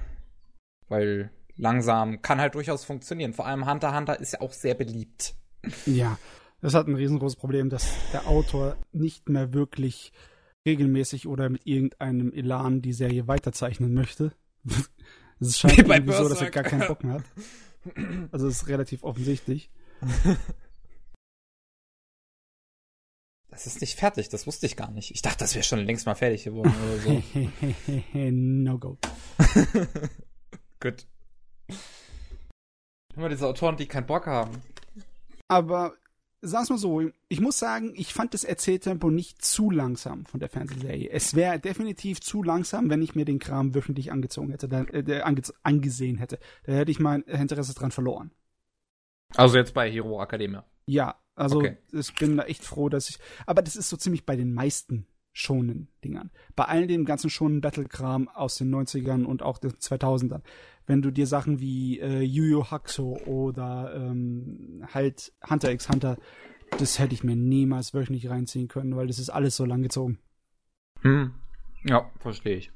Weil 0.89 1.31
langsam 1.57 2.21
kann 2.21 2.39
halt 2.39 2.55
durchaus 2.55 2.85
funktionieren. 2.85 3.33
Vor 3.33 3.45
allem 3.45 3.69
Hunter 3.69 3.95
Hunter 3.95 4.19
ist 4.19 4.33
ja 4.33 4.41
auch 4.41 4.53
sehr 4.53 4.75
beliebt. 4.75 5.35
Ja, 5.85 6.17
das 6.61 6.73
hat 6.73 6.87
ein 6.87 6.95
riesengroßes 6.95 7.37
Problem, 7.37 7.69
dass 7.69 7.91
der 8.13 8.27
Autor 8.27 8.77
nicht 8.91 9.29
mehr 9.29 9.53
wirklich 9.53 10.11
regelmäßig 10.65 11.27
oder 11.27 11.49
mit 11.49 11.65
irgendeinem 11.65 12.31
Elan 12.31 12.81
die 12.81 12.93
Serie 12.93 13.27
weiterzeichnen 13.27 13.93
möchte. 13.93 14.33
Es 15.43 15.57
scheint 15.57 15.75
Wie 15.87 15.91
irgendwie 15.91 16.13
so, 16.13 16.29
dass 16.29 16.39
er 16.39 16.51
gar 16.51 16.63
keinen 16.63 16.87
Bock 16.87 17.03
mehr 17.03 17.15
hat. 17.15 17.23
Also 18.31 18.47
es 18.47 18.57
ist 18.57 18.67
relativ 18.67 19.03
offensichtlich. 19.03 19.71
Das 23.49 23.65
ist 23.65 23.81
nicht 23.81 23.97
fertig, 23.97 24.29
das 24.29 24.47
wusste 24.47 24.65
ich 24.65 24.77
gar 24.77 24.91
nicht. 24.91 25.11
Ich 25.11 25.21
dachte, 25.21 25.39
das 25.39 25.55
wäre 25.55 25.63
schon 25.63 25.85
längst 25.85 26.05
mal 26.05 26.15
fertig 26.15 26.43
geworden 26.43 26.73
oder 26.85 26.97
so. 26.99 27.23
no 28.31 28.77
go. 28.77 28.97
Gut. 30.79 31.07
Immer 33.15 33.29
diese 33.29 33.47
Autoren, 33.47 33.77
die 33.77 33.87
keinen 33.87 34.05
Bock 34.05 34.25
haben. 34.27 34.61
Aber 35.47 35.93
sag's 36.41 36.69
mal 36.69 36.77
so, 36.77 37.01
ich 37.27 37.41
muss 37.41 37.59
sagen, 37.59 37.91
ich 37.95 38.13
fand 38.13 38.33
das 38.33 38.43
Erzähltempo 38.43 39.09
nicht 39.09 39.43
zu 39.43 39.69
langsam 39.69 40.25
von 40.25 40.39
der 40.39 40.49
Fernsehserie. 40.49 41.09
Es 41.11 41.35
wäre 41.35 41.59
definitiv 41.59 42.21
zu 42.21 42.41
langsam, 42.41 42.89
wenn 42.89 43.01
ich 43.01 43.13
mir 43.15 43.25
den 43.25 43.39
Kram 43.39 43.75
wöchentlich 43.75 44.11
angezogen 44.11 44.51
hätte, 44.51 44.67
dann, 44.69 44.87
äh, 44.87 45.03
der 45.03 45.25
ange 45.25 45.41
angesehen 45.63 46.17
hätte. 46.17 46.39
Da 46.63 46.73
hätte 46.73 46.91
ich 46.91 46.99
mein 46.99 47.21
Interesse 47.23 47.73
dran 47.75 47.91
verloren. 47.91 48.31
Also 49.35 49.57
jetzt 49.57 49.73
bei 49.73 49.89
Hero 49.91 50.21
Academia. 50.21 50.65
Ja, 50.85 51.15
also 51.35 51.57
Okay. 51.59 51.77
ich 51.91 52.13
bin 52.15 52.37
da 52.37 52.43
echt 52.43 52.63
froh, 52.63 52.89
dass 52.89 53.09
ich. 53.09 53.19
Aber 53.45 53.61
das 53.61 53.75
ist 53.75 53.89
so 53.89 53.97
ziemlich 53.97 54.25
bei 54.25 54.35
den 54.35 54.53
meisten 54.53 55.05
schonen 55.33 55.87
Dingern. 56.03 56.31
Bei 56.55 56.65
all 56.65 56.87
dem 56.87 57.05
ganzen 57.05 57.29
schonen 57.29 57.61
Battle-Kram 57.61 58.27
aus 58.27 58.55
den 58.55 58.73
90ern 58.73 59.23
und 59.23 59.43
auch 59.43 59.57
den 59.57 59.71
2000ern. 59.71 60.41
Wenn 60.85 61.01
du 61.01 61.11
dir 61.11 61.27
Sachen 61.27 61.59
wie 61.59 61.99
äh, 61.99 62.21
Yu 62.21 62.43
Yu 62.43 62.65
Hakusho 62.65 63.17
oder 63.25 63.93
ähm, 63.95 64.85
halt 64.93 65.31
Hunter 65.49 65.71
x 65.71 65.89
Hunter, 65.89 66.17
das 66.77 66.99
hätte 66.99 67.13
ich 67.13 67.23
mir 67.23 67.35
niemals 67.35 67.93
wöchentlich 67.93 68.29
reinziehen 68.29 68.67
können, 68.67 68.95
weil 68.95 69.07
das 69.07 69.19
ist 69.19 69.29
alles 69.29 69.55
so 69.55 69.65
lang 69.65 69.83
gezogen. 69.83 70.19
Hm. 71.01 71.33
Ja, 71.83 72.11
verstehe 72.19 72.57
ich. 72.57 72.71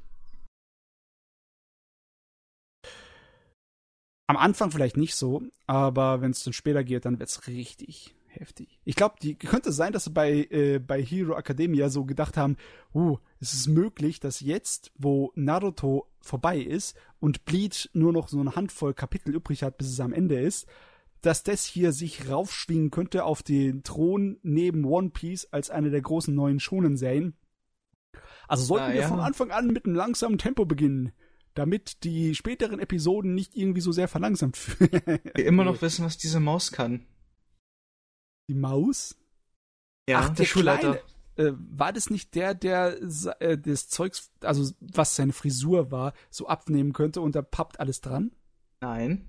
Am 4.28 4.38
Anfang 4.38 4.72
vielleicht 4.72 4.98
nicht 4.98 5.16
so, 5.16 5.44
aber 5.68 6.22
wenn 6.22 6.32
es 6.32 6.44
dann 6.44 6.54
später 6.54 6.84
geht, 6.84 7.06
dann 7.06 7.20
wird's 7.20 7.48
richtig 7.48 8.16
heftig. 8.36 8.80
Ich 8.84 8.96
glaube, 8.96 9.16
die 9.22 9.36
könnte 9.36 9.72
sein, 9.72 9.94
dass 9.94 10.06
sie 10.06 10.10
bei 10.12 10.48
äh, 10.50 10.80
bei 10.80 11.02
Hero 11.02 11.36
Academia 11.38 11.90
so 11.90 12.06
gedacht 12.06 12.38
haben, 12.38 12.58
oh, 12.94 13.18
es 13.40 13.54
ist 13.54 13.68
möglich, 13.68 14.20
dass 14.20 14.40
jetzt, 14.40 14.92
wo 14.98 15.32
Naruto 15.36 16.08
vorbei 16.22 16.60
ist 16.60 16.96
und 17.20 17.46
Bleach 17.46 17.90
nur 17.94 18.14
noch 18.14 18.28
so 18.28 18.40
eine 18.40 18.56
Handvoll 18.56 18.94
Kapitel 18.94 19.34
übrig 19.36 19.64
hat, 19.64 19.78
bis 19.78 19.88
es 19.90 20.00
am 20.00 20.14
Ende 20.14 20.40
ist, 20.40 20.68
dass 21.22 21.44
das 21.44 21.66
hier 21.66 21.92
sich 21.92 22.30
raufschwingen 22.30 22.92
könnte 22.92 23.24
auf 23.24 23.42
den 23.42 23.84
Thron 23.84 24.38
neben 24.44 24.86
One 24.86 25.10
Piece 25.10 25.48
als 25.52 25.70
eine 25.70 25.90
der 25.90 26.02
großen 26.02 26.34
neuen 26.36 26.60
Shonen-Serien. 26.60 27.36
Also 28.48 28.64
sollten 28.64 28.92
Ah, 28.92 28.94
wir 28.94 29.02
ja. 29.02 29.08
von 29.08 29.20
Anfang 29.20 29.52
an 29.52 29.68
mit 29.68 29.86
einem 29.86 29.96
langsamen 29.96 30.38
Tempo 30.38 30.66
beginnen, 30.66 31.12
damit 31.56 32.04
die 32.04 32.36
späteren 32.36 32.80
Episoden 32.80 33.34
nicht 33.34 33.56
irgendwie 33.56 33.82
so 33.82 33.92
sehr 33.92 34.08
verlangsamt 34.08 34.58
fühlen. 34.58 34.90
Wir 35.34 35.46
immer 35.46 35.64
noch 35.64 35.82
wissen, 35.82 36.06
was 36.06 36.18
diese 36.18 36.40
Maus 36.40 36.72
kann. 36.72 37.06
Die 38.48 38.54
Maus? 38.56 39.16
Ja, 40.08 40.20
Ach, 40.20 40.26
der, 40.28 40.36
der 40.36 40.46
Schulleiter. 40.46 40.94
Kleine. 40.96 41.50
Äh, 41.50 41.54
war 41.58 41.92
das 41.92 42.10
nicht 42.10 42.36
der, 42.36 42.54
der 42.54 42.98
äh, 43.40 43.58
das 43.58 43.90
Zeugs, 43.90 44.32
also 44.42 44.72
was 44.80 45.16
seine 45.16 45.34
Frisur 45.34 45.92
war, 45.92 46.14
so 46.30 46.48
abnehmen 46.48 46.94
könnte 46.94 47.20
und 47.22 47.36
da 47.36 47.42
pappt 47.42 47.80
alles 47.80 48.02
dran? 48.02 48.32
Nein. 48.80 49.28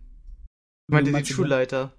Ich 0.88 0.92
meinte 0.92 1.06
den 1.10 1.12
meinst 1.14 1.30
du 1.30 1.34
den? 1.34 1.36
Schulleiter. 1.36 1.92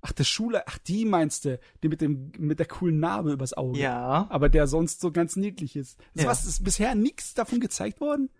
Ach, 0.00 0.12
der 0.12 0.22
Schule, 0.24 0.68
ach, 0.68 0.78
die 0.78 1.04
meinst 1.04 1.44
du, 1.44 1.58
die 1.82 1.88
mit 1.88 2.00
dem, 2.00 2.30
mit 2.38 2.60
der 2.60 2.66
coolen 2.66 3.00
Narbe 3.00 3.32
übers 3.32 3.52
Auge. 3.54 3.80
Ja. 3.80 4.28
Aber 4.30 4.48
der 4.48 4.68
sonst 4.68 5.00
so 5.00 5.10
ganz 5.10 5.34
niedlich 5.34 5.74
ist. 5.74 5.98
Das 6.14 6.22
Ja. 6.22 6.30
was, 6.30 6.44
ist 6.44 6.62
bisher 6.62 6.94
nichts 6.94 7.34
davon 7.34 7.58
gezeigt 7.58 8.00
worden? 8.00 8.30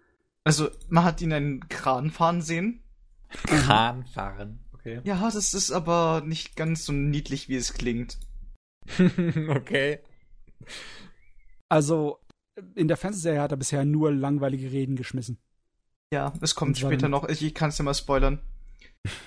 Also, 0.45 0.69
man 0.89 1.03
hat 1.03 1.21
ihn 1.21 1.33
einen 1.33 1.69
Kran 1.69 2.13
fahren 2.13 2.43
sehen. 2.43 2.85
Kran 3.45 4.07
fahren. 4.07 4.61
Okay. 4.79 5.01
Ja, 5.05 5.31
das 5.31 5.55
ist 5.55 5.71
aber 5.71 6.23
nicht 6.25 6.57
ganz 6.57 6.85
so 6.85 6.93
niedlich, 6.93 7.49
wie 7.49 7.57
es 7.57 7.75
klingt. 7.75 8.19
okay. 9.49 9.99
Also, 11.69 12.19
in 12.75 12.89
der 12.89 12.97
Fernsehserie 12.97 13.41
hat 13.41 13.51
er 13.53 13.57
bisher 13.57 13.85
nur 13.85 14.13
langweilige 14.13 14.71
Reden 14.73 14.97
geschmissen. 14.97 15.39
Ja, 16.13 16.33
es 16.41 16.55
kommt 16.55 16.79
später 16.79 17.09
noch, 17.09 17.29
ich, 17.29 17.43
ich 17.43 17.55
kann 17.55 17.69
es 17.69 17.77
dir 17.77 17.83
mal 17.83 17.93
spoilern. 17.95 18.41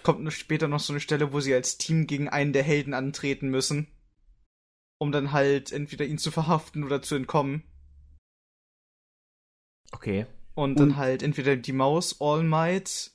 Kommt 0.03 0.21
noch 0.21 0.31
später 0.31 0.67
noch 0.67 0.79
so 0.79 0.93
eine 0.93 0.99
Stelle, 0.99 1.31
wo 1.31 1.39
sie 1.39 1.53
als 1.53 1.77
Team 1.77 2.07
gegen 2.07 2.27
einen 2.29 2.53
der 2.53 2.63
Helden 2.63 2.93
antreten 2.93 3.49
müssen. 3.49 3.87
Um 4.99 5.11
dann 5.11 5.31
halt 5.31 5.71
entweder 5.71 6.05
ihn 6.05 6.17
zu 6.17 6.31
verhaften 6.31 6.83
oder 6.83 7.01
zu 7.01 7.15
entkommen. 7.15 7.63
Okay. 9.91 10.25
Und, 10.53 10.71
Und- 10.71 10.79
dann 10.79 10.97
halt 10.97 11.23
entweder 11.23 11.55
die 11.55 11.71
Maus, 11.73 12.19
All 12.19 12.43
Might, 12.43 13.10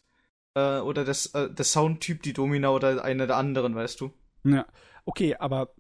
äh, 0.57 0.78
oder 0.81 1.05
das, 1.05 1.27
äh, 1.35 1.49
der 1.51 1.65
Soundtyp, 1.65 2.23
die 2.23 2.33
Domina 2.33 2.70
oder 2.70 3.05
einer 3.05 3.27
der 3.28 3.37
anderen, 3.37 3.74
weißt 3.77 4.01
du? 4.01 4.12
Ja. 4.45 4.66
Okay, 5.05 5.37
aber 5.37 5.73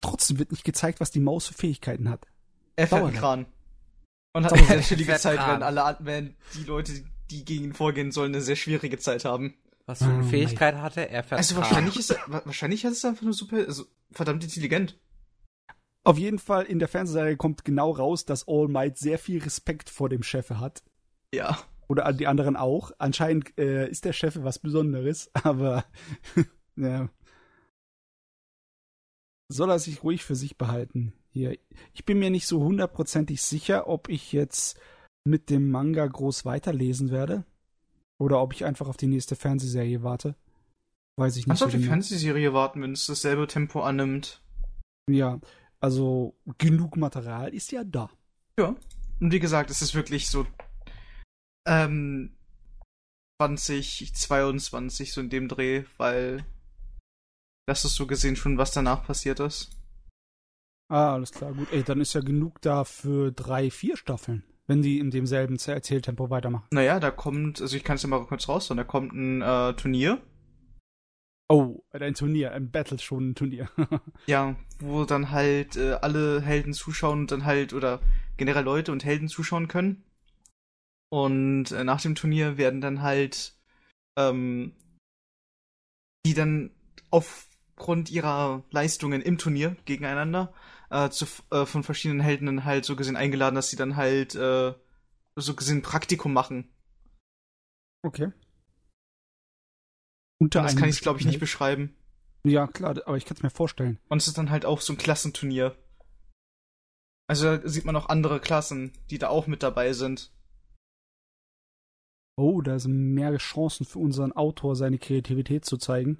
trotzdem 0.00 0.38
wird 0.38 0.52
nicht 0.52 0.64
gezeigt, 0.64 1.00
was 1.00 1.10
die 1.10 1.20
Maus 1.20 1.46
für 1.48 1.54
Fähigkeiten 1.54 2.08
hat. 2.08 2.26
Er 2.76 2.86
fährt 2.86 3.02
einen. 3.04 3.16
Kran. 3.16 3.46
Und 4.34 4.44
hat 4.44 4.52
eine 4.52 4.66
sehr 4.66 4.82
schwierige 4.82 5.06
Fährt 5.12 5.20
Zeit, 5.22 5.38
während 5.38 5.62
alle, 5.64 5.82
an- 5.82 5.96
während 6.00 6.36
die 6.54 6.64
Leute, 6.64 6.92
die 7.30 7.44
gegen 7.44 7.64
ihn 7.64 7.72
vorgehen 7.72 8.12
sollen, 8.12 8.32
eine 8.34 8.42
sehr 8.42 8.56
schwierige 8.56 8.98
Zeit 8.98 9.24
haben. 9.24 9.54
Was 9.86 9.98
für 10.00 10.04
eine 10.10 10.22
Oh 10.22 10.28
Fähigkeit 10.28 10.76
hatte 10.76 11.08
er? 11.08 11.24
Also 11.32 11.56
wahrscheinlich 11.56 11.96
ist 11.98 12.10
er, 12.10 12.18
wa- 12.26 12.42
wahrscheinlich 12.44 12.84
ist 12.84 13.02
er 13.04 13.10
einfach 13.10 13.22
nur 13.24 13.32
super, 13.32 13.56
also 13.56 13.84
verdammt 14.12 14.44
intelligent. 14.44 15.00
Auf 16.04 16.18
jeden 16.18 16.38
Fall 16.38 16.64
in 16.66 16.78
der 16.78 16.88
Fernsehserie 16.88 17.36
kommt 17.36 17.64
genau 17.64 17.90
raus, 17.90 18.24
dass 18.24 18.46
All 18.46 18.68
Might 18.68 18.98
sehr 18.98 19.18
viel 19.18 19.42
Respekt 19.42 19.90
vor 19.90 20.08
dem 20.08 20.22
Chef 20.22 20.50
hat. 20.50 20.82
Ja. 21.34 21.58
Oder 21.88 22.12
die 22.12 22.26
anderen 22.26 22.56
auch. 22.56 22.92
Anscheinend 22.98 23.58
äh, 23.58 23.88
ist 23.88 24.04
der 24.04 24.12
Chef 24.12 24.36
was 24.42 24.58
Besonderes, 24.58 25.30
aber 25.42 25.84
ja. 26.76 27.08
soll 29.48 29.70
er 29.70 29.78
sich 29.78 30.02
ruhig 30.04 30.24
für 30.24 30.36
sich 30.36 30.58
behalten. 30.58 31.12
Hier. 31.30 31.58
Ich 31.92 32.04
bin 32.04 32.18
mir 32.18 32.30
nicht 32.30 32.46
so 32.46 32.62
hundertprozentig 32.62 33.42
sicher, 33.42 33.88
ob 33.88 34.08
ich 34.08 34.32
jetzt 34.32 34.78
mit 35.24 35.50
dem 35.50 35.70
Manga 35.70 36.06
groß 36.06 36.44
weiterlesen 36.44 37.10
werde. 37.10 37.44
Oder 38.18 38.42
ob 38.42 38.52
ich 38.52 38.64
einfach 38.64 38.88
auf 38.88 38.96
die 38.96 39.06
nächste 39.06 39.36
Fernsehserie 39.36 40.02
warte. 40.02 40.34
Weiß 41.16 41.36
ich 41.36 41.46
nicht. 41.46 41.58
So 41.58 41.66
auf 41.66 41.70
die. 41.70 41.78
Fernsehserie 41.78 42.52
warten, 42.52 42.82
wenn 42.82 42.92
es 42.92 43.06
dasselbe 43.06 43.46
Tempo 43.46 43.82
annimmt. 43.82 44.42
Ja, 45.08 45.40
also 45.80 46.34
genug 46.58 46.96
Material 46.96 47.54
ist 47.54 47.72
ja 47.72 47.84
da. 47.84 48.10
Ja. 48.58 48.74
Und 49.20 49.32
wie 49.32 49.40
gesagt, 49.40 49.70
es 49.70 49.82
ist 49.82 49.94
wirklich 49.94 50.28
so 50.28 50.46
ähm 51.68 52.34
2022 53.40 55.12
so 55.12 55.20
in 55.20 55.30
dem 55.30 55.48
Dreh, 55.48 55.84
weil 55.96 56.44
das 57.66 57.84
ist 57.84 57.94
so 57.94 58.06
gesehen 58.06 58.34
schon, 58.34 58.58
was 58.58 58.72
danach 58.72 59.06
passiert 59.06 59.40
ist. 59.40 59.70
Ah, 60.90 61.12
alles 61.12 61.32
klar, 61.32 61.52
gut. 61.52 61.68
Ey, 61.70 61.82
dann 61.82 62.00
ist 62.00 62.14
ja 62.14 62.20
genug 62.20 62.60
da 62.62 62.84
für 62.84 63.30
drei, 63.30 63.70
vier 63.70 63.96
Staffeln, 63.96 64.42
wenn 64.66 64.82
die 64.82 64.98
in 64.98 65.10
demselben 65.10 65.58
Erzähltempo 65.58 66.30
weitermachen. 66.30 66.66
Naja, 66.72 66.98
da 66.98 67.10
kommt, 67.10 67.60
also 67.60 67.76
ich 67.76 67.84
kann 67.84 67.96
es 67.96 68.02
ja 68.02 68.08
mal 68.08 68.24
kurz 68.24 68.48
raus, 68.48 68.68
da 68.68 68.84
kommt 68.84 69.12
ein 69.12 69.42
äh, 69.42 69.74
Turnier. 69.74 70.20
Oh, 71.50 71.82
ein 71.92 72.14
Turnier, 72.14 72.52
ein 72.52 72.70
Battle 72.70 72.98
schon 72.98 73.30
ein 73.30 73.34
Turnier. 73.34 73.70
Ja, 74.26 74.56
wo 74.80 75.04
dann 75.04 75.30
halt 75.30 75.76
äh, 75.76 75.92
alle 76.00 76.40
Helden 76.40 76.72
zuschauen 76.72 77.20
und 77.20 77.30
dann 77.30 77.44
halt, 77.44 77.72
oder 77.72 78.00
generell 78.36 78.64
Leute 78.64 78.92
und 78.92 79.04
Helden 79.04 79.28
zuschauen 79.28 79.68
können. 79.68 80.04
Und 81.10 81.70
äh, 81.72 81.84
nach 81.84 82.00
dem 82.00 82.14
Turnier 82.14 82.58
werden 82.58 82.80
dann 82.80 83.02
halt 83.02 83.58
ähm, 84.18 84.74
die 86.26 86.34
dann 86.34 86.70
aufgrund 87.10 88.10
ihrer 88.10 88.64
Leistungen 88.70 89.22
im 89.22 89.38
Turnier 89.38 89.76
gegeneinander 89.84 90.52
äh, 90.90 91.08
zu, 91.08 91.26
äh, 91.50 91.64
von 91.64 91.82
verschiedenen 91.82 92.20
Helden 92.20 92.46
dann 92.46 92.64
halt 92.64 92.84
so 92.84 92.96
gesehen 92.96 93.16
eingeladen, 93.16 93.54
dass 93.54 93.70
sie 93.70 93.76
dann 93.76 93.96
halt 93.96 94.34
äh, 94.34 94.74
so 95.36 95.54
gesehen 95.54 95.82
Praktikum 95.82 96.32
machen. 96.32 96.68
okay. 98.04 98.32
Unter 100.40 100.62
das 100.62 100.76
kann 100.76 100.88
ich 100.88 101.00
glaube 101.00 101.18
ich 101.18 101.26
nicht 101.26 101.40
beschreiben. 101.40 101.96
Ja, 102.44 102.66
klar, 102.66 102.90
aber 103.06 103.16
ich 103.16 103.24
kann 103.24 103.36
es 103.36 103.42
mir 103.42 103.50
vorstellen. 103.50 103.98
Und 104.08 104.18
es 104.18 104.28
ist 104.28 104.38
dann 104.38 104.50
halt 104.50 104.64
auch 104.64 104.80
so 104.80 104.92
ein 104.92 104.98
Klassenturnier. 104.98 105.76
Also 107.26 107.56
da 107.56 107.68
sieht 107.68 107.84
man 107.84 107.96
auch 107.96 108.08
andere 108.08 108.40
Klassen, 108.40 108.92
die 109.10 109.18
da 109.18 109.28
auch 109.28 109.46
mit 109.46 109.62
dabei 109.62 109.92
sind. 109.92 110.32
Oh, 112.38 112.62
da 112.62 112.78
sind 112.78 113.14
mehr 113.14 113.36
Chancen 113.38 113.84
für 113.84 113.98
unseren 113.98 114.30
Autor, 114.30 114.76
seine 114.76 114.98
Kreativität 114.98 115.64
zu 115.64 115.76
zeigen. 115.76 116.18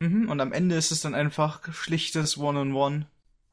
Mhm, 0.00 0.28
und 0.28 0.40
am 0.40 0.52
Ende 0.52 0.74
ist 0.74 0.90
es 0.90 1.00
dann 1.00 1.14
einfach 1.14 1.72
schlichtes 1.72 2.36
One-on-One 2.36 3.06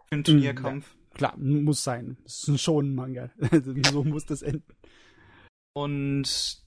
für 0.07 0.15
einen 0.15 0.23
Turnierkampf. 0.23 0.95
Klar, 1.13 1.37
muss 1.37 1.83
sein. 1.83 2.17
Das 2.23 2.47
ist 2.47 2.61
schon 2.61 2.87
ein 2.87 2.95
Manga. 2.95 3.29
so 3.91 4.03
muss 4.03 4.25
das 4.25 4.41
enden. 4.41 4.63
Und 5.73 6.63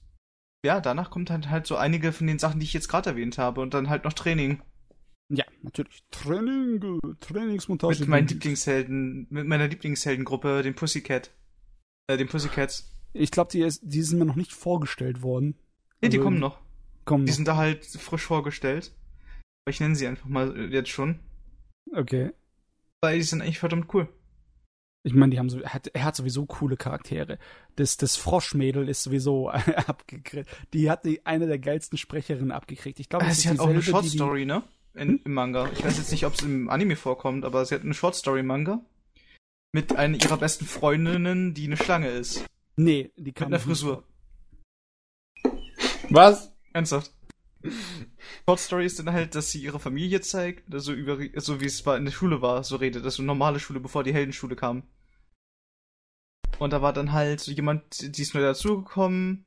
ja, 0.65 0.79
danach 0.79 1.09
kommt 1.09 1.29
halt 1.29 1.49
halt 1.49 1.67
so 1.67 1.75
einige 1.75 2.13
von 2.13 2.27
den 2.27 2.39
Sachen, 2.39 2.61
die 2.61 2.65
ich 2.65 2.73
jetzt 2.73 2.87
gerade 2.87 3.09
erwähnt 3.09 3.37
habe 3.37 3.59
und 3.59 3.73
dann 3.73 3.89
halt 3.89 4.05
noch 4.05 4.13
Training. 4.13 4.61
Ja, 5.29 5.43
natürlich. 5.63 6.01
Training, 6.11 6.81
äh, 6.81 7.15
Trainingsmontage. 7.19 7.99
Mit 7.99 8.09
meinen 8.09 8.27
Lieblingshelden, 8.27 9.27
mit 9.29 9.47
meiner 9.47 9.67
Lieblingsheldengruppe, 9.67 10.61
den 10.61 10.75
Pussycat. 10.75 11.31
Äh, 12.07 12.15
den 12.15 12.29
Pussycats. 12.29 12.90
Ich 13.13 13.31
glaube, 13.31 13.51
die, 13.51 13.61
ist- 13.61 13.81
die 13.83 14.01
sind 14.01 14.19
mir 14.19 14.25
noch 14.25 14.35
nicht 14.35 14.53
vorgestellt 14.53 15.21
worden. 15.21 15.55
Nee, 16.01 16.09
die 16.09 16.17
Also, 16.17 16.23
kommen 16.25 16.39
noch. 16.39 16.59
Kommen 17.05 17.25
Die 17.25 17.31
noch. 17.31 17.35
sind 17.35 17.47
da 17.47 17.55
halt 17.57 17.85
frisch 17.85 18.23
vorgestellt. 18.25 18.93
Aber 19.65 19.71
ich 19.71 19.79
nenne 19.79 19.95
sie 19.95 20.07
einfach 20.07 20.27
mal 20.27 20.55
äh, 20.57 20.65
jetzt 20.67 20.89
schon. 20.89 21.19
Okay. 21.93 22.31
Weil 23.01 23.17
die 23.17 23.23
sind 23.23 23.41
eigentlich 23.41 23.59
verdammt 23.59 23.93
cool. 23.93 24.07
Ich 25.03 25.13
meine, 25.15 25.31
die 25.31 25.39
haben 25.39 25.49
so, 25.49 25.59
er 25.59 25.73
hat, 25.73 25.87
er 25.87 26.03
hat 26.03 26.15
sowieso 26.15 26.45
coole 26.45 26.77
Charaktere. 26.77 27.39
Das, 27.75 27.97
das 27.97 28.15
Froschmädel 28.17 28.87
ist 28.87 29.01
sowieso 29.01 29.49
abgekriegt. 29.87 30.47
Die 30.73 30.91
hat 30.91 31.05
die, 31.05 31.25
eine 31.25 31.47
der 31.47 31.57
geilsten 31.59 31.97
Sprecherinnen 31.97 32.51
abgekriegt. 32.51 32.99
Ich 32.99 33.09
glaube, 33.09 33.25
das 33.25 33.41
sie 33.41 33.47
ist 33.49 33.53
hat 33.55 33.59
auch 33.61 33.69
eine 33.69 33.81
Short 33.81 34.05
die 34.05 34.09
die- 34.09 34.17
Story, 34.17 34.45
ne? 34.45 34.63
In, 34.93 35.19
Im 35.23 35.33
Manga. 35.33 35.69
Ich 35.71 35.83
weiß 35.83 35.97
jetzt 35.97 36.11
nicht, 36.11 36.25
ob 36.25 36.33
es 36.33 36.41
im 36.43 36.69
Anime 36.69 36.95
vorkommt, 36.97 37.45
aber 37.45 37.65
sie 37.65 37.73
hat 37.75 37.81
eine 37.83 37.93
Short 37.93 38.13
Story 38.13 38.43
Manga. 38.43 38.81
Mit 39.73 39.95
einer 39.95 40.21
ihrer 40.21 40.37
besten 40.37 40.65
Freundinnen, 40.65 41.53
die 41.53 41.65
eine 41.65 41.77
Schlange 41.77 42.09
ist. 42.09 42.45
Nee, 42.75 43.11
die 43.15 43.23
Mit 43.23 43.35
kam 43.35 43.47
einer 43.47 43.57
nicht 43.57 43.65
Frisur. 43.65 44.03
Was? 46.09 46.53
Ernsthaft. 46.73 47.11
Short 48.45 48.59
Story 48.59 48.85
ist 48.85 48.99
dann 48.99 49.11
halt, 49.11 49.35
dass 49.35 49.51
sie 49.51 49.61
ihre 49.61 49.79
Familie 49.79 50.21
zeigt, 50.21 50.73
also 50.73 50.93
über, 50.93 51.19
so 51.39 51.61
wie 51.61 51.65
es 51.65 51.85
war 51.85 51.97
in 51.97 52.05
der 52.05 52.11
Schule 52.11 52.41
war, 52.41 52.63
so 52.63 52.75
redet, 52.75 53.03
also 53.03 53.21
normale 53.23 53.59
Schule, 53.59 53.79
bevor 53.79 54.03
die 54.03 54.13
Heldenschule 54.13 54.55
kam. 54.55 54.83
Und 56.59 56.73
da 56.73 56.81
war 56.81 56.93
dann 56.93 57.11
halt 57.11 57.39
so 57.39 57.51
jemand, 57.51 58.01
die 58.17 58.21
ist 58.21 58.33
neu 58.33 58.41
dazugekommen 58.41 59.45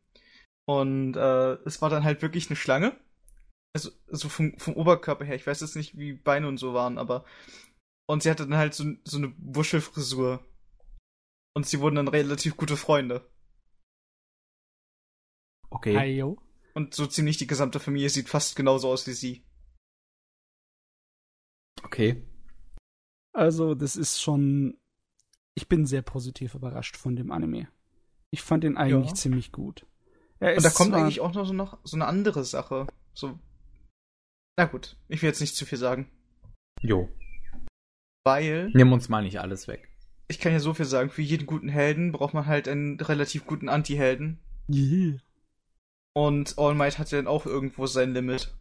und 0.66 1.16
äh, 1.16 1.54
es 1.64 1.82
war 1.82 1.90
dann 1.90 2.04
halt 2.04 2.22
wirklich 2.22 2.48
eine 2.48 2.56
Schlange. 2.56 2.98
Also, 3.74 3.90
also 4.10 4.28
vom, 4.28 4.56
vom 4.58 4.74
Oberkörper 4.74 5.24
her, 5.24 5.34
ich 5.34 5.46
weiß 5.46 5.60
jetzt 5.60 5.76
nicht, 5.76 5.98
wie 5.98 6.12
Beine 6.12 6.46
und 6.46 6.58
so 6.58 6.74
waren, 6.74 6.98
aber 6.98 7.24
und 8.06 8.22
sie 8.22 8.30
hatte 8.30 8.46
dann 8.46 8.58
halt 8.58 8.74
so, 8.74 8.84
so 9.04 9.18
eine 9.18 9.34
Wuschelfrisur. 9.38 10.44
Und 11.56 11.66
sie 11.66 11.80
wurden 11.80 11.96
dann 11.96 12.08
relativ 12.08 12.56
gute 12.56 12.76
Freunde. 12.76 13.30
Okay. 15.70 15.96
Ayo. 15.96 16.40
Und 16.74 16.94
so 16.94 17.06
ziemlich 17.06 17.36
die 17.36 17.46
gesamte 17.46 17.78
Familie 17.80 18.10
sieht 18.10 18.28
fast 18.28 18.56
genauso 18.56 18.88
aus 18.90 19.06
wie 19.06 19.12
sie. 19.12 19.44
Okay. 21.82 22.24
Also, 23.32 23.74
das 23.74 23.96
ist 23.96 24.20
schon. 24.20 24.78
Ich 25.56 25.68
bin 25.68 25.86
sehr 25.86 26.02
positiv 26.02 26.54
überrascht 26.54 26.96
von 26.96 27.14
dem 27.14 27.30
Anime. 27.30 27.68
Ich 28.32 28.42
fand 28.42 28.64
den 28.64 28.76
eigentlich 28.76 29.10
Ja. 29.10 29.14
ziemlich 29.14 29.52
gut. 29.52 29.86
Er 30.40 30.56
Und 30.56 30.64
da 30.64 30.70
kommt 30.70 30.90
zwar- 30.90 31.02
eigentlich 31.02 31.20
auch 31.20 31.32
noch 31.32 31.46
so, 31.46 31.52
noch 31.52 31.78
so 31.84 31.96
eine 31.96 32.06
andere 32.06 32.44
Sache. 32.44 32.88
So. 33.14 33.38
Na 34.58 34.64
gut, 34.66 34.96
ich 35.08 35.22
will 35.22 35.28
jetzt 35.28 35.40
nicht 35.40 35.54
zu 35.54 35.64
viel 35.66 35.78
sagen. 35.78 36.10
Jo. 36.80 37.08
Weil, 38.24 38.70
Nimm 38.74 38.92
uns 38.92 39.08
mal 39.08 39.22
nicht 39.22 39.38
alles 39.40 39.68
weg. 39.68 39.93
Ich 40.28 40.38
kann 40.38 40.52
ja 40.52 40.60
so 40.60 40.74
viel 40.74 40.86
sagen, 40.86 41.10
für 41.10 41.22
jeden 41.22 41.46
guten 41.46 41.68
Helden 41.68 42.12
braucht 42.12 42.34
man 42.34 42.46
halt 42.46 42.68
einen 42.68 42.98
relativ 43.00 43.46
guten 43.46 43.68
Anti-Helden. 43.68 44.38
Yeah. 44.68 45.18
Und 46.14 46.58
All 46.58 46.74
Might 46.74 46.98
hat 46.98 47.10
ja 47.10 47.18
dann 47.18 47.26
auch 47.26 47.44
irgendwo 47.46 47.86
sein 47.86 48.12
Limit. 48.14 48.54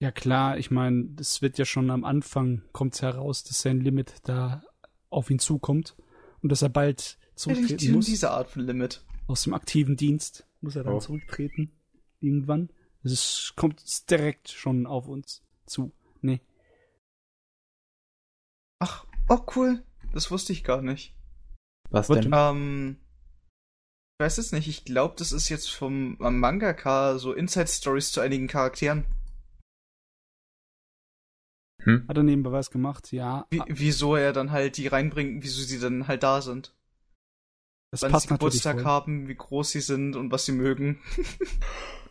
Ja 0.00 0.10
klar, 0.10 0.58
ich 0.58 0.70
meine, 0.70 1.04
das 1.10 1.42
wird 1.42 1.58
ja 1.58 1.64
schon 1.64 1.90
am 1.90 2.04
Anfang 2.04 2.62
kommt's 2.72 3.02
heraus, 3.02 3.44
dass 3.44 3.60
sein 3.60 3.80
Limit 3.80 4.14
da 4.24 4.62
auf 5.10 5.30
ihn 5.30 5.38
zukommt 5.38 5.96
und 6.42 6.50
dass 6.50 6.62
er 6.62 6.68
bald 6.68 7.18
Ja, 7.20 7.36
zurücktreten 7.36 7.74
nicht 7.84 7.92
muss 7.94 8.06
diese 8.06 8.30
Art 8.30 8.48
von 8.50 8.62
Limit. 8.62 9.04
aus 9.26 9.42
dem 9.44 9.54
aktiven 9.54 9.96
Dienst. 9.96 10.46
Muss 10.60 10.76
er 10.76 10.84
dann 10.84 10.94
Oh. 10.94 10.98
zurücktreten 11.00 11.72
irgendwann. 12.20 12.70
Ist, 13.02 13.52
kommt 13.56 13.82
direkt 14.10 14.48
schon 14.48 14.86
auf 14.86 15.08
uns 15.08 15.42
zu. 15.66 15.92
Nee. 16.22 16.40
Ach, 18.78 19.04
oh 19.28 19.40
cool. 19.56 19.82
Das 20.14 20.30
wusste 20.30 20.52
ich 20.52 20.62
gar 20.62 20.80
nicht. 20.80 21.12
Was 21.90 22.08
What? 22.08 22.24
denn? 22.24 22.32
Ähm, 22.32 22.96
ich 24.14 24.24
weiß 24.24 24.38
es 24.38 24.52
nicht. 24.52 24.68
Ich 24.68 24.84
glaube, 24.84 25.16
das 25.18 25.32
ist 25.32 25.48
jetzt 25.48 25.70
vom 25.70 26.16
Mangaka 26.18 27.18
so 27.18 27.32
Inside-Stories 27.32 28.12
zu 28.12 28.20
einigen 28.20 28.46
Charakteren. 28.46 29.04
Hm? 31.82 32.06
Hat 32.06 32.16
er 32.16 32.22
nebenbei 32.22 32.52
was 32.52 32.70
gemacht? 32.70 33.10
Ja. 33.12 33.46
Wie, 33.50 33.60
wieso 33.66 34.14
er 34.14 34.32
dann 34.32 34.52
halt 34.52 34.76
die 34.76 34.86
reinbringt, 34.86 35.42
wieso 35.42 35.62
sie 35.62 35.80
dann 35.80 36.06
halt 36.06 36.22
da 36.22 36.40
sind. 36.40 36.76
Das 37.90 38.02
wann 38.02 38.12
passt 38.12 38.28
sie 38.28 38.34
natürlich. 38.34 38.52
Geburtstag 38.52 38.76
Voll. 38.76 38.84
haben, 38.84 39.28
wie 39.28 39.34
groß 39.34 39.72
sie 39.72 39.80
sind 39.80 40.14
und 40.14 40.30
was 40.30 40.46
sie 40.46 40.52
mögen. 40.52 41.00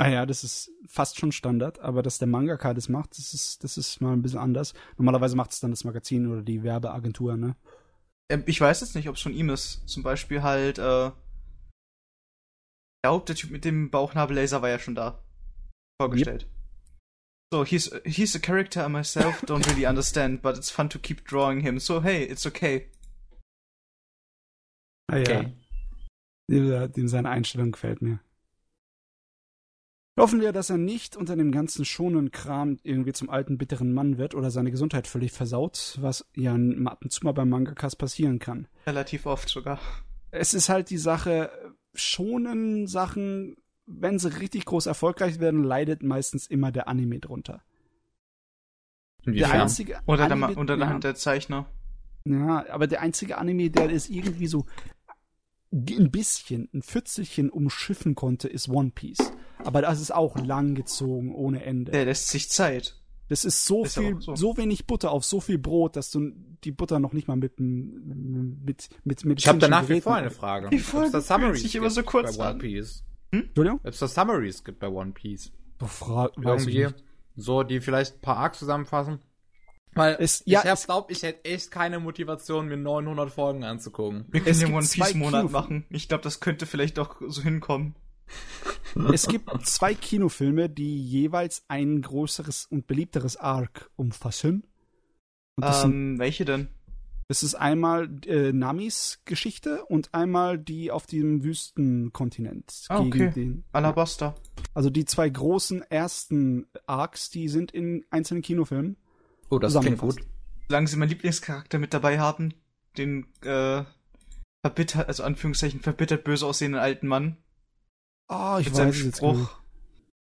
Ah 0.00 0.08
ja, 0.08 0.24
das 0.24 0.44
ist 0.44 0.70
fast 0.86 1.18
schon 1.18 1.30
Standard, 1.30 1.78
aber 1.80 2.02
dass 2.02 2.16
der 2.16 2.26
Mangaka 2.26 2.72
das 2.72 2.88
macht, 2.88 3.18
das 3.18 3.34
ist, 3.34 3.62
das 3.62 3.76
ist 3.76 4.00
mal 4.00 4.14
ein 4.14 4.22
bisschen 4.22 4.38
anders. 4.38 4.72
Normalerweise 4.96 5.36
macht 5.36 5.50
es 5.50 5.60
dann 5.60 5.72
das 5.72 5.84
Magazin 5.84 6.26
oder 6.26 6.40
die 6.40 6.62
Werbeagentur, 6.62 7.36
ne? 7.36 7.54
Ähm, 8.30 8.42
ich 8.46 8.58
weiß 8.58 8.80
jetzt 8.80 8.94
nicht, 8.94 9.10
ob 9.10 9.16
es 9.16 9.22
von 9.22 9.34
ihm 9.34 9.50
ist. 9.50 9.86
Zum 9.86 10.02
Beispiel 10.02 10.42
halt, 10.42 10.78
äh, 10.78 11.08
ich 11.08 11.12
glaube, 13.02 13.26
der 13.26 13.36
Typ 13.36 13.50
mit 13.50 13.66
dem 13.66 13.90
Bauchnabel-Laser 13.90 14.62
war 14.62 14.70
ja 14.70 14.78
schon 14.78 14.94
da. 14.94 15.22
Vorgestellt. 16.00 16.48
So, 17.52 17.66
he's, 17.66 17.92
he's 18.06 18.34
a 18.34 18.38
character 18.38 18.86
I 18.86 18.88
myself 18.88 19.42
don't 19.46 19.68
really 19.68 19.86
understand, 19.86 20.40
but 20.40 20.56
it's 20.56 20.70
fun 20.70 20.88
to 20.88 20.98
keep 20.98 21.26
drawing 21.26 21.60
him. 21.60 21.78
So, 21.78 22.02
hey, 22.02 22.22
it's 22.24 22.46
okay. 22.46 22.90
Ah 25.12 25.16
ja. 25.16 25.40
Okay. 25.40 25.52
Dem 26.48 27.08
seine 27.08 27.28
Einstellung 27.28 27.72
gefällt 27.72 28.00
mir. 28.00 28.20
Hoffen 30.20 30.40
wir, 30.40 30.52
dass 30.52 30.70
er 30.70 30.78
nicht 30.78 31.16
unter 31.16 31.36
dem 31.36 31.50
ganzen 31.50 31.84
schonen 31.84 32.30
Kram 32.30 32.78
irgendwie 32.82 33.12
zum 33.12 33.30
alten 33.30 33.58
bitteren 33.58 33.92
Mann 33.92 34.18
wird 34.18 34.34
oder 34.34 34.50
seine 34.50 34.70
Gesundheit 34.70 35.06
völlig 35.06 35.32
versaut, 35.32 35.98
was 36.00 36.26
ja 36.36 36.54
ab 36.54 37.02
und 37.02 37.10
zu 37.10 37.24
mal 37.24 37.32
beim 37.32 37.48
Mangakas 37.48 37.96
passieren 37.96 38.38
kann. 38.38 38.68
Relativ 38.86 39.26
oft 39.26 39.48
sogar. 39.48 39.80
Es 40.30 40.54
ist 40.54 40.68
halt 40.68 40.90
die 40.90 40.98
Sache, 40.98 41.50
schonen 41.94 42.86
Sachen, 42.86 43.56
wenn 43.86 44.18
sie 44.18 44.38
richtig 44.38 44.64
groß 44.66 44.86
erfolgreich 44.86 45.40
werden, 45.40 45.64
leidet 45.64 46.02
meistens 46.02 46.46
immer 46.46 46.70
der 46.70 46.86
Anime 46.86 47.18
drunter. 47.18 47.62
Der 49.24 49.32
Inwiefern? 49.32 49.60
einzige 49.62 49.98
Oder 50.06 50.28
der, 50.28 50.32
Anime, 50.32 50.54
Ma- 50.54 50.60
oder 50.60 50.76
der 50.76 50.86
ja, 50.86 50.92
Hand 50.92 51.04
der 51.04 51.14
Zeichner. 51.14 51.66
Ja, 52.24 52.66
aber 52.70 52.86
der 52.86 53.00
einzige 53.00 53.38
Anime, 53.38 53.70
der 53.70 53.90
es 53.90 54.08
irgendwie 54.08 54.46
so 54.46 54.66
ein 55.72 56.10
bisschen, 56.10 56.68
ein 56.74 56.82
Pfützelchen 56.82 57.50
umschiffen 57.50 58.14
konnte, 58.14 58.48
ist 58.48 58.68
One 58.68 58.90
Piece. 58.94 59.32
Aber 59.64 59.82
das 59.82 60.00
ist 60.00 60.14
auch 60.14 60.36
lang 60.38 60.74
gezogen, 60.74 61.34
ohne 61.34 61.64
Ende. 61.64 61.92
Der 61.92 62.04
lässt 62.04 62.28
sich 62.28 62.50
Zeit. 62.50 62.96
Das 63.28 63.44
ist 63.44 63.64
so 63.64 63.84
Ist 63.84 63.96
viel, 63.96 64.16
so. 64.20 64.34
so. 64.34 64.56
wenig 64.56 64.86
Butter 64.86 65.12
auf 65.12 65.24
so 65.24 65.40
viel 65.40 65.58
Brot, 65.58 65.94
dass 65.94 66.10
du 66.10 66.32
die 66.64 66.72
Butter 66.72 66.98
noch 66.98 67.12
nicht 67.12 67.28
mal 67.28 67.36
mit 67.36 67.58
dem- 67.60 68.60
mit 68.64 68.88
mit 69.04 69.24
mit 69.24 69.38
Ich 69.38 69.46
habe 69.46 69.58
da 69.60 69.68
medizinischen 69.68 69.70
nach 69.70 69.88
wie 69.88 70.00
vor 70.00 70.14
eine 70.16 70.30
Frage. 70.30 70.68
Die 70.70 70.78
Folge 70.80 71.12
da 71.12 71.20
fühlt 71.20 71.26
Summaries 71.28 71.62
sich 71.62 71.76
immer 71.76 71.90
so 71.90 72.02
kurz 72.02 72.36
bei 72.36 72.44
One 72.44 72.52
an. 72.54 72.58
Piece. 72.58 73.04
Entschuldigung? 73.30 73.78
Ob 73.84 73.86
es 73.86 73.98
da 74.00 74.08
Summaries 74.08 74.64
gibt 74.64 74.80
bei 74.80 74.88
One 74.88 75.12
Piece. 75.12 75.52
Oh, 75.80 75.86
fra- 75.86 76.30
weiß 76.36 76.66
ich 76.66 76.74
Irgendwie 76.74 76.94
so, 77.36 77.62
die 77.62 77.80
vielleicht 77.80 78.16
ein 78.16 78.20
paar 78.20 78.38
Arcs 78.38 78.58
zusammenfassen. 78.58 79.20
Weil 79.94 80.16
Es- 80.18 80.40
ich 80.44 80.52
ja, 80.52 80.64
hab, 80.64 80.72
es- 80.74 80.86
glaub, 80.86 81.10
ich 81.12 81.22
hätte 81.22 81.44
echt 81.44 81.70
keine 81.70 82.00
Motivation, 82.00 82.66
mir 82.66 82.76
900 82.76 83.30
Folgen 83.30 83.62
anzugucken. 83.62 84.24
Wir 84.30 84.40
Es 84.44 84.58
können 84.58 84.70
den 84.72 84.74
One 84.76 84.86
zwei 84.86 85.04
Piece 85.06 85.14
Monat 85.14 85.50
machen. 85.52 85.84
Ich 85.90 86.08
glaube, 86.08 86.24
das 86.24 86.40
könnte 86.40 86.66
vielleicht 86.66 86.98
doch 86.98 87.20
so 87.28 87.42
hinkommen. 87.42 87.94
Es 89.12 89.26
gibt 89.26 89.66
zwei 89.66 89.94
Kinofilme, 89.94 90.68
die 90.68 91.02
jeweils 91.02 91.64
ein 91.68 92.02
größeres 92.02 92.66
und 92.66 92.86
beliebteres 92.86 93.36
Arc 93.36 93.90
umfassen. 93.96 94.64
Und 95.56 95.64
das 95.64 95.82
sind 95.82 95.92
Ähm, 95.92 96.18
welche 96.18 96.44
denn? 96.44 96.68
Das 97.28 97.44
ist 97.44 97.54
einmal 97.54 98.10
äh, 98.26 98.52
Namis 98.52 99.22
Geschichte 99.24 99.84
und 99.84 100.12
einmal 100.12 100.58
die 100.58 100.90
auf 100.90 101.06
dem 101.06 101.44
Wüstenkontinent. 101.44 102.86
Ah, 102.88 103.04
gegen 103.04 103.08
okay. 103.08 103.30
den, 103.30 103.64
Alabasta. 103.70 104.34
also 104.74 104.90
die 104.90 105.04
zwei 105.04 105.28
großen 105.28 105.82
ersten 105.82 106.66
Arcs, 106.86 107.30
die 107.30 107.48
sind 107.48 107.70
in 107.70 108.04
einzelnen 108.10 108.42
Kinofilmen. 108.42 108.96
Oh, 109.48 109.60
das 109.60 109.78
klingt 109.78 109.98
gut. 109.98 110.16
Solange 110.68 110.88
sie 110.88 110.96
meinen 110.96 111.10
Lieblingscharakter 111.10 111.78
mit 111.78 111.94
dabei 111.94 112.18
haben, 112.18 112.52
den 112.98 113.26
äh, 113.42 113.84
verbittert, 114.62 115.06
also 115.06 115.22
Anführungszeichen 115.22 115.80
verbittert 115.80 116.24
böse 116.24 116.46
aussehenden 116.46 116.80
alten 116.80 117.06
Mann 117.06 117.36
Ah, 118.30 118.58
ich 118.60 118.66
mit 118.66 118.76
seinem 118.76 118.88
weiß 118.90 119.02
gar 119.02 119.12
Spruch, 119.34 119.50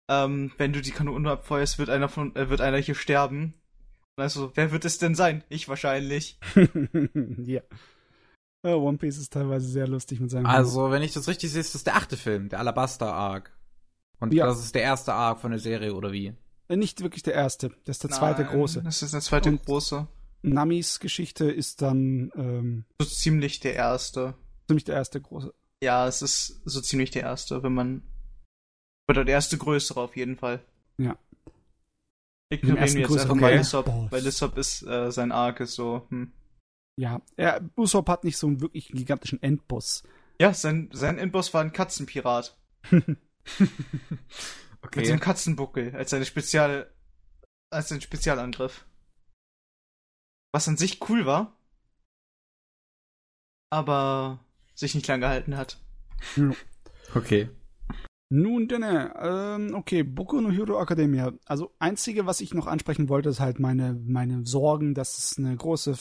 ähm, 0.09 0.51
wenn 0.57 0.73
du 0.73 0.81
die 0.81 0.91
Kanone 0.91 1.29
abfeuerst, 1.31 1.77
wird 1.79 1.89
einer 1.89 2.09
von, 2.09 2.35
äh, 2.35 2.49
wird 2.49 2.61
einer 2.61 2.77
hier 2.77 2.95
sterben. 2.95 3.53
Und 4.17 4.23
also, 4.23 4.51
wer 4.55 4.71
wird 4.71 4.85
es 4.85 4.97
denn 4.97 5.15
sein? 5.15 5.43
Ich 5.49 5.69
wahrscheinlich. 5.69 6.39
ja. 7.37 7.61
Ja, 8.65 8.75
One 8.75 8.97
Piece 8.97 9.17
ist 9.17 9.33
teilweise 9.33 9.67
sehr 9.67 9.87
lustig 9.87 10.19
mit 10.19 10.29
seinem. 10.29 10.45
Also, 10.45 10.91
wenn 10.91 11.01
ich 11.01 11.13
das 11.13 11.27
richtig 11.27 11.51
sehe, 11.51 11.61
ist 11.61 11.73
das 11.75 11.83
der 11.83 11.95
achte 11.95 12.17
Film, 12.17 12.49
der 12.49 12.59
Alabaster 12.59 13.13
Arc. 13.13 13.51
Und 14.19 14.33
Ja. 14.33 14.45
das 14.45 14.63
ist 14.63 14.75
der 14.75 14.83
erste 14.83 15.13
Arc 15.13 15.39
von 15.39 15.51
der 15.51 15.59
Serie, 15.59 15.95
oder 15.95 16.11
wie? 16.11 16.33
Äh, 16.67 16.75
Nicht 16.77 17.01
wirklich 17.01 17.23
der 17.23 17.33
erste. 17.33 17.69
Das 17.85 17.95
ist 17.97 18.03
der 18.03 18.11
zweite 18.11 18.43
Nein, 18.43 18.51
große. 18.51 18.83
Das 18.83 19.01
ist 19.01 19.13
der 19.13 19.21
zweite 19.21 19.49
Und- 19.49 19.65
große. 19.65 20.07
Namis 20.43 20.99
Geschichte 20.99 21.45
ist 21.51 21.81
dann 21.83 22.31
ähm, 22.35 22.85
So 22.99 23.07
ziemlich 23.07 23.59
der 23.59 23.75
erste. 23.75 24.33
ziemlich 24.67 24.85
der 24.85 24.95
erste 24.95 25.21
große. 25.21 25.53
Ja, 25.83 26.07
es 26.07 26.21
ist 26.21 26.61
so 26.65 26.79
ziemlich 26.81 27.11
der 27.11 27.23
erste, 27.23 27.63
wenn 27.63 27.73
man. 27.73 28.03
Oder 29.09 29.25
der 29.25 29.33
erste 29.35 29.57
größere 29.57 29.99
auf 29.99 30.15
jeden 30.15 30.37
Fall. 30.37 30.63
Ja. 30.97 31.17
Ignorieren 32.51 32.93
wir 32.93 33.01
jetzt 33.01 33.11
einfach 33.17 33.35
mal 33.35 33.47
Okay. 33.47 33.57
Lissop, 33.57 33.85
Boss. 33.85 34.11
weil 34.11 34.23
Lissop 34.23 34.57
ist, 34.57 34.83
äh, 34.83 35.11
sein 35.11 35.31
Arc 35.31 35.59
ist 35.61 35.73
so, 35.73 36.05
hm. 36.09 36.31
Ja, 36.99 37.21
er, 37.37 37.67
Usopp 37.77 38.09
hat 38.09 38.23
nicht 38.25 38.37
so 38.37 38.47
einen 38.47 38.61
wirklich 38.61 38.89
gigantischen 38.89 39.41
Endboss. 39.41 40.03
Ja, 40.39 40.53
sein, 40.53 40.89
sein 40.91 41.17
Endboss 41.17 41.53
war 41.53 41.61
ein 41.61 41.71
Katzenpirat. 41.73 42.57
Mit 42.91 43.17
Okay. 44.83 45.05
so 45.05 45.11
einem 45.11 45.21
Katzenbuckel 45.21 45.95
als 45.95 46.09
seine 46.09 46.25
Spezial, 46.25 46.91
als 47.71 47.89
sein 47.89 48.01
Spezialangriff. 48.01 48.85
Was 50.53 50.67
an 50.67 50.75
sich 50.77 51.07
cool 51.09 51.25
war. 51.25 51.55
Aber 53.71 54.43
sich 54.81 54.95
nicht 54.95 55.07
lang 55.07 55.21
gehalten 55.21 55.55
hat. 55.55 55.79
Okay. 57.15 57.49
Nun 58.29 58.67
denn, 58.67 58.83
ähm, 58.83 59.73
okay, 59.75 60.03
Boku 60.03 60.39
no 60.39 60.51
Hero 60.51 60.81
Academia. 60.81 61.33
Also 61.45 61.73
einzige, 61.79 62.25
was 62.25 62.39
ich 62.41 62.53
noch 62.53 62.67
ansprechen 62.67 63.09
wollte, 63.09 63.29
ist 63.29 63.39
halt 63.41 63.59
meine 63.59 63.99
meine 64.05 64.45
Sorgen, 64.45 64.93
dass 64.93 65.17
es 65.17 65.37
eine 65.37 65.55
große 65.55 65.95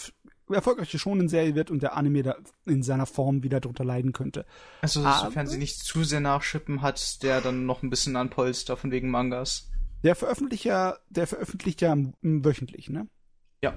erfolgreiche 0.48 0.98
Shonen-Serie 0.98 1.54
wird 1.54 1.70
und 1.70 1.82
der 1.82 1.96
Anime 1.96 2.22
da 2.22 2.36
in 2.66 2.82
seiner 2.82 3.06
Form 3.06 3.42
wieder 3.42 3.60
drunter 3.60 3.84
leiden 3.84 4.12
könnte. 4.12 4.46
Also, 4.80 5.02
sofern 5.02 5.46
sie 5.46 5.58
nicht 5.58 5.78
zu 5.78 6.04
sehr 6.04 6.20
nachschippen, 6.20 6.82
hat 6.82 7.22
der 7.22 7.40
dann 7.40 7.66
noch 7.66 7.82
ein 7.82 7.90
bisschen 7.90 8.16
an 8.16 8.30
Polster 8.30 8.76
von 8.76 8.90
wegen 8.90 9.10
Mangas. 9.10 9.70
Der 10.02 10.14
Veröffentlicher, 10.14 10.98
der 11.08 11.26
veröffentlicht 11.26 11.82
ja 11.82 11.96
wöchentlich, 12.22 12.88
ne? 12.90 13.08
Ja. 13.64 13.72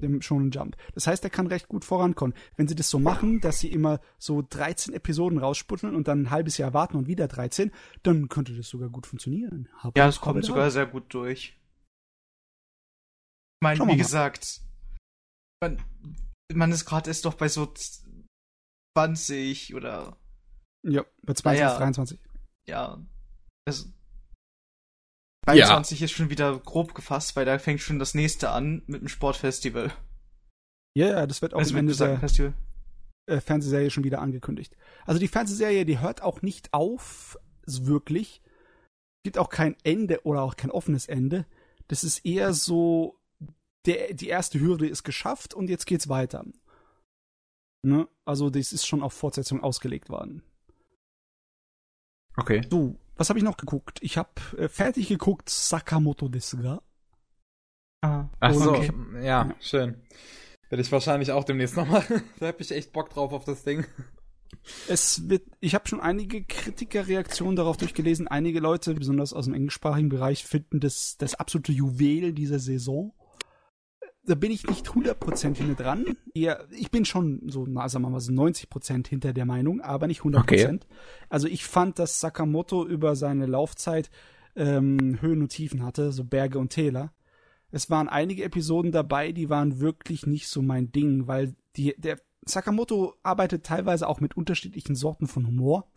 Dem 0.00 0.22
Shonen 0.22 0.50
Jump. 0.52 0.76
Das 0.94 1.06
heißt, 1.08 1.24
er 1.24 1.30
kann 1.30 1.48
recht 1.48 1.66
gut 1.68 1.84
vorankommen. 1.84 2.36
Wenn 2.56 2.68
sie 2.68 2.76
das 2.76 2.88
so 2.88 2.98
machen, 3.00 3.40
dass 3.40 3.58
sie 3.58 3.72
immer 3.72 4.00
so 4.18 4.42
13 4.48 4.94
Episoden 4.94 5.38
raussputteln 5.38 5.96
und 5.96 6.06
dann 6.06 6.22
ein 6.22 6.30
halbes 6.30 6.56
Jahr 6.56 6.72
warten 6.72 6.96
und 6.96 7.08
wieder 7.08 7.26
13, 7.26 7.72
dann 8.04 8.28
könnte 8.28 8.54
das 8.56 8.68
sogar 8.68 8.90
gut 8.90 9.06
funktionieren. 9.06 9.68
Hab- 9.76 9.96
Ja, 9.98 10.06
es 10.08 10.20
kommt 10.20 10.44
sogar 10.44 10.62
dran. 10.64 10.70
sehr 10.70 10.86
gut 10.86 11.12
durch. 11.12 11.58
Ich 13.60 13.62
meine, 13.64 13.84
wie 13.88 13.96
gesagt, 13.96 14.60
man, 15.60 15.82
man 16.54 16.70
ist 16.70 16.84
gerade 16.84 17.10
erst 17.10 17.24
doch 17.24 17.34
bei 17.34 17.48
so 17.48 17.72
20 18.96 19.74
oder 19.74 20.16
Ja, 20.84 21.04
bei 21.22 21.34
22, 21.34 21.60
Naja. 21.64 21.76
23. 21.78 22.20
ja. 22.68 23.04
Das 23.66 23.92
23 25.56 26.02
ist 26.02 26.12
schon 26.12 26.30
wieder 26.30 26.58
grob 26.58 26.94
gefasst, 26.94 27.36
weil 27.36 27.44
da 27.44 27.58
fängt 27.58 27.80
schon 27.80 27.98
das 27.98 28.14
nächste 28.14 28.50
an 28.50 28.82
mit 28.86 29.00
dem 29.00 29.08
Sportfestival. 29.08 29.92
Ja, 30.96 31.06
ja, 31.08 31.26
das 31.26 31.42
wird 31.42 31.54
auch 31.54 31.58
Also 31.58 31.72
am 31.74 31.78
Ende 31.80 31.94
der 31.96 32.18
Festival. 32.18 32.54
äh, 33.26 33.40
Fernsehserie 33.40 33.90
schon 33.90 34.04
wieder 34.04 34.20
angekündigt. 34.20 34.76
Also 35.06 35.20
die 35.20 35.28
Fernsehserie, 35.28 35.84
die 35.84 36.00
hört 36.00 36.22
auch 36.22 36.42
nicht 36.42 36.72
auf, 36.72 37.38
wirklich. 37.66 38.42
Gibt 39.24 39.38
auch 39.38 39.50
kein 39.50 39.76
Ende 39.84 40.24
oder 40.24 40.42
auch 40.42 40.56
kein 40.56 40.70
offenes 40.70 41.06
Ende. 41.06 41.46
Das 41.88 42.04
ist 42.04 42.24
eher 42.24 42.52
so, 42.54 43.18
der, 43.86 44.14
die 44.14 44.28
erste 44.28 44.60
Hürde 44.60 44.86
ist 44.88 45.04
geschafft 45.04 45.54
und 45.54 45.68
jetzt 45.68 45.86
geht's 45.86 46.08
weiter. 46.08 46.44
Ne? 47.82 48.08
Also 48.24 48.50
das 48.50 48.72
ist 48.72 48.86
schon 48.86 49.02
auf 49.02 49.12
Fortsetzung 49.12 49.62
ausgelegt 49.62 50.08
worden. 50.10 50.42
Okay. 52.36 52.62
So, 52.70 52.96
was 53.18 53.28
habe 53.28 53.38
ich 53.38 53.44
noch 53.44 53.56
geguckt? 53.58 53.98
Ich 54.00 54.16
habe 54.16 54.30
äh, 54.56 54.68
fertig 54.68 55.08
geguckt 55.08 55.50
Sakamoto 55.50 56.28
desu 56.28 56.62
ga. 56.62 56.80
Ah, 58.02 58.28
Ach 58.40 58.54
so, 58.54 58.72
Okay. 58.72 58.92
ja, 59.16 59.20
Ja. 59.48 59.54
schön. 59.60 60.00
Werde 60.70 60.82
ich 60.82 60.92
wahrscheinlich 60.92 61.32
auch 61.32 61.44
demnächst 61.44 61.76
noch 61.76 61.86
machen. 61.88 62.22
da 62.38 62.46
hab 62.48 62.60
ich 62.60 62.70
echt 62.70 62.92
Bock 62.92 63.10
drauf 63.10 63.32
auf 63.32 63.44
das 63.44 63.64
Ding. 63.64 63.84
Es 64.88 65.28
wird, 65.28 65.42
ich 65.60 65.74
habe 65.74 65.88
schon 65.88 66.00
einige 66.00 66.44
Kritikerreaktionen 66.44 67.56
darauf 67.56 67.76
durchgelesen. 67.76 68.28
Einige 68.28 68.60
Leute, 68.60 68.94
besonders 68.94 69.32
aus 69.32 69.46
dem 69.46 69.54
englischsprachigen 69.54 70.08
Bereich, 70.10 70.44
finden 70.44 70.80
das 70.80 71.16
das 71.18 71.34
absolute 71.34 71.72
Juwel 71.72 72.32
dieser 72.32 72.58
Saison. 72.58 73.12
Da 74.28 74.34
bin 74.34 74.50
ich 74.50 74.66
nicht 74.66 74.86
100% 74.88 75.56
hinter 75.56 75.82
dran. 75.82 76.04
Eher, 76.34 76.66
ich 76.70 76.90
bin 76.90 77.06
schon 77.06 77.40
so, 77.46 77.64
na, 77.66 77.88
sagen 77.88 78.04
wir 78.04 78.10
mal 78.10 78.20
so 78.20 78.30
90% 78.30 79.08
hinter 79.08 79.32
der 79.32 79.46
Meinung, 79.46 79.80
aber 79.80 80.06
nicht 80.06 80.20
100%. 80.20 80.38
Okay. 80.38 80.78
Also 81.30 81.48
ich 81.48 81.64
fand, 81.64 81.98
dass 81.98 82.20
Sakamoto 82.20 82.86
über 82.86 83.16
seine 83.16 83.46
Laufzeit 83.46 84.10
ähm, 84.54 85.18
Höhen 85.20 85.40
und 85.40 85.48
Tiefen 85.48 85.82
hatte, 85.82 86.12
so 86.12 86.24
Berge 86.24 86.58
und 86.58 86.70
Täler. 86.70 87.12
Es 87.70 87.88
waren 87.88 88.08
einige 88.08 88.44
Episoden 88.44 88.92
dabei, 88.92 89.32
die 89.32 89.48
waren 89.48 89.80
wirklich 89.80 90.26
nicht 90.26 90.48
so 90.48 90.60
mein 90.60 90.92
Ding, 90.92 91.26
weil 91.26 91.54
die, 91.76 91.94
der 91.96 92.18
Sakamoto 92.44 93.14
arbeitet 93.22 93.64
teilweise 93.64 94.08
auch 94.08 94.20
mit 94.20 94.36
unterschiedlichen 94.36 94.94
Sorten 94.94 95.26
von 95.26 95.46
Humor. 95.46 95.90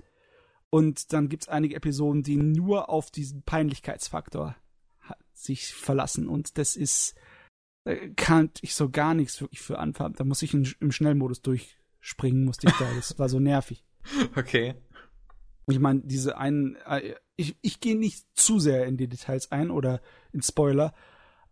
Und 0.70 1.12
dann 1.12 1.28
gibt's 1.28 1.50
einige 1.50 1.76
Episoden, 1.76 2.24
die 2.24 2.38
nur 2.38 2.90
auf 2.90 3.12
diesen 3.12 3.44
Peinlichkeitsfaktor 3.44 4.56
sich 5.34 5.74
verlassen. 5.74 6.28
Und 6.28 6.58
das 6.58 6.76
ist, 6.76 7.16
kann 8.16 8.52
ich 8.62 8.76
so 8.76 8.90
gar 8.90 9.14
nichts 9.14 9.42
wirklich 9.42 9.62
für 9.62 9.80
anfangen. 9.80 10.16
Da 10.16 10.24
muss 10.24 10.42
ich 10.42 10.54
in, 10.54 10.72
im 10.80 10.92
Schnellmodus 10.92 11.42
durchspringen, 11.42 12.46
musste 12.46 12.68
ich 12.68 12.74
da. 12.78 12.86
Das 12.96 13.18
war 13.20 13.30
so 13.30 13.40
nervig. 13.40 13.84
Okay. 14.36 14.74
Ich 15.68 15.80
meine, 15.80 16.02
diese 16.02 16.38
einen, 16.38 16.76
äh, 16.88 17.14
ich, 17.36 17.56
ich 17.62 17.80
gehe 17.80 17.96
nicht 17.96 18.26
zu 18.34 18.60
sehr 18.60 18.88
in 18.88 18.98
die 18.98 19.08
Details 19.08 19.52
ein 19.52 19.70
oder 19.70 20.02
in 20.34 20.42
Spoiler, 20.42 20.94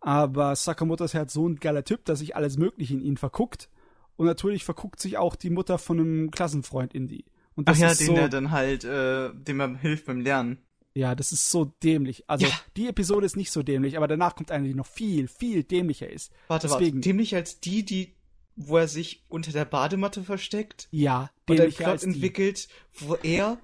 aber 0.00 0.56
Sakamoto 0.56 1.04
ist 1.04 1.14
halt 1.14 1.30
so 1.30 1.48
ein 1.48 1.56
geiler 1.56 1.84
Typ, 1.84 2.04
dass 2.06 2.18
sich 2.18 2.34
alles 2.34 2.58
Mögliche 2.58 2.94
in 2.94 3.02
ihn 3.02 3.16
verguckt. 3.16 3.68
Und 4.16 4.26
natürlich 4.26 4.64
verguckt 4.64 5.00
sich 5.00 5.16
auch 5.16 5.36
die 5.36 5.50
Mutter 5.50 5.78
von 5.78 6.00
einem 6.00 6.30
Klassenfreund 6.30 6.92
in 6.92 7.06
die. 7.06 7.24
Und 7.54 7.68
Ach 7.68 7.72
das 7.72 7.80
ja, 7.80 7.90
ist 7.90 8.00
den 8.00 8.06
so, 8.08 8.14
er 8.14 8.28
dann 8.28 8.50
halt, 8.50 8.84
äh, 8.84 9.30
dem 9.32 9.60
er 9.60 9.76
hilft 9.78 10.06
beim 10.06 10.20
Lernen. 10.20 10.58
Ja, 10.94 11.14
das 11.14 11.32
ist 11.32 11.50
so 11.50 11.66
dämlich. 11.82 12.24
Also 12.28 12.46
Ja. 12.46 12.52
die 12.76 12.88
Episode 12.88 13.26
ist 13.26 13.36
nicht 13.36 13.50
so 13.52 13.62
dämlich, 13.62 13.96
aber 13.96 14.08
danach 14.08 14.34
kommt 14.34 14.50
eine, 14.50 14.66
die 14.68 14.74
noch 14.74 14.86
viel, 14.86 15.28
viel 15.28 15.62
dämlicher 15.64 16.10
ist. 16.10 16.32
Warte, 16.48 16.66
Deswegen. 16.68 16.96
warte. 16.98 17.08
Dämlich 17.08 17.34
als 17.34 17.60
die, 17.60 17.84
die, 17.84 18.16
wo 18.56 18.76
er 18.78 18.88
sich 18.88 19.24
unter 19.28 19.52
der 19.52 19.64
Badematte 19.64 20.22
versteckt 20.24 20.88
Ja, 20.90 21.30
und 21.48 21.58
dämlicher 21.58 21.76
Plot 21.84 21.88
als 21.88 22.02
die. 22.02 22.08
entwickelt, 22.08 22.68
wo 22.98 23.14
er 23.16 23.58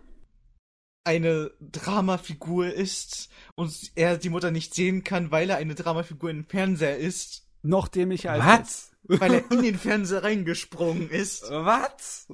eine 1.05 1.51
Dramafigur 1.61 2.73
ist 2.73 3.29
und 3.55 3.73
er 3.95 4.19
die 4.19 4.29
Mutter 4.31 4.51
nicht 4.51 4.75
sehen 4.75 5.05
kann, 5.05 5.31
weil 5.31 5.51
er 5.51 5.57
eine 5.57 5.75
Dramafigur 5.75 6.31
im 6.31 6.45
Fernseher 6.47 6.97
ist, 6.97 7.47
Noch 7.63 7.89
dämlicher 7.89 8.33
als 8.33 8.45
Was? 8.45 8.93
weil 9.21 9.35
er 9.35 9.51
in 9.53 9.63
den 9.63 9.79
Fernseher 9.79 10.25
reingesprungen 10.25 11.09
ist. 11.11 11.43
Was? 11.51 12.27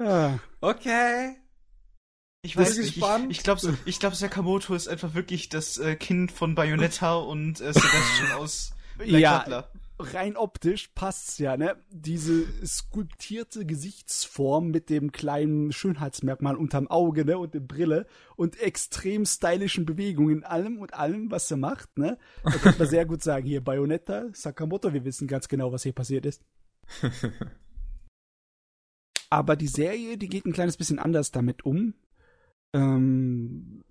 Ja. 0.00 0.38
okay. 0.60 1.36
Ich 2.44 2.54
Das 2.54 2.62
weiß 2.62 2.70
ist 2.70 2.78
nicht, 2.78 2.96
ich, 2.96 3.04
spannend. 3.04 3.30
ich 3.30 3.42
glaube, 3.44 3.78
ich 3.84 4.00
glaub, 4.00 4.14
Sakamoto 4.16 4.74
ist 4.74 4.88
einfach 4.88 5.14
wirklich 5.14 5.48
das 5.48 5.78
äh, 5.78 5.94
Kind 5.94 6.32
von 6.32 6.56
Bayonetta 6.56 7.14
und 7.14 7.60
äh, 7.60 7.72
Sebastian 7.72 8.32
aus 8.36 8.72
Black 8.98 9.20
Ja, 9.20 9.38
Butler. 9.38 9.70
rein 10.00 10.36
optisch 10.36 10.88
passt's 10.88 11.38
ja, 11.38 11.56
ne? 11.56 11.76
Diese 11.90 12.44
skulptierte 12.66 13.64
Gesichtsform 13.64 14.72
mit 14.72 14.90
dem 14.90 15.12
kleinen 15.12 15.70
Schönheitsmerkmal 15.70 16.56
unterm 16.56 16.88
Auge, 16.88 17.24
ne? 17.24 17.38
Und 17.38 17.54
der 17.54 17.60
Brille 17.60 18.06
und 18.34 18.58
extrem 18.58 19.24
stylischen 19.24 19.86
Bewegungen 19.86 20.38
in 20.38 20.44
allem 20.44 20.78
und 20.78 20.94
allem, 20.94 21.30
was 21.30 21.48
er 21.48 21.58
macht, 21.58 21.96
ne? 21.96 22.18
Da 22.42 22.50
könnte 22.50 22.78
man 22.80 22.88
sehr 22.88 23.06
gut 23.06 23.22
sagen, 23.22 23.46
hier 23.46 23.62
Bayonetta, 23.62 24.24
Sakamoto, 24.32 24.92
wir 24.92 25.04
wissen 25.04 25.28
ganz 25.28 25.46
genau, 25.46 25.70
was 25.70 25.84
hier 25.84 25.92
passiert 25.92 26.26
ist. 26.26 26.42
Aber 29.30 29.56
die 29.56 29.68
Serie, 29.68 30.18
die 30.18 30.28
geht 30.28 30.44
ein 30.44 30.52
kleines 30.52 30.76
bisschen 30.76 30.98
anders 30.98 31.30
damit 31.30 31.64
um. 31.64 31.94
Ähm, 32.72 33.82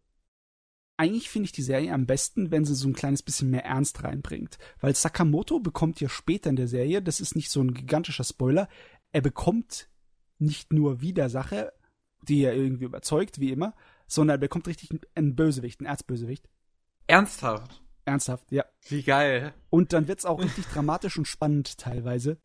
eigentlich 0.98 1.30
finde 1.30 1.45
ich 1.45 1.52
die 1.52 1.64
Serie 1.64 1.94
am 1.94 2.06
besten, 2.06 2.52
wenn 2.52 2.64
sie 2.64 2.76
so 2.76 2.88
ein 2.88 2.94
kleines 2.94 3.24
bisschen 3.24 3.49
mehr 3.49 3.66
Ernst 3.66 4.03
reinbringt. 4.03 4.60
Weil 4.80 4.95
Sakamoto 4.95 5.60
bekommt 5.60 5.99
ja 5.99 6.10
später 6.10 6.49
in 6.49 6.56
der 6.56 6.68
Serie, 6.68 7.02
das 7.02 7.20
ist 7.20 7.36
nicht 7.36 7.49
so 7.49 7.62
ein 7.62 7.74
gigantischer 7.74 8.24
Spoiler, 8.24 8.70
er 9.12 9.22
bekommt 9.22 9.90
nicht 10.38 10.74
nur 10.74 11.02
Widersacher, 11.02 11.72
die 12.22 12.44
er 12.44 12.53
irgendwie 12.53 12.86
überzeugt, 12.86 13.40
wie 13.40 13.52
immer, 13.52 13.74
sondern 14.08 14.36
er 14.36 14.41
bekommt 14.41 14.68
richtig 14.68 14.90
einen 15.16 15.36
Bösewicht, 15.36 15.80
einen 15.80 15.88
Erzbösewicht. 15.88 16.48
Ernsthaft? 17.08 17.82
Ernsthaft, 18.06 18.52
ja. 18.52 18.66
Wie 18.88 19.03
geil. 19.03 19.53
Und 19.70 19.94
dann 19.94 20.08
wird's 20.08 20.26
auch 20.26 20.40
richtig 20.40 20.66
dramatisch 20.68 21.18
und 21.18 21.28
spannend 21.28 21.78
teilweise. 21.78 22.38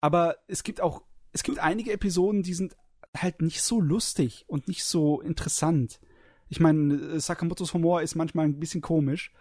Aber 0.00 0.36
es 0.46 0.62
gibt 0.62 0.80
auch, 0.80 1.02
es 1.32 1.42
gibt 1.42 1.58
einige 1.58 1.92
Episoden, 1.92 2.42
die 2.42 2.54
sind 2.54 2.76
halt 3.22 3.42
nicht 3.42 3.62
so 3.62 3.80
lustig 3.80 4.44
und 4.48 4.68
nicht 4.68 4.84
so 4.84 5.20
interessant. 5.20 6.00
Ich 6.48 6.60
meine, 6.60 6.94
äh, 6.94 7.20
Sakamotos 7.20 7.74
Humor 7.74 8.02
ist 8.02 8.14
manchmal 8.14 8.46
ein 8.46 8.60
bisschen 8.60 8.80
komisch, 8.80 9.32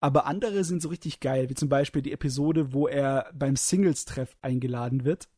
Aber 0.00 0.26
andere 0.26 0.64
sind 0.64 0.82
so 0.82 0.90
richtig 0.90 1.20
geil, 1.20 1.48
wie 1.48 1.54
zum 1.54 1.70
Beispiel 1.70 2.02
die 2.02 2.12
Episode, 2.12 2.74
wo 2.74 2.86
er 2.86 3.30
beim 3.32 3.56
Singles-Treff 3.56 4.36
eingeladen 4.42 5.06
wird. 5.06 5.28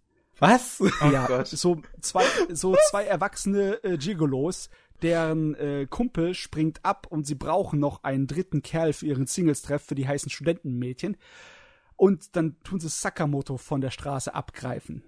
Was? 0.41 0.81
Oh 0.81 0.91
ja, 1.13 1.29
Gott. 1.29 1.47
so 1.47 1.81
zwei, 2.01 2.25
so 2.53 2.77
zwei 2.91 3.05
erwachsene 3.05 3.83
äh, 3.85 3.97
Gigolos, 3.97 4.69
deren 5.03 5.55
äh, 5.55 5.87
Kumpel 5.89 6.35
springt 6.35 6.85
ab 6.85 7.07
und 7.09 7.29
sie 7.29 7.37
brauchen 7.37 7.79
noch 7.79 8.03
einen 8.03 8.27
dritten 8.27 8.63
Kerl 8.63 8.93
für 8.93 9.07
ihren 9.07 9.29
Singles-Treff 9.29 9.85
für 9.85 9.95
die 9.95 10.09
heißen 10.09 10.31
Studentenmädchen. 10.31 11.17
Und 11.95 12.35
dann 12.35 12.61
tun 12.65 12.81
sie 12.81 12.89
Sakamoto 12.89 13.59
von 13.59 13.81
der 13.81 13.91
Straße 13.91 14.35
abgreifen. 14.35 15.05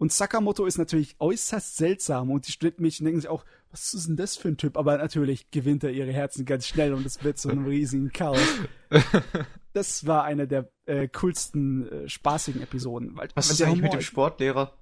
Und 0.00 0.14
Sakamoto 0.14 0.64
ist 0.64 0.78
natürlich 0.78 1.16
äußerst 1.18 1.76
seltsam 1.76 2.30
und 2.30 2.48
die 2.48 2.52
Studentenmädchen 2.52 3.04
denken 3.04 3.20
sich 3.20 3.28
auch, 3.28 3.44
was 3.70 3.92
ist 3.92 4.08
denn 4.08 4.16
das 4.16 4.34
für 4.34 4.48
ein 4.48 4.56
Typ? 4.56 4.78
Aber 4.78 4.96
natürlich 4.96 5.50
gewinnt 5.50 5.84
er 5.84 5.90
ihre 5.90 6.10
Herzen 6.10 6.46
ganz 6.46 6.66
schnell 6.66 6.94
und 6.94 7.04
es 7.04 7.22
wird 7.22 7.38
so 7.38 7.50
ein 7.50 7.66
riesigen 7.66 8.10
Chaos. 8.10 8.40
Das 9.72 10.04
war 10.04 10.24
eine 10.24 10.48
der 10.48 10.68
äh, 10.86 11.06
coolsten, 11.06 11.88
äh, 11.88 12.08
spaßigen 12.08 12.60
Episoden. 12.60 13.16
Weil, 13.16 13.28
Was 13.36 13.52
ist 13.52 13.62
eigentlich 13.62 13.82
mit 13.82 13.92
dem 13.92 14.00
Sportlehrer? 14.00 14.76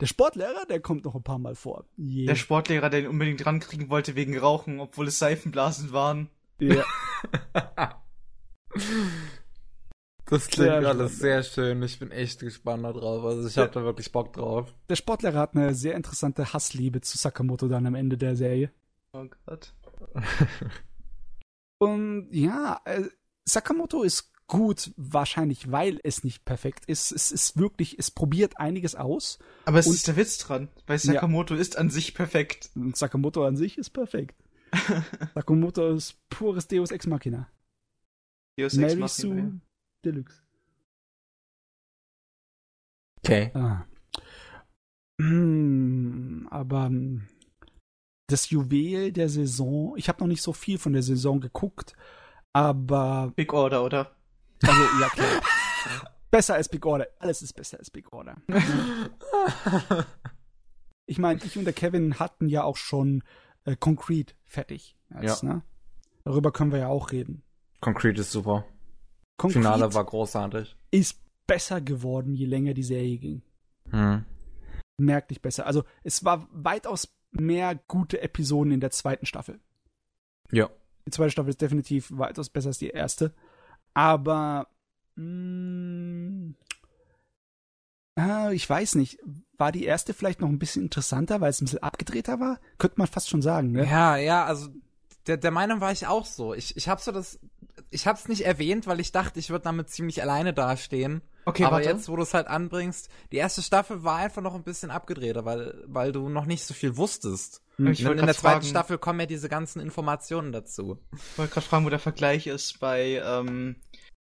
Der 0.00 0.06
Sportlehrer, 0.06 0.66
der 0.68 0.80
kommt 0.80 1.04
noch 1.04 1.14
ein 1.14 1.22
paar 1.22 1.38
Mal 1.38 1.54
vor. 1.54 1.84
Yeah. 1.96 2.26
Der 2.26 2.34
Sportlehrer, 2.34 2.90
der 2.90 3.02
ihn 3.02 3.06
unbedingt 3.06 3.46
rankriegen 3.46 3.90
wollte 3.90 4.16
wegen 4.16 4.36
Rauchen, 4.36 4.80
obwohl 4.80 5.06
es 5.06 5.20
Seifenblasen 5.20 5.92
waren. 5.92 6.30
ja. 6.58 6.84
Das 10.26 10.46
klingt 10.48 10.70
Sehr 10.70 10.88
alles 10.88 11.12
schön. 11.12 11.20
sehr 11.20 11.42
schön. 11.42 11.82
Ich 11.82 11.98
bin 11.98 12.10
echt 12.10 12.40
gespannt 12.40 12.84
darauf. 12.84 13.24
Also 13.24 13.46
ich 13.46 13.58
habe 13.58 13.70
da 13.72 13.82
wirklich 13.84 14.10
Bock 14.10 14.32
drauf. 14.32 14.72
Der 14.88 14.96
Sportlehrer 14.96 15.38
hat 15.38 15.54
eine 15.54 15.74
sehr 15.74 15.94
interessante 15.94 16.52
Hassliebe 16.52 17.00
zu 17.02 17.18
Sakamoto 17.18 17.68
dann 17.68 17.86
am 17.86 17.94
Ende 17.94 18.16
der 18.16 18.34
Serie. 18.34 18.70
Oh 19.12 19.26
Gott. 19.46 19.74
Und 21.78 22.28
ja, 22.32 22.80
äh, 22.84 23.02
Sakamoto 23.44 24.02
ist 24.02 24.32
gut, 24.46 24.92
wahrscheinlich, 24.96 25.70
weil 25.70 26.00
es 26.04 26.24
nicht 26.24 26.44
perfekt 26.44 26.84
ist. 26.86 27.12
Es 27.12 27.30
ist 27.32 27.58
wirklich, 27.58 27.98
es 27.98 28.10
probiert 28.10 28.58
einiges 28.58 28.94
aus. 28.94 29.38
Aber 29.64 29.78
es 29.78 29.86
Und- 29.86 29.94
ist 29.94 30.08
der 30.08 30.16
Witz 30.16 30.38
dran, 30.38 30.68
weil 30.86 30.98
Sakamoto 30.98 31.54
ist 31.54 31.76
an 31.76 31.90
sich 31.90 32.14
perfekt. 32.14 32.70
Und 32.74 32.96
Sakamoto 32.96 33.44
an 33.44 33.56
sich 33.56 33.78
ist 33.78 33.90
perfekt. 33.90 34.36
Sakamoto 35.34 35.94
ist 35.94 36.16
pures 36.30 36.66
Deus 36.68 36.90
Ex 36.90 37.06
Machina. 37.06 37.48
Deus 38.58 38.72
Ex 38.74 38.80
Mary 38.80 38.96
Machina, 38.96 39.08
Sue 39.08 39.60
Deluxe. 40.04 40.42
Okay. 43.18 43.50
Ah. 43.54 43.86
Hm, 45.20 46.48
aber 46.50 46.86
hm, 46.86 47.26
das 48.28 48.50
Juwel 48.50 49.12
der 49.12 49.28
Saison, 49.28 49.94
ich 49.96 50.08
habe 50.08 50.20
noch 50.20 50.28
nicht 50.28 50.42
so 50.42 50.52
viel 50.52 50.78
von 50.78 50.92
der 50.92 51.02
Saison 51.02 51.40
geguckt, 51.40 51.94
aber 52.52 53.32
Big 53.34 53.52
Order, 53.52 53.84
oder? 53.84 54.16
also 54.62 54.82
ja 55.00 55.08
klar. 55.08 55.42
besser 56.30 56.54
als 56.54 56.68
Big 56.68 56.84
Order. 56.84 57.06
Alles 57.18 57.42
ist 57.42 57.52
besser 57.52 57.78
als 57.78 57.90
Big 57.90 58.12
Order. 58.12 58.36
Ich 61.06 61.18
meine, 61.18 61.40
ich 61.44 61.58
und 61.58 61.64
der 61.64 61.74
Kevin 61.74 62.18
hatten 62.18 62.48
ja 62.48 62.64
auch 62.64 62.76
schon 62.76 63.22
äh, 63.64 63.76
Concrete 63.76 64.34
fertig. 64.46 64.96
Jetzt, 65.20 65.42
ne? 65.42 65.62
Darüber 66.24 66.50
können 66.50 66.72
wir 66.72 66.78
ja 66.78 66.88
auch 66.88 67.12
reden. 67.12 67.42
Concrete 67.80 68.22
ist 68.22 68.32
super. 68.32 68.64
Concrete 69.36 69.62
Finale 69.62 69.94
war 69.94 70.04
großartig. 70.04 70.76
ist 70.90 71.18
besser 71.46 71.80
geworden, 71.80 72.34
je 72.34 72.46
länger 72.46 72.74
die 72.74 72.82
Serie 72.82 73.18
ging. 73.18 73.42
Hm. 73.90 74.24
Merklich 74.96 75.42
besser. 75.42 75.66
Also 75.66 75.84
es 76.02 76.24
war 76.24 76.48
weitaus 76.52 77.08
mehr 77.32 77.74
gute 77.88 78.20
Episoden 78.20 78.72
in 78.72 78.80
der 78.80 78.90
zweiten 78.90 79.26
Staffel. 79.26 79.60
Ja. 80.52 80.70
Die 81.06 81.10
zweite 81.10 81.32
Staffel 81.32 81.50
ist 81.50 81.60
definitiv 81.60 82.10
weitaus 82.12 82.48
besser 82.48 82.68
als 82.68 82.78
die 82.78 82.88
erste. 82.88 83.34
Aber 83.92 84.68
mh, 85.16 86.54
ah, 88.16 88.50
ich 88.52 88.68
weiß 88.68 88.94
nicht. 88.94 89.18
War 89.56 89.72
die 89.72 89.84
erste 89.84 90.14
vielleicht 90.14 90.40
noch 90.40 90.48
ein 90.48 90.58
bisschen 90.58 90.82
interessanter, 90.82 91.40
weil 91.40 91.50
es 91.50 91.60
ein 91.60 91.66
bisschen 91.66 91.82
abgedrehter 91.82 92.40
war? 92.40 92.58
Könnte 92.78 92.98
man 92.98 93.06
fast 93.06 93.28
schon 93.28 93.42
sagen, 93.42 93.72
ne? 93.72 93.84
Ja, 93.86 94.16
ja, 94.16 94.44
also 94.44 94.68
der, 95.26 95.36
der 95.36 95.50
Meinung 95.50 95.80
war 95.80 95.92
ich 95.92 96.06
auch 96.06 96.26
so. 96.26 96.54
Ich, 96.54 96.76
ich 96.76 96.88
habe 96.88 97.00
so 97.00 97.12
das, 97.12 97.38
ich 97.94 98.06
habe 98.06 98.18
es 98.18 98.28
nicht 98.28 98.44
erwähnt, 98.44 98.86
weil 98.86 99.00
ich 99.00 99.12
dachte, 99.12 99.38
ich 99.38 99.50
würde 99.50 99.64
damit 99.64 99.88
ziemlich 99.88 100.20
alleine 100.22 100.52
dastehen. 100.52 101.22
Okay, 101.46 101.64
Aber 101.64 101.76
warte. 101.76 101.88
jetzt, 101.88 102.08
wo 102.08 102.16
du 102.16 102.22
es 102.22 102.34
halt 102.34 102.46
anbringst, 102.46 103.08
die 103.32 103.36
erste 103.36 103.62
Staffel 103.62 104.02
war 104.02 104.16
einfach 104.16 104.42
noch 104.42 104.54
ein 104.54 104.62
bisschen 104.64 104.90
abgedrehter, 104.90 105.44
weil, 105.44 105.82
weil 105.86 106.12
du 106.12 106.28
noch 106.28 106.46
nicht 106.46 106.64
so 106.64 106.74
viel 106.74 106.96
wusstest. 106.96 107.62
Hm. 107.76 107.88
Ich 107.88 108.00
in, 108.00 108.08
in 108.08 108.16
der 108.16 108.34
zweiten 108.34 108.60
fragen- 108.62 108.66
Staffel 108.66 108.98
kommen 108.98 109.20
ja 109.20 109.26
diese 109.26 109.48
ganzen 109.48 109.80
Informationen 109.80 110.52
dazu. 110.52 110.98
Ich 111.14 111.38
wollte 111.38 111.54
gerade 111.54 111.66
fragen, 111.66 111.84
wo 111.84 111.90
der 111.90 111.98
Vergleich 111.98 112.46
ist 112.46 112.80
bei, 112.80 113.22
ähm, 113.24 113.76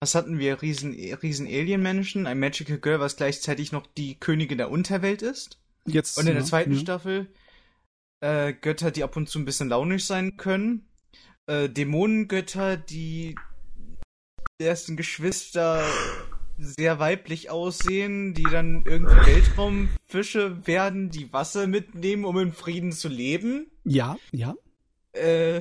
was 0.01 0.15
hatten 0.15 0.39
wir? 0.39 0.61
Riesen, 0.61 0.93
riesen 0.93 1.47
Alien-Menschen, 1.47 2.27
ein 2.27 2.39
Magical 2.39 2.78
Girl, 2.78 3.01
was 3.01 3.16
gleichzeitig 3.16 3.73
noch 3.73 3.86
die 3.86 4.19
Königin 4.19 4.59
der 4.59 4.70
Unterwelt 4.70 5.23
ist. 5.23 5.61
Jetzt, 5.86 6.19
Und 6.19 6.27
in 6.27 6.35
der 6.35 6.43
ja, 6.43 6.49
zweiten 6.49 6.73
ja. 6.73 6.81
Staffel 6.81 7.32
äh, 8.20 8.53
Götter, 8.55 8.91
die 8.91 9.05
ab 9.05 9.16
und 9.16 9.28
zu 9.28 9.39
ein 9.39 9.45
bisschen 9.45 9.69
launisch 9.69 10.05
sein 10.05 10.36
können. 10.36 10.89
Äh, 11.47 11.69
Dämonengötter, 11.69 12.77
die 12.77 13.35
ersten 14.61 14.97
Geschwister 14.97 15.85
sehr 16.57 17.01
weiblich 17.01 17.51
aussehen, 17.51 18.35
die 18.35 18.45
dann 18.45 18.85
irgendwie 18.87 19.17
Weltraumfische 19.17 20.67
werden, 20.67 21.11
die 21.11 21.33
Wasser 21.33 21.67
mitnehmen, 21.67 22.25
um 22.25 22.39
in 22.39 22.53
Frieden 22.53 22.93
zu 22.93 23.09
leben. 23.09 23.71
Ja, 23.85 24.17
ja. 24.31 24.55
Äh, 25.13 25.61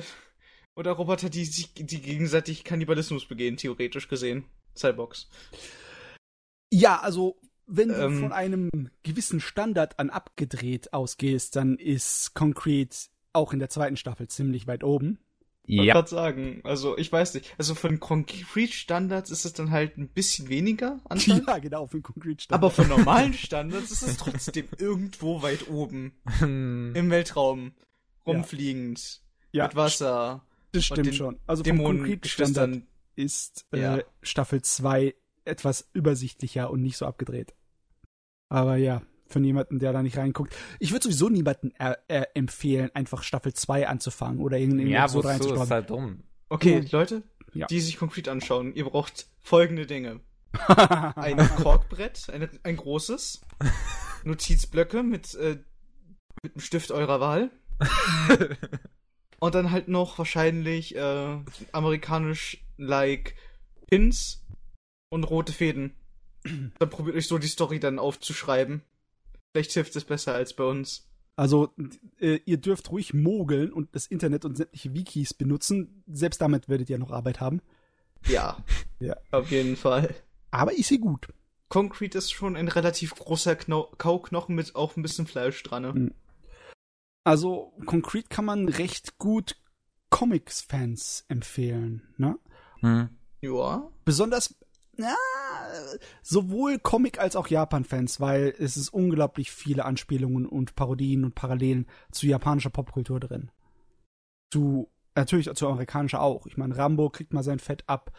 oder 0.76 0.92
Roboter, 0.92 1.30
die 1.30 1.44
sich 1.44 1.74
die 1.74 2.00
gegenseitig 2.00 2.64
Kannibalismus 2.64 3.26
begehen, 3.26 3.56
theoretisch 3.56 4.08
gesehen. 4.08 4.44
Cyborgs. 4.76 5.28
Ja, 6.72 7.00
also 7.00 7.36
wenn 7.66 7.88
du 7.88 7.94
Ähm. 7.94 8.20
von 8.20 8.32
einem 8.32 8.70
gewissen 9.02 9.40
Standard 9.40 9.98
an 9.98 10.10
abgedreht 10.10 10.92
ausgehst, 10.92 11.56
dann 11.56 11.78
ist 11.78 12.34
Concrete 12.34 12.96
auch 13.32 13.52
in 13.52 13.58
der 13.58 13.70
zweiten 13.70 13.96
Staffel 13.96 14.28
ziemlich 14.28 14.66
weit 14.66 14.84
oben. 14.84 15.18
Ich 15.66 15.78
wollte 15.78 15.92
gerade 15.92 16.08
sagen, 16.10 16.60
also 16.64 16.98
ich 16.98 17.10
weiß 17.10 17.34
nicht. 17.34 17.54
Also 17.56 17.74
von 17.74 17.98
Concrete-Standards 17.98 19.30
ist 19.30 19.44
es 19.46 19.52
dann 19.54 19.70
halt 19.70 19.96
ein 19.96 20.08
bisschen 20.08 20.48
weniger 20.48 21.00
anscheinend. 21.08 21.46
Ja, 21.48 21.58
genau, 21.58 21.86
für 21.86 22.00
Concrete 22.02 22.44
Aber 22.50 22.70
von 22.70 22.86
normalen 22.88 23.32
Standards 23.34 23.90
ist 23.90 24.02
es 24.02 24.16
trotzdem 24.18 24.68
irgendwo 24.78 25.40
weit 25.42 25.68
oben. 25.68 26.12
Hm. 26.38 26.92
Im 26.94 27.10
Weltraum. 27.10 27.72
Rumfliegend. 28.26 29.20
ja, 29.52 29.64
Mit 29.66 29.76
Wasser. 29.76 30.44
das 30.72 30.80
und 30.80 30.84
stimmt 30.84 31.06
den 31.08 31.14
schon. 31.14 31.40
Also 31.46 31.64
vom 31.64 31.82
Concrete 31.82 32.28
Standard 32.28 32.56
Dämonengeschwistern. 32.70 32.86
ist 33.16 33.66
äh, 33.72 33.80
Ja. 33.80 33.98
Staffel 34.22 34.62
2 34.62 35.14
etwas 35.46 35.88
übersichtlicher 35.92 36.70
und 36.70 36.82
nicht 36.82 36.96
so 36.96 37.06
abgedreht. 37.06 37.54
Aber 38.48 38.76
ja, 38.76 39.02
von 39.34 39.44
jemandem, 39.44 39.78
der 39.78 39.92
da 39.92 40.02
nicht 40.02 40.16
reinguckt. 40.16 40.56
Ich 40.78 40.92
würde 40.92 41.02
sowieso 41.04 41.28
niemanden 41.28 41.72
äh, 41.78 41.94
äh, 42.08 42.24
empfehlen, 42.34 42.90
einfach 42.94 43.22
Staffel 43.22 43.52
2 43.52 43.86
anzufangen 43.88 44.40
oder 44.40 44.56
irgendeine 44.58 44.88
Ja, 44.90 45.04
Episode 45.04 45.28
wozu 45.28 45.34
ist 45.34 45.42
reinzuschauen. 45.42 45.70
halt 45.70 45.90
dumm. 45.90 46.22
Okay, 46.48 46.80
Du- 46.80 46.96
Leute, 46.96 47.22
Ja. 47.52 47.66
die 47.66 47.80
sich 47.80 47.98
konkret 47.98 48.28
anschauen, 48.28 48.74
ihr 48.74 48.84
braucht 48.84 49.26
folgende 49.40 49.84
Dinge. 49.86 50.20
Ein 51.16 51.36
Korkbrett, 51.56 52.30
eine, 52.32 52.48
ein 52.62 52.76
großes. 52.76 53.40
Notizblöcke 54.24 55.02
mit, 55.02 55.34
äh, 55.34 55.58
mit 56.42 56.54
einem 56.54 56.60
Stift 56.60 56.92
eurer 56.92 57.18
Wahl. 57.20 57.50
Und 59.40 59.54
dann 59.56 59.72
halt 59.72 59.88
noch 59.88 60.16
wahrscheinlich 60.18 60.94
äh, 60.96 61.38
amerikanisch-like 61.72 63.34
Pins 63.88 64.44
und 65.10 65.24
rote 65.24 65.52
Fäden. 65.52 65.94
Dann 66.78 66.90
probiert 66.90 67.16
euch 67.16 67.26
so 67.26 67.38
die 67.38 67.48
Story 67.48 67.80
dann 67.80 67.98
aufzuschreiben. 67.98 68.82
Vielleicht 69.54 69.72
hilft 69.72 69.94
es 69.94 70.04
besser 70.04 70.34
als 70.34 70.52
bei 70.52 70.64
uns. 70.64 71.06
Also, 71.36 71.72
äh, 72.18 72.40
ihr 72.44 72.56
dürft 72.56 72.90
ruhig 72.90 73.14
mogeln 73.14 73.72
und 73.72 73.94
das 73.94 74.08
Internet 74.08 74.44
und 74.44 74.56
sämtliche 74.56 74.94
Wikis 74.94 75.32
benutzen. 75.32 76.02
Selbst 76.08 76.40
damit 76.40 76.68
werdet 76.68 76.90
ihr 76.90 76.98
noch 76.98 77.12
Arbeit 77.12 77.40
haben. 77.40 77.62
Ja. 78.26 78.56
Ja. 78.98 79.16
Auf 79.30 79.52
jeden 79.52 79.76
Fall. 79.76 80.12
Aber 80.50 80.72
ist 80.72 80.88
sie 80.88 80.98
gut. 80.98 81.28
Concrete 81.68 82.18
ist 82.18 82.32
schon 82.32 82.56
ein 82.56 82.66
relativ 82.66 83.14
großer 83.14 83.54
Kno 83.54 83.92
Kauknochen 83.96 84.56
mit 84.56 84.74
auch 84.74 84.96
ein 84.96 85.02
bisschen 85.02 85.28
Fleisch 85.28 85.62
dran. 85.62 85.82
Ne? 85.82 85.92
Mhm. 85.92 86.14
Also, 87.22 87.72
Concrete 87.86 88.28
kann 88.28 88.46
man 88.46 88.68
recht 88.68 89.18
gut 89.18 89.56
Comics-Fans 90.10 91.26
empfehlen, 91.28 92.02
ne? 92.16 92.38
Hm. 92.80 93.08
Ja. 93.40 93.88
Besonders, 94.04 94.56
ja, 94.98 95.16
sowohl 96.22 96.78
Comic- 96.78 97.18
als 97.18 97.36
auch 97.36 97.48
Japan-Fans, 97.48 98.20
weil 98.20 98.54
es 98.58 98.76
ist 98.76 98.88
unglaublich 98.90 99.50
viele 99.50 99.84
Anspielungen 99.84 100.46
und 100.46 100.74
Parodien 100.74 101.24
und 101.24 101.34
Parallelen 101.34 101.86
zu 102.10 102.26
japanischer 102.26 102.70
Popkultur 102.70 103.20
drin. 103.20 103.50
Zu, 104.52 104.90
natürlich 105.14 105.52
zu 105.54 105.68
amerikanischer 105.68 106.20
auch. 106.20 106.46
Ich 106.46 106.56
meine, 106.56 106.76
Rambo 106.76 107.10
kriegt 107.10 107.32
mal 107.32 107.42
sein 107.42 107.58
Fett 107.58 107.84
ab. 107.86 108.12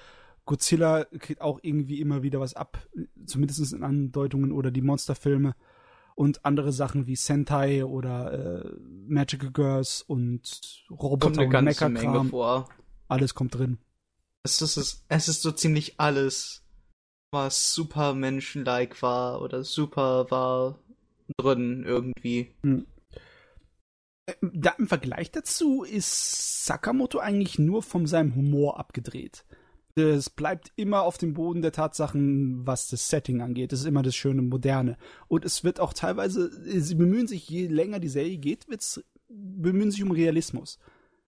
Godzilla 0.45 1.05
kriegt 1.05 1.41
auch 1.41 1.59
irgendwie 1.63 1.99
immer 1.99 2.21
wieder 2.21 2.39
was 2.39 2.53
ab, 2.53 2.87
zumindest 3.25 3.73
in 3.73 3.83
Andeutungen 3.83 4.51
oder 4.51 4.69
die 4.69 4.81
Monsterfilme 4.81 5.55
und 6.15 6.45
andere 6.45 6.71
Sachen 6.71 7.07
wie 7.07 7.15
Sentai 7.15 7.83
oder 7.83 8.63
äh, 8.63 8.71
Magical 9.07 9.51
Girls 9.51 10.01
und 10.01 10.85
Roboter 10.89 11.27
Kommt 11.27 11.39
eine 11.39 11.45
und 11.47 11.77
ganze 11.77 11.89
Menge 11.89 12.25
vor. 12.25 12.69
Alles 13.07 13.35
kommt 13.35 13.55
drin. 13.55 13.79
Es 14.43 14.61
ist, 14.61 15.03
es 15.07 15.27
ist 15.27 15.41
so 15.41 15.51
ziemlich 15.51 15.99
alles, 15.99 16.63
was 17.31 17.73
super 17.73 18.13
menschenlike 18.13 19.01
war 19.01 19.41
oder 19.41 19.63
super 19.63 20.29
war 20.29 20.79
drin 21.37 21.83
irgendwie. 21.85 22.53
Hm. 22.63 22.85
Äh, 24.25 24.33
Da, 24.41 24.71
Im 24.77 24.87
Vergleich 24.87 25.31
dazu 25.31 25.83
ist 25.83 26.65
Sakamoto 26.65 27.19
eigentlich 27.19 27.59
nur 27.59 27.83
von 27.83 28.07
seinem 28.07 28.35
Humor 28.35 28.79
abgedreht. 28.79 29.45
Es 29.97 30.29
bleibt 30.29 30.73
immer 30.75 31.03
auf 31.03 31.17
dem 31.17 31.33
Boden 31.33 31.61
der 31.61 31.71
Tatsachen, 31.71 32.67
was 32.67 32.89
das 32.89 33.09
Setting 33.09 33.41
angeht. 33.41 33.71
Es 33.71 33.79
ist 33.79 33.85
immer 33.85 34.03
das 34.03 34.13
schöne 34.15 34.41
Moderne. 34.41 34.97
Und 35.29 35.45
es 35.45 35.63
wird 35.63 35.79
auch 35.79 35.93
teilweise, 35.93 36.51
sie 36.81 36.95
bemühen 36.95 37.27
sich, 37.27 37.47
je 37.49 37.67
länger 37.67 38.01
die 38.01 38.09
Serie 38.09 38.37
geht, 38.37 38.67
wird's, 38.67 39.01
bemühen 39.29 39.91
sich 39.91 40.03
um 40.03 40.11
Realismus. 40.11 40.79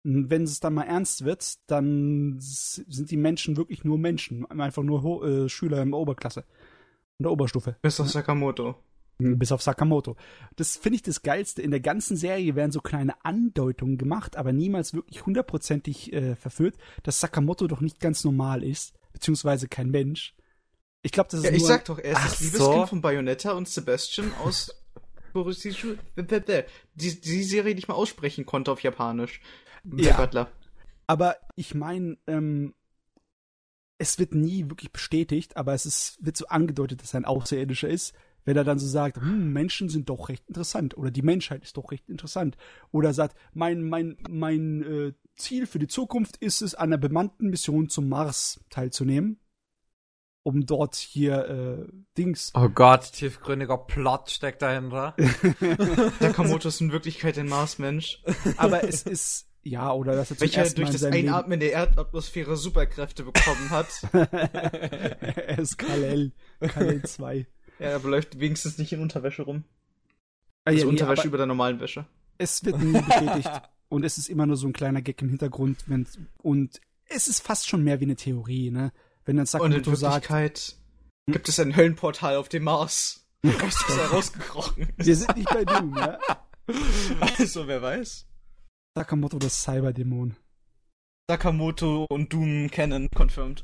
Wenn 0.09 0.45
es 0.45 0.61
dann 0.61 0.74
mal 0.74 0.85
ernst 0.85 1.24
wird, 1.24 1.57
dann 1.66 2.37
sind 2.39 3.11
die 3.11 3.16
Menschen 3.16 3.57
wirklich 3.57 3.83
nur 3.83 3.99
Menschen. 3.99 4.49
Einfach 4.49 4.85
nur 4.85 5.03
Ho 5.03 5.24
äh, 5.24 5.49
Schüler 5.49 5.83
in 5.83 5.91
der 5.91 5.99
Oberklasse. 5.99 6.45
In 7.19 7.24
der 7.24 7.33
Oberstufe. 7.33 7.74
Bis 7.83 7.99
auf 7.99 8.09
Sakamoto. 8.09 8.77
Bis 9.19 9.51
auf 9.51 9.62
Sakamoto. 9.62 10.15
Das 10.55 10.77
finde 10.77 10.97
ich 10.97 11.03
das 11.03 11.23
Geilste. 11.23 11.61
In 11.61 11.73
der 11.73 11.81
ganzen 11.81 12.16
Serie 12.16 12.55
werden 12.55 12.70
so 12.70 12.81
kleine 12.81 13.24
Andeutungen 13.24 13.99
gemacht, 13.99 14.37
aber 14.37 14.53
niemals 14.53 14.95
wirklich 14.95 15.27
hundertprozentig 15.27 16.12
äh, 16.12 16.37
verführt, 16.37 16.77
dass 17.03 17.19
Sakamoto 17.19 17.66
doch 17.66 17.81
nicht 17.81 17.99
ganz 17.99 18.23
normal 18.23 18.62
ist, 18.62 18.95
beziehungsweise 19.12 19.66
kein 19.66 19.91
Mensch. 19.91 20.37
Ich 21.03 21.11
glaube, 21.11 21.31
das 21.33 21.41
ist 21.41 21.47
Ja, 21.47 21.51
ich 21.53 21.61
nur, 21.61 21.69
sag 21.69 21.85
doch, 21.87 21.99
er 21.99 22.12
ist 22.12 22.19
Ach 22.20 22.28
das 22.28 22.39
so. 22.39 22.45
Liebeskind 22.45 22.89
von 22.91 23.01
Bayonetta 23.01 23.53
und 23.53 23.69
Sebastian 23.69 24.33
aus 24.45 24.73
die, 26.95 27.20
die 27.20 27.43
Serie 27.43 27.74
nicht 27.74 27.89
mal 27.89 27.95
aussprechen 27.95 28.47
konnte 28.47 28.70
auf 28.70 28.83
Japanisch. 28.83 29.41
Der 29.87 30.07
Ja. 30.07 30.17
Butler. 30.17 30.51
Aber 31.07 31.37
ich 31.55 31.75
meine, 31.75 32.19
ähm, 32.27 32.75
es 33.99 34.19
wird 34.19 34.35
nie 34.35 34.69
wirklich 34.69 34.93
bestätigt, 34.93 35.57
aber 35.57 35.73
es 35.73 35.87
ist, 35.87 36.19
wird 36.21 36.37
so 36.37 36.47
angedeutet, 36.49 37.03
dass 37.03 37.15
er 37.15 37.21
ein 37.21 37.25
Außerirdischer 37.25 37.89
ist, 37.89 38.15
wenn 38.45 38.57
er 38.57 38.65
dann 38.65 38.79
so 38.79 38.87
sagt, 38.87 39.17
hm, 39.17 39.53
Menschen 39.53 39.89
sind 39.89 40.09
doch 40.09 40.29
recht 40.29 40.47
interessant 40.49 40.97
oder 40.97 41.11
die 41.11 41.23
Menschheit 41.23 41.63
ist 41.63 41.77
doch 41.77 41.91
recht 41.91 42.09
interessant. 42.09 42.57
Oder 42.93 43.13
sagt, 43.13 43.37
mein, 43.53 43.83
mein, 43.83 44.17
mein 44.29 44.83
äh, 44.83 45.13
Ziel 45.37 45.67
für 45.67 45.79
die 45.79 45.89
Zukunft 45.89 46.37
ist 46.37 46.63
es, 46.63 46.75
an 46.75 46.91
einer 46.91 46.99
bemannten 46.99 47.51
Mission 47.51 47.89
zum 47.89 48.09
Mars 48.09 48.61
teilzunehmen, 48.71 49.41
um 50.45 50.65
dort 50.65 50.95
hier 50.95 51.49
äh, 51.49 51.93
Dings. 52.17 52.53
Oh 52.55 52.69
Gott, 52.69 53.13
tiefgründiger 53.13 53.79
Plot 53.79 54.31
steckt 54.31 54.63
dahinter. 54.63 55.17
Sakamoto 56.21 56.69
ist 56.69 56.81
in 56.81 56.93
Wirklichkeit 56.93 57.39
ein 57.39 57.49
Marsmensch, 57.49 58.23
aber 58.57 58.85
es 58.89 59.03
ist, 59.03 59.49
ja, 59.66 59.93
oder 59.93 60.14
dass 60.14 60.30
er 60.30 60.40
welcher 60.40 60.68
durch 60.70 60.90
das 60.90 61.02
Einatmen 61.05 61.60
der 61.60 61.72
Erdatmosphäre 61.72 62.56
Superkräfte 62.56 63.24
bekommen 63.24 63.70
hat. 63.70 63.86
er 64.12 65.59
ist 65.59 65.76
Kalel, 65.76 66.32
Kalel 66.60 67.02
2. 67.02 67.47
ja, 67.78 67.97
aber 67.97 68.09
läuft 68.09 68.38
wenigstens 68.38 68.78
nicht 68.78 68.93
in 68.93 69.01
Unterwäsche 69.01 69.43
rum. 69.43 69.64
Ah, 70.64 70.70
Also 70.70 70.78
ja, 70.80 70.84
nee, 70.84 70.90
Unterwäsche 70.90 71.26
über 71.28 71.36
der 71.36 71.47
normalen 71.47 71.80
Wäsche. 71.80 72.06
es 72.38 72.64
wird 72.64 72.80
nie 72.80 73.01
bestätigt 73.01 73.51
und 73.88 74.05
es 74.05 74.18
ist 74.18 74.28
immer 74.28 74.47
nur 74.47 74.56
so 74.56 74.66
ein 74.66 74.72
kleiner 74.72 75.02
Gag 75.02 75.20
im 75.22 75.28
Hintergrund 75.28 75.78
wenn, 75.86 76.06
und 76.38 76.80
es 77.09 77.28
ist 77.28 77.40
fast 77.40 77.68
schon 77.68 77.84
mehr 77.84 78.01
wie 78.01 78.05
eine 78.05 78.16
Theorie, 78.16 78.70
ne? 78.70 78.93
Wenn 79.24 79.36
dann 79.36 79.43
Und 79.43 79.72
in 79.72 79.82
Sakamoto 79.82 79.94
sagt, 79.94 80.30
Wirklichkeit 80.30 80.76
gibt 81.26 81.48
es 81.48 81.59
ein 81.59 81.76
Höllenportal 81.76 82.36
auf 82.36 82.48
dem 82.48 82.64
Mars. 82.64 83.26
Ist 83.43 83.84
das 83.88 83.97
herausgekrochen. 83.97 84.88
wir 84.97 85.16
sind 85.16 85.36
nicht 85.36 85.48
bei 85.48 85.64
Doom, 85.64 85.97
ja? 85.97 86.18
Also, 87.38 87.68
wer 87.68 87.80
weiß. 87.80 88.26
Sakamoto 88.97 89.39
das 89.39 89.62
Cyberdämon. 89.62 90.36
Sakamoto 91.28 92.06
und 92.09 92.32
Doom 92.32 92.70
kennen, 92.70 93.10
confirmed. 93.14 93.62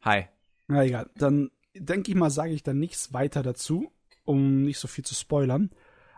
Hi. 0.00 0.24
Na 0.66 0.82
egal, 0.82 1.10
dann 1.14 1.50
denke 1.76 2.10
ich 2.10 2.16
mal, 2.16 2.30
sage 2.30 2.54
ich 2.54 2.62
dann 2.62 2.78
nichts 2.78 3.12
weiter 3.12 3.42
dazu, 3.42 3.92
um 4.24 4.62
nicht 4.62 4.78
so 4.78 4.88
viel 4.88 5.04
zu 5.04 5.14
spoilern. 5.14 5.68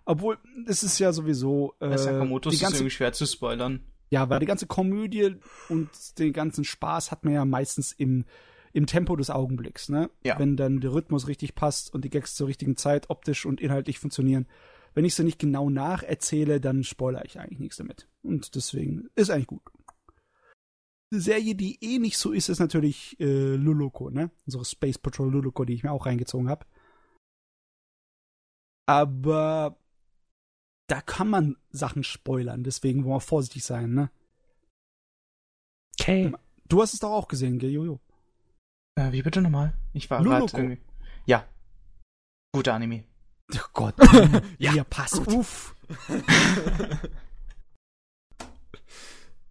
Obwohl, 0.05 0.39
es 0.69 0.85
ist 0.85 1.01
ja 1.01 1.13
sowieso 1.13 1.75
äh, 1.81 1.89
Bei 1.89 1.97
Sakamoto 1.97 2.49
die 2.51 2.55
ist 2.55 2.61
es 2.61 2.63
ganze, 2.63 2.77
irgendwie 2.79 2.95
schwer 2.95 3.13
zu 3.13 3.27
spoilern. 3.27 3.81
ja, 4.11 4.31
weil 4.31 4.39
die 4.39 4.47
ganze 4.47 4.69
Komödie 4.69 5.35
und 5.69 5.91
den 6.21 6.33
ganzen 6.33 6.63
Spaß 6.63 7.11
hat 7.11 7.25
man 7.25 7.35
ja 7.35 7.45
meistens 7.45 7.91
im 7.91 8.25
im 8.73 8.87
Tempo 8.87 9.17
des 9.17 9.31
Augenblicks, 9.31 9.89
ne? 9.89 10.11
Ja. 10.25 10.39
Wenn 10.39 10.57
dann 10.57 10.81
der 10.81 10.93
Rhythmus 10.93 11.27
richtig 11.27 11.57
passt 11.57 11.93
und 11.93 12.05
die 12.05 12.09
Gags 12.11 12.37
zur 12.37 12.47
richtigen 12.47 12.77
Zeit 12.77 13.11
optisch 13.11 13.45
und 13.45 13.61
inhaltlich 13.61 13.99
funktionieren. 13.99 14.47
Wenn 14.95 15.05
ich 15.05 15.15
sie 15.15 15.25
nicht 15.25 15.39
genau 15.39 15.71
nacherzähle, 15.71 16.61
dann 16.61 16.85
spoilere 16.85 17.25
ich 17.25 17.39
eigentlich 17.39 17.61
nichts 17.61 17.77
damit. 17.77 18.09
Und 18.23 18.55
deswegen 18.55 19.09
ist 19.15 19.31
eigentlich 19.31 19.47
gut. 19.47 19.63
Eine 21.13 21.21
Serie, 21.21 21.55
die 21.55 21.79
eh 21.83 21.99
nicht 21.99 22.19
so 22.19 22.33
ist, 22.33 22.49
ist 22.49 22.61
natürlich 22.61 23.19
äh, 23.19 23.57
Luloko, 23.57 24.11
ne? 24.11 24.31
Unsere 24.47 24.65
Space 24.65 24.99
Patrol 24.99 25.33
Luloko, 25.33 25.65
die 25.65 25.75
ich 25.75 25.83
mir 25.83 25.93
auch 25.93 26.07
reingezogen 26.07 26.49
habe. 26.49 26.67
Aber 28.87 29.77
da 30.89 31.01
kann 31.01 31.29
man 31.29 31.57
Sachen 31.71 32.03
spoilern, 32.03 32.65
deswegen 32.65 33.05
wollen 33.05 33.17
wir 33.17 33.21
vorsichtig 33.21 33.65
sein, 33.65 33.93
ne? 33.93 34.11
Okay. 36.01 36.33
Du 36.67 36.81
hast 36.81 36.95
es 36.95 37.01
doch 37.01 37.11
auch 37.11 37.29
gesehen, 37.29 37.59
gell, 37.59 37.71
Jojo? 37.71 38.01
Äh, 38.97 39.13
wie 39.13 39.23
bitte 39.23 39.41
nochmal? 39.43 39.75
Ich 39.93 40.09
war 40.11 40.23
grad 40.23 40.55
irgendwie. 40.55 40.81
Ja. 41.27 41.47
Guter 42.53 42.75
Anime. 42.75 43.05
Oh 43.57 43.69
Gott. 43.73 43.95
Ja. 44.59 44.75
ja, 44.75 44.85
pass 44.85 45.19
auf. 45.27 45.75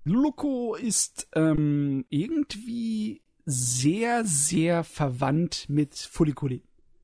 Luloko 0.03 0.75
ist 0.75 1.27
ähm, 1.33 2.05
irgendwie 2.09 3.21
sehr, 3.45 4.23
sehr 4.25 4.83
verwandt 4.83 5.65
mit 5.67 5.95
Fulikuli. 5.95 6.63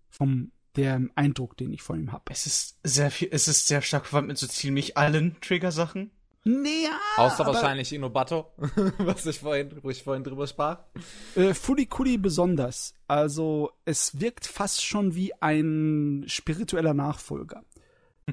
Vom 0.10 0.52
dem 0.76 1.12
Eindruck, 1.16 1.58
den 1.58 1.74
ich 1.74 1.82
von 1.82 2.00
ihm 2.00 2.12
habe. 2.12 2.24
Es 2.30 2.46
ist 2.46 2.78
sehr 2.84 3.12
viel, 3.12 3.30
es 3.32 3.48
ist 3.48 3.68
sehr 3.68 3.82
stark 3.82 4.06
verwandt 4.06 4.28
mit 4.28 4.38
so 4.38 4.48
ziemlich 4.48 4.98
allen 4.98 5.40
Trigger-Sachen. 5.42 6.12
Naja, 6.48 7.00
Außer 7.18 7.44
aber, 7.44 7.56
wahrscheinlich 7.56 7.92
Inobato, 7.92 8.52
was 9.00 9.26
ich 9.26 9.40
vorhin, 9.40 9.72
wo 9.82 9.90
ich 9.90 10.04
vorhin 10.04 10.24
drüber 10.24 10.46
sprach. 10.46 10.78
Äh, 11.36 11.56
Fulikuli 11.56 12.20
besonders. 12.20 12.94
Also 13.08 13.72
es 13.84 14.20
wirkt 14.20 14.46
fast 14.46 14.86
schon 14.86 15.16
wie 15.16 15.34
ein 15.42 16.24
spiritueller 16.28 16.94
Nachfolger. 16.94 17.64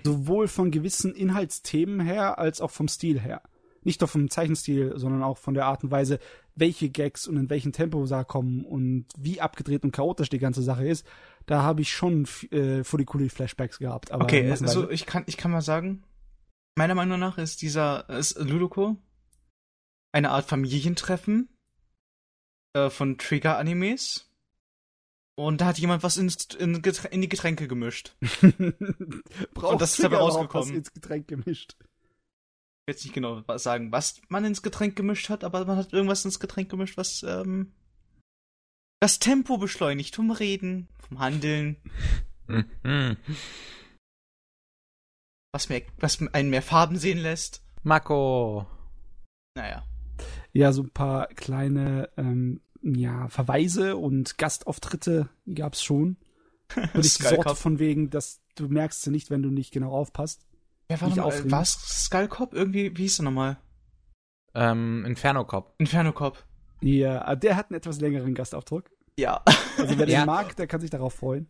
Sowohl 0.05 0.49
von 0.49 0.71
gewissen 0.71 1.15
Inhaltsthemen 1.15 2.01
her 2.01 2.39
als 2.39 2.61
auch 2.61 2.71
vom 2.71 2.87
Stil 2.87 3.19
her. 3.19 3.41
Nicht 3.83 4.03
nur 4.03 4.09
vom 4.09 4.29
Zeichenstil, 4.29 4.93
sondern 4.97 5.23
auch 5.23 5.39
von 5.39 5.55
der 5.55 5.65
Art 5.65 5.83
und 5.83 5.91
Weise, 5.91 6.19
welche 6.55 6.91
Gags 6.91 7.27
und 7.27 7.37
in 7.39 7.49
welchem 7.49 7.73
Tempo 7.73 8.05
da 8.05 8.25
kommen 8.25 8.63
und 8.65 9.07
wie 9.19 9.41
abgedreht 9.41 9.85
und 9.85 9.93
chaotisch 9.93 10.29
die 10.29 10.39
ganze 10.39 10.63
Sache 10.63 10.87
ist. 10.87 11.07
Da 11.47 11.63
habe 11.63 11.81
ich 11.81 11.91
schon 11.91 12.29
äh, 12.51 12.85
Fulikuli-Flashbacks 12.85 13.79
gehabt. 13.79 14.13
Aber 14.13 14.25
Okay, 14.25 14.51
also 14.51 14.91
ich 14.91 15.07
kann, 15.07 15.25
ich 15.27 15.39
kann 15.39 15.51
mal 15.51 15.63
sagen, 15.63 16.05
meiner 16.77 16.95
Meinung 16.95 17.19
nach 17.21 17.39
ist 17.39 17.63
dieser, 17.63 18.09
ist 18.09 18.39
Ludoko 18.39 18.97
eine 20.13 20.31
Art 20.31 20.47
Familientreffen 20.47 21.49
äh, 22.75 22.91
von 22.91 23.19
Trigger-Animes. 23.19 24.29
Und 25.35 25.61
da 25.63 25.67
hat 25.67 25.79
jemand 25.79 26.03
was 26.03 26.19
ins, 26.19 26.45
in, 26.59 26.83
Geträ- 26.83 27.09
in 27.09 27.23
die 27.23 27.29
Getränke 27.29 27.67
gemischt. 27.67 28.15
Braucht 29.55 29.73
und 29.73 29.81
das 29.81 29.93
ist 29.95 30.05
dabei 30.05 30.19
rausgekommen. 30.19 30.69
was 30.69 30.77
ins 30.77 30.93
Getränk 30.93 31.29
gemischt. 31.29 31.77
Ich 31.81 31.87
will 32.87 32.95
jetzt 32.95 33.05
nicht 33.05 33.15
genau 33.15 33.43
sagen, 33.57 33.91
was 33.93 34.21
man 34.29 34.45
ins 34.45 34.61
Getränk 34.63 34.95
gemischt 34.97 35.31
hat, 35.31 35.45
aber 35.45 35.65
man 35.65 35.79
hat 35.79 35.93
irgendwas 35.95 36.25
ins 36.27 36.39
Getränk 36.41 36.69
gemischt, 36.69 36.99
was 36.99 37.23
ähm, 37.23 37.73
das 39.01 39.19
Tempo 39.21 39.57
beschleunigt 39.57 40.17
vom 40.17 40.31
Reden, 40.31 40.89
vom 41.09 41.19
Handeln, 41.21 41.77
Mhm. 42.49 43.17
Was, 45.53 45.69
mehr, 45.69 45.83
was 45.99 46.19
einen 46.33 46.51
mehr 46.51 46.63
Farben 46.63 46.97
sehen 46.97 47.19
lässt. 47.19 47.63
Mako. 47.83 48.67
Naja. 49.55 49.85
Ja, 50.53 50.73
so 50.73 50.83
ein 50.83 50.91
paar 50.91 51.27
kleine 51.29 52.09
ähm, 52.17 52.61
ja, 52.83 53.29
Verweise 53.29 53.97
und 53.97 54.39
Gastauftritte 54.39 55.29
gab's 55.55 55.83
schon. 55.83 56.17
Und 56.95 57.05
ich 57.05 57.13
Skull 57.13 57.37
Sorte 57.37 57.55
von 57.55 57.79
wegen, 57.79 58.09
dass 58.11 58.41
du 58.55 58.69
merkst 58.69 59.03
sie 59.03 59.11
nicht, 59.11 59.31
wenn 59.31 59.43
du 59.43 59.51
nicht 59.51 59.73
genau 59.73 59.93
aufpasst. 59.93 60.47
Wer 60.89 61.01
war 61.01 61.09
Nicht 61.09 61.17
nochmal? 61.19 61.33
aufregen. 61.33 61.51
War 61.51 61.63
es 61.63 61.73
Skullcop? 62.05 62.55
Irgendwie, 62.55 62.97
wie 62.97 63.03
hieß 63.03 63.21
er 63.21 63.25
nochmal? 63.25 63.59
Ähm, 64.55 65.05
Inferno 65.07 65.45
Cop. 65.45 65.75
Inferno 65.79 66.13
Cop. 66.13 66.45
Ja, 66.81 67.35
der 67.37 67.57
hat 67.57 67.71
einen 67.71 67.77
etwas 67.77 68.01
längeren 68.01 68.35
Gastaufdruck. 68.35 68.91
Ja. 69.19 69.43
Also 69.79 69.99
wer 69.99 70.09
Ja. 70.09 70.21
den 70.23 70.27
mag, 70.27 70.57
der 70.57 70.67
kann 70.67 70.81
sich 70.81 70.91
darauf 70.91 71.15
freuen. 71.15 71.49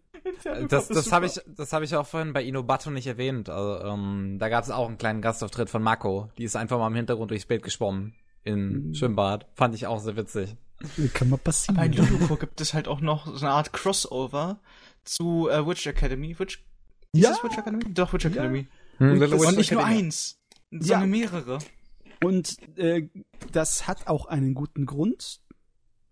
Das, 0.68 0.88
das 0.88 1.12
habe 1.12 1.26
ich, 1.26 1.40
das 1.46 1.72
habe 1.72 1.84
ich 1.84 1.94
auch 1.96 2.06
vorhin 2.06 2.32
bei 2.32 2.42
Inobato 2.42 2.90
nicht 2.90 3.06
erwähnt. 3.06 3.48
Also, 3.48 3.84
ähm, 3.84 4.36
da 4.38 4.48
gab 4.48 4.64
es 4.64 4.70
auch 4.70 4.88
einen 4.88 4.98
kleinen 4.98 5.20
Gastauftritt 5.22 5.68
von 5.70 5.82
Mako. 5.82 6.30
Die 6.38 6.44
ist 6.44 6.56
einfach 6.56 6.78
mal 6.78 6.86
im 6.88 6.94
Hintergrund 6.94 7.30
durchs 7.30 7.46
Bild 7.46 7.62
geschwommen. 7.62 8.14
Im 8.44 8.88
Mhm. 8.88 8.94
Schwimmbad. 8.94 9.46
Fand 9.54 9.74
ich 9.74 9.86
auch 9.86 9.98
sehr 10.00 10.16
witzig. 10.16 10.56
Kann 11.14 11.28
mal 11.28 11.36
passieren. 11.36 11.76
Bei 11.76 11.86
Ludoko 11.86 12.36
gibt 12.36 12.60
es 12.60 12.74
halt 12.74 12.88
auch 12.88 13.00
noch 13.00 13.26
so 13.26 13.44
eine 13.46 13.54
Art 13.54 13.72
Crossover 13.72 14.58
zu 15.04 15.48
äh, 15.48 15.64
Witch 15.66 15.86
Academy. 15.86 16.36
Witch, 16.38 16.58
ist 17.12 17.22
Ja. 17.22 17.30
das 17.30 17.44
Witch 17.44 17.58
Academy? 17.58 17.84
Doch, 17.94 18.12
Witch 18.12 18.24
Ja. 18.24 18.30
Academy. 18.30 18.66
Hm, 18.98 19.20
das- 19.20 19.32
Und 19.32 19.56
nicht 19.56 19.70
nur 19.72 19.84
eins, 19.84 20.40
sondern 20.70 20.88
Ja. 21.00 21.06
mehrere. 21.06 21.58
Und 22.24 22.56
äh, 22.78 23.08
das 23.52 23.86
hat 23.86 24.06
auch 24.08 24.26
einen 24.26 24.54
guten 24.54 24.86
Grund. 24.86 25.40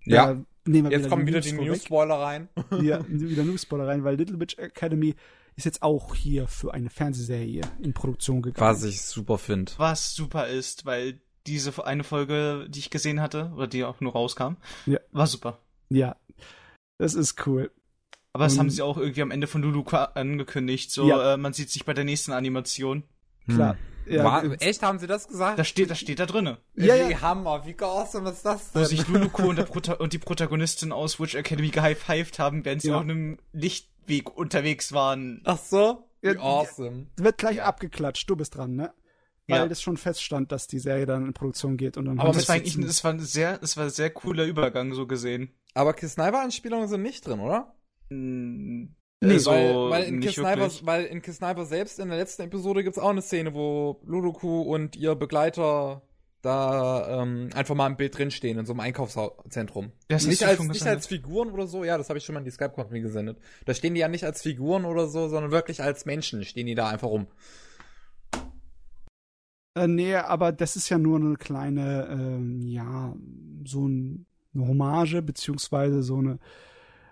Ja. 0.05 0.35
Da 0.35 0.41
nehmen 0.67 0.91
wir 0.91 0.99
Jetzt 0.99 1.09
kommen 1.09 1.27
wieder 1.27 1.41
die. 1.41 1.53
News-Spoiler 1.53 2.15
rein. 2.17 2.49
Ja, 2.83 3.05
wieder 3.09 3.45
News-Spoiler 3.45 3.87
rein, 3.87 4.05
weil 4.05 4.17
Little 4.17 4.39
Witch 4.41 4.59
Academy 4.59 5.15
ist 5.57 5.65
jetzt 5.65 5.83
auch 5.83 6.15
hier 6.15 6.47
für 6.49 6.73
eine 6.75 6.91
Fernsehserie 6.91 7.63
in 7.83 7.93
Produktion 7.93 8.41
gegangen. 8.43 8.71
Was 8.71 8.85
ich 8.85 9.03
super 9.03 9.37
finde. 9.39 9.73
Was 9.79 10.15
super 10.15 10.47
ist, 10.47 10.87
weil 10.87 11.21
diese 11.47 11.85
eine 11.85 12.05
Folge, 12.05 12.67
die 12.69 12.79
ich 12.79 12.91
gesehen 12.91 13.21
hatte, 13.21 13.51
oder 13.57 13.67
die 13.67 13.85
auch 13.85 14.01
nur 14.01 14.13
rauskam, 14.13 14.55
Ja. 14.87 14.99
war 15.13 15.27
super. 15.27 15.59
Ja, 15.89 16.17
das 16.99 17.15
ist 17.15 17.47
cool. 17.47 17.71
Aber 18.33 18.45
das 18.45 18.53
Und- 18.55 18.59
haben 18.61 18.71
sie 18.71 18.83
auch 18.83 18.97
irgendwie 18.97 19.23
am 19.23 19.31
Ende 19.33 19.47
von 19.49 19.61
Lulu 19.63 19.83
angekündigt. 19.91 20.93
So, 20.93 21.09
Ja. 21.09 21.35
äh, 21.35 21.37
man 21.37 21.53
sieht 21.53 21.71
sich 21.71 21.85
bei 21.85 21.95
der 21.95 22.05
nächsten 22.05 22.33
Animation. 22.33 23.03
Klar. 23.49 23.73
Hm. 23.75 23.79
Ja, 24.07 24.25
War, 24.25 24.45
echt, 24.63 24.83
haben 24.83 24.99
sie 24.99 25.07
das 25.07 25.29
gesagt? 25.29 25.59
Da 25.59 25.65
steht, 25.65 25.91
das 25.91 25.99
steht 25.99 26.19
da 26.19 26.27
drinne. 26.27 26.59
Ja, 26.75 26.95
wie 26.95 27.13
ja. 27.13 27.21
Hammer, 27.21 27.65
wie 27.67 27.77
awesome 27.79 28.31
ist 28.31 28.43
das 28.45 28.75
Wo 28.75 28.79
denn? 28.81 28.89
sich 28.89 29.07
Luluko 29.09 29.43
und, 29.49 29.59
und 30.01 30.13
die 30.13 30.19
Protagonistin 30.19 30.91
aus 30.93 31.21
Witch 31.21 31.35
Academy 31.35 31.69
gehighfived 31.69 32.39
haben, 32.39 32.65
während 32.65 32.83
sie 32.83 32.89
Ja. 32.89 32.97
auf 32.97 33.03
einem 33.03 33.39
Lichtweg 33.53 34.37
unterwegs 34.37 34.93
waren. 34.93 35.43
Ach 35.45 35.59
so? 35.59 36.09
Wie 36.23 36.29
Ja, 36.33 36.41
awesome. 36.41 37.07
wird 37.17 37.39
gleich 37.39 37.63
abgeklatscht, 37.63 38.29
du 38.29 38.37
bist 38.37 38.57
dran, 38.57 38.75
ne? 38.75 38.93
Weil 39.49 39.61
Ja. 39.63 39.67
das 39.69 39.83
schon 39.83 39.97
feststand, 39.97 40.53
dass 40.53 40.67
die 40.69 40.79
Serie 40.79 41.07
dann 41.07 41.27
in 41.27 41.33
Produktion 41.33 41.77
geht 41.77 41.97
und 41.97 42.05
dann 42.05 42.19
Aber 42.21 42.33
das 42.33 42.49
war 42.49 42.55
eigentlich, 42.57 42.79
das 42.87 43.03
war 43.05 43.13
ein 43.13 43.21
sehr, 43.21 43.59
das 43.59 43.77
war 43.77 43.85
ein 43.85 43.91
sehr 43.91 44.11
cooler 44.11 44.45
Übergang, 44.45 44.93
so 44.95 45.07
gesehen. 45.07 45.55
Aber 45.75 45.93
Kiss 45.95 46.13
Sniper-Anspielungen 46.13 46.89
sind 46.89 47.03
nicht 47.03 47.27
drin, 47.27 47.41
oder? 47.41 47.75
Nee, 49.21 49.35
äh, 49.35 49.39
so 49.39 49.51
weil, 49.51 49.91
weil, 49.91 50.05
in 50.05 50.19
nicht 50.19 50.29
Kiss 50.29 50.37
Sniper, 50.37 50.61
wirklich. 50.61 50.87
weil 50.87 51.05
in 51.05 51.23
Kiss 51.23 51.37
Sniper 51.37 51.65
selbst 51.67 51.99
in 51.99 52.09
der 52.09 52.19
letzten 52.19 52.43
Episode 52.43 52.83
gibt's 52.83 52.99
auch 52.99 53.11
eine 53.11 53.23
Szene, 53.23 53.55
wo 53.55 54.01
Ludoku 54.05 54.63
und 54.63 54.97
ihr 54.97 55.15
Begleiter 55.15 56.03
da 56.43 57.23
ähm, 57.23 57.51
einfach 57.55 57.75
mal 57.75 57.87
im 57.87 57.97
Bild 57.97 58.17
drinstehen, 58.17 58.59
in 58.59 58.65
so 58.65 58.73
einem 58.73 58.81
Einkaufszentrum. 58.81 59.93
Das 60.09 60.27
nicht 60.27 60.43
als, 60.43 60.59
nicht 60.61 60.87
als 60.87 61.07
Figuren 61.07 61.51
oder 61.51 61.67
so, 61.67 61.85
ja, 61.85 61.99
das 61.99 62.09
habe 62.09 62.19
ich 62.19 62.25
schon 62.25 62.33
mal 62.33 62.39
in 62.39 62.47
die 62.47 62.51
Skype-Company 62.51 63.03
gesendet. 63.03 63.39
Da 63.67 63.75
stehen 63.75 63.93
die 63.95 64.01
ja 64.01 64.09
nicht 64.09 64.25
als 64.25 64.41
Figuren 64.41 64.87
oder 64.87 65.07
so, 65.07 65.29
sondern 65.29 65.51
wirklich 65.51 65.83
als 65.83 66.07
Menschen 66.07 66.43
stehen 66.45 66.67
die 66.67 66.75
da 66.75 66.89
einfach 66.89 67.09
rum. 67.09 67.27
Äh, 69.75 69.87
nee, 69.87 70.15
aber 70.15 70.51
das 70.53 70.77
ist 70.77 70.89
ja 70.89 70.97
nur 70.97 71.19
eine 71.19 71.37
kleine, 71.37 72.09
ähm, 72.11 72.67
ja, 72.67 73.15
so 73.67 73.87
ein, 73.87 74.27
eine 74.55 74.67
Hommage, 74.67 75.21
beziehungsweise 75.21 76.03
so 76.03 76.17
eine 76.17 76.39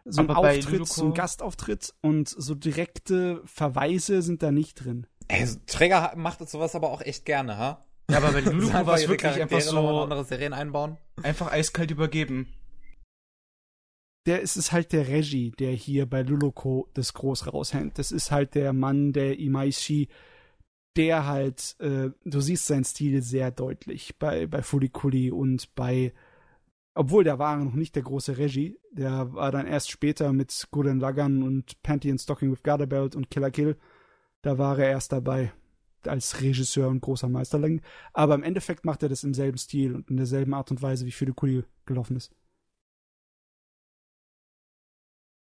so 0.08 0.22
ein 0.22 0.30
Aber 0.30 0.38
Auftritt, 0.50 0.86
so 0.86 1.02
ein 1.02 1.08
Luluko- 1.10 1.16
Gastauftritt 1.16 1.94
und 2.00 2.28
so 2.28 2.54
direkte 2.54 3.42
Verweise 3.44 4.22
sind 4.22 4.42
da 4.42 4.50
nicht 4.52 4.74
drin. 4.84 5.06
Ey, 5.28 5.46
so- 5.46 5.58
Träger 5.66 6.12
macht 6.16 6.48
sowas 6.48 6.74
aber 6.74 6.90
auch 6.90 7.00
echt 7.02 7.24
gerne, 7.24 7.56
ha? 7.58 7.84
Ja, 8.10 8.16
aber 8.18 8.32
bei 8.32 8.40
Luluko 8.40 8.72
war 8.86 8.94
es 8.94 9.06
wirklich 9.08 9.32
einfach 9.32 9.58
Charaktere 9.58 9.70
so, 9.70 10.00
andere 10.00 10.24
Serien 10.24 10.52
einbauen. 10.54 10.96
einfach 11.22 11.52
eiskalt 11.52 11.90
übergeben. 11.90 12.48
Der 14.26 14.40
ist 14.40 14.56
es 14.56 14.72
halt 14.72 14.92
der 14.92 15.08
Regie, 15.08 15.52
der 15.52 15.70
hier 15.72 16.04
bei 16.06 16.22
Luloko 16.22 16.88
das 16.94 17.14
groß 17.14 17.52
raushängt. 17.52 17.98
Das 17.98 18.12
ist 18.12 18.30
halt 18.30 18.54
der 18.54 18.72
Mann, 18.72 19.12
der 19.12 19.38
Imaishi, 19.38 20.08
der 20.96 21.26
halt, 21.26 21.76
äh, 21.80 22.10
du 22.24 22.40
siehst 22.40 22.66
seinen 22.66 22.84
Stil 22.84 23.22
sehr 23.22 23.50
deutlich 23.50 24.18
bei, 24.18 24.46
bei 24.46 24.62
Furikuri 24.62 25.30
und 25.30 25.74
bei, 25.74 26.12
obwohl 26.98 27.22
der 27.22 27.38
war 27.38 27.56
noch 27.56 27.74
nicht 27.74 27.94
der 27.94 28.02
große 28.02 28.38
Regie, 28.38 28.76
der 28.90 29.32
war 29.32 29.52
dann 29.52 29.68
erst 29.68 29.88
später 29.88 30.32
mit 30.32 30.66
Gurren 30.72 30.98
Lagann 30.98 31.44
und 31.44 31.80
Panty 31.82 32.10
and 32.10 32.20
Stocking 32.20 32.50
with 32.50 32.64
Garterbelt 32.64 33.14
und 33.14 33.30
Killer 33.30 33.52
Kill, 33.52 33.76
da 34.42 34.58
war 34.58 34.76
er 34.80 34.90
erst 34.90 35.12
dabei 35.12 35.52
als 36.04 36.40
Regisseur 36.40 36.88
und 36.88 37.00
großer 37.00 37.28
Meisterling. 37.28 37.82
Aber 38.12 38.34
im 38.34 38.42
Endeffekt 38.42 38.84
macht 38.84 39.04
er 39.04 39.08
das 39.08 39.22
im 39.22 39.32
selben 39.32 39.58
Stil 39.58 39.94
und 39.94 40.10
in 40.10 40.16
derselben 40.16 40.54
Art 40.54 40.72
und 40.72 40.82
Weise, 40.82 41.06
wie 41.06 41.12
Furikuri 41.12 41.62
gelaufen 41.86 42.16
ist. 42.16 42.34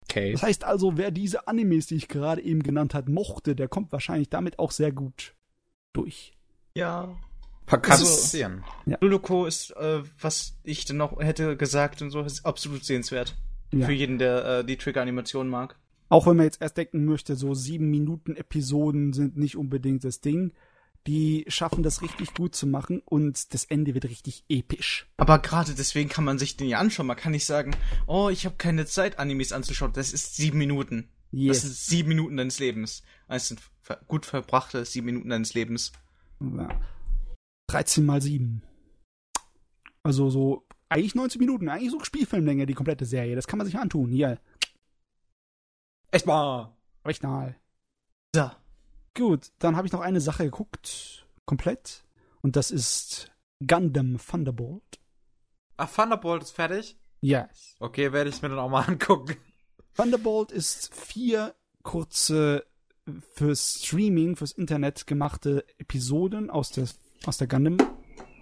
Okay. 0.03 0.33
Das 0.33 0.43
heißt 0.43 0.65
also, 0.65 0.97
wer 0.97 1.13
diese 1.13 1.47
Animes, 1.47 1.87
die 1.87 1.95
ich 1.95 2.09
gerade 2.09 2.43
eben 2.43 2.65
genannt 2.65 2.93
hat, 2.93 3.09
mochte, 3.09 3.55
der 3.55 3.69
kommt 3.69 3.93
wahrscheinlich 3.93 4.31
damit 4.31 4.59
auch 4.59 4.73
sehr 4.73 4.91
gut 4.91 5.37
durch. 5.93 6.37
Ja. 6.75 7.17
Kann 7.67 7.83
Also- 7.91 8.05
passieren. 8.05 8.65
Luluko 9.01 9.47
ist, 9.47 9.71
äh, 9.73 10.03
was 10.21 10.55
ich 10.63 10.85
dann 10.85 10.99
noch 10.99 11.19
hätte 11.21 11.57
gesagt 11.57 12.01
und 12.03 12.11
so, 12.11 12.21
ist 12.23 12.47
absolut 12.47 12.85
sehenswert. 12.85 13.37
Ja. 13.73 13.87
Für 13.87 13.93
jeden, 13.93 14.19
der 14.19 14.45
äh, 14.61 14.65
die 14.65 14.77
Trigger-Animation 14.77 15.49
mag. 15.49 15.77
Auch 16.09 16.27
wenn 16.29 16.37
man 16.37 16.45
jetzt 16.47 16.63
erst 16.63 16.77
denken 16.77 17.05
möchte, 17.05 17.35
so 17.35 17.55
sieben 17.55 17.91
Minuten 17.91 18.37
Episoden 18.37 19.13
sind 19.13 19.37
nicht 19.37 19.57
unbedingt 19.57 20.05
das 20.05 20.21
Ding. 20.21 20.53
Die 21.09 21.45
schaffen 21.49 21.83
das 21.83 22.03
richtig 22.03 22.35
gut 22.35 22.55
zu 22.55 22.67
machen 22.67 23.01
und 23.05 23.53
das 23.55 23.65
Ende 23.65 23.95
wird 23.95 24.05
richtig 24.05 24.45
episch. 24.49 25.07
Aber 25.17 25.39
gerade 25.41 25.75
deswegen 25.75 26.09
kann 26.09 26.25
man 26.25 26.39
sich 26.39 26.57
den 26.57 26.69
ja 26.69 26.79
anschauen. 26.79 27.07
Man 27.07 27.17
kann 27.17 27.33
nicht 27.33 27.47
sagen, 27.47 27.73
oh, 28.07 28.29
ich 28.29 28.45
habe 28.45 28.57
keine 28.57 28.87
Zeit, 28.87 29.19
Animes 29.19 29.53
anzuschauen. 29.53 29.93
Das 29.93 30.13
ist 30.13 30.37
sieben 30.37 30.59
Minuten. 30.59 31.09
Das 31.33 31.61
sind 31.63 31.71
Yes. 31.71 31.87
sieben 31.87 32.09
Minuten 32.11 32.37
deines 32.37 32.61
Lebens. 32.61 33.03
Es 33.29 33.49
sind 33.49 33.61
gut 34.07 34.27
verbrachte 34.27 34.85
sieben 34.85 35.07
Minuten 35.07 35.29
deines 35.29 35.55
Lebens. 35.55 35.93
Ja. 36.41 36.69
13 37.69 38.05
mal 38.05 38.23
7. 38.23 38.63
Also 40.03 40.31
so, 40.31 40.67
eigentlich 40.89 41.15
90 41.15 41.41
Minuten, 41.41 41.69
eigentlich 41.69 41.91
so 41.91 42.03
Spielfilmlänge, 42.03 42.67
die 42.67 42.75
komplette 42.75 43.05
Serie. 43.05 43.35
Das 43.35 43.47
kann 43.47 43.59
man 43.59 43.67
sich 43.67 43.77
antun. 43.77 44.11
Hier, 44.11 44.41
Echt 46.11 46.27
mal. 46.27 46.75
Original. 47.05 47.57
So. 48.35 48.51
Gut, 49.15 49.53
dann 49.59 49.77
habe 49.77 49.87
ich 49.87 49.93
noch 49.93 50.01
eine 50.01 50.21
Sache 50.21 50.45
geguckt, 50.45 51.27
komplett. 51.45 52.05
Und 52.41 52.57
das 52.57 52.71
ist 52.71 53.31
Gundam 53.67 54.19
Thunderbolt. 54.19 54.99
Ach, 55.77 55.93
Thunderbolt 55.93 56.43
ist 56.43 56.53
fertig? 56.53 56.97
Yes. 57.21 57.77
Okay, 57.81 58.13
werde 58.13 58.31
ich 58.31 58.41
mir 58.43 58.49
dann 58.49 58.59
auch 58.59 58.71
mal 58.71 58.85
angucken. 58.89 59.37
Thunderbolt 59.95 60.53
ist 60.53 60.95
vier 60.95 61.55
kurze 61.83 62.67
fürs 63.35 63.83
Streaming, 63.85 64.37
fürs 64.37 64.53
Internet 64.53 65.07
gemachte 65.07 65.65
Episoden 65.79 66.51
aus 66.51 66.71
der, 66.71 66.89
aus 67.29 67.39
der 67.39 67.49
Gundam, 67.49 67.77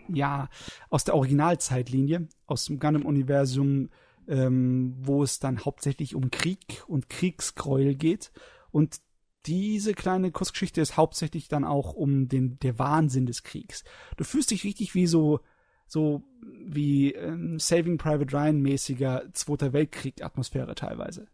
ja, 0.09 0.49
aus 0.91 1.05
der 1.05 1.15
Originalzeitlinie, 1.15 2.29
aus 2.47 2.67
dem 2.67 2.79
Gundam-Universum, 2.79 3.91
ähm, 4.29 4.95
wo 4.99 5.23
es 5.23 5.39
dann 5.39 5.65
hauptsächlich 5.65 6.15
um 6.15 6.31
Krieg 6.31 6.83
und 6.87 7.09
Kriegsgräuel 7.09 7.95
geht. 7.95 8.33
Und 8.71 9.01
diese 9.47 9.95
kleine 9.95 10.31
Kurzgeschichte 10.31 10.81
ist 10.81 10.97
hauptsächlich 10.97 11.49
dann 11.49 11.65
auch 11.65 11.93
um 11.93 12.29
den, 12.29 12.59
der 12.61 12.79
Wahnsinn 12.79 13.27
des 13.27 13.43
Kriegs. 13.43 13.85
Du 14.17 14.25
fühlst 14.25 14.51
dich 14.51 14.65
richtig 14.65 14.95
wie 14.95 15.07
so, 15.07 15.41
so 15.87 16.23
wie 16.65 17.13
ähm, 17.13 17.59
Saving 17.59 17.99
Private 17.99 18.35
Ryan 18.35 18.61
mäßiger 18.61 19.25
Zweiter 19.33 19.73
Weltkrieg 19.73 20.23
Atmosphäre 20.23 20.75
teilweise. 20.75 21.29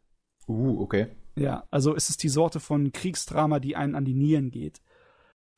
Uh, 0.49 0.81
okay. 0.81 1.07
Ja, 1.37 1.65
also 1.71 1.95
es 1.95 2.11
ist 2.11 2.23
die 2.25 2.29
Sorte 2.29 2.59
von 2.59 2.91
Kriegsdrama, 2.93 3.61
die 3.61 3.77
einen 3.77 3.95
an 3.95 4.05
die 4.05 4.15
Nieren 4.15 4.51
geht. 4.51 4.83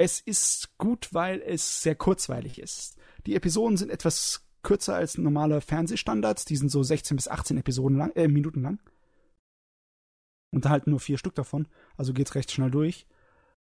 Es 0.02 0.18
ist 0.18 0.76
gut, 0.78 1.14
weil 1.14 1.40
es 1.40 1.80
sehr 1.80 1.94
kurzweilig 1.94 2.58
ist. 2.58 2.98
Die 3.24 3.36
Episoden 3.36 3.76
sind 3.76 3.88
etwas 3.88 4.44
kürzer 4.64 4.96
als 4.96 5.16
normale 5.16 5.60
Fernsehstandards. 5.60 6.44
Die 6.44 6.56
sind 6.56 6.70
so 6.70 6.82
16 6.82 7.16
bis 7.16 7.28
18 7.28 7.56
Episoden 7.58 7.98
lang, 7.98 8.10
äh, 8.16 8.26
Minuten 8.26 8.62
lang. 8.62 8.80
Und 10.50 10.68
halt 10.68 10.88
nur 10.88 10.98
vier 10.98 11.18
Stück 11.18 11.36
davon. 11.36 11.68
Also 11.96 12.14
geht's 12.14 12.34
recht 12.34 12.50
schnell 12.50 12.72
durch. 12.72 13.06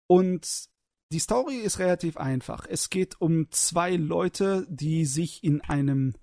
Und 0.08 0.70
die 1.12 1.20
Story 1.20 1.58
ist 1.58 1.80
relativ 1.80 2.16
einfach. 2.16 2.68
Es 2.70 2.90
geht 2.90 3.20
um 3.20 3.52
zwei 3.52 3.98
Leute, 3.98 4.66
die 4.70 5.04
sich 5.04 5.44
in 5.44 5.60
einem, 5.60 6.16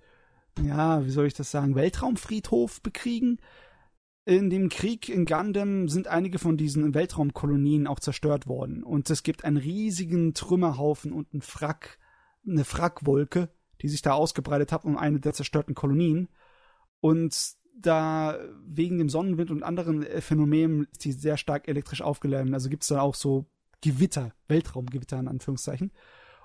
ja, 0.63 1.05
wie 1.05 1.11
soll 1.11 1.27
ich 1.27 1.35
das 1.35 1.51
sagen, 1.51 1.75
Weltraumfriedhof 1.75 2.81
bekriegen. 2.81 3.39
In 4.25 4.51
dem 4.51 4.69
Krieg 4.69 5.09
in 5.09 5.25
Gundam 5.25 5.89
sind 5.89 6.07
einige 6.07 6.39
von 6.39 6.57
diesen 6.57 6.95
Weltraumkolonien 6.95 7.87
auch 7.87 8.01
zerstört 8.01 8.47
worden. 8.47 8.83
Und 8.83 9.09
es 9.11 9.23
gibt 9.23 9.45
einen 9.45 9.57
riesigen 9.57 10.35
Trümmerhaufen 10.35 11.13
und 11.13 11.33
einen 11.33 11.43
Frack, 11.43 11.99
eine 12.47 12.65
Frackwolke, 12.65 13.49
die 13.81 13.89
sich 13.89 14.03
da 14.03 14.13
ausgebreitet 14.13 14.73
hat 14.73 14.85
um 14.85 14.97
eine 14.97 15.21
der 15.21 15.33
zerstörten 15.33 15.75
Kolonien. 15.75 16.29
Und 17.01 17.55
da 17.75 18.39
wegen 18.67 18.99
dem 18.99 19.09
Sonnenwind 19.09 19.51
und 19.51 19.63
anderen 19.63 20.03
Phänomenen 20.21 20.87
ist 20.93 21.05
die 21.05 21.13
sehr 21.13 21.39
stark 21.39 21.67
elektrisch 21.67 22.03
aufgeladen. 22.03 22.53
Also 22.53 22.69
gibt 22.69 22.83
es 22.83 22.89
da 22.89 23.01
auch 23.01 23.15
so 23.15 23.47
Gewitter, 23.81 24.35
Weltraumgewitter 24.49 25.19
in 25.19 25.29
Anführungszeichen. 25.29 25.93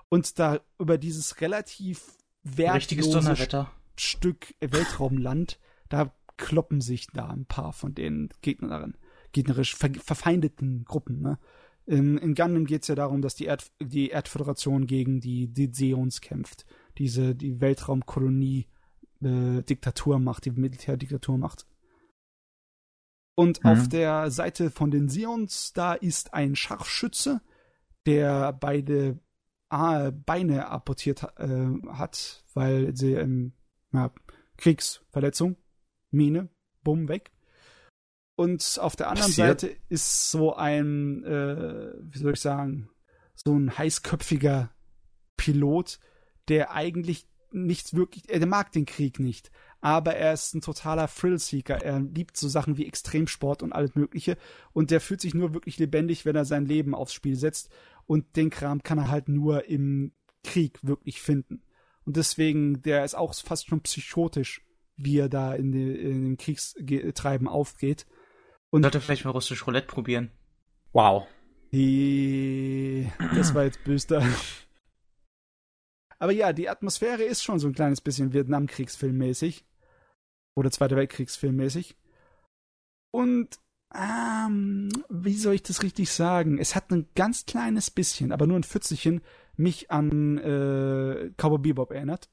Und 0.08 0.38
da 0.38 0.60
über 0.78 0.96
dieses 0.96 1.40
relativ 1.40 2.16
wertlose. 2.42 3.66
Stück 3.98 4.54
Weltraumland, 4.60 5.58
da 5.88 6.14
kloppen 6.36 6.80
sich 6.80 7.08
da 7.08 7.28
ein 7.28 7.46
paar 7.46 7.72
von 7.72 7.94
den 7.94 8.28
Gegnern, 8.42 8.96
gegnerisch 9.32 9.74
ver 9.74 9.90
verfeindeten 9.94 10.84
Gruppen. 10.84 11.20
Ne? 11.20 11.38
In, 11.86 12.18
in 12.18 12.34
Gundam 12.34 12.66
geht 12.66 12.82
es 12.82 12.88
ja 12.88 12.94
darum, 12.94 13.22
dass 13.22 13.34
die, 13.34 13.46
Erd 13.46 13.70
die 13.80 14.10
Erdföderation 14.10 14.86
gegen 14.86 15.20
die, 15.20 15.48
die 15.48 15.70
Seons 15.72 16.20
kämpft. 16.20 16.66
Diese, 16.98 17.34
die 17.34 17.60
Weltraumkolonie 17.60 18.66
äh, 19.22 19.62
Diktatur 19.62 20.18
macht, 20.18 20.44
die 20.44 20.50
Militärdiktatur 20.50 21.38
macht. 21.38 21.66
Und 23.36 23.62
Mhm. 23.62 23.70
auf 23.70 23.88
der 23.88 24.30
Seite 24.30 24.70
von 24.70 24.90
den 24.90 25.08
Seons, 25.08 25.72
da 25.72 25.94
ist 25.94 26.34
ein 26.34 26.56
Scharfschütze, 26.56 27.40
der 28.06 28.52
beide 28.52 29.20
ah, 29.68 30.10
Beine 30.10 30.68
abortiert 30.68 31.22
äh, 31.36 31.66
hat, 31.88 32.44
weil 32.54 32.96
sie 32.96 33.14
im 33.14 33.52
ja, 33.92 34.10
Kriegsverletzung, 34.56 35.56
Mine, 36.10 36.48
bumm, 36.82 37.08
weg. 37.08 37.32
Und 38.36 38.78
auf 38.80 38.96
der 38.96 39.08
anderen 39.08 39.30
Passiert. 39.30 39.60
Seite 39.60 39.76
ist 39.88 40.30
so 40.30 40.54
ein, 40.54 41.24
äh, 41.24 41.94
wie 42.00 42.18
soll 42.18 42.34
ich 42.34 42.40
sagen, 42.40 42.90
so 43.34 43.54
ein 43.54 43.76
heißköpfiger 43.76 44.70
Pilot, 45.36 45.98
der 46.48 46.72
eigentlich 46.72 47.26
nichts 47.50 47.94
wirklich, 47.94 48.28
er 48.28 48.44
mag 48.46 48.72
den 48.72 48.84
Krieg 48.84 49.18
nicht, 49.18 49.50
aber 49.80 50.14
er 50.14 50.32
ist 50.32 50.54
ein 50.54 50.60
totaler 50.60 51.08
Thrillseeker. 51.08 51.82
Er 51.82 52.00
liebt 52.00 52.36
so 52.36 52.48
Sachen 52.48 52.76
wie 52.76 52.86
Extremsport 52.86 53.62
und 53.62 53.72
alles 53.72 53.94
Mögliche 53.94 54.36
und 54.72 54.90
der 54.90 55.00
fühlt 55.00 55.20
sich 55.20 55.34
nur 55.34 55.54
wirklich 55.54 55.78
lebendig, 55.78 56.24
wenn 56.24 56.36
er 56.36 56.44
sein 56.44 56.66
Leben 56.66 56.94
aufs 56.94 57.14
Spiel 57.14 57.36
setzt 57.36 57.70
und 58.06 58.36
den 58.36 58.50
Kram 58.50 58.82
kann 58.82 58.98
er 58.98 59.08
halt 59.08 59.28
nur 59.28 59.64
im 59.66 60.12
Krieg 60.44 60.78
wirklich 60.82 61.22
finden. 61.22 61.62
Und 62.04 62.16
deswegen, 62.16 62.82
der 62.82 63.04
ist 63.04 63.14
auch 63.14 63.34
fast 63.34 63.68
schon 63.68 63.80
psychotisch, 63.80 64.65
wie 64.96 65.18
er 65.18 65.28
da 65.28 65.54
in, 65.54 65.72
die, 65.72 65.92
in 65.92 66.24
dem 66.24 66.36
Kriegstreiben 66.36 67.48
aufgeht. 67.48 68.06
Und 68.70 68.82
Sollte 68.82 69.00
vielleicht 69.00 69.24
mal 69.24 69.30
russisch 69.30 69.66
Roulette 69.66 69.86
probieren. 69.86 70.30
Wow. 70.92 71.26
Die, 71.72 73.10
das 73.34 73.54
war 73.54 73.64
jetzt 73.64 73.84
böster. 73.84 74.22
Aber 76.18 76.32
ja, 76.32 76.52
die 76.52 76.68
Atmosphäre 76.68 77.22
ist 77.22 77.42
schon 77.44 77.58
so 77.58 77.66
ein 77.66 77.74
kleines 77.74 78.00
bisschen 78.00 78.32
Vietnamkriegsfilmmäßig. 78.32 79.66
Oder 80.54 80.70
Zweiter 80.70 80.96
Weltkriegsfilmmäßig. 80.96 81.96
Und, 83.10 83.58
ähm, 83.94 84.88
wie 85.10 85.36
soll 85.36 85.54
ich 85.54 85.62
das 85.62 85.82
richtig 85.82 86.10
sagen? 86.10 86.58
Es 86.58 86.74
hat 86.74 86.90
ein 86.90 87.08
ganz 87.14 87.44
kleines 87.44 87.90
bisschen, 87.90 88.32
aber 88.32 88.46
nur 88.46 88.58
ein 88.58 88.64
Pfützelchen, 88.64 89.20
mich 89.56 89.90
an 89.90 90.38
äh, 90.38 91.30
Cowboy 91.36 91.58
Bebop 91.58 91.92
erinnert. 91.92 92.30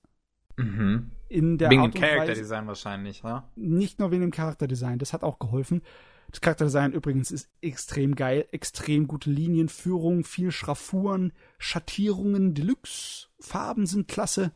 Mhm. 0.58 1.12
In 1.30 1.58
der 1.58 1.70
Wegen 1.72 1.84
dem 1.84 1.94
Charakterdesign 1.94 2.68
wahrscheinlich, 2.68 3.24
ne? 3.24 3.44
nicht 3.56 4.00
nur 4.00 4.12
wegen 4.12 4.22
dem 4.22 4.32
Charakterdesign, 4.32 5.00
das 5.00 5.14
hat 5.14 5.24
auch 5.24 5.40
geholfen. 5.40 5.82
Das 6.30 6.42
Charakterdesign 6.42 6.94
übrigens 6.94 7.32
ist 7.32 7.50
extrem 7.62 8.16
geil, 8.16 8.48
extrem 8.52 9.08
gute 9.08 9.30
Linienführung, 9.30 10.24
viel 10.24 10.52
Schraffuren, 10.52 11.34
Schattierungen, 11.58 12.54
Deluxe, 12.54 13.28
Farben 13.40 13.86
sind 13.86 14.08
klasse, 14.08 14.52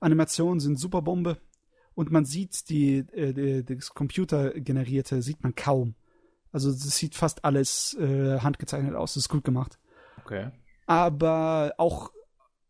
Animationen 0.00 0.60
sind 0.60 0.78
super 0.78 1.02
Bombe 1.02 1.38
und 1.94 2.10
man 2.10 2.24
sieht 2.24 2.68
die, 2.68 2.98
äh, 2.98 3.62
das 3.62 3.90
computergenerierte 3.90 5.22
sieht 5.22 5.42
man 5.42 5.54
kaum. 5.54 5.94
Also 6.52 6.70
das 6.70 6.96
sieht 6.96 7.14
fast 7.14 7.44
alles 7.44 7.94
äh, 7.94 8.40
handgezeichnet 8.40 8.94
aus, 8.94 9.14
das 9.14 9.24
ist 9.24 9.28
gut 9.28 9.44
gemacht 9.44 9.78
Okay. 10.20 10.50
aber 10.86 11.74
auch 11.78 12.10